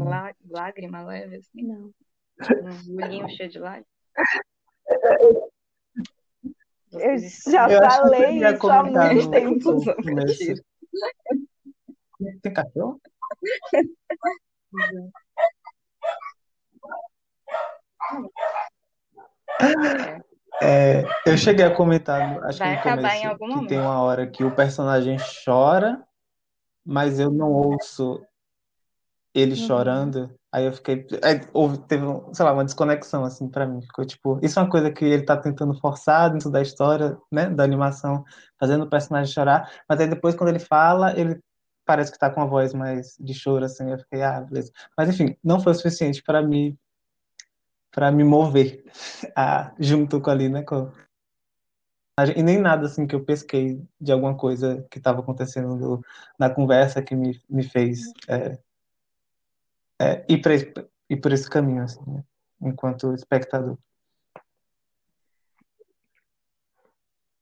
lá- 0.05 0.35
lágrima 0.51 1.03
leve, 1.05 1.37
assim? 1.37 1.63
não. 1.63 1.91
Um 2.87 3.03
olhinho 3.03 3.31
cheio 3.31 3.49
de 3.49 3.59
lágrimas? 3.59 3.89
Eu 6.93 7.19
já 7.51 7.67
Eu 7.71 7.81
falei 7.91 8.43
isso 8.45 8.71
há 8.71 8.83
muito 8.85 9.31
tempo. 9.31 9.79
começo. 12.19 12.41
Tem 12.41 12.53
cachorro? 12.53 13.01
É, 20.63 21.05
eu 21.27 21.37
cheguei 21.37 21.65
a 21.65 21.75
comentar, 21.75 22.43
acho 22.45 22.59
que 22.59 22.65
Vai 22.65 22.73
no 22.75 22.79
acabar 22.81 22.97
em 22.97 23.03
começo, 23.03 23.27
algum 23.29 23.47
que 23.49 23.55
momento. 23.55 23.69
tem 23.69 23.81
uma 23.81 24.01
hora 24.01 24.27
que 24.27 24.43
o 24.45 24.55
personagem 24.55 25.17
chora, 25.45 26.03
mas 26.85 27.21
eu 27.21 27.31
não 27.31 27.53
ouço 27.53 28.25
ele 29.35 29.53
Uhum. 29.53 29.67
chorando. 29.67 30.35
Aí 30.51 30.65
eu 30.65 30.73
fiquei, 30.73 31.07
aí 31.23 31.43
houve, 31.53 31.77
teve, 31.87 32.07
sei 32.33 32.43
lá, 32.43 32.55
uma 32.55 32.65
desconexão 32.65 33.23
assim 33.23 33.51
pra 33.51 33.67
mim. 33.67 33.83
Ficou 33.83 34.07
tipo, 34.07 34.41
isso 34.43 34.59
é 34.59 34.63
uma 34.63 34.71
coisa 34.71 34.91
que 34.91 35.05
ele 35.05 35.25
tá 35.25 35.37
tentando 35.37 35.79
forçar 35.79 36.31
dentro 36.33 36.51
da 36.51 36.63
história, 36.63 37.19
né, 37.31 37.51
da 37.51 37.63
animação, 37.63 38.25
fazendo 38.59 38.85
o 38.85 38.89
personagem 38.89 39.31
chorar, 39.33 39.71
mas 39.87 40.01
aí 40.01 40.07
depois 40.09 40.35
quando 40.35 40.49
ele 40.49 40.59
fala, 40.59 41.13
ele 41.21 41.39
parece 41.87 42.13
que 42.13 42.19
tá 42.19 42.29
com 42.29 42.41
uma 42.41 42.47
voz 42.47 42.75
mais 42.75 43.17
de 43.19 43.33
choro 43.33 43.65
assim. 43.65 43.91
Eu 43.91 43.99
fiquei, 43.99 44.23
ah, 44.23 44.41
beleza. 44.41 44.73
Mas 44.97 45.09
enfim, 45.09 45.37
não 45.43 45.61
foi 45.61 45.73
o 45.73 45.75
suficiente 45.75 46.23
para 46.23 46.43
me 46.43 46.77
para 47.91 48.13
me 48.13 48.25
mover 48.25 48.85
a, 49.35 49.73
junto 49.79 50.21
com 50.21 50.31
ali, 50.31 50.51
né, 50.51 50.63
com 50.63 50.93
e 52.35 52.43
nem 52.43 52.59
nada 52.59 52.87
assim 52.87 53.07
que 53.07 53.15
eu 53.15 53.23
pesquei 53.23 53.83
de 54.01 54.11
alguma 54.11 54.35
coisa 54.35 54.87
que 54.91 54.97
estava 54.97 55.21
acontecendo 55.21 56.03
na 56.39 56.49
conversa 56.49 57.03
que 57.03 57.15
me, 57.15 57.39
me 57.49 57.63
fez 57.63 58.11
é, 58.27 58.59
é, 60.01 60.25
ir, 60.27 60.41
pra, 60.41 60.55
ir 60.55 61.17
por 61.21 61.31
esse 61.33 61.49
caminho, 61.49 61.83
assim, 61.83 62.01
né? 62.07 62.25
enquanto 62.63 63.13
espectador. 63.13 63.77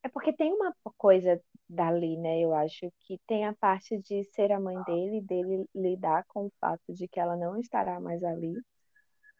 É 0.03 0.09
porque 0.09 0.33
tem 0.33 0.51
uma 0.51 0.75
coisa 0.97 1.41
dali, 1.67 2.17
né? 2.17 2.39
Eu 2.39 2.53
acho 2.53 2.91
que 3.01 3.19
tem 3.27 3.45
a 3.45 3.53
parte 3.53 3.97
de 3.97 4.23
ser 4.23 4.51
a 4.51 4.59
mãe 4.59 4.77
dele, 4.83 5.21
dele 5.21 5.65
lidar 5.73 6.23
com 6.27 6.45
o 6.45 6.51
fato 6.59 6.93
de 6.93 7.07
que 7.07 7.19
ela 7.19 7.35
não 7.35 7.59
estará 7.59 7.99
mais 7.99 8.23
ali. 8.23 8.55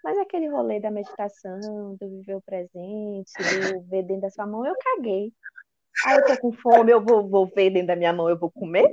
Mas 0.04 0.18
aquele 0.20 0.48
rolê 0.48 0.80
da 0.80 0.92
meditação, 0.92 1.96
do 2.00 2.10
viver 2.10 2.36
o 2.36 2.42
presente, 2.42 3.32
do 3.38 3.82
ver 3.90 4.04
dentro 4.04 4.22
da 4.22 4.30
sua 4.30 4.46
mão, 4.46 4.66
eu 4.66 4.76
caguei. 4.76 5.34
Aí 6.06 6.18
eu 6.18 6.26
tô 6.26 6.38
com 6.38 6.52
fome, 6.52 6.92
eu 6.92 7.02
vou, 7.02 7.28
vou 7.28 7.48
ver 7.48 7.72
dentro 7.72 7.88
da 7.88 7.96
minha 7.96 8.14
mão, 8.14 8.30
eu 8.30 8.38
vou 8.38 8.52
comer. 8.52 8.86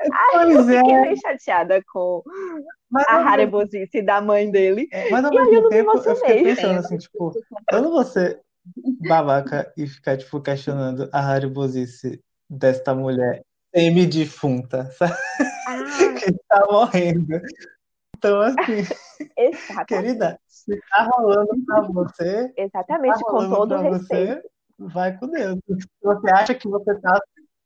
Aí 0.00 0.52
eu 0.52 0.68
é, 0.68 0.78
fiquei 0.78 1.00
bem 1.00 1.16
chateada 1.16 1.80
com 1.92 2.22
mas 2.90 3.06
a 3.08 3.14
ao, 3.14 3.26
harebosice 3.28 4.02
da 4.02 4.20
mãe 4.20 4.50
dele. 4.50 4.88
é, 4.90 5.10
mas 5.10 5.24
ao 5.24 5.32
E 5.32 5.38
aí 5.38 5.50
mesmo 5.50 5.66
eu 5.66 5.70
tempo 5.70 5.96
eu 5.96 6.16
fiquei 6.16 6.42
pensando 6.42 6.78
assim, 6.78 6.98
tipo, 6.98 7.32
vou 7.70 8.04
ser 8.04 8.40
babaca 9.00 9.72
e 9.76 9.86
ficar, 9.86 10.16
tipo, 10.18 10.40
questionando 10.40 11.08
a 11.12 11.20
haribosice 11.20 12.22
desta 12.56 12.94
mulher 12.94 13.42
semi-defunta, 13.74 14.90
sabe? 14.92 15.14
Ah, 15.66 15.76
Que 16.22 16.32
tá 16.48 16.66
morrendo. 16.70 17.40
Então, 18.16 18.40
assim, 18.42 18.56
querida, 19.88 20.38
se 20.46 20.78
tá 20.90 21.04
rolando 21.04 21.48
pra 21.66 21.80
você, 21.82 22.48
tá 22.48 22.62
Exatamente, 22.62 23.20
com 23.24 23.32
rolando 23.32 23.54
todo 23.56 23.68
pra 23.70 23.80
respeito. 23.90 24.42
você, 24.42 24.48
vai 24.78 25.18
com 25.18 25.28
Deus. 25.28 25.58
Se 25.66 25.86
você 26.02 26.30
acha 26.30 26.54
que 26.54 26.68
você 26.68 26.94
tá 27.00 27.18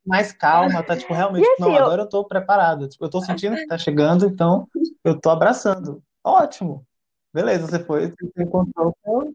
mais 0.07 0.33
calma, 0.33 0.83
tá 0.85 0.97
tipo, 0.97 1.13
realmente, 1.13 1.45
assim, 1.51 1.63
não, 1.63 1.71
eu- 1.77 1.85
agora 1.85 2.03
eu 2.03 2.09
tô 2.09 2.25
preparada. 2.25 2.89
Tipo, 2.89 3.05
eu 3.05 3.11
tô 3.11 3.21
sentindo 3.21 3.57
que 3.57 3.67
tá 3.67 3.77
chegando, 3.77 4.27
então 4.27 4.69
eu 5.05 5.21
tô 5.21 5.31
abraçando. 5.31 6.03
Ótimo. 6.25 6.87
Beleza, 7.35 7.67
você 7.67 7.79
foi, 7.85 8.13
você 8.13 8.43
encontrou 8.43 8.89
o 8.91 8.95
seu. 9.05 9.33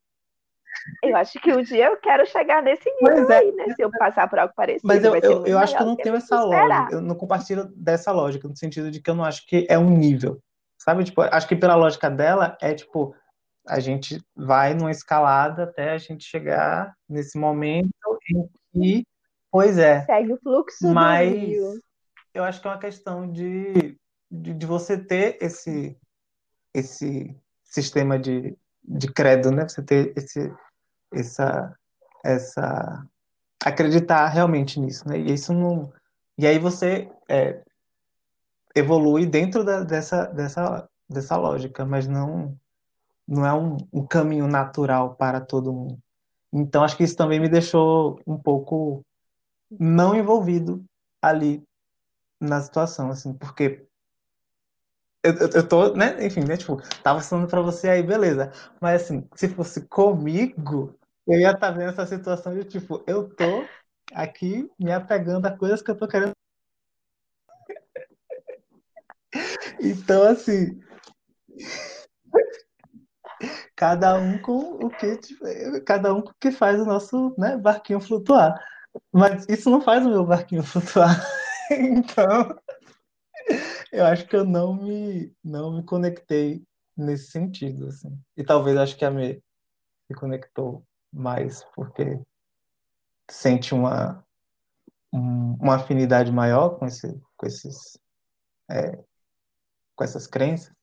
Eu 1.03 1.15
acho 1.15 1.39
que 1.39 1.51
um 1.51 1.61
dia 1.61 1.87
eu 1.87 1.97
quero 1.97 2.25
chegar 2.25 2.61
nesse 2.61 2.89
nível 3.01 3.29
é. 3.31 3.37
aí, 3.37 3.51
né? 3.53 3.73
Se 3.75 3.81
eu 3.81 3.91
passar 3.91 4.29
por 4.29 4.39
algo 4.39 4.53
parecido, 4.55 4.87
Mas 4.87 5.03
eu, 5.03 5.15
eu, 5.15 5.45
eu 5.45 5.57
acho 5.57 5.75
que 5.75 5.81
eu 5.81 5.87
não 5.87 5.95
do 5.95 6.01
tenho 6.01 6.15
essa 6.15 6.43
lógica, 6.43 6.95
eu 6.95 7.01
não 7.01 7.15
compartilho 7.15 7.65
dessa 7.75 8.11
lógica, 8.11 8.47
no 8.47 8.55
sentido 8.55 8.89
de 8.89 9.01
que 9.01 9.09
eu 9.09 9.15
não 9.15 9.23
acho 9.23 9.45
que 9.45 9.65
é 9.69 9.77
um 9.77 9.89
nível. 9.89 10.41
Sabe? 10.77 11.03
Tipo, 11.03 11.21
acho 11.21 11.47
que 11.47 11.55
pela 11.55 11.75
lógica 11.75 12.09
dela 12.09 12.57
é 12.59 12.73
tipo, 12.73 13.15
a 13.67 13.79
gente 13.79 14.19
vai 14.35 14.73
numa 14.73 14.91
escalada 14.91 15.63
até 15.63 15.91
a 15.91 15.97
gente 15.97 16.23
chegar 16.23 16.93
nesse 17.07 17.37
momento 17.37 17.89
em 18.29 18.49
que, 18.73 19.05
pois 19.51 19.77
é, 19.77 20.03
Segue 20.05 20.33
o 20.33 20.37
fluxo 20.37 20.87
do 20.87 20.93
mas 20.93 21.31
rio. 21.31 21.79
eu 22.33 22.43
acho 22.43 22.59
que 22.59 22.67
é 22.67 22.71
uma 22.71 22.79
questão 22.79 23.31
de, 23.31 23.97
de, 24.29 24.53
de 24.53 24.65
você 24.65 24.97
ter 24.97 25.37
esse, 25.39 25.95
esse 26.73 27.35
sistema 27.63 28.17
de, 28.17 28.57
de 28.83 29.11
credo, 29.11 29.51
né? 29.51 29.67
Você 29.67 29.83
ter 29.83 30.13
esse, 30.17 30.51
essa, 31.11 31.75
essa 32.23 33.05
acreditar 33.63 34.27
realmente 34.27 34.79
nisso, 34.79 35.07
né? 35.07 35.19
E 35.19 35.33
isso 35.33 35.53
não, 35.53 35.91
e 36.37 36.47
aí 36.47 36.57
você 36.59 37.09
é, 37.29 37.61
evolui 38.75 39.25
dentro 39.25 39.63
da- 39.63 39.83
dessa, 39.83 40.25
dessa, 40.25 40.89
dessa 41.09 41.37
lógica, 41.37 41.85
mas 41.85 42.07
não, 42.07 42.57
não 43.27 43.45
é 43.45 43.53
um, 43.53 43.77
um 43.91 44.05
caminho 44.05 44.47
natural 44.47 45.15
para 45.15 45.41
todo 45.41 45.73
mundo. 45.73 45.99
Então 46.51 46.83
acho 46.83 46.97
que 46.97 47.03
isso 47.03 47.15
também 47.15 47.39
me 47.39 47.49
deixou 47.49 48.19
um 48.25 48.37
pouco 48.37 49.05
não 49.69 50.15
envolvido 50.15 50.83
ali 51.21 51.63
na 52.39 52.59
situação, 52.61 53.09
assim, 53.11 53.33
porque 53.33 53.85
eu, 55.23 55.33
eu, 55.35 55.49
eu 55.53 55.67
tô, 55.67 55.93
né, 55.93 56.25
enfim, 56.25 56.41
né, 56.41 56.57
tipo, 56.57 56.77
tava 57.03 57.21
falando 57.21 57.47
pra 57.47 57.61
você 57.61 57.87
aí, 57.89 58.01
beleza, 58.03 58.51
mas 58.81 59.03
assim, 59.03 59.27
se 59.35 59.47
fosse 59.49 59.81
comigo, 59.87 60.95
eu 61.27 61.39
ia 61.39 61.51
estar 61.51 61.71
vendo 61.71 61.89
essa 61.89 62.05
situação 62.05 62.53
de, 62.53 62.63
tipo, 62.65 63.03
eu 63.07 63.33
tô 63.35 63.65
aqui 64.13 64.69
me 64.79 64.91
apegando 64.91 65.45
a 65.45 65.57
coisas 65.57 65.81
que 65.81 65.91
eu 65.91 65.97
tô 65.97 66.07
querendo. 66.07 66.33
Então, 69.79 70.23
assim, 70.23 70.79
cada 73.75 74.15
um 74.15 74.37
com 74.39 74.85
o 74.85 74.89
que, 74.89 75.17
tipo, 75.17 75.45
cada 75.85 76.13
um 76.13 76.21
com 76.21 76.29
o 76.29 76.35
que 76.39 76.51
faz 76.51 76.79
o 76.79 76.85
nosso, 76.85 77.33
né, 77.37 77.57
barquinho 77.57 77.99
flutuar. 77.99 78.59
Mas 79.11 79.47
isso 79.47 79.69
não 79.69 79.81
faz 79.81 80.05
o 80.05 80.09
meu 80.09 80.25
barquinho 80.25 80.63
flutuar. 80.63 81.15
Então, 81.73 82.53
eu 83.93 84.05
acho 84.05 84.27
que 84.27 84.35
eu 84.35 84.43
não 84.43 84.73
me, 84.73 85.33
não 85.41 85.77
me 85.77 85.83
conectei 85.83 86.61
nesse 86.97 87.31
sentido, 87.31 87.87
assim. 87.87 88.17
E 88.35 88.43
talvez 88.43 88.75
acho 88.77 88.97
que 88.97 89.05
a 89.05 89.09
Me 89.09 89.41
se 90.05 90.13
conectou 90.13 90.85
mais 91.11 91.63
porque 91.75 92.19
sente 93.29 93.73
uma, 93.73 94.25
um- 95.13 95.55
uma 95.55 95.75
afinidade 95.75 96.31
maior 96.31 96.77
com 96.77 96.85
esse, 96.85 97.07
com 97.37 97.45
esses, 97.45 97.97
é, 98.69 98.97
com 99.95 100.03
essas 100.03 100.27
crenças. 100.27 100.73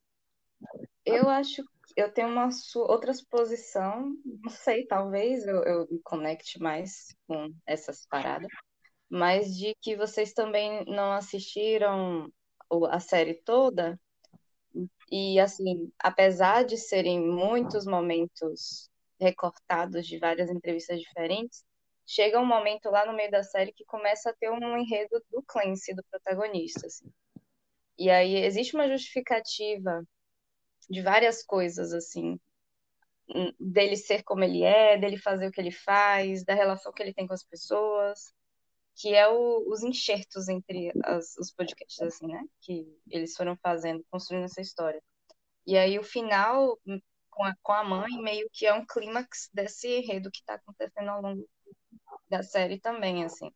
Eu 1.05 1.29
acho 1.29 1.63
eu 1.95 2.11
tenho 2.13 2.29
uma 2.29 2.49
outra 2.75 3.11
posição, 3.29 4.13
não 4.25 4.49
sei, 4.49 4.85
talvez 4.85 5.45
eu, 5.45 5.63
eu 5.63 5.87
me 5.91 5.99
conecte 6.01 6.59
mais 6.61 7.07
com 7.27 7.49
essas 7.65 8.05
paradas, 8.05 8.49
mas 9.09 9.57
de 9.57 9.75
que 9.81 9.97
vocês 9.97 10.33
também 10.33 10.85
não 10.85 11.11
assistiram 11.13 12.31
a 12.89 12.99
série 12.99 13.35
toda. 13.43 13.99
E, 15.11 15.39
assim, 15.39 15.91
apesar 15.99 16.63
de 16.63 16.77
serem 16.77 17.19
muitos 17.19 17.85
momentos 17.85 18.88
recortados 19.19 20.07
de 20.07 20.17
várias 20.19 20.49
entrevistas 20.49 20.99
diferentes, 20.99 21.63
chega 22.05 22.39
um 22.39 22.45
momento 22.45 22.89
lá 22.89 23.05
no 23.05 23.13
meio 23.13 23.31
da 23.31 23.43
série 23.43 23.73
que 23.73 23.85
começa 23.85 24.29
a 24.31 24.33
ter 24.33 24.49
um 24.51 24.77
enredo 24.77 25.23
do 25.31 25.43
Clancy, 25.43 25.93
do 25.95 26.03
protagonista, 26.09 26.87
assim. 26.87 27.11
E 27.97 28.09
aí 28.09 28.35
existe 28.37 28.75
uma 28.75 28.87
justificativa 28.89 30.03
de 30.89 31.01
várias 31.01 31.43
coisas, 31.43 31.93
assim, 31.93 32.39
hum, 33.35 33.53
dele 33.59 33.95
ser 33.97 34.23
como 34.23 34.43
ele 34.43 34.63
é, 34.63 34.97
dele 34.97 35.17
fazer 35.17 35.47
o 35.47 35.51
que 35.51 35.61
ele 35.61 35.71
faz, 35.71 36.43
da 36.45 36.53
relação 36.53 36.91
que 36.93 37.01
ele 37.03 37.13
tem 37.13 37.27
com 37.27 37.33
as 37.33 37.43
pessoas, 37.43 38.33
que 38.95 39.15
é 39.15 39.27
o- 39.29 39.65
os 39.71 39.83
enxertos 39.83 40.49
entre 40.49 40.91
as- 41.05 41.35
os 41.37 41.51
podcasts, 41.53 42.01
assim, 42.01 42.27
né? 42.27 42.43
Que 42.61 42.87
eles 43.09 43.35
foram 43.35 43.57
fazendo, 43.57 44.05
construindo 44.11 44.45
essa 44.45 44.61
história. 44.61 45.01
E 45.67 45.77
aí 45.77 45.99
o 45.99 46.03
final, 46.03 46.79
hum, 46.87 46.99
com 47.39 47.45
a, 47.45 47.53
com 47.63 47.71
a 47.71 47.83
mãe, 47.85 48.21
meio 48.21 48.49
que 48.51 48.65
é 48.65 48.73
um 48.73 48.85
clímax 48.85 49.49
desse 49.53 49.87
enredo 49.87 50.29
que 50.29 50.39
está 50.39 50.55
acontecendo 50.55 51.07
ao 51.07 51.21
longo 51.21 51.47
da 52.29 52.43
série 52.43 52.79
também, 52.81 53.23
assim. 53.23 53.49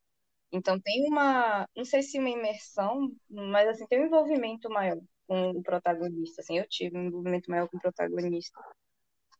Então 0.53 0.79
tem 0.79 1.05
uma, 1.09 1.67
não 1.75 1.83
sei 1.83 2.01
se 2.01 2.17
uma 2.17 2.29
imersão, 2.29 3.11
mas 3.29 3.67
assim, 3.67 3.85
tem 3.87 4.01
um 4.01 4.05
envolvimento 4.05 4.69
maior 4.69 4.97
com 5.27 5.51
o 5.51 5.63
protagonista, 5.63 6.41
assim, 6.41 6.59
eu 6.59 6.67
tive 6.69 6.97
um 6.97 7.07
envolvimento 7.07 7.51
maior 7.51 7.67
com 7.67 7.77
o 7.77 7.81
protagonista 7.81 8.57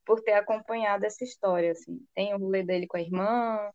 por 0.05 0.21
ter 0.21 0.33
acompanhado 0.33 1.05
essa 1.05 1.23
história, 1.23 1.71
assim. 1.71 2.05
Tem 2.13 2.33
o 2.33 2.37
rolê 2.37 2.63
dele 2.63 2.87
com 2.87 2.97
a 2.97 3.01
irmã, 3.01 3.71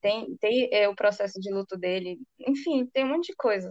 tem, 0.00 0.34
tem 0.38 0.70
é, 0.72 0.88
o 0.88 0.96
processo 0.96 1.38
de 1.40 1.52
luto 1.52 1.76
dele, 1.76 2.18
enfim, 2.40 2.86
tem 2.86 3.04
um 3.04 3.08
monte 3.08 3.26
de 3.28 3.36
coisa. 3.36 3.70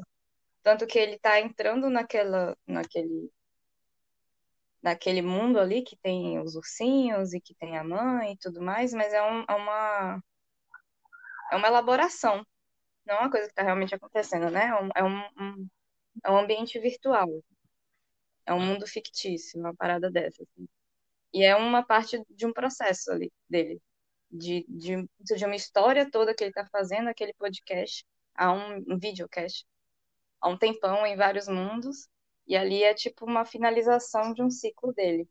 Tanto 0.61 0.85
que 0.85 0.99
ele 0.99 1.17
tá 1.19 1.39
entrando 1.39 1.89
naquela, 1.89 2.55
naquele, 2.67 3.31
naquele 4.85 5.23
mundo 5.23 5.59
ali 5.59 5.81
que 5.81 5.97
tem 5.97 6.39
os 6.39 6.55
ursinhos 6.55 7.33
e 7.33 7.41
que 7.41 7.55
tem 7.55 7.75
a 7.75 7.83
mãe 7.83 8.33
e 8.33 8.37
tudo 8.37 8.61
mais, 8.61 8.93
mas 8.93 9.11
é, 9.13 9.21
um, 9.23 9.43
é 9.49 9.53
uma, 9.55 10.23
é 11.51 11.55
uma 11.55 11.67
elaboração, 11.67 12.45
não 13.03 13.15
é 13.15 13.19
uma 13.21 13.31
coisa 13.31 13.47
que 13.47 13.51
está 13.53 13.63
realmente 13.63 13.95
acontecendo, 13.95 14.51
né? 14.51 14.67
É 14.67 14.75
um, 14.75 14.89
é 14.95 15.03
um, 15.03 15.67
é 16.23 16.31
um 16.31 16.37
ambiente 16.37 16.79
virtual, 16.79 17.27
é 18.45 18.53
um 18.53 18.59
mundo 18.59 18.85
fictício, 18.85 19.59
uma 19.59 19.75
parada 19.75 20.11
dessa, 20.11 20.43
assim. 20.43 20.67
E 21.33 21.43
é 21.43 21.55
uma 21.55 21.83
parte 21.83 22.23
de 22.29 22.45
um 22.45 22.53
processo 22.53 23.11
ali 23.11 23.33
dele, 23.49 23.81
de, 24.29 24.65
de, 24.69 25.09
de 25.19 25.45
uma 25.45 25.55
história 25.55 26.09
toda 26.11 26.35
que 26.35 26.43
ele 26.43 26.51
está 26.51 26.67
fazendo, 26.67 27.09
aquele 27.09 27.33
podcast, 27.33 28.05
há 28.35 28.53
um, 28.53 28.77
um 28.87 28.99
videocast, 28.99 29.65
há 30.39 30.47
um 30.47 30.57
tempão 30.57 31.07
em 31.07 31.17
vários 31.17 31.47
mundos, 31.47 32.07
e 32.47 32.55
ali 32.55 32.83
é 32.83 32.93
tipo 32.93 33.25
uma 33.25 33.45
finalização 33.45 34.33
de 34.33 34.41
um 34.41 34.49
ciclo 34.49 34.93
dele, 34.93 35.27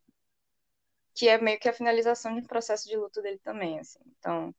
que 1.13 1.27
é 1.27 1.37
meio 1.39 1.59
que 1.59 1.69
a 1.69 1.73
finalização 1.73 2.33
de 2.33 2.41
um 2.41 2.47
processo 2.47 2.87
de 2.87 2.97
luto 2.97 3.21
dele 3.21 3.39
também, 3.39 3.79
assim. 3.79 3.99
Então, 4.19 4.53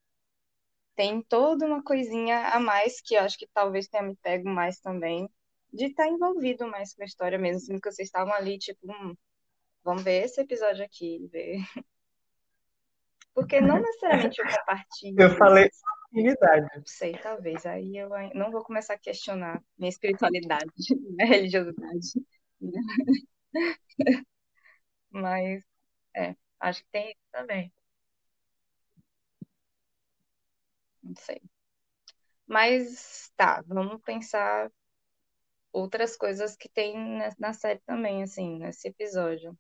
tem 0.95 1.23
toda 1.23 1.67
uma 1.67 1.83
coisinha 1.83 2.49
a 2.49 2.59
mais 2.59 3.01
que 3.01 3.15
eu 3.15 3.21
acho 3.21 3.39
que 3.39 3.47
talvez 3.53 3.87
tenha 3.89 4.03
me 4.03 4.17
pego 4.17 4.49
mais 4.49 4.81
também, 4.81 5.29
de 5.73 5.87
estar 5.87 6.09
envolvido 6.09 6.67
mais 6.67 6.95
com 6.95 7.03
a 7.03 7.07
história 7.07 7.39
mesmo, 7.39 7.61
sendo 7.61 7.81
que 7.81 7.91
vocês 7.91 8.09
estavam 8.09 8.33
ali, 8.33 8.59
tipo, 8.59 8.91
hum, 8.91 9.15
vamos 9.85 10.03
ver 10.03 10.25
esse 10.25 10.41
episódio 10.41 10.85
aqui, 10.85 11.29
ver. 11.31 11.59
Porque 13.35 13.61
não 13.61 13.79
necessariamente 13.79 14.41
eu 14.41 14.47
compartilho. 14.47 15.21
Eu 15.21 15.37
falei 15.37 15.69
afinidade. 16.17 16.67
Não 16.75 16.87
sei, 16.87 17.13
talvez. 17.19 17.67
Aí 17.67 17.97
eu 17.97 18.09
não 18.35 18.51
vou 18.51 18.63
começar 18.63 18.95
a 18.95 18.99
questionar 18.99 19.63
minha 19.79 19.91
espiritualidade, 19.91 20.73
minha 21.17 21.29
religiosidade. 21.29 22.13
Mas, 25.11 25.63
é, 26.15 26.37
acho 26.61 26.83
que 26.83 26.91
tem 26.91 27.11
isso 27.11 27.21
também. 27.33 27.73
Não 31.03 31.15
sei. 31.17 31.41
Mas, 32.47 33.33
tá, 33.37 33.63
vamos 33.67 34.01
pensar 34.03 34.71
outras 35.73 36.17
coisas 36.17 36.57
que 36.57 36.69
tem 36.69 37.21
na, 37.39 37.53
série 37.53 37.81
também, 37.87 38.23
assim, 38.23 38.59
nesse 38.59 38.89
episódio. 38.89 39.57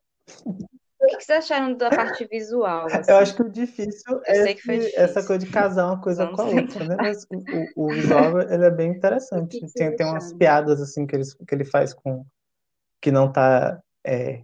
O 0.46 1.06
que 1.06 1.16
que 1.18 1.24
vocês 1.24 1.44
acharam 1.44 1.76
da 1.76 1.90
parte 1.90 2.26
visual, 2.26 2.86
assim? 2.90 3.10
Eu 3.10 3.18
acho 3.18 3.36
que 3.36 3.42
o 3.42 3.50
difícil 3.50 4.20
é 4.24 4.54
que 4.54 4.54
difícil. 4.54 4.92
essa 4.96 5.24
coisa 5.24 5.44
de 5.44 5.52
casar 5.52 5.86
uma 5.86 6.00
coisa 6.00 6.24
Vamos 6.24 6.36
com 6.36 6.42
a 6.42 6.62
outra, 6.62 6.84
né? 6.84 6.96
Mas 6.98 7.26
o, 7.30 7.84
o, 7.84 7.88
visual, 7.92 8.40
ele 8.40 8.64
é 8.64 8.70
bem 8.70 8.90
interessante. 8.90 9.60
que 9.60 9.72
Tem, 9.74 9.94
tem 9.94 10.06
umas 10.06 10.32
acharam? 10.32 10.38
piadas, 10.38 10.80
assim, 10.80 11.06
que 11.06 11.14
ele, 11.14 11.24
que 11.24 11.54
ele 11.54 11.64
faz 11.64 11.92
com... 11.92 12.24
Que 13.06 13.12
não 13.12 13.30
tá 13.30 13.80
é, 14.04 14.42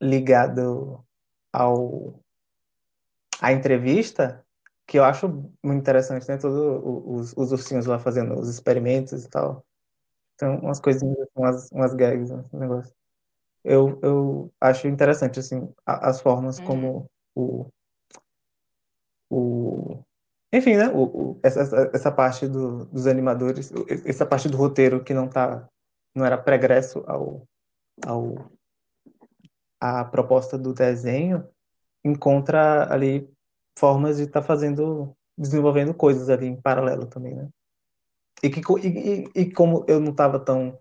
ligado 0.00 1.04
ao... 1.52 2.14
à 3.40 3.52
entrevista, 3.52 4.44
que 4.86 4.96
eu 4.96 5.02
acho 5.02 5.28
muito 5.28 5.80
interessante, 5.80 6.28
né? 6.28 6.36
Todos 6.36 6.54
os, 6.84 7.34
os 7.36 7.50
ursinhos 7.50 7.86
lá 7.86 7.98
fazendo 7.98 8.38
os 8.38 8.48
experimentos 8.48 9.24
e 9.24 9.28
tal. 9.28 9.64
Então, 10.36 10.58
umas 10.60 10.80
coisinhas, 10.80 11.26
umas, 11.34 11.68
umas 11.72 11.94
gags, 11.94 12.30
um 12.32 12.58
negócio. 12.60 12.94
Eu, 13.64 13.98
eu 14.02 14.52
acho 14.60 14.88
interessante, 14.88 15.40
assim, 15.40 15.68
as 15.84 16.20
formas 16.20 16.60
Uhum. 16.60 16.64
como 16.66 17.10
o, 17.34 17.66
o... 19.30 20.04
Enfim, 20.52 20.76
né? 20.76 20.88
O, 20.88 21.32
o- 21.32 21.40
essa, 21.42 21.90
essa, 21.92 22.12
parte 22.12 22.46
do, 22.46 22.84
dos 22.86 23.06
animadores, 23.08 23.72
essa 24.06 24.26
parte 24.26 24.48
do 24.48 24.56
roteiro 24.56 25.02
que 25.02 25.14
não 25.14 25.28
tá... 25.28 25.68
Não 26.14 26.26
era 26.26 26.38
pregresso 26.38 27.04
ao, 27.06 27.46
ao, 28.06 28.50
à 29.80 30.04
proposta 30.04 30.58
do 30.58 30.72
desenho, 30.74 31.48
encontra 32.04 32.92
ali 32.92 33.28
formas 33.78 34.16
de 34.16 34.24
estar 34.24 34.42
fazendo, 34.42 35.16
desenvolvendo 35.36 35.94
coisas 35.94 36.28
ali 36.28 36.46
em 36.46 36.60
paralelo 36.60 37.06
também, 37.06 37.34
né? 37.34 37.48
E, 38.42 38.48
que, 38.48 38.60
e, 38.86 39.30
e, 39.34 39.52
como 39.52 39.84
eu 39.86 40.00
não 40.00 40.12
estava 40.12 40.38
tão 40.38 40.78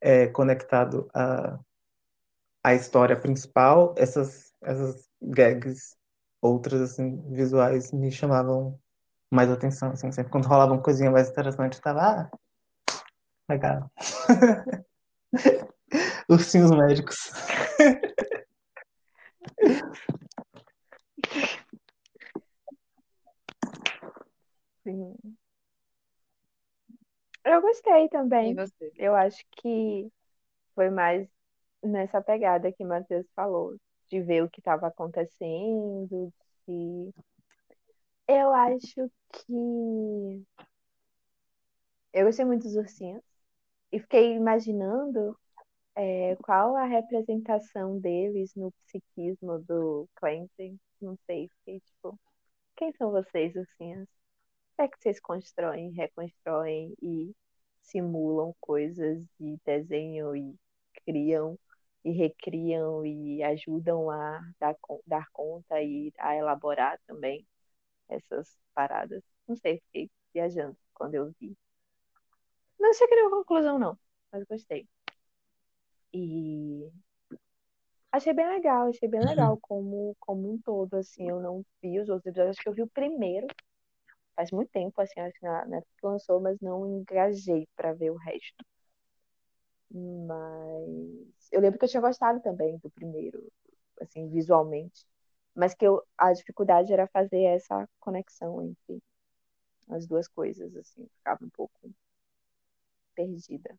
é, 0.00 0.26
conectado 0.28 1.08
à, 1.14 1.58
à 2.62 2.74
história 2.74 3.18
principal, 3.18 3.94
essas, 3.96 4.52
essas 4.62 5.08
gags, 5.22 5.96
outras 6.40 6.80
assim, 6.82 7.16
visuais, 7.32 7.92
me 7.92 8.10
chamavam 8.10 8.78
mais 9.30 9.50
atenção. 9.50 9.92
Assim, 9.92 10.12
sempre 10.12 10.30
quando 10.30 10.46
rolava 10.46 10.72
uma 10.72 10.82
coisinha 10.82 11.10
mais 11.10 11.30
interessante, 11.30 11.76
eu 11.76 11.82
tava, 11.82 12.00
ah, 12.00 12.30
legal. 13.48 13.90
Ursinhos 16.28 16.70
médicos. 16.70 17.30
Sim. 24.84 25.36
Eu 27.44 27.60
gostei 27.60 28.08
também. 28.08 28.54
Eu 28.96 29.14
acho 29.14 29.44
que 29.52 30.10
foi 30.74 30.90
mais 30.90 31.28
nessa 31.82 32.20
pegada 32.20 32.72
que 32.72 32.84
o 32.84 32.88
Matheus 32.88 33.26
falou, 33.34 33.76
de 34.08 34.20
ver 34.20 34.42
o 34.42 34.50
que 34.50 34.60
estava 34.60 34.88
acontecendo, 34.88 36.32
de... 36.66 37.12
Eu 38.26 38.52
acho 38.52 39.10
que 39.32 40.44
eu 42.12 42.26
gostei 42.26 42.44
muito 42.44 42.64
dos 42.64 42.76
ursinhos 42.76 43.22
e 43.92 44.00
fiquei 44.00 44.34
imaginando 44.34 45.38
é, 45.98 46.36
qual 46.36 46.76
a 46.76 46.84
representação 46.84 47.98
deles 47.98 48.54
no 48.54 48.70
psiquismo 48.72 49.58
do 49.60 50.08
Clancy. 50.16 50.78
Não 51.00 51.16
sei, 51.26 51.50
fiquei 51.58 51.80
tipo, 51.80 52.18
quem 52.76 52.92
são 52.94 53.10
vocês, 53.12 53.54
ursinhos? 53.56 54.08
Como 54.76 54.86
é 54.86 54.88
que 54.88 54.98
vocês 55.00 55.20
constroem, 55.20 55.92
reconstroem 55.92 56.94
e 57.02 57.34
simulam 57.82 58.54
coisas 58.60 59.22
e 59.40 59.58
desenham 59.64 60.36
e 60.36 60.56
criam 61.04 61.58
e 62.04 62.12
recriam 62.12 63.04
e 63.04 63.42
ajudam 63.42 64.10
a 64.10 64.40
dar, 64.60 64.76
dar 65.06 65.28
conta 65.32 65.82
e 65.82 66.12
a 66.18 66.36
elaborar 66.36 67.00
também 67.06 67.46
essas 68.08 68.56
paradas? 68.74 69.22
Não 69.48 69.56
sei, 69.56 69.80
fiquei 69.86 70.10
viajando 70.34 70.76
quando 70.94 71.14
eu 71.14 71.32
vi. 71.40 71.56
Não 72.78 72.92
cheguei 72.94 73.14
a 73.18 73.20
nenhuma 73.22 73.38
conclusão, 73.38 73.78
não, 73.78 73.98
mas 74.32 74.44
gostei. 74.44 74.88
E 76.12 76.90
achei 78.12 78.32
bem 78.34 78.46
legal, 78.48 78.88
achei 78.88 79.08
bem 79.08 79.22
legal 79.22 79.58
como, 79.60 80.14
como 80.20 80.52
um 80.52 80.58
todo, 80.60 80.94
assim, 80.96 81.28
eu 81.28 81.40
não 81.40 81.64
vi 81.82 81.98
os 82.00 82.08
outros 82.08 82.26
episódios, 82.26 82.56
acho 82.56 82.62
que 82.62 82.68
eu 82.68 82.74
vi 82.74 82.82
o 82.82 82.88
primeiro, 82.88 83.46
faz 84.36 84.50
muito 84.52 84.70
tempo, 84.70 85.00
assim, 85.00 85.20
acho 85.20 85.34
que 85.38 85.46
na, 85.46 85.66
na 85.66 85.76
época 85.78 85.92
que 86.00 86.06
lançou, 86.06 86.40
mas 86.40 86.58
não 86.60 86.86
engajei 86.86 87.68
pra 87.76 87.92
ver 87.94 88.10
o 88.12 88.16
resto. 88.16 88.64
Mas 89.90 91.48
eu 91.52 91.60
lembro 91.60 91.78
que 91.78 91.84
eu 91.84 91.88
tinha 91.88 92.00
gostado 92.00 92.40
também 92.40 92.78
do 92.78 92.90
primeiro, 92.90 93.50
assim, 94.00 94.28
visualmente, 94.28 95.06
mas 95.54 95.74
que 95.74 95.86
eu, 95.86 96.02
a 96.16 96.32
dificuldade 96.32 96.92
era 96.92 97.06
fazer 97.08 97.42
essa 97.42 97.88
conexão 98.00 98.62
entre 98.62 99.02
as 99.88 100.06
duas 100.06 100.28
coisas, 100.28 100.74
assim, 100.76 101.06
ficava 101.18 101.44
um 101.44 101.50
pouco 101.50 101.90
perdida. 103.14 103.78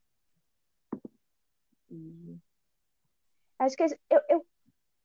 Acho 3.60 3.76
que 3.76 3.84
eu, 3.84 4.22
eu 4.30 4.45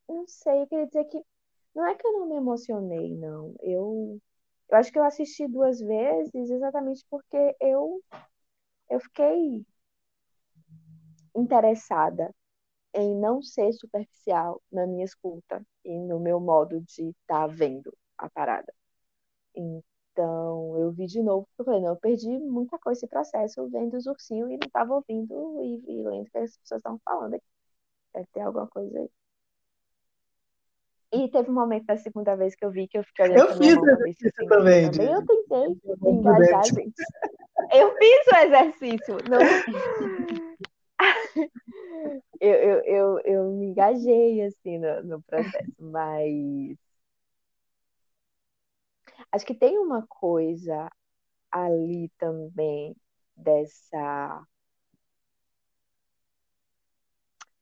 não 0.09 0.27
sei, 0.27 0.63
eu 0.63 0.67
queria 0.67 0.87
dizer 0.87 1.05
que 1.07 1.23
não 1.75 1.87
é 1.87 1.95
que 1.95 2.07
eu 2.07 2.13
não 2.13 2.27
me 2.27 2.37
emocionei, 2.37 3.15
não. 3.15 3.55
Eu, 3.61 4.21
eu 4.71 4.77
acho 4.79 4.93
que 4.93 4.99
eu 4.99 5.05
assisti 5.05 5.47
duas 5.49 5.81
vezes 5.81 6.51
exatamente 6.51 7.05
porque 7.11 7.57
eu, 7.61 8.03
eu 8.91 9.01
fiquei 9.01 9.67
interessada 11.35 12.35
em 12.95 13.17
não 13.17 13.43
ser 13.43 13.73
superficial 13.73 14.63
na 14.71 14.87
minha 14.87 15.05
escuta 15.05 15.65
e 15.85 15.99
no 15.99 16.21
meu 16.21 16.41
modo 16.41 16.81
de 16.83 17.11
estar 17.11 17.17
tá 17.27 17.47
vendo 17.49 17.97
a 18.19 18.31
parada. 18.31 18.73
Então, 20.15 20.79
eu 20.79 20.93
vi 20.93 21.07
de 21.07 21.21
novo, 21.21 21.49
eu 21.59 21.65
falei, 21.65 21.81
não, 21.81 21.89
eu 21.89 21.97
perdi 21.97 22.39
muita 22.39 22.79
coisa 22.79 23.01
esse 23.01 23.09
processo 23.09 23.69
vendo 23.69 23.97
os 23.97 24.07
ursinhos 24.07 24.49
e 24.49 24.53
não 24.53 24.67
estava 24.67 24.95
ouvindo 24.95 25.61
e, 25.61 25.83
e 25.89 26.05
lendo 26.05 26.29
o 26.29 26.31
que 26.31 26.39
as 26.39 26.57
pessoas 26.57 26.79
estavam 26.79 27.01
falando 27.05 27.35
aqui. 27.35 27.45
Deve 28.15 28.29
ter 28.33 28.41
alguma 28.43 28.69
coisa 28.69 28.97
aí. 28.97 29.11
E 31.13 31.29
teve 31.29 31.51
um 31.51 31.55
momento 31.55 31.87
da 31.87 31.97
segunda 31.97 32.37
vez 32.37 32.55
que 32.55 32.65
eu 32.65 32.71
vi 32.71 32.87
que 32.87 32.97
eu 32.97 33.03
fiquei 33.03 33.25
olhando 33.25 33.41
Eu 33.41 33.57
fiz 33.57 33.77
o 33.77 33.91
exercício 33.91 34.47
também. 34.47 34.89
também. 34.89 35.13
Eu 35.13 35.27
tentei 35.27 36.13
engajar, 36.13 36.65
gente. 36.65 37.03
Eu 37.73 37.97
fiz 37.97 38.27
o 38.27 38.37
exercício. 38.37 39.17
Não... 39.29 39.39
eu, 42.41 42.55
eu, 42.55 42.81
eu, 42.85 43.21
eu 43.25 43.51
me 43.53 43.67
engajei 43.67 44.43
assim 44.43 44.79
no, 44.79 45.03
no 45.03 45.23
processo, 45.23 45.73
mas 45.79 46.77
acho 49.33 49.47
que 49.47 49.55
tem 49.55 49.79
uma 49.79 50.07
coisa 50.07 50.91
ali 51.51 52.11
também 52.19 52.97
dessa. 53.37 54.47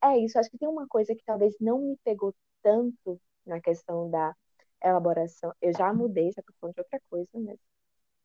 É 0.03 0.19
isso, 0.19 0.39
acho 0.39 0.51
que 0.51 0.59
tem 0.59 0.69
uma 0.69 0.87
coisa 0.89 1.15
que 1.15 1.25
talvez 1.25 1.55
não 1.61 1.79
me 1.81 1.97
pegou 2.05 2.35
tanto 2.63 3.21
na 3.47 3.61
questão 3.61 4.11
da 4.11 4.35
elaboração. 4.83 5.53
Eu 5.61 5.73
já 5.77 5.93
mudei, 5.93 6.33
já 6.33 6.43
tô 6.43 6.53
falando 6.61 6.75
de 6.75 6.81
outra 6.81 7.01
coisa, 7.09 7.29
mas 7.35 7.59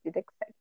vida 0.03 0.23
que 0.23 0.33
segue. 0.37 0.55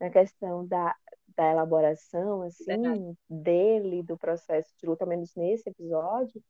Na 0.00 0.10
questão 0.10 0.66
da, 0.66 0.96
da 1.36 1.52
elaboração, 1.52 2.42
assim, 2.42 2.66
Verdade. 2.66 3.16
dele, 3.28 4.02
do 4.02 4.18
processo 4.18 4.72
de 4.78 4.86
luta, 4.86 5.06
menos 5.06 5.34
nesse 5.36 5.68
episódio, 5.70 6.42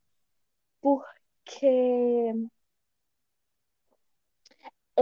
porque 0.81 2.33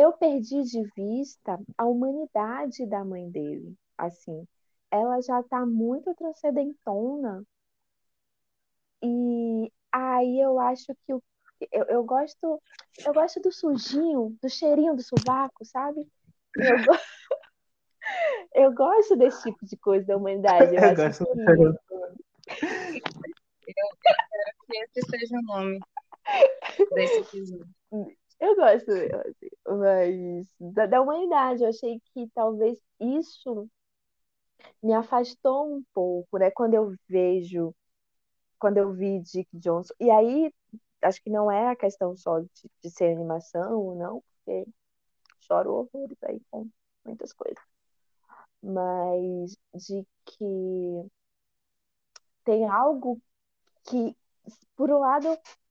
eu 0.00 0.12
perdi 0.12 0.62
de 0.62 0.82
vista 0.96 1.60
a 1.76 1.84
humanidade 1.84 2.86
da 2.86 3.04
mãe 3.04 3.30
dele. 3.30 3.76
Assim, 3.98 4.46
ela 4.90 5.20
já 5.20 5.42
tá 5.42 5.66
muito 5.66 6.14
transcendentona. 6.14 7.44
E 9.02 9.70
aí 9.92 10.40
eu 10.40 10.58
acho 10.58 10.94
que 11.06 11.12
o 11.12 11.22
eu, 11.70 11.84
eu 11.84 12.04
gosto 12.04 12.62
eu 13.04 13.12
gosto 13.12 13.38
do 13.40 13.52
sujinho, 13.52 14.34
do 14.42 14.48
cheirinho 14.48 14.96
do 14.96 15.02
sovaco, 15.02 15.62
sabe? 15.64 16.08
Eu, 16.56 16.84
go... 16.86 16.92
eu 18.54 18.74
gosto 18.74 19.14
desse 19.16 19.42
tipo 19.42 19.66
de 19.66 19.76
coisa 19.76 20.06
da 20.06 20.16
humanidade. 20.16 20.74
Eu, 20.74 20.82
eu 20.82 20.96
gosto 20.96 21.24
do 21.24 21.34
cheirinho. 21.34 21.78
Eu 23.66 23.88
quero 24.00 24.56
que 24.66 24.78
esse 24.78 25.10
seja 25.10 25.36
o 25.36 25.42
nome 25.42 25.78
desse 26.94 27.18
episódio. 27.18 27.68
Eu 28.40 28.56
gosto, 28.56 28.90
assim, 28.90 29.48
mas 29.66 30.46
da, 30.58 30.86
da 30.86 31.00
humanidade, 31.02 31.62
eu 31.62 31.68
achei 31.68 32.00
que 32.12 32.28
talvez 32.34 32.78
isso 32.98 33.68
me 34.82 34.92
afastou 34.94 35.74
um 35.76 35.82
pouco, 35.94 36.38
né? 36.38 36.50
Quando 36.50 36.74
eu 36.74 36.94
vejo, 37.08 37.74
quando 38.60 38.78
eu 38.78 38.92
vi 38.94 39.20
Dick 39.20 39.48
Johnson, 39.54 39.94
e 40.00 40.10
aí 40.10 40.52
acho 41.02 41.22
que 41.22 41.30
não 41.30 41.50
é 41.50 41.70
a 41.70 41.76
questão 41.76 42.16
só 42.16 42.40
de, 42.40 42.50
de 42.82 42.90
ser 42.90 43.12
animação 43.14 43.78
ou 43.80 43.96
não, 43.96 44.22
porque 44.44 44.66
choro 45.40 45.72
horrores 45.94 46.18
aí 46.24 46.40
com 46.50 46.68
muitas 47.04 47.32
coisas. 47.32 47.62
Mas 48.62 49.56
de 49.74 50.06
que 50.26 51.10
tem 52.44 52.66
algo 52.68 53.20
que, 53.84 54.16
por 54.76 54.90
um 54.90 54.98
lado, 54.98 55.28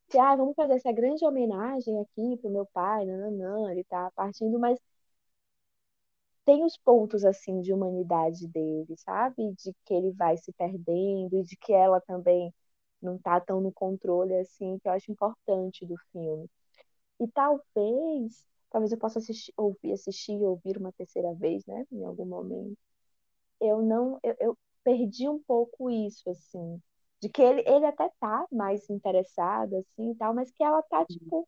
que, 0.09 0.17
ah, 0.19 0.35
vamos 0.35 0.55
fazer 0.55 0.73
essa 0.75 0.91
grande 0.91 1.25
homenagem 1.25 1.99
aqui 2.01 2.37
pro 2.41 2.49
meu 2.49 2.65
pai, 2.67 3.05
nananã, 3.05 3.71
ele 3.71 3.83
tá 3.85 4.11
partindo, 4.15 4.59
mas 4.59 4.79
tem 6.45 6.63
os 6.65 6.77
pontos, 6.77 7.23
assim, 7.25 7.61
de 7.61 7.71
humanidade 7.73 8.47
dele, 8.47 8.95
sabe? 8.97 9.53
De 9.53 9.73
que 9.85 9.93
ele 9.93 10.11
vai 10.11 10.37
se 10.37 10.51
perdendo 10.53 11.37
e 11.37 11.43
de 11.43 11.55
que 11.57 11.71
ela 11.73 12.01
também 12.01 12.53
não 13.01 13.17
tá 13.17 13.39
tão 13.39 13.61
no 13.61 13.71
controle 13.71 14.35
assim, 14.35 14.77
que 14.79 14.87
eu 14.87 14.91
acho 14.93 15.11
importante 15.11 15.85
do 15.85 15.95
filme. 16.11 16.49
E 17.21 17.27
talvez, 17.29 18.47
talvez 18.71 18.91
eu 18.93 18.97
possa 18.99 19.19
assistir, 19.19 19.53
ouvir, 19.57 19.93
assistir 19.93 20.33
e 20.33 20.45
ouvir 20.45 20.77
uma 20.77 20.91
terceira 20.93 21.33
vez, 21.35 21.65
né, 21.67 21.85
em 21.91 22.05
algum 22.05 22.25
momento. 22.25 22.77
Eu 23.61 23.81
não, 23.81 24.19
eu, 24.23 24.35
eu 24.39 24.57
perdi 24.83 25.27
um 25.29 25.39
pouco 25.43 25.89
isso, 25.91 26.29
assim, 26.29 26.81
de 27.21 27.29
que 27.29 27.41
ele, 27.41 27.63
ele 27.67 27.85
até 27.85 28.09
tá 28.19 28.45
mais 28.51 28.89
interessado, 28.89 29.75
assim, 29.77 30.11
e 30.11 30.15
tal, 30.15 30.33
mas 30.33 30.51
que 30.51 30.63
ela 30.63 30.81
tá, 30.83 31.05
tipo, 31.05 31.47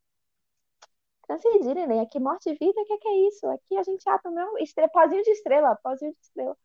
transcendirem, 1.28 1.88
né? 1.88 2.02
Aqui 2.02 2.20
morte 2.20 2.50
e 2.50 2.54
vida, 2.56 2.80
o 2.82 2.86
que, 2.86 2.98
que 2.98 3.08
é 3.08 3.28
isso? 3.28 3.48
Aqui 3.48 3.78
a 3.78 3.84
gente 3.84 4.08
ata, 4.10 4.30
não, 4.30 4.58
estrela, 4.58 4.90
pozinho 4.90 5.24
de 5.24 5.32
estrela, 5.32 5.76
pozinho 5.78 6.12
de 6.14 6.20
estrela. 6.20 6.58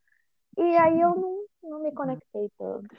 E 0.58 0.62
aí 0.78 1.00
eu 1.00 1.14
não, 1.16 1.46
não 1.62 1.80
me 1.80 1.92
conectei 1.92 2.50
tanto. 2.58 2.96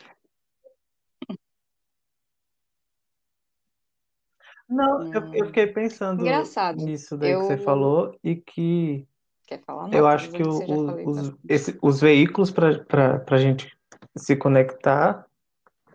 Não, 4.70 5.02
eu, 5.14 5.22
eu 5.34 5.46
hum. 5.46 5.48
fiquei 5.48 5.68
pensando 5.68 6.22
Engraçado. 6.22 6.78
nisso 6.78 7.18
daí 7.18 7.36
que 7.36 7.46
você 7.46 7.58
falou 7.58 8.18
e 8.24 8.36
que 8.36 9.08
Quer 9.48 9.62
falar? 9.64 9.90
eu 9.92 10.06
acho 10.08 10.32
que 10.32 10.44
o- 10.44 10.60
o- 10.60 11.10
os, 11.10 11.34
esse- 11.50 11.80
os 11.82 12.02
veículos 12.02 12.52
para 12.52 13.24
a 13.30 13.38
gente 13.38 13.76
se 14.18 14.36
conectar 14.36 15.27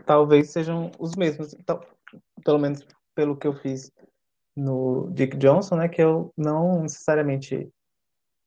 talvez 0.04 0.50
sejam 0.50 0.90
os 0.98 1.14
mesmos. 1.14 1.54
Então, 1.54 1.80
pelo 2.44 2.58
menos 2.58 2.86
pelo 3.14 3.36
que 3.36 3.46
eu 3.46 3.54
fiz 3.54 3.90
no 4.56 5.10
Dick 5.12 5.36
Johnson, 5.36 5.76
né? 5.76 5.88
Que 5.88 6.02
eu 6.02 6.32
não 6.36 6.82
necessariamente. 6.82 7.70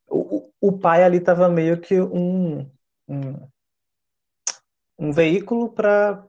O, 0.07 0.51
o 0.61 0.71
pai 0.77 1.03
ali 1.03 1.17
estava 1.17 1.49
meio 1.49 1.79
que 1.79 1.99
um, 1.99 2.69
um, 3.07 3.47
um 4.97 5.11
veículo 5.11 5.69
para 5.71 6.27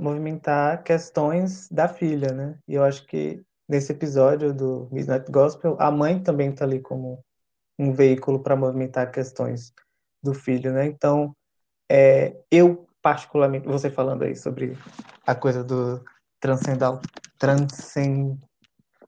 movimentar 0.00 0.82
questões 0.82 1.68
da 1.68 1.88
filha, 1.88 2.32
né? 2.32 2.58
E 2.68 2.74
eu 2.74 2.84
acho 2.84 3.04
que 3.06 3.42
nesse 3.68 3.92
episódio 3.92 4.54
do 4.54 4.88
Midnight 4.92 5.30
Gospel, 5.30 5.76
a 5.80 5.90
mãe 5.90 6.22
também 6.22 6.50
está 6.50 6.64
ali 6.64 6.80
como 6.80 7.24
um 7.78 7.92
veículo 7.92 8.42
para 8.42 8.56
movimentar 8.56 9.10
questões 9.10 9.72
do 10.22 10.32
filho, 10.32 10.72
né? 10.72 10.86
Então, 10.86 11.34
é, 11.90 12.36
eu 12.50 12.85
particularmente, 13.06 13.68
você 13.68 13.88
falando 13.88 14.24
aí 14.24 14.34
sobre 14.34 14.76
a 15.24 15.32
coisa 15.32 15.62
do 15.62 16.04
transcendental, 16.40 17.00
transcend, 17.38 18.36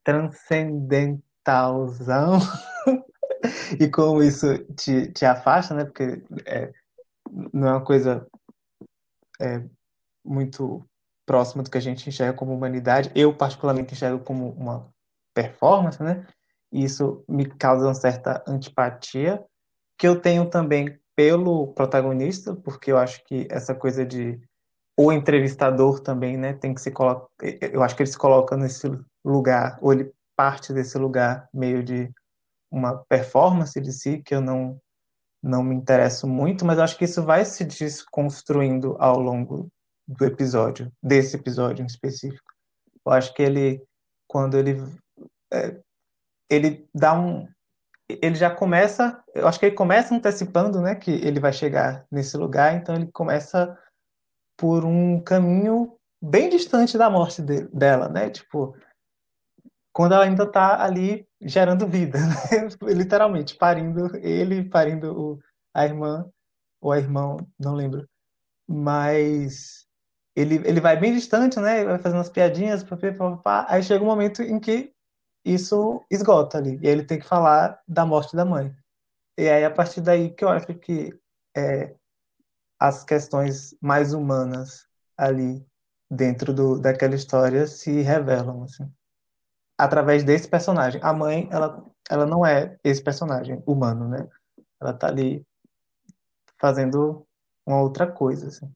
transcendentalzão 0.05 2.39
e 3.81 3.91
como 3.91 4.23
isso 4.23 4.57
te, 4.77 5.11
te 5.11 5.25
afasta, 5.25 5.75
né? 5.75 5.85
Porque 5.85 6.23
é, 6.47 6.73
não 7.53 7.66
é 7.66 7.73
uma 7.73 7.85
coisa 7.85 8.25
é, 9.41 9.65
muito 10.25 10.89
próxima 11.27 11.65
do 11.65 11.70
que 11.70 11.79
a 11.79 11.83
gente 11.83 12.09
enxerga 12.09 12.39
como 12.39 12.55
humanidade. 12.55 13.11
Eu, 13.16 13.37
particularmente, 13.37 13.95
enxergo 13.95 14.23
como 14.23 14.51
uma 14.51 14.89
performance, 15.35 16.01
né? 16.01 16.25
E 16.70 16.85
isso 16.85 17.25
me 17.29 17.47
causa 17.47 17.85
uma 17.85 17.95
certa 17.95 18.45
antipatia, 18.47 19.45
que 19.99 20.07
eu 20.07 20.20
tenho 20.20 20.49
também 20.49 20.97
pelo 21.19 21.74
protagonista, 21.74 22.55
porque 22.55 22.93
eu 22.93 22.97
acho 22.97 23.24
que 23.24 23.49
essa 23.51 23.74
coisa 23.74 24.07
de 24.07 24.40
o 24.97 25.11
entrevistador 25.11 25.99
também, 25.99 26.36
né, 26.36 26.53
tem 26.53 26.73
que 26.73 26.81
se 26.81 26.93
colocar, 26.93 27.27
eu 27.43 27.82
acho 27.82 27.97
que 27.97 28.05
ele 28.05 28.11
se 28.11 28.16
coloca 28.16 28.57
nesse 28.57 28.89
lugar, 29.24 29.81
ou 29.82 29.93
ele 29.93 30.12
parte 30.36 30.73
desse 30.73 30.97
lugar 30.97 31.49
meio 31.53 31.82
de 31.82 32.09
uma 32.70 33.05
performance 33.09 33.81
de 33.81 33.93
si 33.93 34.23
que 34.23 34.32
eu 34.32 34.40
não 34.40 34.81
não 35.43 35.65
me 35.65 35.74
interesso 35.74 36.28
muito, 36.28 36.65
mas 36.65 36.78
acho 36.78 36.97
que 36.97 37.05
isso 37.05 37.23
vai 37.24 37.45
se 37.45 37.65
desconstruindo 37.65 38.97
ao 39.01 39.19
longo 39.19 39.69
do 40.07 40.24
episódio, 40.24 40.93
desse 41.03 41.35
episódio 41.35 41.82
em 41.82 41.86
específico. 41.86 42.53
Eu 43.05 43.12
acho 43.12 43.35
que 43.35 43.43
ele, 43.43 43.82
quando 44.28 44.57
ele 44.57 44.77
é, 45.53 45.81
ele 46.49 46.89
dá 46.95 47.19
um, 47.19 47.49
ele 48.09 48.35
já 48.35 48.51
começa, 48.51 49.22
eu 49.35 49.47
acho 49.47 49.59
que 49.59 49.66
ele 49.66 49.74
começa 49.74 50.14
antecipando, 50.14 50.80
né, 50.80 50.94
que 50.94 51.10
ele 51.10 51.40
vai 51.40 51.52
chegar 51.52 52.06
nesse 52.10 52.36
lugar, 52.36 52.74
então 52.74 52.94
ele 52.94 53.10
começa 53.12 53.78
por 54.56 54.85
um 54.85 55.20
caminho 55.20 55.97
bem 56.20 56.48
distante 56.48 56.97
da 56.97 57.10
morte 57.10 57.43
de, 57.43 57.68
dela, 57.68 58.09
né, 58.09 58.30
tipo, 58.30 58.74
quando 59.93 60.14
ela 60.14 60.24
ainda 60.24 60.44
está 60.44 60.82
ali 60.82 61.26
gerando 61.40 61.86
vida, 61.86 62.18
né? 62.51 62.94
literalmente, 62.94 63.56
parindo 63.56 64.16
ele, 64.16 64.64
parindo 64.64 65.12
o, 65.12 65.39
a 65.74 65.85
irmã 65.85 66.24
ou 66.80 66.94
é 66.94 66.98
irmão, 66.98 67.36
não 67.59 67.74
lembro. 67.74 68.09
Mas 68.66 69.86
ele, 70.36 70.56
ele 70.64 70.80
vai 70.80 70.97
bem 70.97 71.12
distante, 71.12 71.59
né? 71.59 71.85
Vai 71.85 71.98
fazendo 71.98 72.20
as 72.20 72.30
piadinhas, 72.30 72.85
papá, 72.85 73.12
papá, 73.12 73.66
aí 73.68 73.82
chega 73.82 74.05
um 74.05 74.06
momento 74.06 74.43
em 74.43 74.60
que 74.60 74.93
isso 75.44 76.05
esgota 76.10 76.59
ali. 76.59 76.78
E 76.82 76.86
aí 76.86 76.93
ele 76.93 77.05
tem 77.05 77.19
que 77.19 77.27
falar 77.27 77.81
da 77.86 78.05
morte 78.05 78.36
da 78.36 78.44
mãe. 78.44 78.74
E 79.36 79.48
aí, 79.48 79.65
a 79.65 79.70
partir 79.70 80.01
daí 80.01 80.31
que 80.31 80.44
eu 80.44 80.48
acho 80.48 80.74
que 80.74 81.19
é, 81.56 81.94
as 82.78 83.05
questões 83.05 83.77
mais 83.81 84.12
humanas 84.12 84.86
ali 85.16 85.65
dentro 86.10 86.52
do, 86.52 86.78
daquela 86.81 87.15
história 87.15 87.66
se 87.66 88.01
revelam, 88.01 88.62
assim. 88.65 88.90
Através 89.77 90.24
desse 90.24 90.48
personagem. 90.48 91.01
A 91.05 91.12
mãe, 91.12 91.48
ela, 91.52 91.85
ela 92.10 92.27
não 92.27 92.44
é 92.44 92.78
esse 92.82 93.02
personagem 93.02 93.62
humano, 93.66 94.09
né? 94.09 94.28
Ela 94.81 94.93
tá 94.93 95.09
ali 95.09 95.47
fazendo 96.60 97.27
uma 97.65 97.81
outra 97.81 98.10
coisa, 98.10 98.48
assim. 98.48 98.70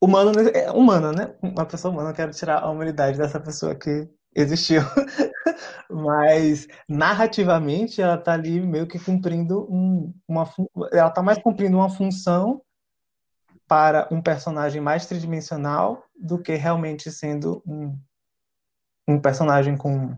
Humano, 0.00 0.32
é 0.54 0.70
humana, 0.70 1.12
né? 1.12 1.34
Uma 1.42 1.66
pessoa 1.66 1.92
humana, 1.92 2.10
eu 2.10 2.14
quero 2.14 2.32
tirar 2.32 2.62
a 2.62 2.70
humanidade 2.70 3.18
dessa 3.18 3.40
pessoa 3.40 3.74
que 3.74 4.08
existiu. 4.40 4.82
Mas 5.90 6.66
narrativamente 6.88 8.00
ela 8.00 8.18
tá 8.18 8.32
ali 8.32 8.60
meio 8.60 8.86
que 8.86 8.98
cumprindo 8.98 9.66
um, 9.72 10.14
uma 10.26 10.48
ela 10.92 11.10
tá 11.10 11.22
mais 11.22 11.38
cumprindo 11.38 11.76
uma 11.76 11.88
função 11.88 12.62
para 13.66 14.08
um 14.10 14.20
personagem 14.22 14.80
mais 14.80 15.06
tridimensional 15.06 16.04
do 16.18 16.38
que 16.40 16.54
realmente 16.54 17.10
sendo 17.10 17.62
um, 17.66 17.98
um 19.06 19.20
personagem 19.20 19.76
com 19.76 20.14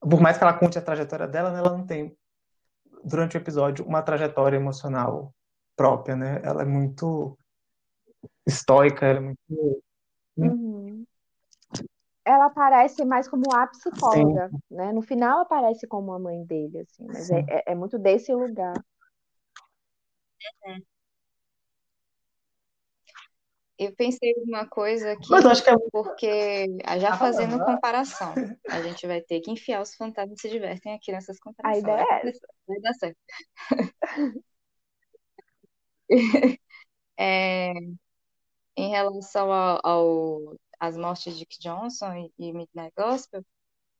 por 0.00 0.20
mais 0.20 0.38
que 0.38 0.44
ela 0.44 0.54
conte 0.54 0.78
a 0.78 0.82
trajetória 0.82 1.28
dela, 1.28 1.52
né, 1.52 1.58
ela 1.58 1.76
não 1.76 1.86
tem 1.86 2.16
durante 3.04 3.36
o 3.36 3.38
episódio 3.38 3.84
uma 3.84 4.02
trajetória 4.02 4.56
emocional 4.56 5.34
própria, 5.76 6.16
né? 6.16 6.40
Ela 6.42 6.62
é 6.62 6.64
muito 6.64 7.38
estoica, 8.46 9.06
ela 9.06 9.18
é 9.18 9.22
muito 9.22 9.82
Uhum. 10.36 10.69
Ela 12.24 12.46
aparece 12.46 13.04
mais 13.04 13.28
como 13.28 13.52
a 13.54 13.66
psicóloga, 13.66 14.50
né? 14.70 14.92
No 14.92 15.02
final 15.02 15.40
aparece 15.40 15.86
como 15.86 16.12
a 16.12 16.18
mãe 16.18 16.44
dele, 16.44 16.80
assim, 16.80 17.06
mas 17.06 17.30
é, 17.30 17.38
Sim. 17.38 17.46
é, 17.48 17.72
é 17.72 17.74
muito 17.74 17.98
desse 17.98 18.32
lugar. 18.34 18.74
Eu 23.78 23.94
pensei 23.96 24.32
em 24.32 24.42
uma 24.44 24.66
coisa 24.68 25.12
aqui, 25.12 25.30
Mas 25.30 25.42
eu 25.42 25.50
acho 25.50 25.64
que 25.64 25.70
é 25.70 25.74
porque 25.90 26.66
já 27.00 27.10
Ah, 27.12 27.16
fazendo 27.16 27.54
ah. 27.62 27.64
comparação, 27.64 28.34
a 28.68 28.82
gente 28.82 29.06
vai 29.06 29.22
ter 29.22 29.40
que 29.40 29.50
enfiar 29.50 29.80
os 29.80 29.94
fantasmas 29.94 30.38
se 30.38 30.50
divertem 30.50 30.94
aqui 30.94 31.10
nessas 31.10 31.38
A 31.38 31.40
comparações. 31.40 31.82
ideia 31.82 32.04
Vai, 32.04 32.20
é 32.20 32.28
essa. 32.28 32.46
vai 32.68 32.80
dar 32.80 32.92
certo. 32.94 33.18
É, 37.18 37.72
em 38.76 38.90
relação 38.90 39.52
ao, 39.52 39.80
ao- 39.84 40.56
às 40.80 40.96
mortes 40.96 41.34
de 41.34 41.40
Dick 41.40 41.58
Johnson 41.60 42.12
e, 42.14 42.32
e 42.38 42.52
Midnight 42.52 42.92
Gospel, 42.96 43.44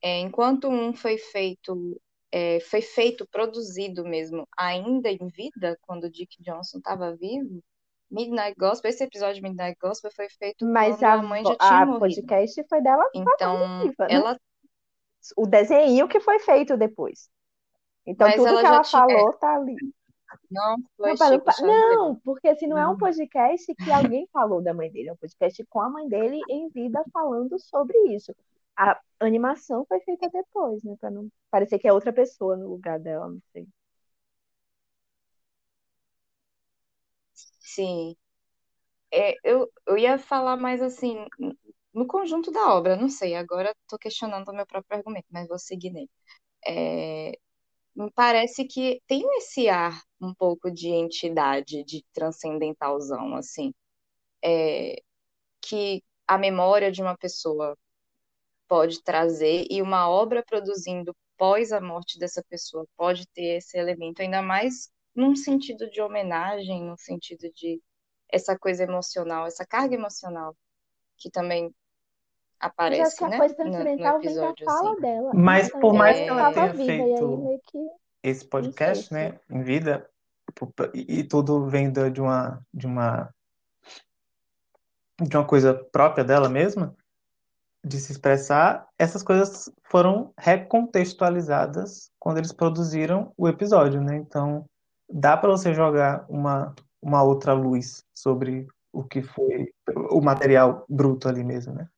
é, 0.02 0.18
enquanto 0.20 0.68
um 0.68 0.94
foi 0.94 1.18
feito, 1.18 2.00
é, 2.32 2.58
foi 2.60 2.80
feito, 2.80 3.28
produzido 3.30 4.02
mesmo, 4.04 4.48
ainda 4.56 5.10
em 5.10 5.28
vida, 5.28 5.78
quando 5.82 6.10
Dick 6.10 6.42
Johnson 6.42 6.78
estava 6.78 7.14
vivo, 7.14 7.62
Midnight 8.10 8.56
Gospel, 8.58 8.90
esse 8.90 9.04
episódio 9.04 9.36
de 9.36 9.42
Midnight 9.42 9.78
Gospel 9.80 10.10
foi 10.10 10.28
feito 10.30 10.66
Mas 10.66 10.96
quando 10.98 11.04
a, 11.04 11.12
a 11.12 11.22
mãe 11.22 11.44
já 11.44 11.56
tinha 11.56 11.70
a 11.70 11.86
morrido. 11.86 12.00
podcast 12.00 12.64
foi 12.68 12.82
dela 12.82 13.04
Então, 13.14 13.82
viva, 13.82 14.08
né? 14.08 14.14
ela, 14.14 14.40
O 15.36 15.46
desenho 15.46 16.08
que 16.08 16.18
foi 16.18 16.40
feito 16.40 16.76
depois. 16.76 17.30
Então 18.06 18.26
mas 18.26 18.36
tudo 18.36 18.48
ela 18.48 18.60
que 18.60 18.66
ela 18.66 18.82
tinha, 18.82 19.02
é, 19.02 19.08
falou 19.08 19.32
tá 19.34 19.54
ali. 19.54 19.76
Não 20.50 20.76
foi 20.96 21.10
Não, 21.10 21.16
Chico 21.16 21.52
Xavier. 21.52 21.96
não, 21.96 22.16
porque 22.16 22.54
se 22.56 22.66
não 22.66 22.78
é 22.78 22.88
um 22.88 22.96
podcast 22.96 23.74
que 23.74 23.92
alguém 23.92 24.28
falou 24.32 24.62
da 24.62 24.74
mãe 24.74 24.90
dele, 24.90 25.08
é 25.08 25.12
um 25.12 25.16
podcast 25.16 25.64
com 25.66 25.80
a 25.80 25.88
mãe 25.88 26.08
dele 26.08 26.40
em 26.48 26.68
vida 26.68 27.02
falando 27.12 27.58
sobre 27.58 27.96
isso. 28.14 28.34
A 28.76 28.98
animação 29.20 29.84
foi 29.86 30.00
feita 30.00 30.28
depois, 30.30 30.82
né? 30.82 30.96
Pra 30.98 31.10
não 31.10 31.28
parecer 31.50 31.78
que 31.78 31.88
é 31.88 31.92
outra 31.92 32.12
pessoa 32.12 32.56
no 32.56 32.68
lugar 32.68 32.98
dela, 32.98 33.28
não 33.28 33.40
sei. 33.52 33.66
Sim. 37.60 38.16
É, 39.12 39.34
eu, 39.44 39.70
eu 39.86 39.98
ia 39.98 40.18
falar 40.18 40.56
mais 40.56 40.82
assim, 40.82 41.16
no 41.92 42.06
conjunto 42.06 42.50
da 42.52 42.74
obra, 42.74 42.96
não 42.96 43.08
sei, 43.08 43.34
agora 43.34 43.74
estou 43.82 43.98
questionando 43.98 44.48
o 44.48 44.54
meu 44.54 44.66
próprio 44.66 44.98
argumento, 44.98 45.26
mas 45.30 45.48
vou 45.48 45.58
seguir 45.58 45.90
nele. 45.90 46.10
É, 46.66 47.32
me 48.00 48.10
parece 48.12 48.64
que 48.64 49.02
tem 49.06 49.22
esse 49.36 49.68
ar 49.68 50.02
um 50.20 50.34
pouco 50.34 50.70
de 50.70 50.88
entidade, 50.88 51.84
de 51.84 52.04
transcendentalzão, 52.14 53.36
assim, 53.36 53.74
é, 54.42 55.02
que 55.60 56.02
a 56.26 56.38
memória 56.38 56.90
de 56.90 57.02
uma 57.02 57.16
pessoa 57.16 57.76
pode 58.68 59.02
trazer 59.02 59.66
e 59.70 59.82
uma 59.82 60.08
obra 60.08 60.42
produzindo 60.44 61.14
pós 61.36 61.72
a 61.72 61.80
morte 61.80 62.18
dessa 62.18 62.42
pessoa 62.48 62.86
pode 62.96 63.26
ter 63.28 63.58
esse 63.58 63.76
elemento, 63.76 64.22
ainda 64.22 64.42
mais 64.42 64.90
num 65.14 65.36
sentido 65.36 65.90
de 65.90 66.00
homenagem, 66.00 66.82
num 66.82 66.96
sentido 66.96 67.50
de 67.54 67.82
essa 68.30 68.58
coisa 68.58 68.84
emocional, 68.84 69.46
essa 69.46 69.66
carga 69.66 69.94
emocional 69.94 70.56
que 71.18 71.30
também 71.30 71.74
Mas 72.62 72.70
aparece, 72.72 73.02
acho 73.02 73.16
que 73.16 73.24
a 73.24 73.28
né, 73.28 73.38
coisa 73.38 73.54
no, 73.58 73.64
no 73.64 73.70
transcendental 73.72 74.20
vem 74.20 74.34
da 74.34 74.54
fala 74.64 74.92
assim. 74.92 75.00
dela. 75.00 75.30
Mas 75.34 75.70
por 75.70 75.94
mais 75.94 76.18
ela 76.18 76.24
que 76.24 76.30
ela 76.30 76.48
É, 76.48 76.52
tenha 76.52 76.72
viva, 76.72 76.84
feito 76.84 77.60
que. 77.66 77.88
esse 78.22 78.44
podcast, 78.44 79.06
se. 79.06 79.14
né, 79.14 79.40
em 79.48 79.62
vida, 79.62 80.08
e, 80.94 81.24
tudo 81.24 81.66
vem 81.66 81.90
de 81.92 82.20
uma 82.20 82.60
de 82.72 82.86
uma 82.86 83.34
de 85.22 85.36
uma 85.36 85.46
coisa 85.46 85.74
própria 85.74 86.24
dela 86.24 86.48
mesma, 86.48 86.94
de 87.84 87.98
se 87.98 88.12
expressar, 88.12 88.86
essas 88.98 89.22
coisas 89.22 89.70
foram 89.84 90.32
recontextualizadas 90.38 92.10
quando 92.18 92.38
eles 92.38 92.52
produziram 92.52 93.32
o 93.36 93.48
episódio, 93.48 94.00
né? 94.00 94.16
Então, 94.16 94.64
dá 95.10 95.36
para 95.36 95.50
você 95.50 95.74
jogar 95.74 96.24
uma, 96.28 96.74
uma 97.02 97.22
outra 97.22 97.52
luz 97.52 98.04
sobre 98.14 98.66
o 98.92 99.04
que 99.04 99.22
foi 99.22 99.72
o 100.10 100.20
material 100.20 100.84
bruto 100.88 101.28
ali 101.28 101.44
mesmo, 101.44 101.74
né? 101.74 101.88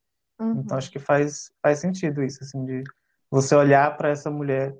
Então, 0.40 0.56
Uhum. 0.56 0.78
acho 0.78 0.90
que 0.90 0.98
faz, 0.98 1.52
faz 1.62 1.78
sentido 1.78 2.22
isso, 2.22 2.42
assim, 2.42 2.64
de 2.64 2.82
você 3.30 3.54
olhar 3.54 3.96
para 3.96 4.10
essa 4.10 4.30
mulher 4.30 4.74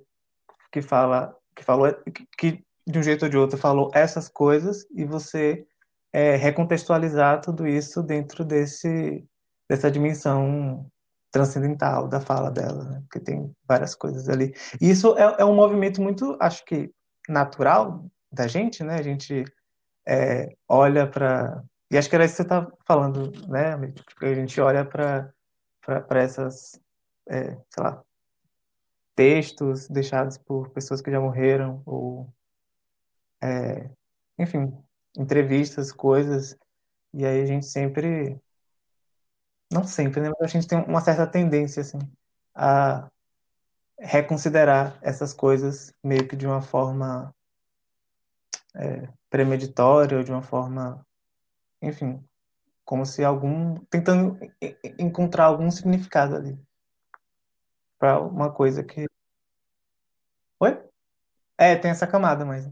que 0.72 0.82
fala, 0.82 1.34
que 1.54 1.64
falou, 1.64 1.92
que, 2.12 2.26
que 2.36 2.64
de 2.86 2.98
um 2.98 3.02
jeito 3.02 3.24
ou 3.24 3.28
de 3.28 3.36
outro 3.36 3.56
falou 3.58 3.90
essas 3.94 4.28
coisas 4.28 4.84
e 4.94 5.04
você 5.04 5.64
é, 6.12 6.36
recontextualizar 6.36 7.40
tudo 7.40 7.66
isso 7.66 8.02
dentro 8.02 8.44
desse, 8.44 9.24
dessa 9.68 9.90
dimensão 9.90 10.86
transcendental 11.30 12.06
da 12.08 12.20
fala 12.20 12.50
dela, 12.50 12.84
né? 12.84 13.00
Porque 13.02 13.20
tem 13.20 13.50
várias 13.66 13.94
coisas 13.94 14.28
ali. 14.28 14.54
E 14.80 14.90
isso 14.90 15.16
é, 15.16 15.36
é 15.38 15.44
um 15.44 15.54
movimento 15.54 16.02
muito, 16.02 16.36
acho 16.40 16.64
que, 16.64 16.90
natural 17.28 18.04
da 18.30 18.46
gente, 18.46 18.84
né? 18.84 18.96
A 18.96 19.02
gente 19.02 19.44
é, 20.06 20.48
olha 20.68 21.06
para. 21.06 21.62
E 21.90 21.96
acho 21.96 22.08
que 22.08 22.14
era 22.14 22.24
isso 22.24 22.34
que 22.36 22.42
você 22.42 22.42
está 22.42 22.66
falando, 22.86 23.30
né, 23.48 23.72
amigo? 23.72 23.94
Tipo, 23.94 24.26
A 24.26 24.34
gente 24.34 24.60
olha 24.60 24.84
para 24.84 25.32
essas, 26.10 26.80
é, 27.28 27.56
sei 27.68 27.82
lá, 27.82 28.04
textos 29.14 29.88
deixados 29.88 30.38
por 30.38 30.70
pessoas 30.70 31.00
que 31.00 31.10
já 31.10 31.20
morreram, 31.20 31.82
ou, 31.84 32.32
é, 33.42 33.90
enfim, 34.38 34.72
entrevistas, 35.16 35.92
coisas, 35.92 36.56
e 37.12 37.26
aí 37.26 37.42
a 37.42 37.46
gente 37.46 37.66
sempre, 37.66 38.40
não 39.70 39.84
sempre, 39.84 40.20
né, 40.20 40.30
a 40.40 40.46
gente 40.46 40.66
tem 40.66 40.78
uma 40.78 41.00
certa 41.00 41.26
tendência, 41.26 41.82
assim, 41.82 41.98
a 42.54 43.10
reconsiderar 43.98 44.98
essas 45.02 45.32
coisas 45.32 45.92
meio 46.02 46.26
que 46.26 46.36
de 46.36 46.46
uma 46.46 46.60
forma 46.60 47.34
é, 48.74 49.08
premeditória, 49.30 50.18
ou 50.18 50.24
de 50.24 50.32
uma 50.32 50.42
forma, 50.42 51.06
enfim, 51.80 52.22
como 52.84 53.06
se 53.06 53.24
algum, 53.24 53.76
tentando 53.90 54.38
encontrar 54.98 55.44
algum 55.44 55.70
significado 55.70 56.36
ali 56.36 56.58
para 57.98 58.20
uma 58.20 58.52
coisa 58.52 58.82
que. 58.82 59.06
Oi? 60.58 60.82
É, 61.56 61.76
tem 61.76 61.90
essa 61.90 62.06
camada, 62.06 62.44
mas 62.44 62.66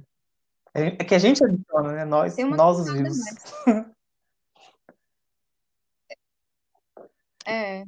é 0.75 0.89
é 0.89 1.05
que 1.05 1.15
a 1.15 1.19
gente 1.19 1.45
adiciona, 1.45 1.93
né? 1.93 2.05
Nós, 2.05 2.37
nós 2.37 2.79
os 2.79 2.93
vivos. 2.93 3.19
mais. 3.19 3.95
É, 7.47 7.85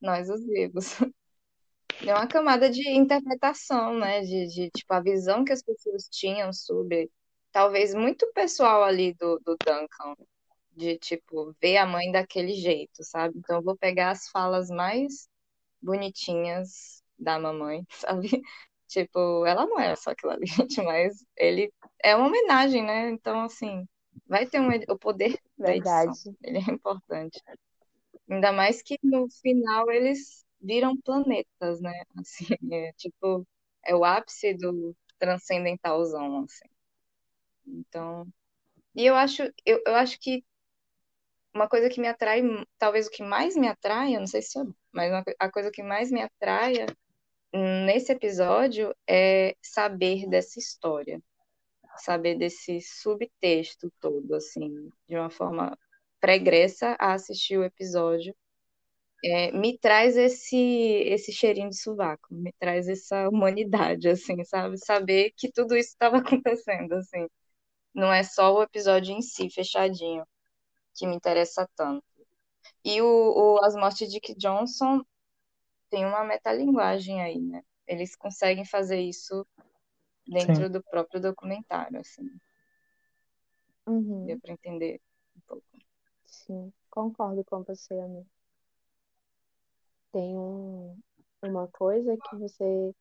nós 0.00 0.28
os 0.28 0.44
vivos. 0.44 0.98
É 2.06 2.12
uma 2.12 2.26
camada 2.26 2.68
de 2.68 2.86
interpretação, 2.90 3.98
né? 3.98 4.20
De, 4.20 4.46
de 4.48 4.70
tipo, 4.70 4.92
a 4.92 5.00
visão 5.00 5.44
que 5.44 5.52
as 5.52 5.62
pessoas 5.62 6.08
tinham 6.10 6.52
sobre, 6.52 7.10
talvez 7.54 7.94
muito 7.94 8.26
pessoal 8.32 8.82
ali 8.82 9.14
do, 9.14 9.38
do 9.38 9.56
Duncan, 9.64 10.16
de 10.72 10.98
tipo, 10.98 11.54
ver 11.62 11.76
a 11.76 11.86
mãe 11.86 12.10
daquele 12.10 12.52
jeito, 12.52 13.04
sabe? 13.04 13.38
Então 13.38 13.58
eu 13.58 13.62
vou 13.62 13.76
pegar 13.76 14.10
as 14.10 14.28
falas 14.28 14.68
mais 14.68 15.28
bonitinhas 15.80 17.00
da 17.16 17.38
mamãe, 17.38 17.86
sabe? 17.90 18.42
Tipo, 18.88 19.46
ela 19.46 19.66
não 19.66 19.78
é 19.78 19.94
só 19.94 20.10
aquilo 20.10 20.32
ali, 20.32 20.46
gente, 20.68 20.82
mas 20.82 21.24
ele 21.36 21.72
é 22.02 22.16
uma 22.16 22.26
homenagem, 22.26 22.82
né? 22.84 23.10
Então, 23.10 23.42
assim, 23.42 23.86
vai 24.26 24.46
ter 24.46 24.60
um, 24.60 24.68
o 24.88 24.98
poder 24.98 25.38
da 25.56 25.68
Verdade. 25.68 26.10
edição. 26.10 26.36
Ele 26.42 26.58
é 26.58 26.72
importante. 26.72 27.40
Ainda 28.28 28.50
mais 28.50 28.82
que 28.82 28.98
no 29.00 29.28
final 29.30 29.88
eles 29.92 30.44
viram 30.60 30.96
planetas, 31.02 31.80
né? 31.80 31.92
Assim, 32.18 32.56
é 32.72 32.92
tipo, 32.94 33.46
é 33.84 33.94
o 33.94 34.04
ápice 34.04 34.54
do 34.54 34.96
transcendentalzão, 35.18 36.44
assim. 36.44 36.73
Então, 37.66 38.26
e 38.94 39.06
eu 39.06 39.14
acho, 39.16 39.42
eu, 39.66 39.82
eu 39.86 39.94
acho 39.96 40.18
que 40.20 40.44
uma 41.54 41.68
coisa 41.68 41.88
que 41.88 42.00
me 42.00 42.08
atrai, 42.08 42.42
talvez 42.78 43.06
o 43.06 43.10
que 43.10 43.22
mais 43.22 43.56
me 43.56 43.68
atrai, 43.68 44.14
eu 44.16 44.20
não 44.20 44.26
sei 44.26 44.42
se 44.42 44.58
é, 44.58 44.62
mas 44.92 45.10
uma, 45.10 45.24
a 45.38 45.50
coisa 45.50 45.70
que 45.70 45.82
mais 45.82 46.10
me 46.10 46.20
atraia 46.22 46.86
nesse 47.52 48.12
episódio 48.12 48.94
é 49.08 49.56
saber 49.62 50.28
dessa 50.28 50.58
história, 50.58 51.22
saber 51.98 52.36
desse 52.36 52.80
subtexto 52.80 53.92
todo, 54.00 54.34
assim, 54.34 54.90
de 55.08 55.16
uma 55.16 55.30
forma 55.30 55.78
pregressa 56.20 56.96
a 57.00 57.14
assistir 57.14 57.58
o 57.58 57.64
episódio. 57.64 58.34
É, 59.24 59.50
me 59.52 59.78
traz 59.78 60.16
esse 60.16 60.56
esse 60.56 61.32
cheirinho 61.32 61.70
de 61.70 61.78
sovaco, 61.78 62.28
me 62.34 62.52
traz 62.58 62.88
essa 62.88 63.28
humanidade, 63.28 64.08
assim, 64.08 64.44
sabe? 64.44 64.76
Saber 64.78 65.32
que 65.36 65.50
tudo 65.50 65.76
isso 65.76 65.90
estava 65.90 66.18
acontecendo, 66.44 66.92
assim. 66.94 67.26
Não 67.94 68.12
é 68.12 68.22
só 68.22 68.52
o 68.54 68.62
episódio 68.62 69.14
em 69.14 69.22
si, 69.22 69.50
fechadinho, 69.50 70.26
que 70.94 71.06
me 71.06 71.16
interessa 71.16 71.68
tanto. 71.76 72.04
E 72.84 73.00
o, 73.02 73.06
o 73.06 73.64
As 73.64 73.74
Mortes 73.76 74.08
de 74.10 74.20
Dick 74.20 74.34
Johnson 74.36 75.02
tem 75.90 76.04
uma 76.06 76.24
metalinguagem 76.24 77.22
aí, 77.22 77.40
né? 77.40 77.62
Eles 77.86 78.16
conseguem 78.16 78.64
fazer 78.64 79.00
isso 79.00 79.46
dentro 80.26 80.68
Sim. 80.68 80.70
do 80.70 80.82
próprio 80.84 81.20
documentário, 81.20 82.00
assim. 82.00 82.30
Uhum, 83.86 84.26
Deu 84.26 84.38
para 84.40 84.52
entender 84.52 85.00
um 85.36 85.40
pouco. 85.46 85.78
sim, 86.26 86.70
concordo 86.90 87.42
com 87.44 87.62
você, 87.62 87.94
amigo. 87.98 88.28
Tem 90.12 90.34
um, 90.38 90.98
uma 91.42 91.68
coisa 91.68 92.16
que 92.16 92.36
você 92.36 92.94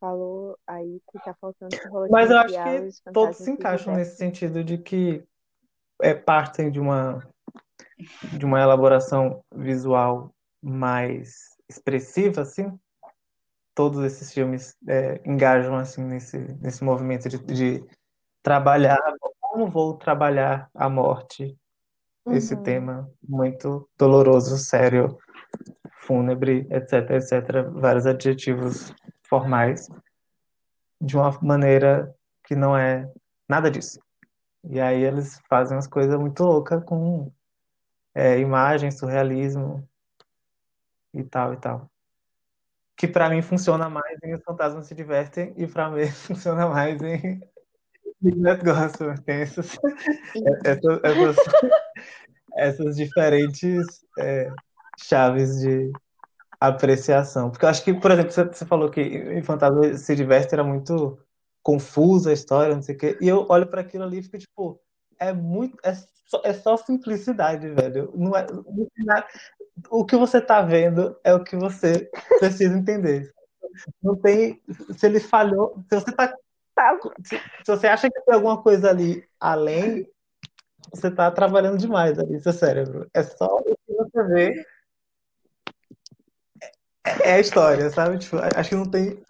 falou 0.00 0.58
aí 0.66 1.00
que 1.10 1.18
tá 1.20 1.34
faltando 1.40 1.76
Mas 2.10 2.30
eu 2.30 2.38
acho 2.38 2.54
que 2.54 2.80
os 2.88 3.02
todos 3.12 3.36
se 3.36 3.50
encaixam 3.50 3.94
nesse 3.94 4.16
sentido 4.16 4.62
de 4.62 4.78
que 4.78 5.24
é, 6.02 6.14
partem 6.14 6.70
de 6.70 6.78
uma, 6.78 7.26
de 8.38 8.44
uma 8.44 8.60
elaboração 8.60 9.42
visual 9.54 10.34
mais 10.62 11.56
expressiva, 11.68 12.42
assim. 12.42 12.78
Todos 13.74 14.02
esses 14.04 14.32
filmes 14.32 14.76
é, 14.88 15.20
engajam 15.24 15.76
assim 15.76 16.02
nesse, 16.02 16.38
nesse 16.60 16.82
movimento 16.82 17.28
de, 17.28 17.38
de 17.38 17.84
trabalhar 18.42 18.98
como 19.40 19.70
vou 19.70 19.96
trabalhar 19.96 20.68
a 20.74 20.88
morte, 20.88 21.56
esse 22.28 22.54
Uhum, 22.54 22.62
tema 22.62 23.10
muito 23.26 23.88
doloroso, 23.96 24.58
sério, 24.58 25.16
fúnebre, 26.00 26.66
etc, 26.70 27.10
etc, 27.12 27.70
vários 27.72 28.06
adjetivos 28.06 28.92
formais, 29.28 29.88
de 31.00 31.16
uma 31.16 31.30
maneira 31.42 32.14
que 32.44 32.54
não 32.54 32.76
é 32.76 33.10
nada 33.48 33.70
disso. 33.70 34.00
E 34.68 34.80
aí 34.80 35.02
eles 35.02 35.40
fazem 35.48 35.76
umas 35.76 35.86
coisas 35.86 36.18
muito 36.18 36.42
loucas 36.42 36.82
com 36.84 37.32
é, 38.14 38.38
imagem, 38.38 38.90
surrealismo 38.90 39.88
e 41.14 41.22
tal 41.22 41.54
e 41.54 41.56
tal. 41.58 41.90
Que 42.96 43.06
pra 43.06 43.28
mim 43.28 43.42
funciona 43.42 43.88
mais 43.88 44.18
em 44.24 44.34
Os 44.34 44.42
Fantasmas 44.42 44.86
se 44.86 44.94
Divertem 44.94 45.52
e 45.56 45.66
pra 45.66 45.90
mim 45.90 46.06
funciona 46.10 46.66
mais 46.66 47.00
em 47.02 47.40
Midnight 48.20 48.64
Gospel. 48.64 49.14
Tem 49.22 49.42
essas, 49.42 49.78
essas, 50.64 51.00
essas, 51.04 51.36
essas 52.56 52.96
diferentes 52.96 53.86
é, 54.18 54.50
chaves 54.98 55.60
de 55.60 55.92
apreciação. 56.60 57.50
Porque 57.50 57.64
eu 57.64 57.68
acho 57.68 57.84
que, 57.84 57.94
por 57.94 58.10
exemplo, 58.10 58.32
você, 58.32 58.64
falou 58.64 58.90
que 58.90 59.00
em 59.00 59.42
Fantasma 59.42 59.94
se 59.94 60.14
Diverte 60.16 60.54
era 60.54 60.64
muito 60.64 61.18
confusa 61.62 62.30
a 62.30 62.32
história, 62.32 62.74
não 62.74 62.82
sei 62.82 62.94
o 62.94 62.98
quê, 62.98 63.18
e 63.20 63.28
eu 63.28 63.44
olho 63.48 63.66
para 63.66 63.80
aquilo 63.80 64.04
ali 64.04 64.18
e 64.18 64.22
fico 64.22 64.38
tipo, 64.38 64.80
é 65.18 65.32
muito, 65.32 65.76
é 65.82 65.94
só, 66.26 66.40
é 66.44 66.52
só 66.52 66.76
simplicidade, 66.76 67.68
velho. 67.70 68.12
Não 68.14 68.36
é, 68.36 68.46
não 68.50 68.88
nada- 68.98 69.26
o 69.90 70.04
que 70.04 70.16
você 70.16 70.40
tá 70.40 70.62
vendo 70.62 71.16
é 71.24 71.34
o 71.34 71.42
que 71.42 71.56
você 71.56 72.08
precisa 72.38 72.76
entender. 72.76 73.32
Não 74.02 74.16
tem, 74.16 74.62
se 74.96 75.06
ele 75.06 75.20
falhou, 75.20 75.84
se 75.88 76.00
você 76.00 76.12
tá, 76.12 76.32
Tá. 76.74 76.94
se, 77.24 77.38
se 77.38 77.66
você 77.66 77.86
acha 77.86 78.10
que 78.10 78.20
tem 78.20 78.34
alguma 78.34 78.62
coisa 78.62 78.90
ali 78.90 79.26
além, 79.40 80.06
você 80.92 81.10
tá 81.10 81.30
trabalhando 81.30 81.78
demais 81.78 82.18
ali, 82.18 82.38
seu 82.40 82.52
cérebro. 82.52 83.08
É 83.14 83.22
só 83.22 83.46
o 83.46 83.64
que 83.64 83.74
você 83.88 84.24
vê 84.24 84.66
é 87.24 87.34
a 87.34 87.40
história, 87.40 87.90
sabe? 87.90 88.18
Tipo, 88.18 88.36
acho 88.38 88.68
que 88.70 88.74
não 88.76 88.90
tem 88.90 89.22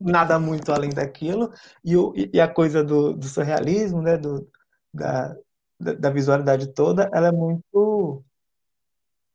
nada 0.00 0.38
muito 0.38 0.72
além 0.72 0.90
daquilo. 0.90 1.52
E, 1.84 1.96
o, 1.96 2.12
e 2.16 2.40
a 2.40 2.48
coisa 2.48 2.82
do, 2.84 3.14
do 3.14 3.26
surrealismo, 3.26 4.02
né? 4.02 4.16
Do, 4.16 4.48
da, 4.92 5.36
da 5.80 5.92
da 5.94 6.10
visualidade 6.10 6.68
toda, 6.74 7.10
ela 7.12 7.28
é 7.28 7.32
muito. 7.32 8.24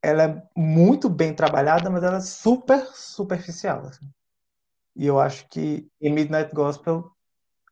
Ela 0.01 0.23
é 0.23 0.43
muito 0.55 1.09
bem 1.09 1.33
trabalhada, 1.35 1.89
mas 1.89 2.03
ela 2.03 2.17
é 2.17 2.21
super 2.21 2.85
superficial. 2.93 3.81
assim. 3.87 4.07
E 4.95 5.05
eu 5.05 5.19
acho 5.19 5.47
que 5.49 5.89
em 6.01 6.13
Midnight 6.13 6.53
Gospel 6.53 7.11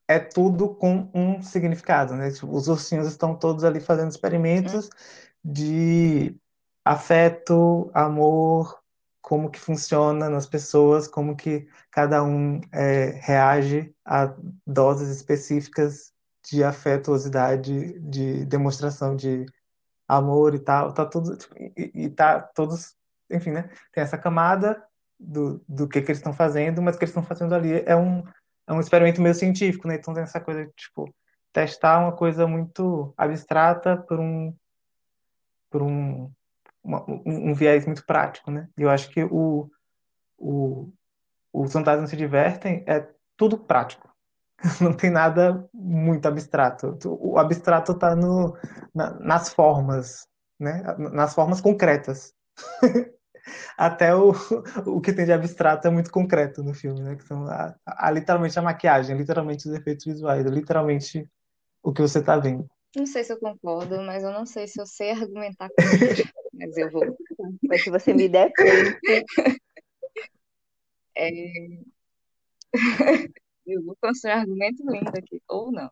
é 0.08 0.20
tudo 0.20 0.76
com 0.76 1.10
um 1.14 1.42
significado, 1.42 2.16
né? 2.16 2.32
Tipo, 2.32 2.50
os 2.56 2.68
ursinhos 2.68 3.08
estão 3.08 3.36
todos 3.36 3.64
ali 3.64 3.80
fazendo 3.82 4.12
experimentos 4.12 4.90
de 5.44 6.36
afeto, 6.86 7.92
amor, 7.94 8.80
como 9.28 9.52
que 9.52 9.60
funciona 9.60 10.30
nas 10.30 10.48
pessoas, 10.48 11.06
como 11.06 11.36
que 11.36 11.68
cada 11.92 12.24
um 12.24 12.62
é, 12.72 13.20
reage 13.22 13.94
a 14.06 14.34
doses 14.66 15.10
específicas 15.10 16.14
de 16.50 16.64
afetuosidade, 16.64 18.00
de 18.00 18.46
demonstração 18.46 19.18
de 19.18 19.46
amor 20.08 20.56
e 20.56 20.60
tal, 20.60 20.94
tá 20.94 21.06
tudo 21.06 21.36
tipo, 21.36 21.54
e, 21.58 22.06
e 22.06 22.10
tá 22.10 22.40
todos, 22.40 22.96
enfim, 23.30 23.52
né? 23.52 23.70
Tem 23.92 24.02
essa 24.02 24.18
camada 24.18 24.82
do, 25.20 25.62
do 25.68 25.90
que 25.90 26.02
que 26.02 26.12
eles 26.12 26.20
estão 26.20 26.32
fazendo, 26.32 26.82
mas 26.82 26.96
o 26.96 26.98
que 26.98 27.04
eles 27.04 27.10
estão 27.10 27.22
fazendo 27.22 27.54
ali 27.54 27.84
é 27.86 27.98
um 27.98 28.24
é 28.66 28.72
um 28.72 28.80
experimento 28.80 29.22
meio 29.22 29.36
científico, 29.36 29.90
né? 29.90 29.96
Então 29.96 30.14
tem 30.14 30.24
essa 30.24 30.40
coisa 30.40 30.66
de, 30.66 30.72
tipo 30.72 31.14
testar 31.52 32.00
uma 32.00 32.14
coisa 32.14 32.48
muito 32.48 33.14
abstrata 33.18 33.98
por 33.98 34.22
um 34.22 34.56
por 35.70 35.82
um 35.82 36.32
uma- 36.88 37.04
um, 37.10 37.52
um 37.52 37.54
viés 37.54 37.86
muito 37.86 38.06
prático, 38.06 38.50
né? 38.50 38.68
E 38.78 38.82
eu 38.82 38.90
acho 38.90 39.10
que 39.10 39.24
o, 39.24 39.70
o, 40.38 40.90
os 41.54 41.72
fantasmas 41.72 42.10
se 42.10 42.16
divertem 42.16 42.84
é 42.88 43.06
tudo 43.36 43.58
prático. 43.58 44.10
Não 44.82 44.94
tem 44.94 45.10
nada 45.12 45.68
muito 45.74 46.28
abstrato. 46.28 46.98
O 47.06 47.38
abstrato 47.38 47.92
está 47.92 48.16
no, 48.16 48.58
na- 48.96 49.14
nas 49.20 49.54
formas, 49.54 50.28
né? 50.60 50.82
Nas 50.98 51.34
formas 51.36 51.62
concretas. 51.62 52.34
Até 53.78 54.16
o, 54.16 54.32
o 54.86 55.00
que 55.00 55.14
tem 55.14 55.26
de 55.26 55.32
abstrato 55.32 55.88
é 55.88 55.92
muito 55.92 56.12
concreto 56.12 56.64
no 56.64 56.74
filme, 56.74 57.02
né? 57.02 57.16
Que 57.16 57.24
são 57.24 57.46
a, 57.48 57.76
a- 57.86 58.12
literalmente 58.12 58.58
a 58.58 58.62
maquiagem, 58.62 59.16
literalmente 59.16 59.68
os 59.70 59.76
efeitos 59.76 60.06
visuais, 60.06 60.46
literalmente 60.46 61.30
o 61.84 61.94
que 61.94 62.02
você 62.02 62.20
está 62.20 62.38
vendo. 62.38 62.68
Não 62.96 63.06
sei 63.06 63.24
se 63.24 63.32
eu 63.32 63.40
concordo, 63.40 64.02
mas 64.02 64.24
eu 64.24 64.32
não 64.32 64.46
sei 64.46 64.68
se 64.68 64.82
eu 64.82 64.86
sei 64.86 65.12
argumentar 65.12 65.70
contra. 65.78 66.47
Mas 66.58 66.76
eu 66.78 66.90
vou. 66.90 67.04
Mas 67.64 67.84
se 67.84 67.90
você 67.90 68.14
me 68.14 68.28
der 68.28 68.52
tempo, 68.52 69.00
É, 71.20 71.30
eu 73.66 73.84
vou 73.84 73.98
construir 74.00 74.34
um 74.34 74.38
argumento 74.38 74.84
lindo 74.92 75.10
aqui, 75.10 75.42
ou 75.50 75.72
não. 75.72 75.90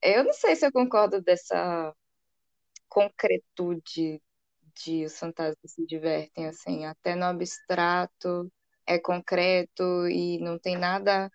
Eu 0.00 0.24
não 0.24 0.32
sei 0.32 0.54
se 0.54 0.64
eu 0.64 0.70
concordo 0.70 1.20
dessa 1.20 1.92
concretude 2.88 4.22
de 4.76 5.04
os 5.04 5.18
fantasmas 5.18 5.72
se 5.72 5.84
divertem, 5.84 6.46
assim, 6.46 6.84
até 6.84 7.16
no 7.16 7.24
abstrato 7.24 8.50
é 8.86 8.98
concreto 8.98 10.08
e 10.08 10.38
não 10.38 10.58
tem 10.58 10.76
nada 10.76 11.30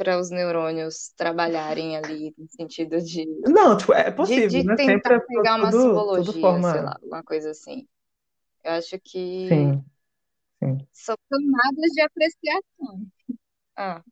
para 0.00 0.18
os 0.20 0.30
neurônios 0.30 1.12
trabalharem 1.16 1.96
ali 1.98 2.34
no 2.38 2.48
sentido 2.50 2.98
de, 3.02 3.26
Não, 3.46 3.76
tipo, 3.76 3.92
é 3.92 4.10
de, 4.16 4.40
possível, 4.40 4.62
de 4.62 4.64
né? 4.64 4.76
tentar 4.76 5.16
Sempre 5.16 5.16
é 5.16 5.20
pegar 5.26 5.56
uma 5.56 5.72
tudo, 5.72 5.72
simbologia, 5.72 6.62
sei 6.62 6.82
lá, 6.82 6.98
uma 7.02 7.22
coisa 7.24 7.50
assim. 7.52 7.88
Eu 8.64 8.72
acho 8.74 8.98
que 9.00 9.50
Sim, 9.50 9.84
sim. 10.60 10.86
são 10.92 11.16
camadas 11.28 11.90
de 11.92 12.00
apreciação. 12.02 13.06
Ah, 13.76 14.02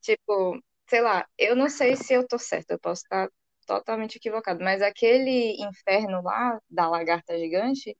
tipo, 0.00 0.58
sei 0.88 1.00
lá, 1.00 1.26
eu 1.38 1.54
não 1.56 1.68
sei 1.68 1.96
se 1.96 2.12
eu 2.14 2.26
tô 2.26 2.38
certa, 2.38 2.74
eu 2.74 2.78
posso 2.80 3.02
estar 3.02 3.28
totalmente 3.66 4.16
equivocado, 4.16 4.62
mas 4.64 4.82
aquele 4.82 5.56
inferno 5.62 6.22
lá 6.22 6.60
da 6.68 6.88
lagarta 6.88 7.38
gigante 7.38 7.96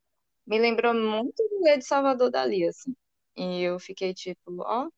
me 0.47 0.59
lembrou 0.59 0.94
muito 0.94 1.36
do 1.48 1.62
Lê 1.62 1.78
de 1.78 1.84
Salvador 1.86 2.30
Dali, 2.30 2.66
assim. 2.66 2.94
E 3.36 3.62
eu 3.62 3.78
fiquei 3.78 4.12
tipo, 4.14 4.62
ó, 4.62 4.88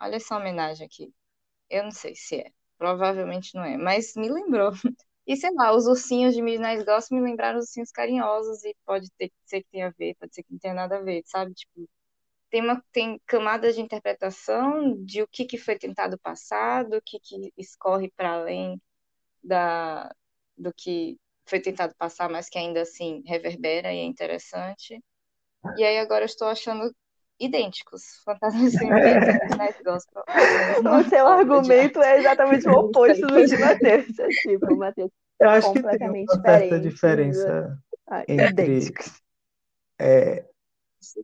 Olha 0.00 0.16
essa 0.16 0.36
homenagem 0.36 0.86
aqui. 0.86 1.12
Eu 1.70 1.84
não 1.84 1.90
sei 1.92 2.14
se 2.16 2.36
é. 2.40 2.52
Provavelmente 2.78 3.54
não 3.54 3.64
é, 3.64 3.76
mas 3.78 4.14
me 4.16 4.30
lembrou. 4.30 4.72
E 5.26 5.36
sei 5.36 5.50
lá, 5.54 5.74
os 5.76 5.86
ursinhos 5.86 6.34
de 6.34 6.42
Midnight 6.42 6.84
Gospel 6.84 7.18
me 7.18 7.24
lembraram 7.30 7.58
os 7.58 7.66
ursinhos 7.66 7.90
carinhosos 7.92 8.64
e 8.64 8.76
pode 8.84 9.10
ter, 9.18 9.32
ser 9.44 9.62
que 9.62 9.68
tenha 9.70 9.88
a 9.88 9.90
ver, 9.90 10.14
pode 10.20 10.34
ser 10.34 10.42
que 10.42 10.52
não 10.52 10.58
tenha 10.58 10.74
nada 10.74 10.98
a 10.98 11.02
ver, 11.02 11.22
sabe? 11.26 11.54
Tipo, 11.54 11.88
tem, 12.50 12.62
uma, 12.62 12.82
tem 12.92 13.20
camadas 13.26 13.74
de 13.74 13.80
interpretação 13.82 15.02
de 15.04 15.22
o 15.22 15.28
que, 15.28 15.44
que 15.44 15.58
foi 15.58 15.78
tentado 15.78 16.18
passar, 16.18 16.84
do 16.84 17.00
que, 17.02 17.18
que 17.20 17.52
escorre 17.58 18.10
para 18.16 18.34
além 18.34 18.80
da, 19.42 20.14
do 20.56 20.72
que 20.74 21.18
foi 21.46 21.60
tentado 21.60 21.94
passar, 21.96 22.30
mas 22.30 22.48
que 22.48 22.58
ainda 22.58 22.82
assim 22.82 23.22
reverbera 23.26 23.92
e 23.92 23.98
é 23.98 24.04
interessante. 24.04 25.00
E 25.76 25.84
aí 25.84 25.98
agora 25.98 26.22
eu 26.24 26.26
estou 26.26 26.48
achando 26.48 26.94
idênticos. 27.38 28.02
Fantasmas 28.24 28.72
Sem 28.72 28.90
Medo 28.90 29.84
Gospel. 29.84 30.22
O 30.98 31.08
seu 31.08 31.26
argumento 31.26 32.00
é 32.02 32.18
exatamente 32.18 32.68
o 32.68 32.72
oposto 32.72 33.26
do 33.26 33.46
de 33.46 33.56
Matheus. 33.56 34.18
É 34.18 34.28
tipo, 34.28 34.76
Matheus 34.76 35.10
Eu 35.40 35.50
acho 35.50 35.72
que 35.72 35.82
tem 35.82 36.10
uma 36.10 36.42
certa 36.42 36.80
diferença 36.80 37.78
Ah, 38.06 38.22
entre 38.28 38.46
idênticos. 38.46 39.20
é, 39.98 40.44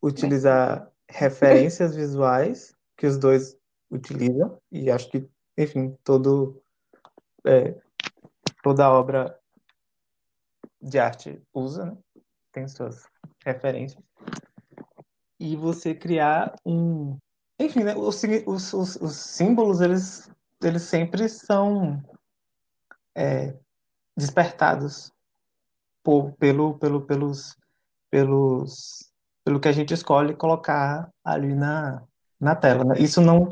utilizar 0.02 0.90
referências 1.08 1.94
visuais 1.94 2.74
que 2.96 3.06
os 3.06 3.16
dois 3.18 3.56
utilizam, 3.90 4.60
e 4.70 4.90
acho 4.90 5.10
que, 5.10 5.28
enfim, 5.58 5.96
todo, 6.04 6.62
é, 7.44 7.74
toda 8.62 8.90
obra 8.90 9.36
de 10.80 10.98
arte 10.98 11.42
usa, 11.52 11.86
né? 11.86 11.96
Tem 12.52 12.66
suas 12.68 13.06
referências. 13.44 14.02
E 15.40 15.56
você 15.56 15.94
criar 15.94 16.54
um. 16.64 17.16
Enfim, 17.58 17.82
né? 17.82 17.96
Os, 17.96 18.22
os, 18.46 18.96
os 18.96 19.16
símbolos, 19.16 19.80
eles, 19.80 20.30
eles 20.62 20.82
sempre 20.82 21.28
são 21.30 22.02
é, 23.16 23.56
despertados 24.16 25.10
por, 26.02 26.32
pelo, 26.32 26.78
pelo, 26.78 27.00
pelos, 27.06 27.56
pelos, 28.10 29.10
pelo 29.42 29.58
que 29.58 29.68
a 29.68 29.72
gente 29.72 29.94
escolhe 29.94 30.36
colocar 30.36 31.10
ali 31.24 31.54
na, 31.54 32.02
na 32.38 32.54
tela, 32.54 32.84
né? 32.84 32.96
Isso 32.98 33.22
não, 33.22 33.48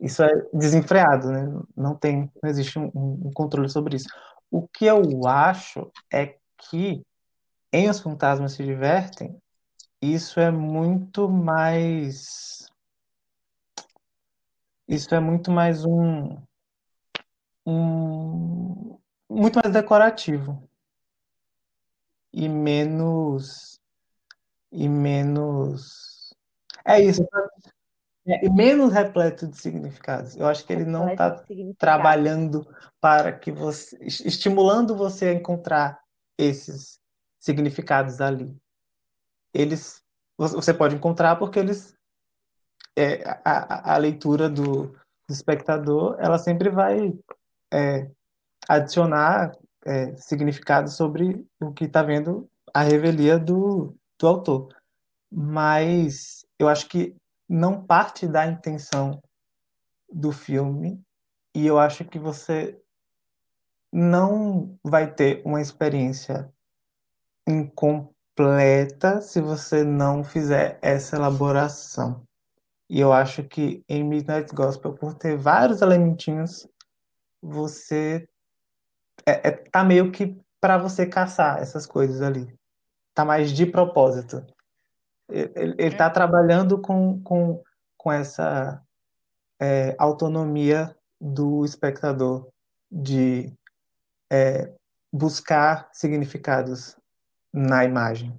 isso 0.00 0.22
é 0.22 0.30
desenfreado, 0.52 1.30
né? 1.30 1.60
Não 1.76 1.96
tem, 1.96 2.30
não 2.40 2.48
existe 2.48 2.78
um, 2.78 2.90
um 2.94 3.30
controle 3.34 3.68
sobre 3.68 3.96
isso. 3.96 4.08
O 4.48 4.68
que 4.68 4.84
eu 4.84 5.26
acho 5.26 5.90
é 6.12 6.36
que 6.70 7.02
em 7.72 7.88
Os 7.88 8.00
Fantasmas 8.00 8.52
Se 8.52 8.62
Divertem, 8.62 9.36
isso 10.02 10.40
é 10.40 10.50
muito 10.50 11.28
mais, 11.28 12.68
isso 14.88 15.14
é 15.14 15.20
muito 15.20 15.48
mais 15.52 15.84
um, 15.84 16.36
um, 17.64 18.98
muito 19.30 19.60
mais 19.62 19.72
decorativo 19.72 20.68
e 22.32 22.48
menos 22.48 23.80
e 24.72 24.88
menos 24.88 26.34
é 26.84 27.00
isso 27.00 27.22
é, 28.26 28.44
e 28.44 28.50
menos 28.50 28.92
repleto 28.92 29.46
de 29.46 29.56
significados. 29.56 30.36
Eu 30.36 30.46
acho 30.46 30.64
que 30.64 30.72
ele 30.72 30.84
não 30.84 31.08
está 31.10 31.44
trabalhando 31.78 32.66
para 33.00 33.32
que 33.32 33.52
você 33.52 33.96
estimulando 34.02 34.96
você 34.96 35.28
a 35.28 35.32
encontrar 35.32 36.00
esses 36.36 37.00
significados 37.38 38.20
ali 38.20 38.56
eles 39.52 40.02
você 40.36 40.72
pode 40.74 40.96
encontrar 40.96 41.36
porque 41.36 41.58
eles 41.58 41.94
é, 42.96 43.22
a, 43.44 43.94
a, 43.94 43.96
leitura 43.96 44.48
do, 44.48 44.88
do 44.88 45.32
espectador 45.32 46.16
ela 46.18 46.38
sempre 46.38 46.68
vai 46.68 47.12
é, 47.72 48.10
adicionar 48.68 49.52
é, 49.84 50.14
significado 50.16 50.90
sobre 50.90 51.46
o 51.60 51.72
que 51.72 51.84
está 51.84 52.02
vendo 52.02 52.48
a 52.72 52.82
revelia 52.82 53.38
do, 53.38 53.94
do 54.18 54.26
autor. 54.26 54.74
Mas 55.30 56.44
eu 56.58 56.68
acho 56.68 56.88
que 56.88 57.16
não 57.48 57.82
parte 57.82 58.26
da 58.26 58.46
intenção 58.46 59.22
do 60.10 60.32
filme 60.32 61.00
e 61.54 61.66
eu 61.66 61.78
acho 61.78 62.04
que 62.04 62.18
você 62.18 62.78
não 63.92 64.78
vai 64.82 65.12
ter 65.12 65.42
uma 65.44 65.60
experiência 65.60 66.50
incompleta 68.32 69.20
se 69.20 69.40
você 69.40 69.84
não 69.84 70.24
fizer 70.24 70.78
essa 70.80 71.16
elaboração. 71.16 72.22
E 72.88 73.00
eu 73.00 73.12
acho 73.12 73.44
que 73.44 73.84
em 73.88 74.02
Midnight 74.04 74.54
Gospel, 74.54 74.94
por 74.94 75.14
ter 75.14 75.36
vários 75.36 75.80
elementinhos, 75.80 76.66
você 77.40 78.28
é, 79.26 79.48
é- 79.48 79.50
tá 79.50 79.84
meio 79.84 80.10
que 80.10 80.36
para 80.60 80.78
você 80.78 81.06
caçar 81.06 81.58
essas 81.60 81.86
coisas 81.86 82.20
ali. 82.20 82.54
Tá 83.14 83.24
mais 83.24 83.52
de 83.52 83.66
propósito. 83.66 84.44
Ele, 85.28 85.74
ele 85.78 85.96
tá 85.96 86.10
trabalhando 86.10 86.80
com, 86.80 87.20
com, 87.22 87.62
com 87.96 88.12
essa 88.12 88.82
é, 89.60 89.94
autonomia 89.98 90.94
do 91.20 91.64
espectador 91.64 92.48
de 92.90 93.52
é, 94.30 94.72
buscar 95.12 95.88
significados 95.92 96.96
na 97.52 97.84
imagem. 97.84 98.36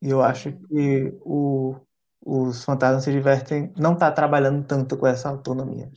E 0.00 0.10
eu 0.10 0.22
acho 0.22 0.52
que 0.52 1.16
o, 1.22 1.76
os 2.24 2.64
fantasmas 2.64 3.04
se 3.04 3.12
divertem, 3.12 3.72
não 3.76 3.96
tá 3.96 4.10
trabalhando 4.12 4.64
tanto 4.66 4.96
com 4.96 5.06
essa 5.06 5.28
autonomia. 5.28 5.90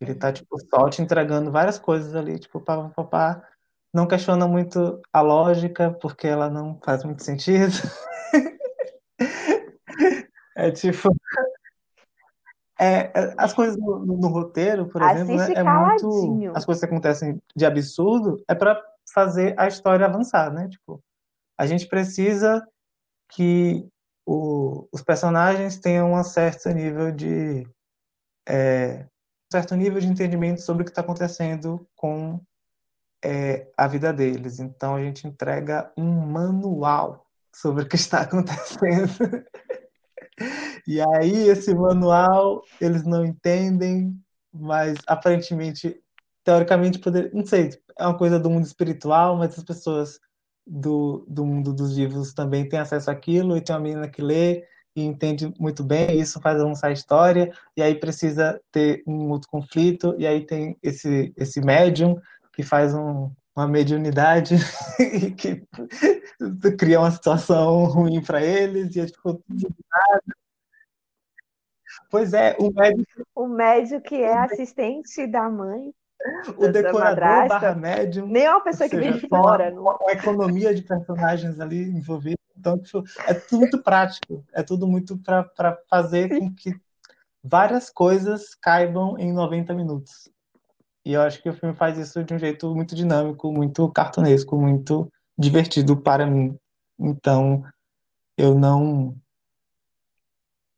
Ele 0.00 0.14
tá, 0.14 0.32
tipo, 0.32 0.58
só 0.68 0.88
te 0.90 1.00
entregando 1.02 1.50
várias 1.50 1.78
coisas 1.78 2.14
ali, 2.14 2.38
tipo, 2.38 2.60
pá, 2.60 2.88
pá, 2.90 3.04
pá. 3.04 3.48
Não 3.94 4.06
questiona 4.06 4.46
muito 4.46 5.00
a 5.12 5.20
lógica, 5.22 5.90
porque 5.90 6.26
ela 6.26 6.50
não 6.50 6.78
faz 6.84 7.02
muito 7.04 7.22
sentido. 7.24 7.72
É 10.58 10.70
tipo. 10.70 11.14
É, 12.78 13.10
é, 13.14 13.34
as 13.36 13.52
coisas 13.52 13.76
no, 13.76 14.04
no- 14.04 14.28
roteiro, 14.28 14.86
por 14.86 15.02
exemplo, 15.02 15.36
né, 15.36 15.52
é 15.54 15.62
muito. 15.62 16.52
As 16.54 16.64
coisas 16.64 16.80
que 16.80 16.86
acontecem 16.86 17.40
de 17.54 17.66
absurdo 17.66 18.42
é 18.48 18.54
para 18.54 18.82
fazer 19.12 19.54
a 19.58 19.66
história 19.68 20.06
avançar, 20.06 20.52
né? 20.52 20.68
Tipo, 20.68 21.02
a 21.58 21.66
gente 21.66 21.86
precisa 21.88 22.66
que 23.30 23.88
o- 24.26 24.88
os 24.92 25.02
personagens 25.02 25.78
tenham 25.78 26.14
um 26.14 26.24
certo 26.24 26.68
nível 26.70 27.12
de. 27.12 27.66
é, 28.48 29.04
um 29.04 29.52
certo 29.52 29.76
nível 29.76 30.00
de 30.00 30.06
entendimento 30.08 30.60
sobre 30.62 30.82
o 30.82 30.84
que 30.86 30.90
está 30.90 31.02
acontecendo 31.02 31.86
com 31.96 32.40
é, 33.24 33.68
a 33.76 33.86
vida 33.88 34.12
deles. 34.12 34.60
Então 34.60 34.96
a 34.96 35.02
gente 35.02 35.26
entrega 35.26 35.92
um 35.96 36.10
manual 36.26 37.26
sobre 37.54 37.84
o 37.84 37.88
que 37.88 37.96
está 37.96 38.22
acontecendo. 38.22 39.44
E 40.86 41.00
aí 41.00 41.48
esse 41.48 41.74
manual 41.74 42.62
eles 42.80 43.04
não 43.04 43.24
entendem, 43.24 44.18
mas 44.52 44.96
aparentemente, 45.06 46.00
teoricamente, 46.44 46.98
poder, 46.98 47.32
não 47.34 47.44
sei, 47.44 47.70
é 47.98 48.06
uma 48.06 48.16
coisa 48.16 48.38
do 48.38 48.50
mundo 48.50 48.64
espiritual, 48.64 49.36
mas 49.36 49.56
as 49.58 49.64
pessoas 49.64 50.20
do, 50.66 51.24
do 51.28 51.44
mundo 51.44 51.72
dos 51.72 51.96
vivos 51.96 52.34
também 52.34 52.68
têm 52.68 52.78
acesso 52.78 53.10
àquilo, 53.10 53.56
e 53.56 53.60
tem 53.60 53.74
uma 53.74 53.82
menina 53.82 54.08
que 54.08 54.20
lê 54.20 54.64
e 54.94 55.02
entende 55.04 55.52
muito 55.58 55.84
bem, 55.84 56.18
isso 56.18 56.40
faz 56.40 56.58
avançar 56.60 56.88
a 56.88 56.92
história, 56.92 57.52
e 57.76 57.82
aí 57.82 57.94
precisa 57.94 58.60
ter 58.72 59.02
um 59.06 59.30
outro 59.30 59.48
conflito, 59.50 60.14
e 60.18 60.26
aí 60.26 60.44
tem 60.44 60.76
esse, 60.82 61.32
esse 61.36 61.60
médium 61.60 62.18
que 62.54 62.62
faz 62.62 62.94
um, 62.94 63.30
uma 63.54 63.68
mediunidade 63.68 64.54
e 64.98 65.30
que 65.32 65.62
cria 66.78 66.98
uma 66.98 67.10
situação 67.10 67.84
ruim 67.84 68.22
para 68.22 68.42
eles, 68.42 68.96
e 68.96 69.00
é 69.00 69.06
tipo, 69.06 69.42
Pois 72.10 72.32
é, 72.32 72.56
o 72.58 72.70
médico, 72.72 73.26
O 73.34 73.46
médico 73.46 74.00
que 74.00 74.16
é 74.16 74.36
assistente 74.38 75.26
da 75.26 75.48
mãe, 75.48 75.92
o 76.56 76.68
decorador 76.68 77.48
barra 77.48 77.74
médium, 77.74 78.26
nem 78.26 78.44
é 78.44 78.50
uma 78.50 78.62
pessoa 78.62 78.88
que 78.88 78.96
seja, 78.96 79.10
vem 79.10 79.20
de 79.20 79.28
fora. 79.28 79.70
uma, 79.72 79.80
uma- 79.80 79.98
uma 79.98 80.12
economia 80.12 80.74
de 80.74 80.82
personagens 80.82 81.58
ali 81.60 81.82
envolvidos. 81.82 82.36
Então, 82.58 82.78
tipo, 82.78 83.02
é 83.26 83.34
tudo 83.34 83.60
muito 83.60 83.82
prático, 83.82 84.44
é 84.52 84.62
tudo 84.62 84.86
muito 84.86 85.18
para 85.18 85.78
fazer 85.88 86.28
com 86.38 86.52
que 86.54 86.74
várias 87.44 87.90
coisas 87.90 88.54
caibam 88.54 89.16
em 89.18 89.32
90 89.32 89.72
minutos. 89.74 90.28
E 91.04 91.12
eu 91.12 91.22
acho 91.22 91.40
que 91.40 91.48
o 91.48 91.54
filme 91.54 91.74
faz 91.76 91.96
isso 91.98 92.24
de 92.24 92.34
um 92.34 92.38
jeito 92.38 92.74
muito 92.74 92.94
dinâmico, 92.94 93.52
muito 93.52 93.88
cartunesco, 93.92 94.56
muito 94.56 95.08
divertido 95.38 95.96
para 95.96 96.26
mim. 96.26 96.58
Então, 96.98 97.62
eu 98.36 98.54
não. 98.58 99.16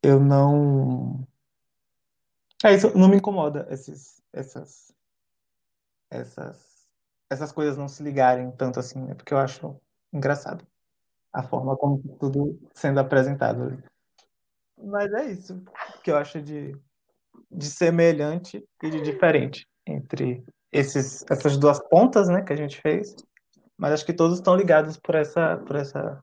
Eu 0.02 0.20
não. 0.20 1.26
É 2.64 2.74
isso, 2.74 2.96
não 2.96 3.08
me 3.08 3.16
incomoda 3.16 3.66
esses, 3.70 4.20
essas, 4.32 4.92
essas, 6.10 6.88
essas 7.30 7.52
coisas 7.52 7.76
não 7.76 7.88
se 7.88 8.02
ligarem 8.02 8.50
tanto 8.52 8.80
assim, 8.80 9.00
né? 9.00 9.14
Porque 9.14 9.34
eu 9.34 9.38
acho 9.38 9.80
engraçado 10.12 10.66
a 11.32 11.42
forma 11.42 11.76
como 11.76 12.02
tudo 12.18 12.58
sendo 12.74 13.00
apresentado. 13.00 13.82
Mas 14.76 15.12
é 15.12 15.26
isso 15.26 15.62
que 16.02 16.10
eu 16.10 16.16
acho 16.16 16.40
de 16.40 16.72
de 17.50 17.66
semelhante 17.66 18.64
e 18.82 18.90
de 18.90 19.00
diferente 19.00 19.66
entre 19.86 20.44
esses, 20.70 21.24
essas 21.30 21.56
duas 21.56 21.80
pontas, 21.88 22.28
né, 22.28 22.42
que 22.42 22.52
a 22.52 22.56
gente 22.56 22.80
fez, 22.80 23.16
mas 23.76 23.92
acho 23.92 24.06
que 24.06 24.12
todos 24.12 24.38
estão 24.38 24.54
ligados 24.54 24.96
por 24.96 25.14
essa, 25.14 25.56
por 25.58 25.76
essa, 25.76 26.22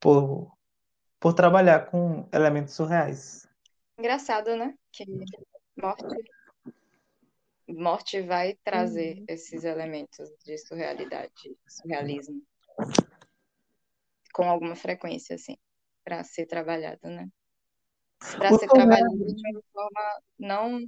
por, 0.00 0.52
por 1.20 1.32
trabalhar 1.32 1.86
com 1.86 2.28
elementos 2.32 2.74
surreais. 2.74 3.46
Engraçado, 3.98 4.56
né? 4.56 4.74
Que 4.90 5.04
morte, 5.80 6.04
morte 7.72 8.20
vai 8.22 8.54
trazer 8.64 9.18
Uhum. 9.18 9.24
esses 9.28 9.64
elementos 9.64 10.30
de 10.44 10.58
surrealidade, 10.58 11.56
surrealismo, 11.68 12.42
com 14.32 14.48
alguma 14.48 14.74
frequência, 14.74 15.36
assim, 15.36 15.56
para 16.04 16.24
ser 16.24 16.46
trabalhado, 16.46 17.08
né? 17.08 17.28
Para 18.38 18.52
ser 18.52 18.68
trabalhado 18.68 19.16
de 19.16 19.50
uma 19.50 19.62
forma 19.72 20.22
não 20.38 20.80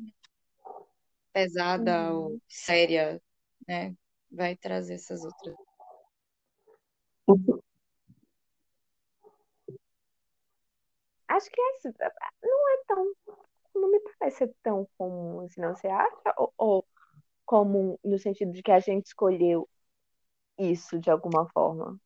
pesada 1.32 2.12
Uhum. 2.12 2.24
ou 2.24 2.39
séria, 2.48 3.20
né? 3.66 3.94
Vai 4.31 4.56
trazer 4.56 4.94
essas 4.94 5.24
outras. 5.24 5.55
Acho 11.28 11.51
que 11.51 11.61
esse 11.61 11.93
não 12.43 12.69
é 12.70 12.85
tão. 12.86 13.12
Não 13.74 13.90
me 13.90 14.01
parece 14.18 14.46
tão 14.62 14.86
comum 14.96 15.40
assim, 15.40 15.60
não 15.60 15.74
você 15.74 15.88
acha? 15.88 16.34
Ou, 16.36 16.52
ou 16.56 16.86
comum 17.44 17.98
no 18.05 18.18
sentido 18.18 18.52
de 18.52 18.62
que 18.62 18.70
a 18.70 18.80
gente 18.80 19.06
escolheu 19.06 19.68
isso 20.59 20.98
de 20.98 21.10
alguma 21.10 21.48
forma? 21.51 21.98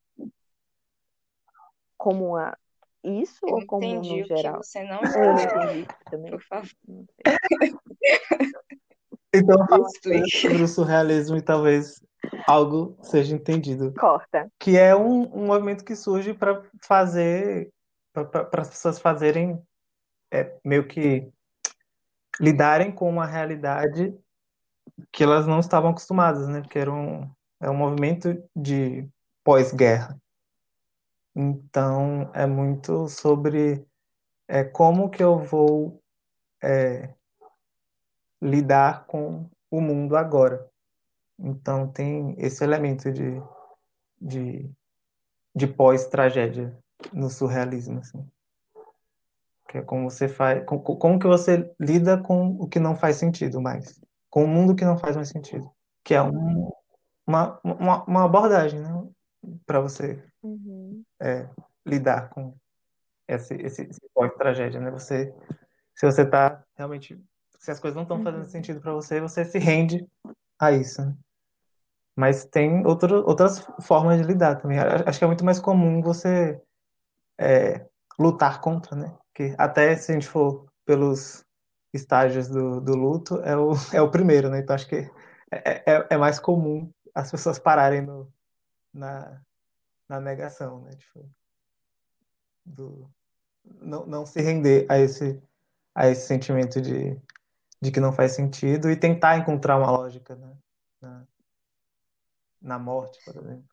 Comum 1.96 2.36
a 2.36 2.56
isso 3.04 3.46
Eu 3.46 3.54
ou 3.54 3.66
comum 3.66 3.86
entendi 3.86 4.08
no 4.08 4.20
o 4.20 4.24
que 4.24 4.36
geral? 4.36 4.62
você 4.62 4.82
não 4.84 5.00
eu 5.02 5.32
entendi 5.32 5.88
também? 6.10 6.30
por 6.30 6.42
favor. 6.42 6.70
Então, 9.34 9.58
sobre 10.42 10.62
o 10.62 10.66
surrealismo 10.68 11.36
e 11.36 11.42
talvez 11.42 12.02
algo 12.46 12.96
seja 13.02 13.34
entendido. 13.34 13.92
Corta. 13.92 14.50
que 14.58 14.76
é 14.76 14.96
um, 14.96 15.22
um 15.36 15.46
movimento 15.46 15.84
que 15.84 15.94
surge 15.94 16.32
para 16.32 16.62
fazer 16.82 17.70
para 18.12 18.62
as 18.62 18.70
pessoas 18.70 18.98
fazerem 18.98 19.62
é, 20.32 20.58
meio 20.64 20.88
que 20.88 21.30
lidarem 22.40 22.92
com 22.92 23.08
uma 23.08 23.26
realidade 23.26 24.14
que 25.12 25.22
elas 25.22 25.46
não 25.46 25.60
estavam 25.60 25.90
acostumadas, 25.90 26.48
né? 26.48 26.60
Porque 26.60 26.78
era 26.78 26.92
um, 26.92 27.30
é 27.60 27.70
um 27.70 27.76
movimento 27.76 28.42
de 28.54 29.08
pós-guerra. 29.44 30.20
Então 31.34 32.30
é 32.34 32.46
muito 32.46 33.08
sobre 33.08 33.86
é, 34.46 34.64
como 34.64 35.10
que 35.10 35.22
eu 35.22 35.38
vou 35.38 36.02
é, 36.62 37.14
lidar 38.40 39.06
com 39.06 39.48
o 39.70 39.80
mundo 39.80 40.16
agora. 40.16 40.68
Então 41.38 41.86
tem 41.88 42.34
esse 42.38 42.64
elemento 42.64 43.12
de, 43.12 43.40
de 44.20 44.70
de 45.58 45.66
pós-tragédia 45.66 46.76
no 47.12 47.28
surrealismo, 47.28 47.98
assim. 47.98 48.24
Que 49.68 49.78
é 49.78 49.82
como 49.82 50.10
você 50.10 50.26
faz, 50.28 50.64
com- 50.64 50.78
com- 50.80 50.96
como 50.96 51.18
que 51.18 51.26
você 51.26 51.70
lida 51.78 52.16
com 52.20 52.56
o 52.58 52.66
que 52.66 52.80
não 52.80 52.96
faz 52.96 53.16
sentido 53.16 53.60
mais, 53.60 54.00
com 54.30 54.44
o 54.44 54.48
mundo 54.48 54.74
que 54.74 54.84
não 54.84 54.96
faz 54.96 55.14
mais 55.14 55.28
sentido, 55.28 55.70
que 56.02 56.14
é 56.14 56.22
um- 56.22 56.70
uma, 57.26 57.60
uma, 57.62 58.04
uma 58.04 58.24
abordagem, 58.24 58.80
né, 58.80 58.88
para 59.66 59.80
você 59.80 60.24
Uhum. 60.42 61.02
é, 61.20 61.48
lidar 61.86 62.30
com 62.30 62.54
esse, 63.28 63.54
esse, 63.56 63.82
esse 63.82 64.00
pós-tragédia, 64.14 64.80
né? 64.80 64.90
Você, 64.90 65.34
se 65.94 66.06
você 66.06 66.24
tá 66.24 66.64
realmente, 66.74 67.22
se 67.58 67.70
as 67.70 67.78
coisas 67.78 67.94
não 67.94 68.04
estão 68.04 68.22
fazendo 68.22 68.44
Uhum. 68.44 68.48
sentido 68.48 68.80
para 68.80 68.92
você, 68.94 69.20
você 69.20 69.44
se 69.44 69.58
rende 69.58 70.06
a 70.58 70.72
isso, 70.72 71.04
né? 71.04 71.14
Mas 72.16 72.44
tem 72.46 72.84
outro, 72.86 73.24
outras 73.26 73.60
formas 73.82 74.18
de 74.20 74.26
lidar 74.26 74.56
também. 74.56 74.78
Acho 74.78 75.18
que 75.18 75.24
é 75.24 75.28
muito 75.28 75.44
mais 75.44 75.60
comum 75.60 76.00
você 76.02 76.60
é, 77.38 77.86
lutar 78.18 78.60
contra, 78.60 78.96
né? 78.96 79.16
Que 79.34 79.54
até 79.58 79.96
se 79.96 80.10
a 80.10 80.14
gente 80.14 80.28
for 80.28 80.66
pelos 80.84 81.44
estágios 81.92 82.48
do, 82.48 82.80
do 82.80 82.94
luto, 82.94 83.36
é 83.42 83.56
o, 83.56 83.72
é 83.94 84.02
o 84.02 84.10
primeiro, 84.10 84.50
né? 84.50 84.58
Então 84.60 84.74
acho 84.74 84.88
que 84.88 85.10
é, 85.50 85.92
é, 85.92 86.06
é 86.10 86.16
mais 86.16 86.38
comum 86.38 86.90
as 87.14 87.30
pessoas 87.30 87.58
pararem 87.58 88.02
no, 88.02 88.32
na, 88.92 89.40
na 90.08 90.20
negação, 90.20 90.82
né? 90.82 90.90
Tipo, 90.96 91.28
do, 92.64 93.10
não, 93.64 94.06
não 94.06 94.26
se 94.26 94.40
render 94.40 94.86
a 94.88 94.98
esse, 94.98 95.40
a 95.94 96.08
esse 96.08 96.26
sentimento 96.26 96.80
de, 96.80 97.18
de 97.80 97.90
que 97.90 98.00
não 98.00 98.12
faz 98.12 98.32
sentido 98.32 98.90
e 98.90 98.96
tentar 98.96 99.38
encontrar 99.38 99.78
uma 99.78 99.90
lógica, 99.90 100.34
né? 100.36 100.56
Na, 101.00 101.26
na 102.60 102.78
morte, 102.78 103.18
por 103.24 103.36
exemplo. 103.36 103.68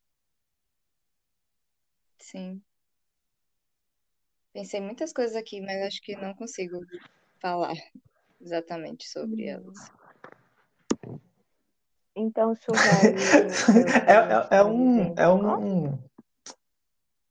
Sim. 2.20 2.62
Pensei 4.56 4.80
muitas 4.80 5.12
coisas 5.12 5.36
aqui, 5.36 5.60
mas 5.60 5.82
acho 5.82 6.02
que 6.02 6.16
não 6.16 6.34
consigo 6.34 6.80
falar 7.42 7.74
exatamente 8.40 9.06
sobre 9.06 9.48
elas. 9.48 9.76
Então, 12.16 12.56
surrealismo 12.56 13.50
É, 14.08 14.14
é, 14.14 14.56
é, 14.56 14.58
é 14.60 14.64
um 14.64 15.14
é 15.18 15.28
um, 15.28 16.00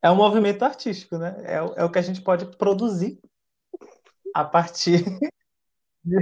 é 0.02 0.10
um 0.10 0.16
movimento 0.16 0.62
artístico, 0.66 1.16
né? 1.16 1.34
É, 1.46 1.62
o- 1.62 1.72
é 1.72 1.82
o 1.82 1.90
que 1.90 1.98
a 1.98 2.02
gente 2.02 2.20
pode 2.20 2.44
produzir 2.58 3.18
a 4.34 4.44
partir 4.44 5.02
de... 6.04 6.18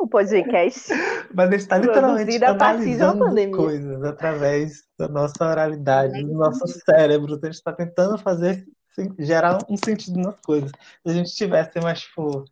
O 0.00 0.08
podcast 0.08 0.88
Mas 1.34 1.48
a 1.48 1.50
gente 1.52 1.60
está 1.60 1.76
literalmente 1.76 2.42
analisando 2.42 3.50
coisas 3.50 4.02
através 4.02 4.82
da 4.98 5.06
nossa 5.08 5.44
oralidade, 5.44 6.24
do 6.24 6.32
nosso 6.32 6.66
cérebro. 6.66 7.34
Então, 7.34 7.48
a 7.48 7.52
gente 7.52 7.58
está 7.58 7.72
tentando 7.72 8.16
fazer, 8.16 8.66
gerar 9.18 9.58
um 9.68 9.76
sentido 9.76 10.18
nas 10.18 10.40
coisas. 10.40 10.70
Se 10.70 11.10
a 11.10 11.12
gente 11.12 11.34
tivesse 11.34 11.78
mais, 11.80 12.00
tipo, 12.00 12.46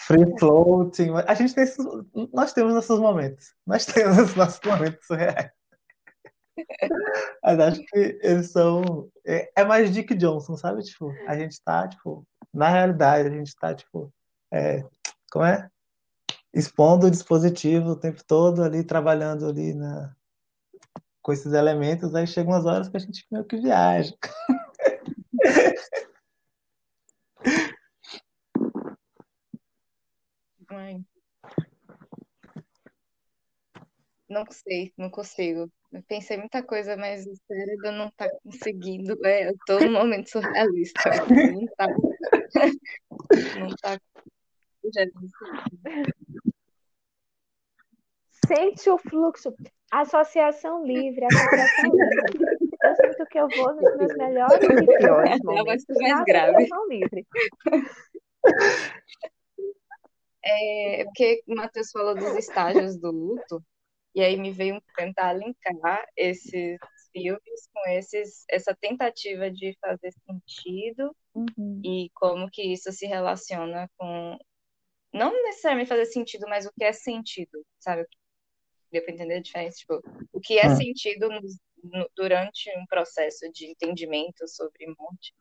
free 0.00 0.38
floating, 0.38 1.12
a 1.26 1.34
gente 1.34 1.54
tem 1.54 1.64
esses, 1.64 1.84
nós 2.30 2.52
temos 2.52 2.74
nossos 2.76 3.00
momentos. 3.00 3.54
Nós 3.66 3.86
temos 3.86 4.18
os 4.18 4.34
nossos 4.36 4.60
momentos 4.62 5.06
surreais. 5.06 5.50
Mas 7.42 7.58
acho 7.58 7.80
que 7.86 8.18
eles 8.22 8.52
são. 8.52 9.08
É, 9.26 9.50
é 9.56 9.64
mais 9.64 9.90
Dick 9.90 10.14
Johnson, 10.14 10.58
sabe? 10.58 10.82
Tipo, 10.82 11.10
a 11.26 11.38
gente 11.38 11.58
tá, 11.64 11.88
tipo, 11.88 12.26
na 12.52 12.68
realidade, 12.68 13.28
a 13.28 13.32
gente 13.32 13.54
tá, 13.56 13.74
tipo, 13.74 14.12
é, 14.52 14.84
como 15.30 15.46
é? 15.46 15.71
Expondo 16.54 17.06
o 17.06 17.10
dispositivo 17.10 17.90
o 17.90 17.96
tempo 17.96 18.22
todo 18.24 18.62
ali, 18.62 18.84
trabalhando 18.84 19.46
ali 19.46 19.72
na, 19.74 20.14
com 21.22 21.32
esses 21.32 21.52
elementos, 21.52 22.14
aí 22.14 22.26
chegam 22.26 22.52
umas 22.52 22.66
horas 22.66 22.88
que 22.88 22.96
a 22.96 23.00
gente 23.00 23.26
meio 23.30 23.44
que 23.44 23.56
viaja. 23.56 24.14
Ai. 30.68 31.04
Não 34.28 34.44
sei, 34.50 34.92
não 34.96 35.10
consigo. 35.10 35.70
Eu 35.92 36.02
pensei 36.08 36.38
muita 36.38 36.62
coisa, 36.62 36.96
mas 36.96 37.26
o 37.26 37.36
cérebro 37.46 37.92
não 37.92 38.10
tá 38.12 38.26
conseguindo. 38.42 39.14
É, 39.26 39.50
eu 39.50 39.54
tô 39.66 39.78
num 39.78 39.92
momento 39.92 40.30
surrealista. 40.30 41.10
Não 41.52 41.66
tá. 41.76 41.86
Não 43.58 43.74
tá. 43.76 43.98
Sente 48.54 48.90
o 48.90 48.98
fluxo. 48.98 49.54
Associação 49.90 50.84
livre, 50.84 51.24
associação 51.24 51.90
livre. 51.92 52.68
Eu 52.82 52.96
sinto 52.96 53.26
que 53.26 53.38
eu 53.38 53.48
vou 53.48 53.74
nos 53.74 53.96
meus 53.96 54.16
melhores 54.16 54.62
e 54.62 54.98
piores 54.98 55.40
momentos 55.42 55.84
ser 55.84 55.98
mais 55.98 56.24
grave. 56.24 56.56
associação 56.56 56.88
livre. 56.88 57.26
É 60.44 61.04
porque 61.04 61.42
o 61.46 61.54
Matheus 61.54 61.90
falou 61.92 62.14
dos 62.16 62.34
estágios 62.36 62.96
do 62.98 63.12
luto, 63.12 63.62
e 64.14 64.20
aí 64.20 64.36
me 64.36 64.50
veio 64.50 64.82
tentar 64.96 65.34
linkar 65.34 66.04
esses 66.16 66.78
filmes 67.12 67.68
com 67.72 67.90
esses, 67.90 68.44
essa 68.50 68.74
tentativa 68.74 69.50
de 69.50 69.76
fazer 69.80 70.12
sentido 70.26 71.14
Uhum. 71.34 71.80
e 71.82 72.10
como 72.14 72.50
que 72.50 72.62
isso 72.62 72.92
se 72.92 73.06
relaciona 73.06 73.88
com 73.96 74.36
não 75.12 75.32
necessariamente 75.44 75.88
fazer 75.88 76.06
sentido, 76.06 76.46
mas 76.48 76.66
o 76.66 76.72
que 76.76 76.84
é 76.84 76.92
sentido, 76.92 77.64
sabe? 77.78 78.06
Deu 78.92 79.02
pra 79.04 79.14
entender 79.14 79.34
a 79.36 79.42
diferença? 79.42 79.78
Tipo, 79.78 80.00
o 80.32 80.40
que 80.40 80.58
é 80.58 80.68
Hum. 80.68 80.76
sentido 80.76 81.28
no- 81.28 81.40
no- 81.84 82.10
durante 82.16 82.70
um 82.78 82.86
processo 82.86 83.50
de 83.52 83.66
entendimento 83.66 84.46
sobre 84.48 84.86
morte 84.98 85.34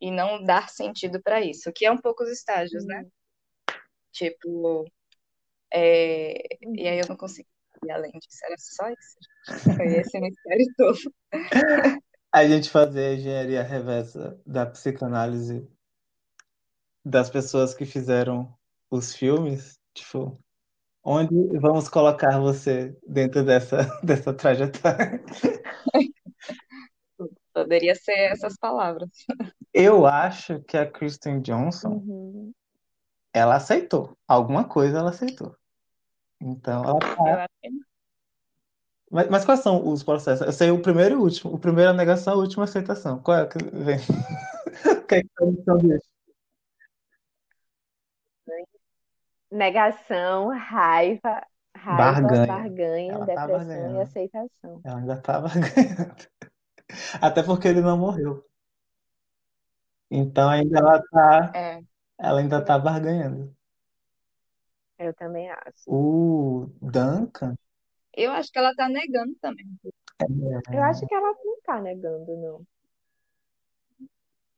e 0.00 0.10
não 0.10 0.42
dar 0.44 0.68
sentido 0.70 1.20
para 1.22 1.40
isso, 1.40 1.72
que 1.74 1.84
é 1.86 1.90
um 1.92 1.98
pouco 1.98 2.22
os 2.24 2.30
estágios, 2.30 2.84
né? 2.86 3.04
Tipo, 4.12 4.84
é, 5.72 6.34
e 6.74 6.88
aí 6.88 6.98
eu 7.00 7.08
não 7.08 7.16
consegui 7.16 7.48
ir 7.84 7.90
além 7.90 8.12
disso, 8.12 8.38
era 8.44 8.56
só 8.58 8.88
isso. 8.90 9.76
Foi 9.76 9.86
esse 9.96 10.20
mistério 10.20 10.66
todo. 10.76 10.98
A 12.32 12.46
gente 12.46 12.68
fazer 12.70 13.06
a 13.06 13.14
engenharia 13.14 13.62
reversa 13.62 14.40
da 14.46 14.66
psicanálise 14.66 15.66
das 17.04 17.30
pessoas 17.30 17.74
que 17.74 17.86
fizeram 17.86 18.54
os 18.90 19.14
filmes, 19.14 19.78
tipo, 19.94 20.38
onde 21.02 21.58
vamos 21.58 21.88
colocar 21.88 22.38
você 22.38 22.96
dentro 23.06 23.44
dessa, 23.44 23.78
dessa 24.02 24.32
trajetória? 24.32 25.22
Poderia 27.52 27.94
ser 27.94 28.30
essas 28.30 28.56
palavras. 28.56 29.08
Eu 29.74 30.06
acho 30.06 30.60
que 30.62 30.76
a 30.76 30.88
Kristen 30.88 31.40
Johnson, 31.40 32.02
Uhum. 32.06 32.52
ela 33.32 33.56
aceitou. 33.56 34.16
Alguma 34.28 34.64
coisa 34.64 34.98
ela 34.98 35.10
aceitou. 35.10 35.56
Então, 36.40 36.84
ela 36.84 36.98
tá... 37.00 37.48
Mas, 39.10 39.28
mas 39.28 39.44
quais 39.44 39.60
são 39.60 39.88
os 39.88 40.02
processos? 40.02 40.46
Eu 40.46 40.52
sei 40.52 40.70
o 40.70 40.82
primeiro 40.82 41.14
e 41.14 41.18
o 41.18 41.22
último. 41.22 41.54
O 41.54 41.58
primeiro 41.58 41.90
é 41.90 41.94
a 41.94 41.96
negação, 41.96 42.36
o 42.36 42.40
último 42.42 42.62
é 42.62 42.66
a 42.66 42.68
aceitação. 42.68 43.18
Qual 43.20 43.38
é 43.38 43.46
que 43.46 43.58
vem? 43.72 43.98
O 44.84 45.08
que 45.08 45.14
é 45.14 45.22
que 45.22 45.30
a 45.40 45.76
diz? 45.78 46.02
Negação, 49.50 50.48
raiva, 50.48 51.46
raiva, 51.74 52.20
Barganha. 52.22 52.46
barganha, 52.46 53.18
tá 53.18 53.46
depressão 53.46 53.96
e 53.96 54.00
aceitação. 54.00 54.80
Ela 54.84 54.98
ainda 54.98 55.14
estava 55.14 55.48
ganhando. 55.54 56.28
Até 57.20 57.42
porque 57.42 57.68
ele 57.68 57.80
não 57.80 57.98
morreu. 57.98 58.44
Então 60.10 60.48
ainda 60.48 60.78
ela 60.78 61.02
tá, 61.10 61.52
é. 61.54 61.80
ela 62.18 62.40
ainda 62.40 62.64
tá 62.64 62.78
barganhando. 62.78 63.54
Eu 64.98 65.14
também 65.14 65.48
acho. 65.50 65.84
O 65.86 66.66
Duncan, 66.82 67.54
Eu 68.14 68.32
acho 68.32 68.50
que 68.50 68.58
ela 68.58 68.74
tá 68.74 68.88
negando 68.88 69.34
também. 69.40 69.66
Eu 70.72 70.82
acho 70.82 71.06
que 71.06 71.14
ela 71.14 71.32
não 71.44 71.60
tá 71.62 71.80
negando, 71.80 72.36
não. 72.36 72.66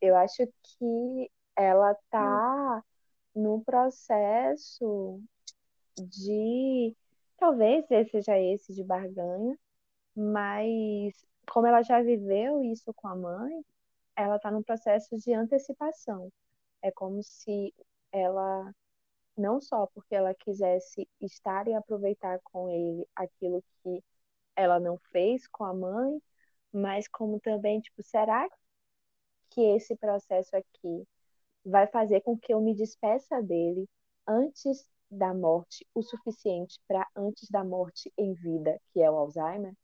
Eu 0.01 0.17
acho 0.17 0.47
que 0.63 1.31
ela 1.57 1.95
tá 2.11 2.83
no 3.35 3.63
processo 3.65 5.21
de, 5.99 6.97
talvez 7.39 7.87
esse 7.91 8.11
seja 8.11 8.39
esse 8.39 8.75
de 8.75 8.85
barganha, 8.85 9.59
mas 10.15 11.15
como 11.51 11.67
ela 11.67 11.83
já 11.83 12.03
viveu 12.03 12.63
isso 12.63 12.93
com 12.95 13.09
a 13.09 13.17
mãe, 13.17 13.65
ela 14.17 14.39
tá 14.39 14.51
no 14.51 14.63
processo 14.65 15.17
de 15.19 15.33
antecipação. 15.35 16.33
É 16.83 16.91
como 16.91 17.23
se 17.23 17.75
ela, 18.13 18.75
não 19.37 19.61
só 19.61 19.87
porque 19.89 20.15
ela 20.15 20.35
quisesse 20.35 21.09
estar 21.21 21.69
e 21.69 21.75
aproveitar 21.75 22.41
com 22.45 22.71
ele 22.71 23.07
aquilo 23.17 23.63
que 23.83 24.03
ela 24.57 24.81
não 24.81 24.99
fez 25.13 25.47
com 25.49 25.65
a 25.65 25.75
mãe, 25.75 26.21
mas 26.73 27.09
como 27.09 27.41
também, 27.41 27.81
tipo, 27.81 28.03
será 28.03 28.49
que 29.51 29.61
esse 29.61 29.97
processo 29.97 30.57
aqui 30.57 31.07
vai 31.65 31.87
fazer 31.87 32.21
com 32.23 32.39
que 32.39 32.53
eu 32.53 32.61
me 32.61 32.75
despeça 32.75 33.43
dele 33.43 33.89
antes 34.27 34.89
da 35.11 35.35
morte, 35.35 35.87
o 35.95 36.03
suficiente 36.03 36.79
para 36.87 37.07
antes 37.17 37.51
da 37.51 37.65
morte 37.65 38.13
em 38.17 38.33
vida, 38.35 38.81
que 38.93 39.01
é 39.01 39.11
o 39.11 39.17
Alzheimer? 39.17 39.75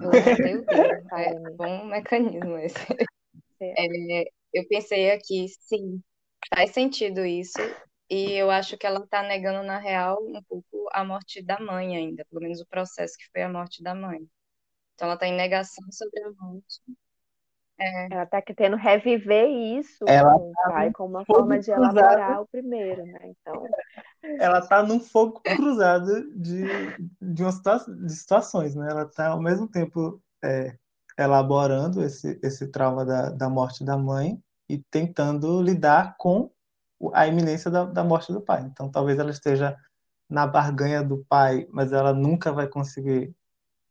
Meu 0.00 0.10
Deus, 0.36 0.66
é 1.16 1.34
Fala-me. 1.34 1.56
bom 1.56 1.84
mecanismo 1.86 2.58
esse. 2.58 2.76
É. 3.60 4.20
É, 4.20 4.24
eu 4.52 4.66
pensei 4.68 5.10
aqui, 5.10 5.46
sim, 5.60 6.02
faz 6.54 6.70
sentido 6.72 7.24
isso. 7.24 7.58
E 8.10 8.32
eu 8.32 8.50
acho 8.50 8.76
que 8.76 8.86
ela 8.86 9.06
tá 9.06 9.22
negando, 9.22 9.62
na 9.62 9.78
real, 9.78 10.22
um 10.22 10.42
pouco 10.42 10.88
a 10.92 11.02
morte 11.02 11.42
da 11.42 11.58
mãe 11.58 11.96
ainda, 11.96 12.24
pelo 12.26 12.42
menos 12.42 12.60
o 12.60 12.66
processo 12.66 13.16
que 13.16 13.28
foi 13.32 13.42
a 13.42 13.48
morte 13.48 13.82
da 13.82 13.94
mãe. 13.94 14.20
Então 14.94 15.08
ela 15.08 15.16
tá 15.18 15.26
em 15.26 15.34
negação 15.34 15.84
sobre 15.90 16.22
a 16.22 16.30
morte. 16.32 16.80
É, 17.78 18.06
Ela 18.12 18.26
tá 18.26 18.40
querendo 18.40 18.76
reviver 18.76 19.48
isso 19.48 20.08
Ela 20.08 20.34
com 20.34 20.52
o 20.52 20.56
pai 20.66 20.90
como 20.90 21.10
uma 21.10 21.24
fogo 21.26 21.36
forma 21.38 21.58
de 21.58 21.70
cruzado. 21.72 21.72
elaborar 21.72 22.42
o 22.42 22.46
primeiro, 22.46 23.04
né? 23.06 23.18
Então, 23.24 23.68
ela 24.38 24.60
tá 24.66 24.82
num 24.82 25.00
fogo 25.00 25.40
cruzado 25.40 26.30
de, 26.36 26.64
de, 27.20 27.42
uma 27.42 27.52
situa- 27.52 27.84
de 27.88 28.14
situações, 28.14 28.74
né? 28.74 28.88
Ela 28.90 29.06
tá 29.06 29.28
ao 29.28 29.40
mesmo 29.40 29.68
tempo 29.68 30.22
é, 30.42 30.76
elaborando 31.18 32.02
esse, 32.02 32.38
esse 32.42 32.68
trauma 32.68 33.04
da, 33.04 33.30
da 33.30 33.48
morte 33.48 33.84
da 33.84 33.96
mãe 33.96 34.42
e 34.68 34.78
tentando 34.90 35.62
lidar 35.62 36.16
com 36.18 36.50
a 37.12 37.26
iminência 37.26 37.70
da, 37.70 37.84
da 37.84 38.04
morte 38.04 38.32
do 38.32 38.40
pai. 38.40 38.62
Então, 38.62 38.90
talvez 38.90 39.18
ela 39.18 39.30
esteja 39.30 39.76
na 40.28 40.46
barganha 40.46 41.02
do 41.02 41.24
pai, 41.28 41.66
mas 41.70 41.92
ela 41.92 42.12
nunca 42.12 42.52
vai 42.52 42.66
conseguir 42.68 43.34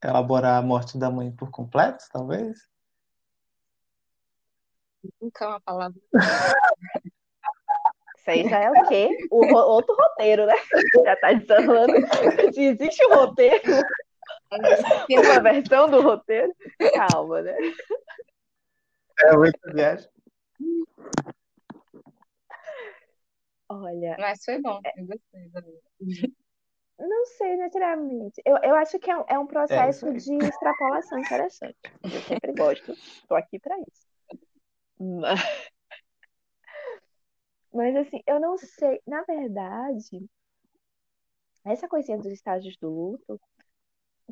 elaborar 0.03 0.59
a 0.59 0.61
morte 0.65 0.97
da 0.97 1.11
mãe 1.11 1.31
por 1.31 1.51
completo, 1.51 2.05
talvez. 2.11 2.59
Nunca 5.21 5.45
é 5.45 5.47
uma 5.47 5.61
palavra. 5.61 5.99
isso 8.17 8.29
aí 8.29 8.47
já 8.49 8.59
é 8.59 8.71
o 8.71 8.87
quê? 8.87 9.09
O 9.31 9.45
ro- 9.45 9.67
outro 9.73 9.95
roteiro, 9.95 10.45
né? 10.45 10.53
Já 11.05 11.15
tá 11.17 11.33
desenrolando. 11.33 11.93
Se 12.53 12.61
existe 12.61 13.05
um 13.07 13.15
roteiro, 13.15 13.63
uma 15.09 15.41
versão 15.41 15.89
do 15.89 16.01
roteiro, 16.01 16.53
calma, 16.93 17.41
né? 17.41 17.55
É 19.19 19.35
muita 19.35 19.73
viagem. 19.73 20.09
Olha, 23.69 24.15
Mas 24.19 24.43
foi 24.45 24.61
bom, 24.61 24.79
eu 24.97 25.05
gostei. 25.07 25.49
também. 25.51 25.81
não 26.99 27.25
sei 27.25 27.55
necessariamente. 27.57 28.41
Eu, 28.45 28.57
eu 28.63 28.75
acho 28.75 28.99
que 28.99 29.09
é, 29.09 29.17
um- 29.17 29.25
é 29.27 29.39
um 29.39 29.47
processo 29.47 30.05
aí. 30.07 30.17
de 30.17 30.35
extrapolação 30.35 31.17
interessante. 31.19 31.75
Eu 32.03 32.21
sempre 32.21 32.53
gosto. 32.53 32.93
Tô 33.27 33.35
aqui 33.35 33.57
para 33.59 33.75
isso. 33.79 34.02
Mas, 34.99 35.39
mas 37.73 37.95
assim, 37.95 38.21
eu 38.27 38.39
não 38.39 38.57
sei. 38.57 39.01
Na 39.07 39.23
verdade, 39.23 40.29
essa 41.65 41.87
coisinha 41.87 42.17
dos 42.17 42.27
estágios 42.27 42.75
do 42.77 42.89
luto, 42.89 43.39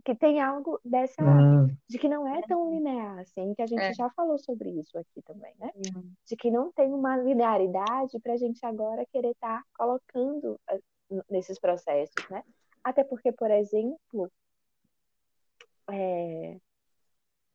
que 0.05 0.15
tem 0.15 0.41
algo 0.41 0.79
dessa 0.83 1.21
Hum, 1.21 1.77
de 1.89 1.99
que 1.99 2.07
não 2.07 2.25
é 2.25 2.41
tão 2.43 2.71
linear 2.71 3.19
assim, 3.19 3.53
que 3.53 3.61
a 3.61 3.67
gente 3.67 3.83
É. 3.83 3.93
já 3.93 4.09
falou 4.11 4.37
sobre 4.39 4.69
isso 4.71 4.97
aqui 4.97 5.21
também, 5.23 5.53
né? 5.59 5.71
De 6.25 6.37
que 6.37 6.49
não 6.49 6.71
tem 6.71 6.93
uma 6.93 7.17
linearidade 7.17 8.17
para 8.21 8.33
a 8.33 8.37
gente 8.37 8.65
agora 8.65 9.05
querer 9.11 9.31
estar 9.31 9.61
colocando 9.77 10.59
ah, 10.69 10.77
nesses 11.29 11.59
processos, 11.59 12.23
né? 12.29 12.43
Até 12.83 13.03
porque, 13.03 13.31
por 13.33 13.51
exemplo, 13.51 14.31
é, 15.89 16.57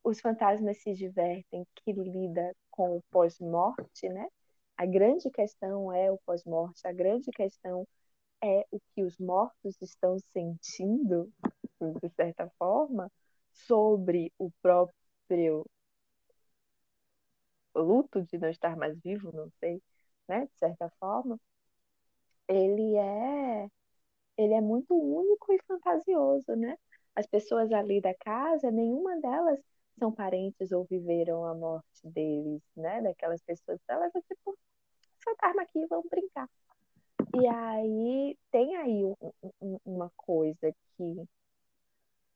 os 0.07 0.21
fantasmas 0.21 0.77
se 0.77 0.93
divertem 0.93 1.67
que 1.75 1.91
lida 1.91 2.55
com 2.71 2.95
o 2.95 3.03
pós-morte, 3.11 4.07
né? 4.07 4.25
A 4.77 4.85
grande 4.85 5.29
questão 5.29 5.91
é 5.91 6.09
o 6.09 6.17
pós-morte, 6.25 6.87
a 6.87 6.93
grande 6.93 7.29
questão 7.31 7.85
é 8.41 8.65
o 8.71 8.79
que 8.95 9.03
os 9.03 9.17
mortos 9.17 9.75
estão 9.81 10.17
sentindo, 10.31 11.29
de 12.01 12.09
certa 12.15 12.49
forma, 12.57 13.11
sobre 13.51 14.31
o 14.37 14.49
próprio 14.61 15.65
luto 17.75 18.21
de 18.23 18.37
não 18.37 18.49
estar 18.49 18.77
mais 18.77 18.97
vivo, 19.01 19.31
não 19.33 19.49
sei, 19.59 19.81
né? 20.27 20.45
De 20.45 20.57
certa 20.57 20.89
forma, 20.99 21.37
ele 22.47 22.95
é 22.95 23.69
ele 24.37 24.53
é 24.53 24.61
muito 24.61 24.93
único 24.95 25.51
e 25.53 25.59
fantasioso, 25.67 26.55
né? 26.55 26.77
As 27.15 27.27
pessoas 27.27 27.71
ali 27.73 27.99
da 28.01 28.13
casa, 28.15 28.71
nenhuma 28.71 29.19
delas 29.19 29.59
são 29.99 30.11
parentes 30.11 30.71
ou 30.71 30.85
viveram 30.85 31.45
a 31.45 31.53
morte 31.55 32.07
deles, 32.07 32.61
né? 32.75 33.01
Daquelas 33.01 33.41
pessoas, 33.41 33.79
elas 33.87 34.13
é 34.15 34.21
tipo 34.21 34.57
fantasma 35.23 35.63
aqui, 35.63 35.85
vamos 35.87 36.07
brincar. 36.09 36.49
E 37.35 37.47
aí 37.47 38.37
tem 38.51 38.75
aí 38.77 39.03
um- 39.05 39.15
um- 39.61 39.79
uma 39.85 40.11
coisa 40.17 40.73
que 40.97 41.27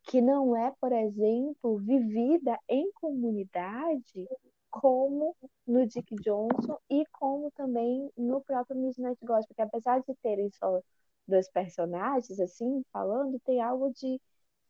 que 0.03 0.22
não 0.22 0.56
é, 0.56 0.72
por 0.80 0.91
exemplo, 0.91 1.77
vivida 1.77 2.57
em 2.67 2.91
comunidade 2.93 4.27
como 4.69 5.35
no 5.67 5.85
Dick 5.88 6.15
Johnson 6.15 6.77
e 6.90 7.06
como 7.11 7.51
também 7.51 8.09
no 8.17 8.41
próprio 8.41 8.77
Midnight 8.80 9.17
Gospel, 9.25 9.48
porque 9.49 9.61
apesar 9.61 10.01
de 10.01 10.14
terem 10.22 10.49
só 10.51 10.81
dois 11.27 11.49
personagens 11.49 12.40
assim 12.40 12.83
falando, 12.91 13.40
tem 13.41 13.61
algo 13.61 13.91
de 13.91 14.19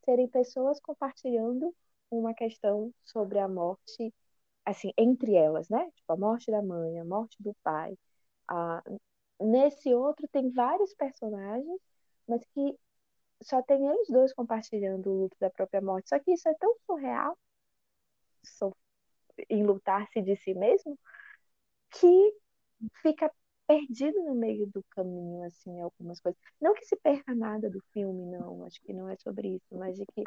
serem 0.04 0.28
pessoas 0.28 0.80
compartilhando 0.80 1.74
uma 2.18 2.34
questão 2.34 2.92
sobre 3.04 3.38
a 3.38 3.48
morte, 3.48 4.14
assim, 4.66 4.92
entre 4.98 5.34
elas, 5.36 5.68
né? 5.70 5.90
Tipo, 5.96 6.12
a 6.14 6.18
morte 6.18 6.50
da 6.50 6.62
mãe, 6.62 7.00
a 7.00 7.04
morte 7.04 7.36
do 7.42 7.54
pai. 7.64 7.96
Ah, 8.48 8.82
nesse 9.40 9.94
outro 9.94 10.28
tem 10.32 10.50
vários 10.52 10.94
personagens, 10.94 11.80
mas 12.28 12.44
que 12.54 12.78
só 13.42 13.62
tem 13.62 13.86
eles 13.88 14.08
dois 14.10 14.32
compartilhando 14.34 15.10
o 15.10 15.22
luto 15.24 15.36
da 15.40 15.50
própria 15.50 15.80
morte. 15.82 16.08
Só 16.10 16.18
que 16.20 16.32
isso 16.32 16.48
é 16.48 16.54
tão 16.56 16.74
surreal, 16.86 17.38
so- 18.44 18.76
enlutar-se 19.50 20.22
de 20.22 20.36
si 20.36 20.54
mesmo, 20.54 20.98
que 21.92 22.34
fica 23.02 23.32
perdido 23.68 24.22
no 24.24 24.34
meio 24.34 24.66
do 24.68 24.82
caminho, 24.90 25.44
assim, 25.44 25.80
algumas 25.80 26.20
coisas. 26.20 26.40
Não 26.60 26.74
que 26.74 26.84
se 26.86 26.96
perca 26.96 27.34
nada 27.34 27.70
do 27.70 27.80
filme, 27.92 28.26
não, 28.26 28.64
acho 28.64 28.80
que 28.82 28.92
não 28.92 29.08
é 29.08 29.16
sobre 29.18 29.48
isso, 29.56 29.66
mas 29.72 29.96
de 29.96 30.06
que 30.06 30.24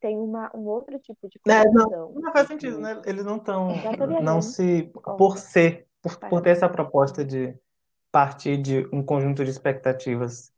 tem 0.00 0.18
uma, 0.18 0.50
um 0.54 0.66
outro 0.66 0.98
tipo 0.98 1.28
de 1.28 1.40
É, 1.46 1.64
não, 1.70 2.12
não 2.12 2.32
faz 2.32 2.48
sentido, 2.48 2.78
né? 2.78 3.00
Eles 3.04 3.24
não 3.24 3.36
estão, 3.36 3.68
viajando. 3.68 4.20
não 4.20 4.42
se, 4.42 4.90
por 5.18 5.38
ser, 5.38 5.86
por, 6.02 6.16
por 6.16 6.40
ter 6.40 6.50
essa 6.50 6.68
proposta 6.68 7.24
de, 7.24 7.58
partir 8.16 8.56
de 8.56 8.88
um 8.90 9.02
conjunto 9.02 9.44
de 9.44 9.50
expectativas 9.50 10.50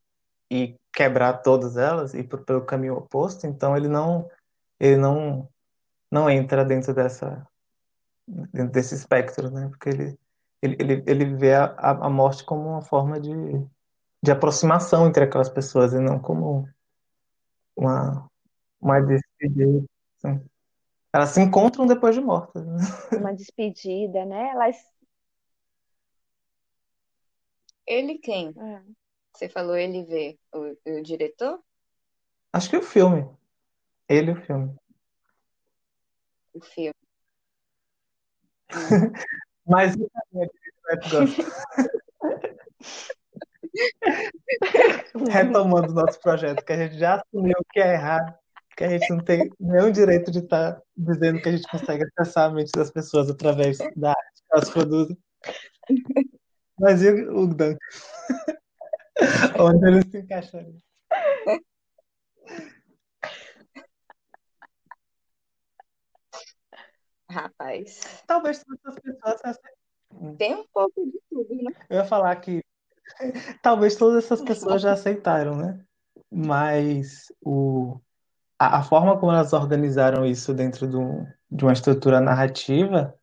e 0.49 0.76
quebrar 0.92 1.42
todas 1.42 1.76
elas 1.76 2.15
e 2.15 2.23
por, 2.23 2.44
pelo 2.44 2.65
caminho 2.65 2.97
oposto, 2.97 3.49
então 3.49 3.76
ele 3.76 3.89
não 3.89 4.31
ele 4.78 4.97
não 4.97 5.49
não 6.08 6.31
entra 6.31 6.65
dentro 6.65 6.94
dessa 6.94 7.44
dentro 8.28 8.70
desse 8.70 8.94
espectro, 8.94 9.50
né? 9.50 9.67
Porque 9.70 9.89
ele 9.89 10.18
ele, 10.62 10.76
ele, 10.78 11.05
ele 11.05 11.34
vê 11.34 11.55
a, 11.55 11.75
a 11.76 12.08
morte 12.08 12.44
como 12.44 12.68
uma 12.68 12.83
forma 12.83 13.18
de, 13.18 13.33
de 14.23 14.31
aproximação 14.31 15.08
entre 15.08 15.25
aquelas 15.25 15.49
pessoas 15.49 15.92
e 15.92 15.99
não 15.99 16.20
como 16.20 16.68
uma, 17.76 18.31
uma 18.81 19.00
despedida. 19.39 19.86
Elas 21.12 21.31
se 21.31 21.41
encontram 21.41 21.86
depois 21.86 22.15
de 22.15 22.20
mortas. 22.20 22.67
Né? 22.67 22.78
Uma 23.18 23.33
despedida, 23.34 24.25
né? 24.25 24.50
Elas. 24.50 24.76
Ele 27.86 28.18
quem? 28.18 28.49
É. 28.49 28.83
Você 29.33 29.49
falou 29.49 29.76
ele 29.76 30.05
vê 30.05 30.39
o, 30.52 30.76
o 30.99 31.02
diretor? 31.02 31.62
Acho 32.52 32.68
que 32.68 32.76
o 32.76 32.83
filme. 32.83 33.28
Ele 34.08 34.33
e 34.33 34.34
o 34.34 34.42
filme. 34.42 34.76
O 36.55 36.60
filme. 36.60 36.94
Mas. 39.67 39.97
Retomando 45.31 45.92
o 45.92 45.94
nosso 45.94 46.18
projeto, 46.20 46.65
que 46.65 46.73
a 46.73 46.76
gente 46.76 46.99
já 46.99 47.17
assumiu 47.17 47.57
que 47.70 47.78
é 47.81 47.92
errado, 47.94 48.34
que 48.79 48.85
a 48.85 48.91
gente 48.91 49.11
não 49.11 49.19
tem 49.19 49.51
nenhum 49.59 49.91
direito 49.91 50.31
de 50.31 50.39
estar 50.39 50.75
tá 50.75 50.83
dizendo 50.97 51.43
que 51.43 51.49
a 51.49 51.53
gente 51.53 51.69
consegue 51.69 52.05
acessar 52.05 52.49
a 52.49 52.55
mente 52.55 52.71
das 52.71 52.93
pessoas 52.93 53.29
através 53.29 53.77
da 53.97 54.11
arte 54.11 54.37
que 54.37 54.55
elas 54.55 54.71
produzem. 54.71 55.19
Mas 56.79 57.03
e 57.03 57.11
o 57.11 57.49
Duncan? 57.49 57.77
Onde 59.59 59.89
ele 59.89 60.09
se 60.09 60.19
encaixaria? 60.19 60.79
Rapaz. 67.29 68.23
Talvez 68.29 68.63
todas 68.63 68.87
as 68.87 69.01
pessoas. 69.01 69.59
Tem 70.39 70.55
um 70.55 70.65
pouco 70.73 71.05
de 71.05 71.21
tudo, 71.29 71.53
né? 71.53 71.73
Eu 71.91 71.97
ia 71.97 72.05
falar 72.05 72.37
que 72.37 72.63
talvez 73.61 73.97
todas 73.97 74.25
essas 74.25 74.41
pessoas 74.41 74.81
já 74.81 74.93
aceitaram, 74.93 75.57
né? 75.57 75.85
Mas 76.31 77.33
o, 77.45 78.01
a, 78.59 78.83
forma 78.83 79.17
como 79.19 79.33
elas 79.33 79.53
organizaram 79.53 80.27
isso 80.27 80.53
dentro 80.53 80.87
do, 80.87 81.27
de 81.51 81.65
uma 81.65 81.73
estrutura 81.73 82.20
narrativa 82.20 83.15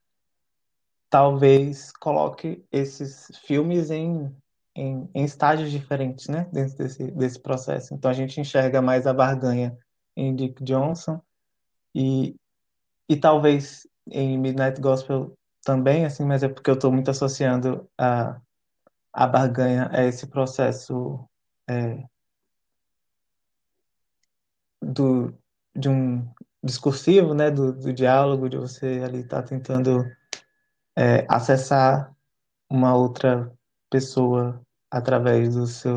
talvez 1.09 1.91
coloque 1.93 2.65
esses 2.71 3.31
filmes 3.45 3.91
em, 3.91 4.35
em, 4.75 5.09
em, 5.13 5.23
estágios 5.23 5.71
diferentes, 5.71 6.27
né? 6.27 6.49
Dentro 6.51 6.77
desse, 6.77 7.11
desse 7.11 7.39
processo. 7.39 7.93
Então 7.93 8.09
a 8.09 8.13
gente 8.13 8.39
enxerga 8.39 8.81
mais 8.81 9.07
a 9.07 9.13
barganha 9.13 9.77
em 10.15 10.35
Dick 10.35 10.63
Johnson 10.63 11.21
e, 11.93 12.35
e 13.07 13.15
talvez 13.15 13.87
em 14.09 14.37
Midnight 14.37 14.79
Gospel 14.81 15.37
também, 15.63 16.05
assim, 16.05 16.23
mas 16.25 16.43
é 16.43 16.49
porque 16.49 16.69
eu 16.69 16.75
estou 16.75 16.91
muito 16.91 17.09
associando 17.09 17.89
a, 17.97 18.39
a 19.11 19.27
barganha 19.27 19.89
a 19.91 20.03
esse 20.03 20.27
processo 20.27 21.27
é, 21.67 22.03
do, 24.85 25.33
de 25.75 25.89
um 25.89 26.27
discursivo, 26.63 27.33
né, 27.33 27.49
do, 27.51 27.73
do 27.73 27.93
diálogo, 27.93 28.49
de 28.49 28.57
você 28.57 29.01
ali 29.03 29.19
estar 29.19 29.41
tá 29.41 29.47
tentando 29.47 30.05
é, 30.95 31.25
acessar 31.27 32.15
uma 32.69 32.95
outra 32.95 33.51
pessoa 33.89 34.61
através 34.89 35.55
do 35.55 35.67
seu, 35.67 35.95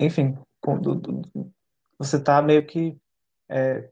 enfim, 0.00 0.36
do, 0.80 0.94
do, 0.94 1.52
você 1.98 2.16
está 2.16 2.40
meio 2.42 2.64
que 2.66 2.96
é, 3.48 3.90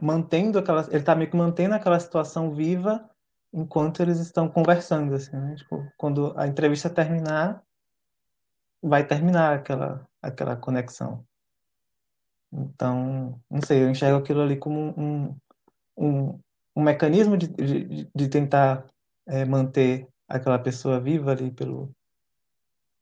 mantendo 0.00 0.58
aquela, 0.58 0.82
ele 0.88 0.98
está 0.98 1.14
meio 1.14 1.30
que 1.30 1.36
mantendo 1.36 1.74
aquela 1.74 1.98
situação 1.98 2.54
viva 2.54 3.08
enquanto 3.52 4.02
eles 4.02 4.18
estão 4.18 4.48
conversando, 4.48 5.14
assim, 5.14 5.36
né? 5.36 5.54
Tipo, 5.56 5.90
quando 5.96 6.38
a 6.38 6.46
entrevista 6.46 6.90
terminar, 6.90 7.62
vai 8.82 9.06
terminar 9.06 9.54
aquela, 9.54 10.06
aquela 10.20 10.56
conexão. 10.56 11.24
Então, 12.56 13.40
não 13.50 13.60
sei, 13.62 13.82
eu 13.82 13.90
enxergo 13.90 14.18
aquilo 14.18 14.40
ali 14.40 14.56
como 14.56 14.94
um, 14.98 15.36
um, 15.96 16.40
um 16.74 16.82
mecanismo 16.82 17.36
de, 17.36 17.48
de, 17.48 18.08
de 18.14 18.28
tentar 18.28 18.86
é, 19.26 19.44
manter 19.44 20.08
aquela 20.28 20.58
pessoa 20.58 21.00
viva 21.00 21.32
ali 21.32 21.50
pelo, 21.50 21.90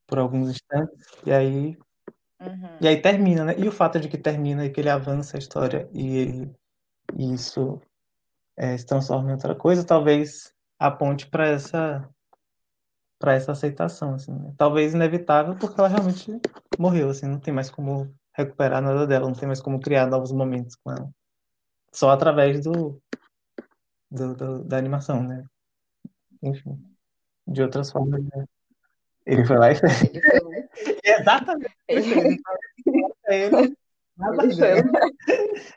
por 0.07 0.19
alguns 0.19 0.49
instantes, 0.49 1.07
e 1.25 1.31
aí, 1.31 1.77
Uhum. 2.39 2.77
e 2.81 2.87
aí 2.87 3.01
termina, 3.01 3.45
né? 3.45 3.55
E 3.57 3.65
o 3.65 3.71
fato 3.71 3.97
de 3.97 4.09
que 4.09 4.17
termina 4.17 4.65
e 4.65 4.69
que 4.69 4.81
ele 4.81 4.89
avança 4.89 5.37
a 5.37 5.39
história 5.39 5.89
e, 5.93 6.17
ele, 6.17 6.55
e 7.17 7.33
isso 7.33 7.81
é, 8.57 8.77
se 8.77 8.85
transforma 8.85 9.29
em 9.29 9.33
outra 9.33 9.55
coisa, 9.55 9.85
talvez 9.85 10.53
aponte 10.77 11.27
para 11.27 11.47
essa 11.47 12.09
para 13.17 13.33
essa 13.33 13.53
aceitação, 13.53 14.15
assim, 14.15 14.33
né? 14.33 14.53
talvez 14.57 14.93
inevitável 14.93 15.55
porque 15.57 15.79
ela 15.79 15.87
realmente 15.87 16.29
morreu, 16.77 17.09
assim, 17.09 17.25
não 17.25 17.39
tem 17.39 17.53
mais 17.53 17.71
como 17.71 18.13
recuperar 18.35 18.81
nada 18.81 19.07
dela, 19.07 19.25
não 19.25 19.33
tem 19.33 19.47
mais 19.47 19.61
como 19.61 19.79
criar 19.79 20.07
novos 20.07 20.31
momentos 20.31 20.75
com 20.75 20.91
ela, 20.91 21.09
só 21.91 22.09
através 22.09 22.61
do, 22.63 23.01
do, 24.11 24.35
do 24.35 24.63
da 24.63 24.77
animação, 24.77 25.23
né? 25.23 25.43
Enfim, 26.43 26.77
de 27.47 27.61
outras 27.61 27.91
formas. 27.91 28.23
Né? 28.23 28.45
Ele 29.25 29.45
foi 29.45 29.57
lá 29.57 29.71
e 29.71 29.75
fez. 29.75 30.03
Ele 30.03 30.21
foi 30.21 30.39
lá. 30.39 30.55
Exatamente. 31.03 31.75
Ele, 31.87 32.37
Ele, 33.27 33.77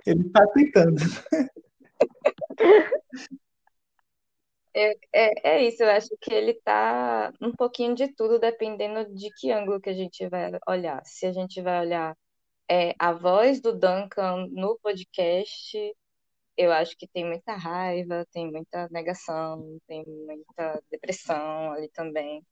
ele 0.07 0.27
está 0.27 0.47
tentando. 0.49 0.97
É, 4.75 4.95
é, 5.13 5.49
é 5.57 5.65
isso, 5.65 5.83
eu 5.83 5.91
acho 5.91 6.11
que 6.21 6.33
ele 6.33 6.55
tá 6.55 7.33
um 7.41 7.53
pouquinho 7.53 7.97
de 7.97 8.15
tudo, 8.15 8.39
dependendo 8.39 9.13
de 9.13 9.29
que 9.37 9.51
ângulo 9.51 9.81
que 9.81 9.91
a 9.91 9.95
gente 9.95 10.29
vai 10.29 10.53
olhar. 10.69 11.03
Se 11.05 11.27
a 11.27 11.33
gente 11.33 11.61
vai 11.61 11.81
olhar 11.81 12.17
é, 12.69 12.95
a 12.99 13.13
voz 13.13 13.61
do 13.61 13.73
Duncan 13.79 14.49
no 14.51 14.79
podcast, 14.83 15.95
eu 16.57 16.73
acho 16.73 16.97
que 16.97 17.07
tem 17.09 17.25
muita 17.27 17.55
raiva, 17.57 18.27
tem 18.33 18.51
muita 18.51 18.89
negação, 18.91 19.79
tem 19.87 20.05
muita 20.07 20.83
depressão 20.91 21.73
ali 21.73 21.89
também. 21.91 22.45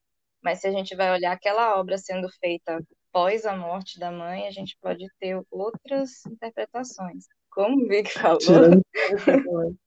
Mas 0.43 0.61
se 0.61 0.69
a 0.69 0.73
gente 0.73 0.95
vai 0.97 1.11
olhar 1.12 1.33
aquela 1.33 1.78
obra 1.78 1.99
sendo 1.99 2.28
feita 2.41 2.81
após 3.11 3.45
a 3.47 3.57
morte 3.57 3.99
da 3.99 4.11
mãe, 4.12 4.47
a 4.47 4.51
gente 4.51 4.77
pode 4.81 5.07
ter 5.19 5.41
outras 5.51 6.25
interpretações. 6.27 7.27
Como 7.51 7.85
o 7.85 7.89
Vic 7.89 8.11
falou, 8.15 8.39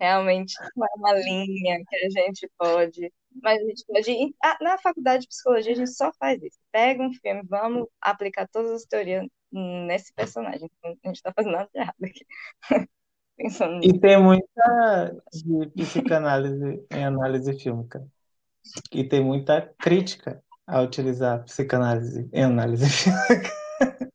realmente 0.00 0.54
não 0.76 0.86
é 0.86 0.90
uma 0.96 1.12
linha 1.14 1.78
que 1.88 1.96
a 1.96 2.10
gente 2.10 2.50
pode. 2.58 3.12
Mas 3.42 3.60
a 3.60 3.64
gente 3.64 3.84
pode. 3.86 4.10
ir- 4.10 4.34
ah, 4.42 4.56
Na 4.60 4.78
faculdade 4.78 5.22
de 5.22 5.28
psicologia, 5.28 5.72
a 5.72 5.76
gente 5.76 5.90
só 5.92 6.12
faz 6.18 6.42
isso. 6.42 6.58
Pega 6.72 7.02
um 7.02 7.12
filme, 7.12 7.42
vamos 7.48 7.86
aplicar 8.00 8.48
todas 8.48 8.70
as 8.72 8.84
teorias 8.84 9.26
nesse 9.54 10.12
personagem. 10.12 10.68
Então, 10.78 10.96
A 11.04 11.08
gente 11.08 11.16
está 11.16 11.32
fazendo 11.32 11.52
nada 11.52 11.70
de 11.72 11.80
errado 11.80 12.04
aqui. 12.04 12.26
Pensando 13.36 13.78
nisso. 13.78 13.96
E 13.96 14.00
tem 14.00 14.20
muita 14.20 15.16
de 15.32 15.66
psicanálise 15.70 16.86
em 16.90 17.04
análise 17.04 17.58
fílmica. 17.58 18.06
E 18.92 19.04
tem 19.04 19.22
muita 19.22 19.74
crítica 19.78 20.42
a 20.66 20.80
utilizar 20.80 21.44
psicanálise 21.44 22.28
em 22.32 22.44
análise 22.44 22.88
fílmica. 22.88 23.50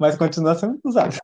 Mas 0.00 0.16
continua 0.16 0.54
sendo 0.54 0.80
usado. 0.84 1.16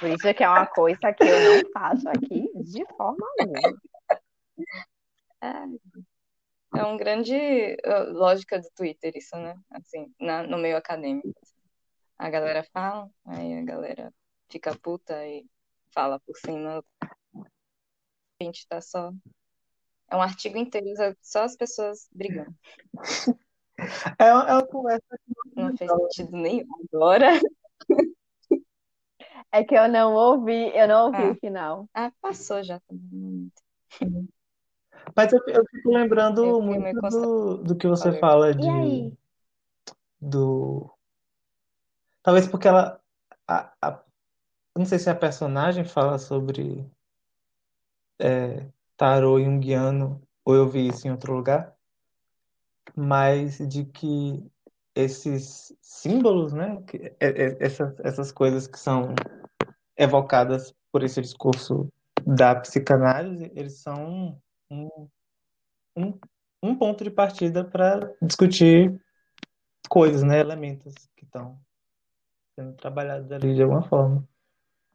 Por 0.00 0.08
isso 0.10 0.34
que 0.34 0.44
é 0.44 0.48
uma 0.48 0.66
coisa 0.66 1.12
que 1.12 1.24
eu 1.24 1.62
não 1.62 1.70
faço 1.72 2.08
aqui 2.08 2.50
de 2.56 2.84
forma 2.96 3.26
alguma. 3.40 3.60
É 5.42 5.52
um 6.84 6.96
grande 6.96 7.34
uh, 7.34 8.12
lógica 8.12 8.58
do 8.60 8.68
Twitter, 8.74 9.12
isso, 9.16 9.36
né? 9.36 9.58
Assim, 9.70 10.12
na- 10.20 10.42
no 10.42 10.58
meio 10.58 10.76
acadêmico. 10.76 11.28
A 12.18 12.30
galera 12.30 12.64
fala, 12.72 13.10
aí 13.24 13.58
a 13.58 13.62
galera 13.62 14.12
fica 14.48 14.76
puta 14.78 15.26
e 15.26 15.44
fala 15.92 16.18
por 16.20 16.36
cima. 16.36 16.82
A 18.40 18.44
gente 18.44 18.66
tá 18.66 18.80
só. 18.80 19.12
É 20.08 20.16
um 20.16 20.22
artigo 20.22 20.56
inteiro, 20.56 21.16
só 21.22 21.42
as 21.44 21.56
pessoas 21.56 22.08
brigando. 22.12 22.54
É 24.18 24.32
uma, 24.32 24.48
é 24.48 24.52
uma 24.54 24.66
conversa 24.66 25.04
Não 25.54 25.76
fez 25.76 25.90
sentido 25.90 26.34
nenhum 26.34 26.66
agora. 26.92 27.28
É 29.52 29.62
que 29.62 29.74
eu 29.74 29.86
não 29.88 30.14
ouvi, 30.14 30.74
eu 30.76 30.88
não 30.88 31.06
ouvi 31.06 31.22
Ah. 31.22 31.30
o 31.30 31.34
final. 31.36 31.88
Ah, 31.94 32.10
passou 32.20 32.62
já 32.62 32.80
também. 32.80 33.52
Mas 35.14 35.32
eu, 35.32 35.40
eu 35.48 35.64
fico 35.70 35.90
lembrando 35.90 36.44
Eu 36.44 36.62
muito 36.62 37.00
do, 37.00 37.56
do 37.58 37.76
que 37.76 37.86
você 37.86 38.12
fala 38.18 38.50
E 38.50 38.56
de 38.58 38.68
aí? 38.68 39.18
do 40.20 40.90
talvez 42.22 42.48
porque 42.48 42.66
ela 42.66 43.00
a, 43.46 43.72
a- 43.80 44.02
não 44.76 44.84
sei 44.84 44.98
se 44.98 45.08
a 45.08 45.14
personagem 45.14 45.84
fala 45.84 46.18
sobre 46.18 46.86
é, 48.18 48.66
tarô 48.96 49.42
junguiano 49.42 50.20
ou 50.44 50.54
eu 50.54 50.68
vi 50.68 50.88
isso 50.88 51.06
em 51.06 51.10
outro 51.10 51.34
lugar, 51.34 51.74
mas 52.94 53.58
de 53.58 53.84
que 53.84 54.50
esses 54.94 55.74
símbolos, 55.82 56.52
né, 56.52 56.82
que, 56.86 56.96
é, 56.96 57.14
é, 57.20 57.56
essas, 57.60 57.98
essas 58.00 58.32
coisas 58.32 58.66
que 58.66 58.78
são 58.78 59.14
evocadas 59.96 60.74
por 60.90 61.02
esse 61.02 61.20
discurso 61.20 61.88
da 62.26 62.54
psicanálise, 62.54 63.50
eles 63.54 63.78
são 63.80 64.40
um, 64.70 65.08
um, 65.96 66.18
um 66.62 66.76
ponto 66.76 67.04
de 67.04 67.10
partida 67.10 67.64
para 67.64 68.12
discutir 68.20 69.00
coisas, 69.88 70.22
né, 70.22 70.40
elementos 70.40 70.94
que 71.16 71.24
estão 71.24 71.58
sendo 72.54 72.72
trabalhados 72.74 73.30
ali 73.30 73.54
de 73.54 73.62
alguma 73.62 73.82
forma. 73.82 74.26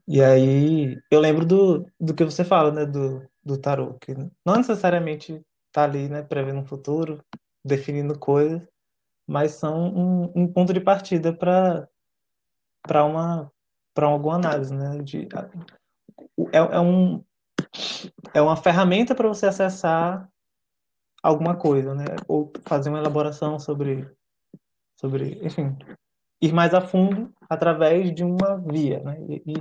E 0.08 0.22
aí 0.22 1.00
eu 1.09 1.19
lembro 1.19 1.45
do, 1.45 1.85
do 2.00 2.14
que 2.14 2.25
você 2.25 2.43
fala, 2.43 2.72
né, 2.72 2.85
do, 2.85 3.27
do 3.43 3.58
tarô, 3.58 3.93
que 3.95 4.14
não 4.45 4.58
necessariamente 4.58 5.43
tá 5.72 5.83
ali, 5.83 6.09
né, 6.09 6.22
prevendo 6.22 6.59
um 6.59 6.66
futuro, 6.66 7.24
definindo 7.64 8.17
coisas, 8.17 8.61
mas 9.25 9.51
são 9.53 9.93
um, 9.93 10.32
um 10.35 10.48
ponto 10.51 10.74
de 10.74 10.82
partida 10.82 11.33
para 11.33 11.88
para 12.82 13.06
uma 13.06 13.51
para 13.93 14.08
alguma 14.08 14.35
análise, 14.35 14.74
né, 14.74 14.98
de 15.03 15.27
é, 16.51 16.58
é 16.58 16.80
um 16.80 17.24
é 18.33 18.41
uma 18.41 18.56
ferramenta 18.56 19.16
para 19.16 19.27
você 19.27 19.45
acessar 19.45 20.30
alguma 21.24 21.56
coisa, 21.56 21.93
né, 21.93 22.06
ou 22.27 22.51
fazer 22.66 22.90
uma 22.90 23.00
elaboração 23.00 23.59
sobre 23.59 24.09
sobre, 25.01 25.40
enfim, 25.43 25.75
ir 26.40 26.53
mais 26.53 26.74
a 26.74 26.82
fundo 26.82 27.33
através 27.50 28.14
de 28.14 28.24
uma 28.24 28.56
via, 28.58 29.00
né? 29.00 29.17
E, 29.27 29.53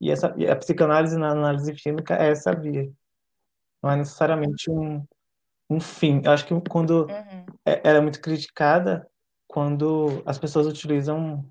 e, 0.00 0.10
essa, 0.10 0.34
e 0.36 0.48
a 0.48 0.56
psicanálise 0.56 1.16
na 1.16 1.30
análise 1.30 1.72
clínica 1.72 2.16
é 2.16 2.30
essa 2.30 2.52
via. 2.52 2.90
Não 3.80 3.90
é 3.90 3.96
necessariamente 3.96 4.68
um, 4.68 5.04
um 5.70 5.80
fim. 5.80 6.20
Eu 6.24 6.32
acho 6.32 6.44
que 6.46 6.60
quando 6.68 7.06
uhum. 7.06 7.46
é, 7.64 7.80
ela 7.84 7.98
é 7.98 8.00
muito 8.00 8.20
criticada, 8.20 9.08
quando 9.46 10.20
as 10.26 10.36
pessoas 10.36 10.66
utilizam 10.66 11.44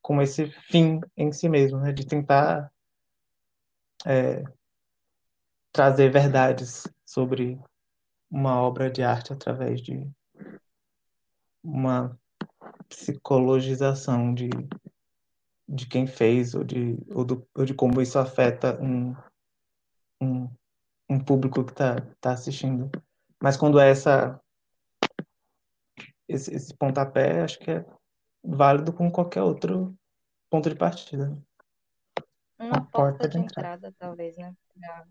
como 0.00 0.22
esse 0.22 0.46
fim 0.70 1.00
em 1.16 1.32
si 1.32 1.48
mesmo, 1.48 1.78
né? 1.80 1.92
De 1.92 2.06
tentar 2.06 2.70
é, 4.06 4.42
trazer 5.74 6.08
verdades 6.08 6.86
sobre 7.04 7.60
uma 8.30 8.62
obra 8.62 8.88
de 8.88 9.02
arte 9.02 9.32
através 9.32 9.82
de 9.82 10.08
uma 11.64 12.16
psicologização 12.88 14.32
de, 14.32 14.48
de 15.68 15.86
quem 15.88 16.06
fez 16.06 16.54
ou 16.54 16.62
de, 16.62 16.96
ou, 17.12 17.24
do, 17.24 17.48
ou 17.56 17.64
de 17.64 17.74
como 17.74 18.00
isso 18.00 18.20
afeta 18.20 18.80
um, 18.80 19.16
um, 20.22 20.48
um 21.10 21.18
público 21.18 21.64
que 21.64 21.72
está 21.72 22.00
tá 22.20 22.32
assistindo. 22.32 22.88
Mas 23.42 23.56
quando 23.56 23.80
é 23.80 23.90
essa, 23.90 24.40
esse, 26.28 26.54
esse 26.54 26.72
pontapé, 26.76 27.42
acho 27.42 27.58
que 27.58 27.72
é 27.72 27.84
válido 28.44 28.92
com 28.92 29.10
qualquer 29.10 29.42
outro 29.42 29.92
ponto 30.48 30.70
de 30.70 30.76
partida. 30.76 31.36
Uma, 32.56 32.68
Uma 32.68 32.84
porta, 32.86 33.18
porta, 33.18 33.28
de, 33.28 33.38
entrada, 33.38 33.88
entrada 33.88 33.94
talvez, 33.98 34.36
né? 34.36 34.54
Pra... 34.78 35.04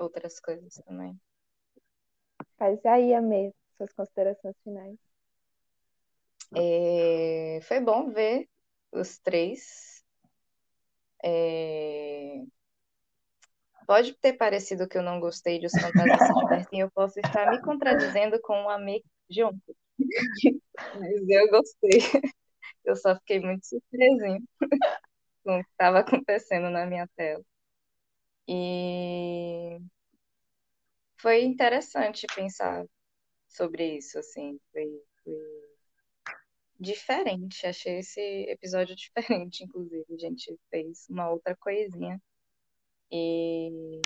Outras 0.00 0.40
coisas 0.40 0.74
também. 0.86 1.20
Faz 2.56 2.84
aí, 2.86 3.12
Amê, 3.12 3.52
suas 3.76 3.92
considerações 3.92 4.56
finais. 4.64 4.98
É, 6.56 7.60
foi 7.62 7.80
bom 7.80 8.10
ver 8.10 8.48
os 8.90 9.18
três. 9.18 10.02
É, 11.22 12.42
pode 13.86 14.14
ter 14.14 14.32
parecido 14.34 14.88
que 14.88 14.96
eu 14.96 15.02
não 15.02 15.20
gostei 15.20 15.58
de 15.58 15.66
Os 15.66 15.72
Fantasmas 15.72 16.26
se 16.26 16.34
Divertem, 16.34 16.80
eu 16.80 16.90
posso 16.92 17.20
estar 17.20 17.50
me 17.50 17.60
contradizendo 17.60 18.40
com 18.40 18.70
amigo 18.70 19.04
de 19.28 19.44
ontem. 19.44 19.76
Mas 20.94 21.28
eu 21.28 21.50
gostei. 21.50 22.00
Eu 22.84 22.96
só 22.96 23.14
fiquei 23.16 23.40
muito 23.40 23.66
surpresinha 23.66 24.40
com 25.44 25.58
o 25.58 25.64
que 25.64 25.70
estava 25.70 26.00
acontecendo 26.00 26.70
na 26.70 26.86
minha 26.86 27.06
tela. 27.16 27.44
E 28.52 29.78
foi 31.16 31.44
interessante 31.44 32.26
pensar 32.34 32.84
sobre 33.48 33.96
isso, 33.98 34.18
assim. 34.18 34.58
Foi, 34.72 35.02
foi 35.22 35.38
diferente. 36.80 37.64
Achei 37.64 37.98
esse 38.00 38.20
episódio 38.48 38.96
diferente, 38.98 39.62
inclusive. 39.62 40.04
A 40.12 40.18
gente 40.18 40.58
fez 40.68 41.06
uma 41.08 41.30
outra 41.30 41.54
coisinha. 41.54 42.20
E 43.12 44.00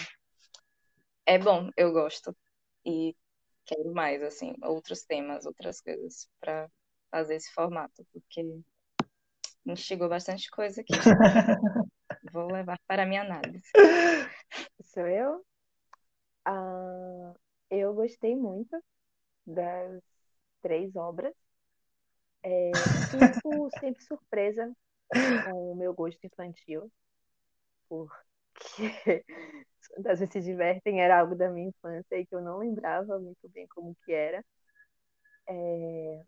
é 1.24 1.38
bom, 1.38 1.70
eu 1.74 1.90
gosto. 1.90 2.36
E 2.84 3.16
quero 3.64 3.94
mais, 3.94 4.22
assim, 4.22 4.54
outros 4.62 5.04
temas, 5.04 5.46
outras 5.46 5.80
coisas 5.80 6.28
para 6.38 6.70
fazer 7.10 7.36
esse 7.36 7.50
formato, 7.54 8.06
porque 8.12 8.44
chegou 9.74 10.10
bastante 10.10 10.50
coisa 10.50 10.82
aqui. 10.82 10.92
Vou 12.32 12.50
levar 12.50 12.78
para 12.86 13.04
a 13.04 13.06
minha 13.06 13.22
análise. 13.22 13.70
Sou 14.94 15.06
eu? 15.06 15.44
Uh, 16.46 17.34
eu 17.70 17.94
gostei 17.94 18.34
muito 18.36 18.82
das 19.46 20.02
três 20.62 20.94
obras. 20.96 21.34
É, 22.42 22.88
fico 23.10 23.70
sempre 23.80 24.02
surpresa 24.04 24.70
com 25.42 25.72
o 25.72 25.76
meu 25.76 25.94
gosto 25.94 26.24
infantil, 26.26 26.90
porque 27.88 28.14
das 29.98 30.20
vezes 30.20 30.32
se 30.32 30.40
divertem 30.40 31.02
era 31.02 31.20
algo 31.20 31.34
da 31.36 31.50
minha 31.50 31.68
infância 31.68 32.16
e 32.18 32.26
que 32.26 32.34
eu 32.34 32.42
não 32.42 32.58
lembrava 32.58 33.18
muito 33.18 33.48
bem 33.50 33.66
como 33.68 33.96
que 34.04 34.12
era. 34.12 34.44
É... 35.46 36.24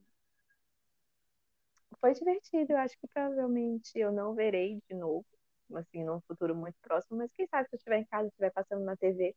Foi 2.00 2.12
divertido, 2.14 2.72
eu 2.72 2.78
acho 2.78 2.96
que 2.98 3.06
provavelmente 3.08 3.98
eu 3.98 4.10
não 4.12 4.34
verei 4.34 4.80
de 4.88 4.94
novo, 4.96 5.26
assim, 5.74 6.04
num 6.04 6.20
futuro 6.22 6.54
muito 6.54 6.76
próximo, 6.82 7.18
mas 7.18 7.30
quem 7.32 7.46
sabe 7.48 7.68
se 7.68 7.76
eu 7.76 7.78
estiver 7.78 7.98
em 7.98 8.04
casa, 8.06 8.28
estiver 8.28 8.52
passando 8.52 8.84
na 8.84 8.96
TV, 8.96 9.34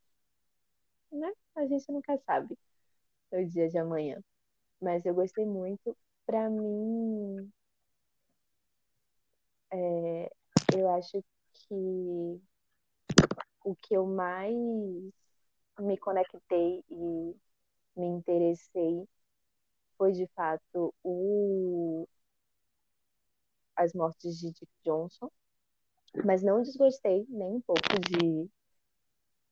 né? 1.11 1.31
A 1.57 1.67
gente 1.67 1.91
nunca 1.91 2.17
sabe 2.25 2.57
o 3.31 3.45
dia 3.47 3.69
de 3.69 3.77
amanhã. 3.79 4.21
Mas 4.81 5.05
eu 5.05 5.13
gostei 5.15 5.45
muito. 5.45 5.97
Para 6.27 6.49
mim, 6.49 7.51
é, 9.71 10.31
eu 10.75 10.89
acho 10.91 11.23
que 11.53 12.41
o 13.63 13.75
que 13.75 13.93
eu 13.95 14.05
mais 14.05 14.53
me 15.79 15.97
conectei 15.97 16.83
e 16.89 17.35
me 17.95 18.07
interessei 18.07 19.07
foi 19.97 20.13
de 20.13 20.27
fato 20.35 20.93
o 21.03 22.07
as 23.75 23.93
mortes 23.95 24.37
de 24.39 24.51
Dick 24.51 24.69
Johnson, 24.85 25.31
mas 26.25 26.43
não 26.43 26.61
desgostei 26.61 27.25
nem 27.29 27.55
um 27.55 27.61
pouco 27.61 27.81
de 28.09 28.49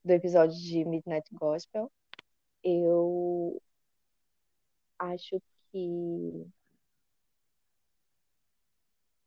do 0.04 0.12
episódio 0.12 0.58
de 0.58 0.86
Midnight 0.86 1.28
Gospel. 1.34 1.92
Eu 2.64 3.62
acho 5.00 5.42
que 5.72 6.48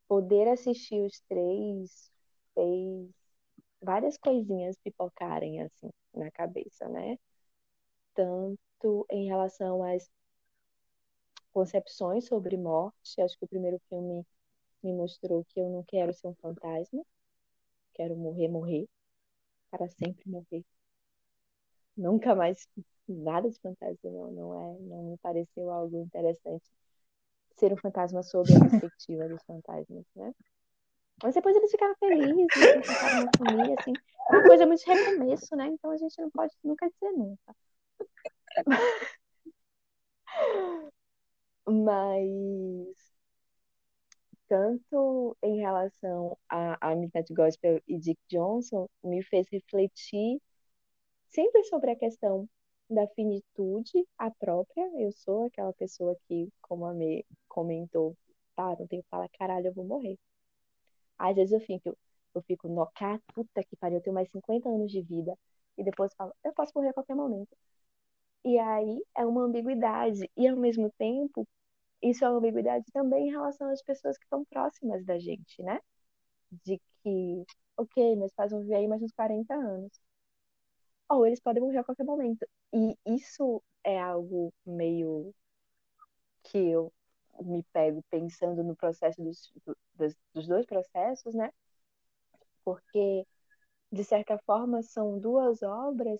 poder 0.07 0.47
assistir 0.47 1.01
os 1.01 1.19
três 1.21 2.11
fez 2.53 3.09
várias 3.81 4.17
coisinhas 4.17 4.77
pipocarem 4.83 5.61
assim 5.61 5.89
na 6.13 6.29
cabeça, 6.31 6.87
né? 6.89 7.17
Tanto 8.13 9.05
em 9.09 9.27
relação 9.27 9.83
às 9.83 10.09
concepções 11.53 12.25
sobre 12.25 12.57
morte, 12.57 13.21
acho 13.21 13.37
que 13.37 13.45
o 13.45 13.47
primeiro 13.47 13.79
filme 13.89 14.25
me 14.83 14.93
mostrou 14.93 15.45
que 15.45 15.59
eu 15.59 15.69
não 15.69 15.83
quero 15.83 16.13
ser 16.13 16.27
um 16.27 16.35
fantasma, 16.35 17.03
quero 17.93 18.15
morrer, 18.15 18.47
morrer, 18.47 18.87
para 19.69 19.87
sempre 19.89 20.29
morrer. 20.29 20.65
Nunca 21.95 22.35
mais 22.35 22.67
nada 23.07 23.49
de 23.49 23.59
fantasma, 23.59 24.09
não, 24.09 24.31
não 24.31 24.53
é, 24.55 24.79
não 24.79 25.03
me 25.11 25.17
pareceu 25.17 25.69
algo 25.69 25.97
interessante 26.01 26.69
ser 27.57 27.73
um 27.73 27.77
fantasma 27.77 28.23
sob 28.23 28.51
a 28.55 28.59
perspectiva 28.59 29.27
dos 29.27 29.43
fantasmas, 29.43 30.05
né? 30.15 30.33
Mas 31.23 31.35
depois 31.35 31.55
eles 31.55 31.69
ficaram 31.69 31.95
felizes, 31.99 32.47
ficaram 32.87 33.21
uma 33.23 33.31
família, 33.37 33.75
assim, 33.79 33.93
é 34.29 34.33
uma 34.33 34.43
coisa 34.47 34.65
muito 34.65 34.83
de 34.83 34.91
recomeço, 34.91 35.55
né? 35.55 35.67
Então 35.67 35.91
a 35.91 35.97
gente 35.97 36.19
não 36.19 36.31
pode 36.31 36.53
nunca 36.63 36.89
dizer 36.89 37.11
nunca. 37.11 37.55
Mas 41.67 43.10
tanto 44.51 45.37
em 45.41 45.61
relação 45.61 46.37
a 46.49 46.93
Midnight 46.93 47.33
Gospel 47.33 47.81
e 47.87 47.97
Dick 47.97 48.19
Johnson, 48.27 48.89
me 49.01 49.23
fez 49.23 49.47
refletir 49.49 50.41
sempre 51.29 51.63
sobre 51.63 51.91
a 51.91 51.95
questão 51.95 52.49
da 52.89 53.07
finitude 53.07 54.05
a 54.17 54.29
própria. 54.29 54.83
Eu 54.99 55.13
sou 55.13 55.45
aquela 55.45 55.71
pessoa 55.71 56.17
que, 56.27 56.49
como 56.61 56.85
a 56.85 56.93
Me 56.93 57.25
comentou, 57.47 58.17
tá, 58.53 58.75
não 58.77 58.87
tenho 58.87 59.03
que 59.03 59.09
falar, 59.09 59.29
caralho, 59.29 59.67
eu 59.67 59.73
vou 59.73 59.85
morrer. 59.85 60.19
Às 61.17 61.33
vezes 61.37 61.53
eu 61.53 61.61
fico, 61.61 61.97
eu 62.35 62.41
fico, 62.41 62.67
nocar, 62.67 63.21
puta 63.33 63.63
que 63.63 63.77
pariu, 63.77 63.99
eu 63.99 64.03
tenho 64.03 64.13
mais 64.13 64.29
50 64.31 64.67
anos 64.67 64.91
de 64.91 65.01
vida. 65.01 65.33
E 65.77 65.83
depois 65.85 66.13
falo, 66.15 66.33
eu 66.43 66.51
posso 66.51 66.73
morrer 66.75 66.89
a 66.89 66.93
qualquer 66.93 67.15
momento. 67.15 67.55
E 68.43 68.59
aí 68.59 69.01
é 69.15 69.25
uma 69.25 69.43
ambiguidade. 69.43 70.29
E 70.35 70.45
ao 70.45 70.57
mesmo 70.57 70.91
tempo, 70.97 71.47
isso 72.01 72.25
é 72.25 72.29
uma 72.29 72.37
ambiguidade 72.39 72.85
também 72.93 73.27
em 73.27 73.31
relação 73.31 73.69
às 73.71 73.81
pessoas 73.83 74.17
que 74.17 74.25
estão 74.25 74.45
próximas 74.45 75.05
da 75.05 75.17
gente, 75.19 75.61
né? 75.63 75.79
De 76.65 76.79
que, 77.03 77.45
ok, 77.77 78.15
meus 78.17 78.33
pais 78.33 78.51
vão 78.51 78.61
viver 78.61 78.75
aí 78.75 78.87
mais 78.87 79.01
uns 79.03 79.13
40 79.13 79.55
anos. 79.55 79.91
Ou 81.09 81.25
eles 81.27 81.39
podem 81.39 81.61
morrer 81.61 81.77
a 81.79 81.83
qualquer 81.83 82.03
momento. 82.05 82.43
E 82.73 82.97
isso 83.05 83.61
é 83.83 83.99
algo 83.99 84.51
meio 84.65 85.31
que 86.43 86.57
eu 86.57 86.93
me 87.41 87.63
pego 87.73 88.03
pensando 88.09 88.63
no 88.63 88.75
processo 88.75 89.21
dos, 89.23 89.51
dos, 89.95 90.15
dos 90.33 90.47
dois 90.47 90.65
processos, 90.65 91.33
né? 91.33 91.51
Porque, 92.63 93.25
de 93.91 94.03
certa 94.05 94.37
forma, 94.39 94.83
são 94.83 95.19
duas 95.19 95.63
obras 95.63 96.19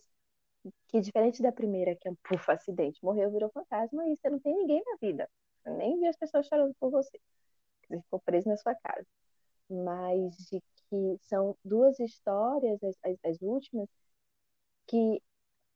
que, 0.90 1.02
diferente 1.02 1.42
da 1.44 1.52
primeira, 1.52 1.96
que 1.96 2.08
é 2.08 2.12
um 2.12 2.16
puf, 2.24 2.52
acidente, 2.52 3.04
morreu, 3.04 3.32
virou 3.32 3.52
fantasma, 3.52 4.08
e 4.08 4.18
você 4.18 4.30
não 4.30 4.40
tem 4.40 4.56
ninguém 4.56 4.84
na 4.86 4.98
vida. 5.02 5.30
Eu 5.66 5.76
nem 5.76 6.00
vi 6.00 6.08
as 6.08 6.18
pessoas 6.18 6.48
chorando 6.48 6.74
por 6.80 6.92
você. 6.92 7.20
Você 7.88 8.02
ficou 8.02 8.20
preso 8.22 8.50
na 8.50 8.58
sua 8.58 8.76
casa. 8.76 9.08
Mas 9.70 10.36
de 10.50 10.62
que 10.90 11.18
são 11.22 11.58
duas 11.64 12.00
histórias, 12.00 12.84
as, 12.84 12.98
as, 13.04 13.18
as 13.24 13.42
últimas, 13.42 13.88
que 14.88 15.22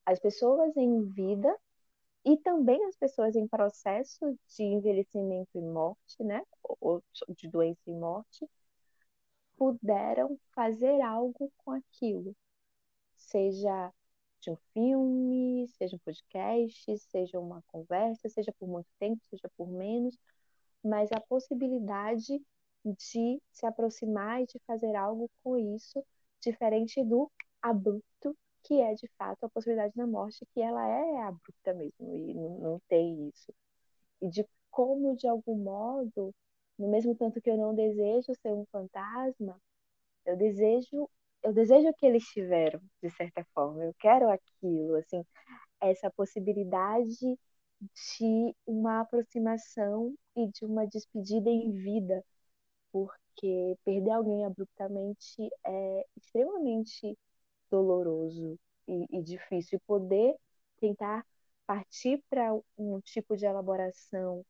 as 0.05 0.19
pessoas 0.19 0.75
em 0.77 1.03
vida 1.11 1.55
e 2.25 2.37
também 2.37 2.83
as 2.85 2.95
pessoas 2.97 3.35
em 3.35 3.47
processo 3.47 4.37
de 4.47 4.63
envelhecimento 4.63 5.49
e 5.55 5.61
morte, 5.61 6.23
né, 6.23 6.41
ou 6.81 7.03
de 7.29 7.47
doença 7.47 7.81
e 7.87 7.93
morte, 7.93 8.49
puderam 9.57 10.37
fazer 10.53 11.01
algo 11.01 11.51
com 11.57 11.71
aquilo, 11.71 12.35
seja 13.15 13.93
de 14.45 14.51
um 14.51 14.57
filme, 14.73 15.67
seja 15.69 15.95
um 15.95 15.99
podcast, 15.99 16.97
seja 16.99 17.39
uma 17.39 17.63
conversa, 17.67 18.29
seja 18.29 18.53
por 18.59 18.67
muito 18.69 18.87
tempo, 18.99 19.21
seja 19.29 19.49
por 19.57 19.67
menos, 19.67 20.17
mas 20.83 21.11
a 21.11 21.19
possibilidade 21.19 22.41
de 22.85 23.41
se 23.51 23.65
aproximar 23.65 24.43
e 24.43 24.45
de 24.45 24.59
fazer 24.67 24.95
algo 24.95 25.29
com 25.43 25.57
isso, 25.57 26.05
diferente 26.39 27.03
do 27.03 27.31
abrupto 27.61 28.37
que 28.63 28.81
é 28.81 28.93
de 28.95 29.07
fato 29.17 29.45
a 29.45 29.49
possibilidade 29.49 29.93
da 29.95 30.07
morte, 30.07 30.45
que 30.53 30.59
ela 30.61 30.87
é 30.87 31.21
abrupta 31.23 31.73
mesmo 31.73 32.15
e 32.15 32.33
não, 32.33 32.57
não 32.59 32.81
tem 32.87 33.29
isso. 33.29 33.53
E 34.21 34.29
de 34.29 34.45
como, 34.71 35.15
de 35.15 35.27
algum 35.27 35.55
modo, 35.55 36.33
no 36.77 36.89
mesmo 36.89 37.15
tanto 37.15 37.41
que 37.41 37.49
eu 37.49 37.57
não 37.57 37.75
desejo 37.75 38.33
ser 38.41 38.53
um 38.53 38.65
fantasma, 38.71 39.59
eu 40.25 40.35
desejo 40.37 41.09
eu 41.45 41.53
desejo 41.53 41.93
que 41.95 42.05
eles 42.05 42.23
tiveram, 42.25 42.81
de 43.01 43.09
certa 43.11 43.45
forma. 43.53 43.83
Eu 43.85 43.93
quero 43.99 44.29
aquilo, 44.29 44.95
assim, 44.97 45.23
essa 45.81 46.11
possibilidade 46.11 47.15
de 47.81 48.55
uma 48.65 49.01
aproximação 49.01 50.15
e 50.35 50.47
de 50.49 50.65
uma 50.65 50.87
despedida 50.87 51.49
em 51.49 51.71
vida, 51.73 52.23
porque 52.91 53.77
perder 53.85 54.11
alguém 54.11 54.45
abruptamente 54.45 55.49
é 55.65 56.05
extremamente 56.17 57.17
doloroso 57.71 58.59
e, 58.87 59.07
e 59.19 59.23
difícil. 59.23 59.77
E 59.77 59.87
poder 59.87 60.35
tentar 60.79 61.25
partir 61.67 62.23
para 62.29 62.53
um 62.77 62.99
tipo 63.01 63.35
de 63.37 63.45
elaboração 63.45 64.45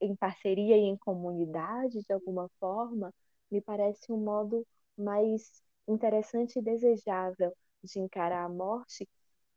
em 0.00 0.14
parceria 0.16 0.76
e 0.76 0.82
em 0.82 0.96
comunidade, 0.96 2.02
de 2.04 2.12
alguma 2.12 2.48
forma, 2.60 3.12
me 3.50 3.60
parece 3.60 4.12
um 4.12 4.18
modo 4.18 4.66
mais 4.96 5.62
interessante 5.88 6.58
e 6.58 6.62
desejável 6.62 7.56
de 7.82 8.00
encarar 8.00 8.44
a 8.44 8.48
morte, 8.48 9.08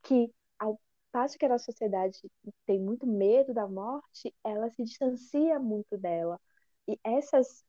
que 0.03 0.33
ao 0.57 0.79
passo 1.11 1.37
que 1.37 1.45
a 1.45 1.57
sociedade 1.57 2.19
tem 2.65 2.79
muito 2.79 3.07
medo 3.07 3.53
da 3.53 3.67
morte, 3.67 4.33
ela 4.43 4.69
se 4.71 4.83
distancia 4.83 5.59
muito 5.59 5.97
dela. 5.97 6.39
E 6.87 6.99
essas, 7.03 7.63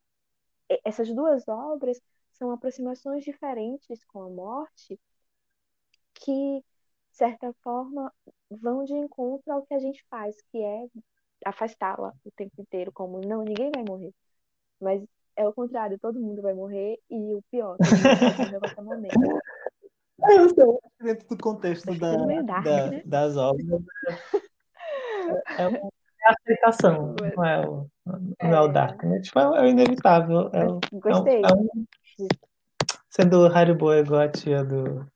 essas 0.85 1.13
duas 1.15 1.47
obras 1.49 2.01
são 2.33 2.51
aproximações 2.51 3.25
diferentes 3.25 4.05
com 4.07 4.23
a 4.23 4.29
morte, 4.31 4.99
que, 6.15 6.61
de 6.61 6.65
certa 7.17 7.53
forma, 7.63 8.13
vão 8.51 8.85
de 8.85 8.95
encontro 8.95 9.53
ao 9.53 9.65
que 9.67 9.75
a 9.75 9.79
gente 9.79 10.05
faz, 10.11 10.41
que 10.51 10.59
é 10.63 10.87
afastá-la 11.45 12.15
o 12.25 12.31
tempo 12.33 12.61
inteiro, 12.61 12.93
como 12.93 13.21
não, 13.21 13.43
ninguém 13.43 13.71
vai 13.75 13.85
morrer. 13.85 14.15
Mas 14.81 15.03
é 15.41 15.49
o 15.49 15.55
contrário, 15.55 15.99
todo 15.99 16.21
mundo 16.21 16.43
vai 16.43 16.53
morrer 16.53 16.99
e 17.11 17.35
o 17.35 17.43
pior, 17.51 17.77
todo 17.79 17.91
mundo 17.91 18.03
vai 18.03 18.37
morrer 18.37 18.57
a 18.57 18.61
qualquer 18.61 18.85
momento. 18.85 19.41
É, 20.23 20.37
eu 20.37 20.51
sei, 20.51 20.67
dentro 21.01 21.29
do 21.29 21.39
contexto 21.39 21.99
da, 21.99 22.15
dark, 22.43 22.65
da, 22.65 22.91
né? 22.91 23.03
das 23.07 23.37
obras, 23.39 23.83
é, 25.59 25.67
uma, 25.67 25.79
é 25.79 26.29
a 26.29 26.33
aceitação, 26.33 27.17
não 27.35 27.45
é 27.45 27.67
o, 27.67 27.87
não 28.05 28.55
é 28.55 28.61
o 28.61 28.69
dark, 28.69 29.03
né? 29.05 29.19
Tipo, 29.21 29.39
é, 29.39 29.63
o 29.63 29.67
inevitável. 29.67 30.51
É, 30.53 30.67
o, 30.67 30.79
Gostei. 30.93 31.37
É 31.43 31.55
um, 31.55 31.61
é 31.61 32.23
um, 32.23 32.29
sendo 33.09 33.47
Haribo 33.47 33.95
igual 33.95 34.21
a 34.21 34.29
tia 34.29 34.63
do, 34.63 35.07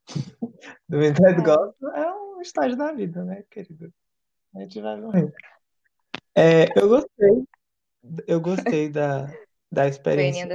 do 0.88 0.96
Midnight 0.96 1.38
É. 1.38 1.44
Gospel, 1.44 1.90
é 1.90 2.12
um 2.14 2.40
estágio 2.40 2.78
da 2.78 2.92
vida, 2.92 3.22
né, 3.24 3.44
querido? 3.50 3.92
A 4.56 4.60
gente 4.60 4.80
vai 4.80 4.98
morrer. 4.98 5.30
É, 6.34 6.66
eu 6.80 6.88
gostei, 6.88 7.44
eu 8.26 8.40
gostei 8.40 8.88
da, 8.88 9.28
da 9.74 9.88
experiência. 9.88 10.48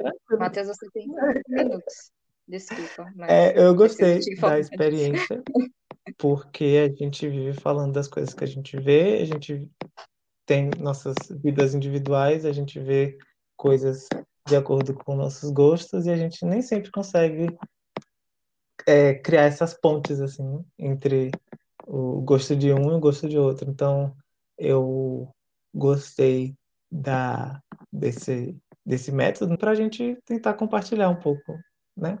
É. 0.00 0.36
Matheus, 0.36 0.68
você 0.68 0.86
tem 0.90 1.04
cinco 1.04 1.16
minutos. 1.48 2.12
Desculpa, 2.46 3.12
mas 3.14 3.30
É, 3.30 3.58
eu 3.58 3.74
gostei 3.74 4.20
da 4.40 4.58
experiência, 4.58 5.42
porque 6.18 6.88
a 6.90 6.94
gente 6.94 7.28
vive 7.28 7.58
falando 7.60 7.92
das 7.92 8.08
coisas 8.08 8.34
que 8.34 8.42
a 8.42 8.46
gente 8.46 8.78
vê, 8.80 9.20
a 9.20 9.24
gente 9.24 9.70
tem 10.46 10.70
nossas 10.78 11.14
vidas 11.42 11.74
individuais, 11.74 12.46
a 12.46 12.52
gente 12.52 12.80
vê 12.80 13.18
coisas 13.56 14.08
de 14.46 14.56
acordo 14.56 14.94
com 14.94 15.14
nossos 15.14 15.50
gostos 15.50 16.06
e 16.06 16.10
a 16.10 16.16
gente 16.16 16.42
nem 16.46 16.62
sempre 16.62 16.90
consegue 16.90 17.48
é, 18.86 19.14
criar 19.14 19.42
essas 19.42 19.74
pontes 19.74 20.18
assim 20.20 20.64
entre 20.78 21.30
o 21.86 22.22
gosto 22.22 22.56
de 22.56 22.72
um 22.72 22.90
e 22.92 22.94
o 22.94 23.00
gosto 23.00 23.28
de 23.28 23.38
outro. 23.38 23.70
Então, 23.70 24.16
eu 24.56 25.30
gostei 25.74 26.56
da 26.90 27.62
desse 27.92 28.56
desse 28.84 29.12
método 29.12 29.58
para 29.58 29.72
a 29.72 29.74
gente 29.74 30.16
tentar 30.24 30.54
compartilhar 30.54 31.10
um 31.10 31.20
pouco, 31.20 31.58
né? 31.94 32.18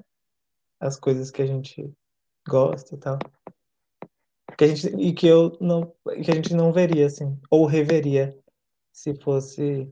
As 0.78 0.98
coisas 0.98 1.30
que 1.30 1.40
a 1.40 1.46
gente 1.46 1.90
gosta 2.46 2.94
e 2.94 2.98
tal. 2.98 3.18
Que 4.56 4.64
a 4.64 4.66
gente, 4.66 4.86
e 4.96 5.12
que 5.14 5.26
eu 5.26 5.56
não, 5.60 5.94
que 6.22 6.30
a 6.30 6.34
gente 6.34 6.54
não 6.54 6.70
veria, 6.70 7.06
assim, 7.06 7.38
ou 7.50 7.64
reveria 7.64 8.36
se 8.92 9.14
fosse 9.14 9.90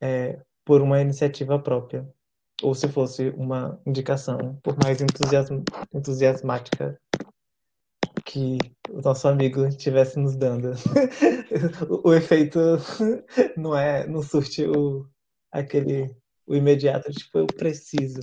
é, 0.00 0.40
por 0.64 0.80
uma 0.80 1.00
iniciativa 1.00 1.58
própria, 1.58 2.08
ou 2.62 2.72
se 2.72 2.86
fosse 2.88 3.30
uma 3.30 3.80
indicação, 3.84 4.56
por 4.62 4.76
mais 4.78 5.00
entusiasm, 5.00 5.62
entusiasmática 5.92 7.00
que 8.24 8.58
o 8.90 9.00
nosso 9.00 9.28
amigo 9.28 9.66
estivesse 9.66 10.18
nos 10.18 10.36
dando. 10.36 10.72
o, 12.04 12.12
efeito 12.14 12.58
não 13.56 13.76
é, 13.76 14.06
não 14.06 14.22
surte 14.22 14.64
o, 14.66 15.06
aquele, 15.50 16.14
o 16.46 16.54
imediato, 16.54 17.10
tipo, 17.12 17.38
eu 17.38 17.46
preciso. 17.46 18.20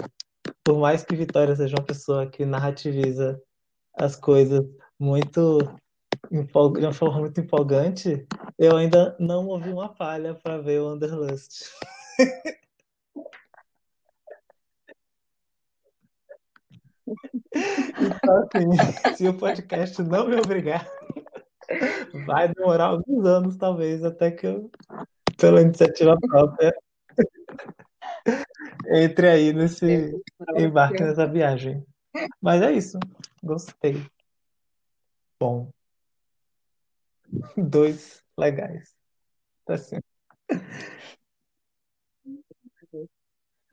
Por 0.64 0.78
mais 0.78 1.04
que 1.04 1.16
Vitória 1.16 1.56
seja 1.56 1.76
uma 1.78 1.86
pessoa 1.86 2.30
que 2.30 2.46
narrativiza 2.46 3.42
as 3.96 4.16
coisas 4.16 4.66
muito 5.00 5.60
de 6.32 6.86
uma 6.86 6.94
forma 6.94 7.20
muito 7.20 7.40
empolgante, 7.40 8.28
eu 8.58 8.76
ainda 8.76 9.16
não 9.20 9.48
ouvi 9.48 9.70
uma 9.70 9.94
palha 9.94 10.36
para 10.36 10.58
ver 10.58 10.82
o 10.82 10.88
Wanderlust. 10.88 11.66
Então, 18.02 18.44
assim, 18.44 18.70
se 19.18 19.28
o 19.28 19.38
podcast 19.38 20.02
não 20.04 20.28
me 20.28 20.36
obrigar, 20.36 20.86
vai 22.26 22.48
demorar 22.54 22.86
alguns 22.86 23.26
anos, 23.26 23.58
talvez, 23.58 24.04
até 24.04 24.32
que 24.32 24.48
eu, 24.48 24.72
pela 25.38 25.62
iniciativa 25.62 26.18
própria, 26.20 26.74
entre 28.92 29.28
aí 29.28 29.54
nesse 29.54 30.22
embarque 30.58 31.04
nessa 31.04 31.28
viagem. 31.28 31.84
Mas 32.42 32.62
é 32.62 32.72
isso. 32.72 32.98
Gostei. 33.44 34.06
Bom. 35.40 35.72
Dois 37.56 38.24
legais. 38.38 38.96
Tá 39.66 39.76
assim. 39.76 40.00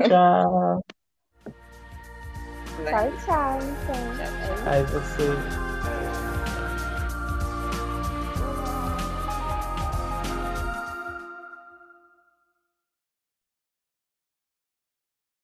Tchau. 0.03 0.83
Tchau, 2.85 3.13
tchau, 3.25 3.59
então. 3.59 4.17
Tchau, 4.17 4.57
tchau. 4.57 4.73
Aí 4.73 4.83
você 4.85 5.66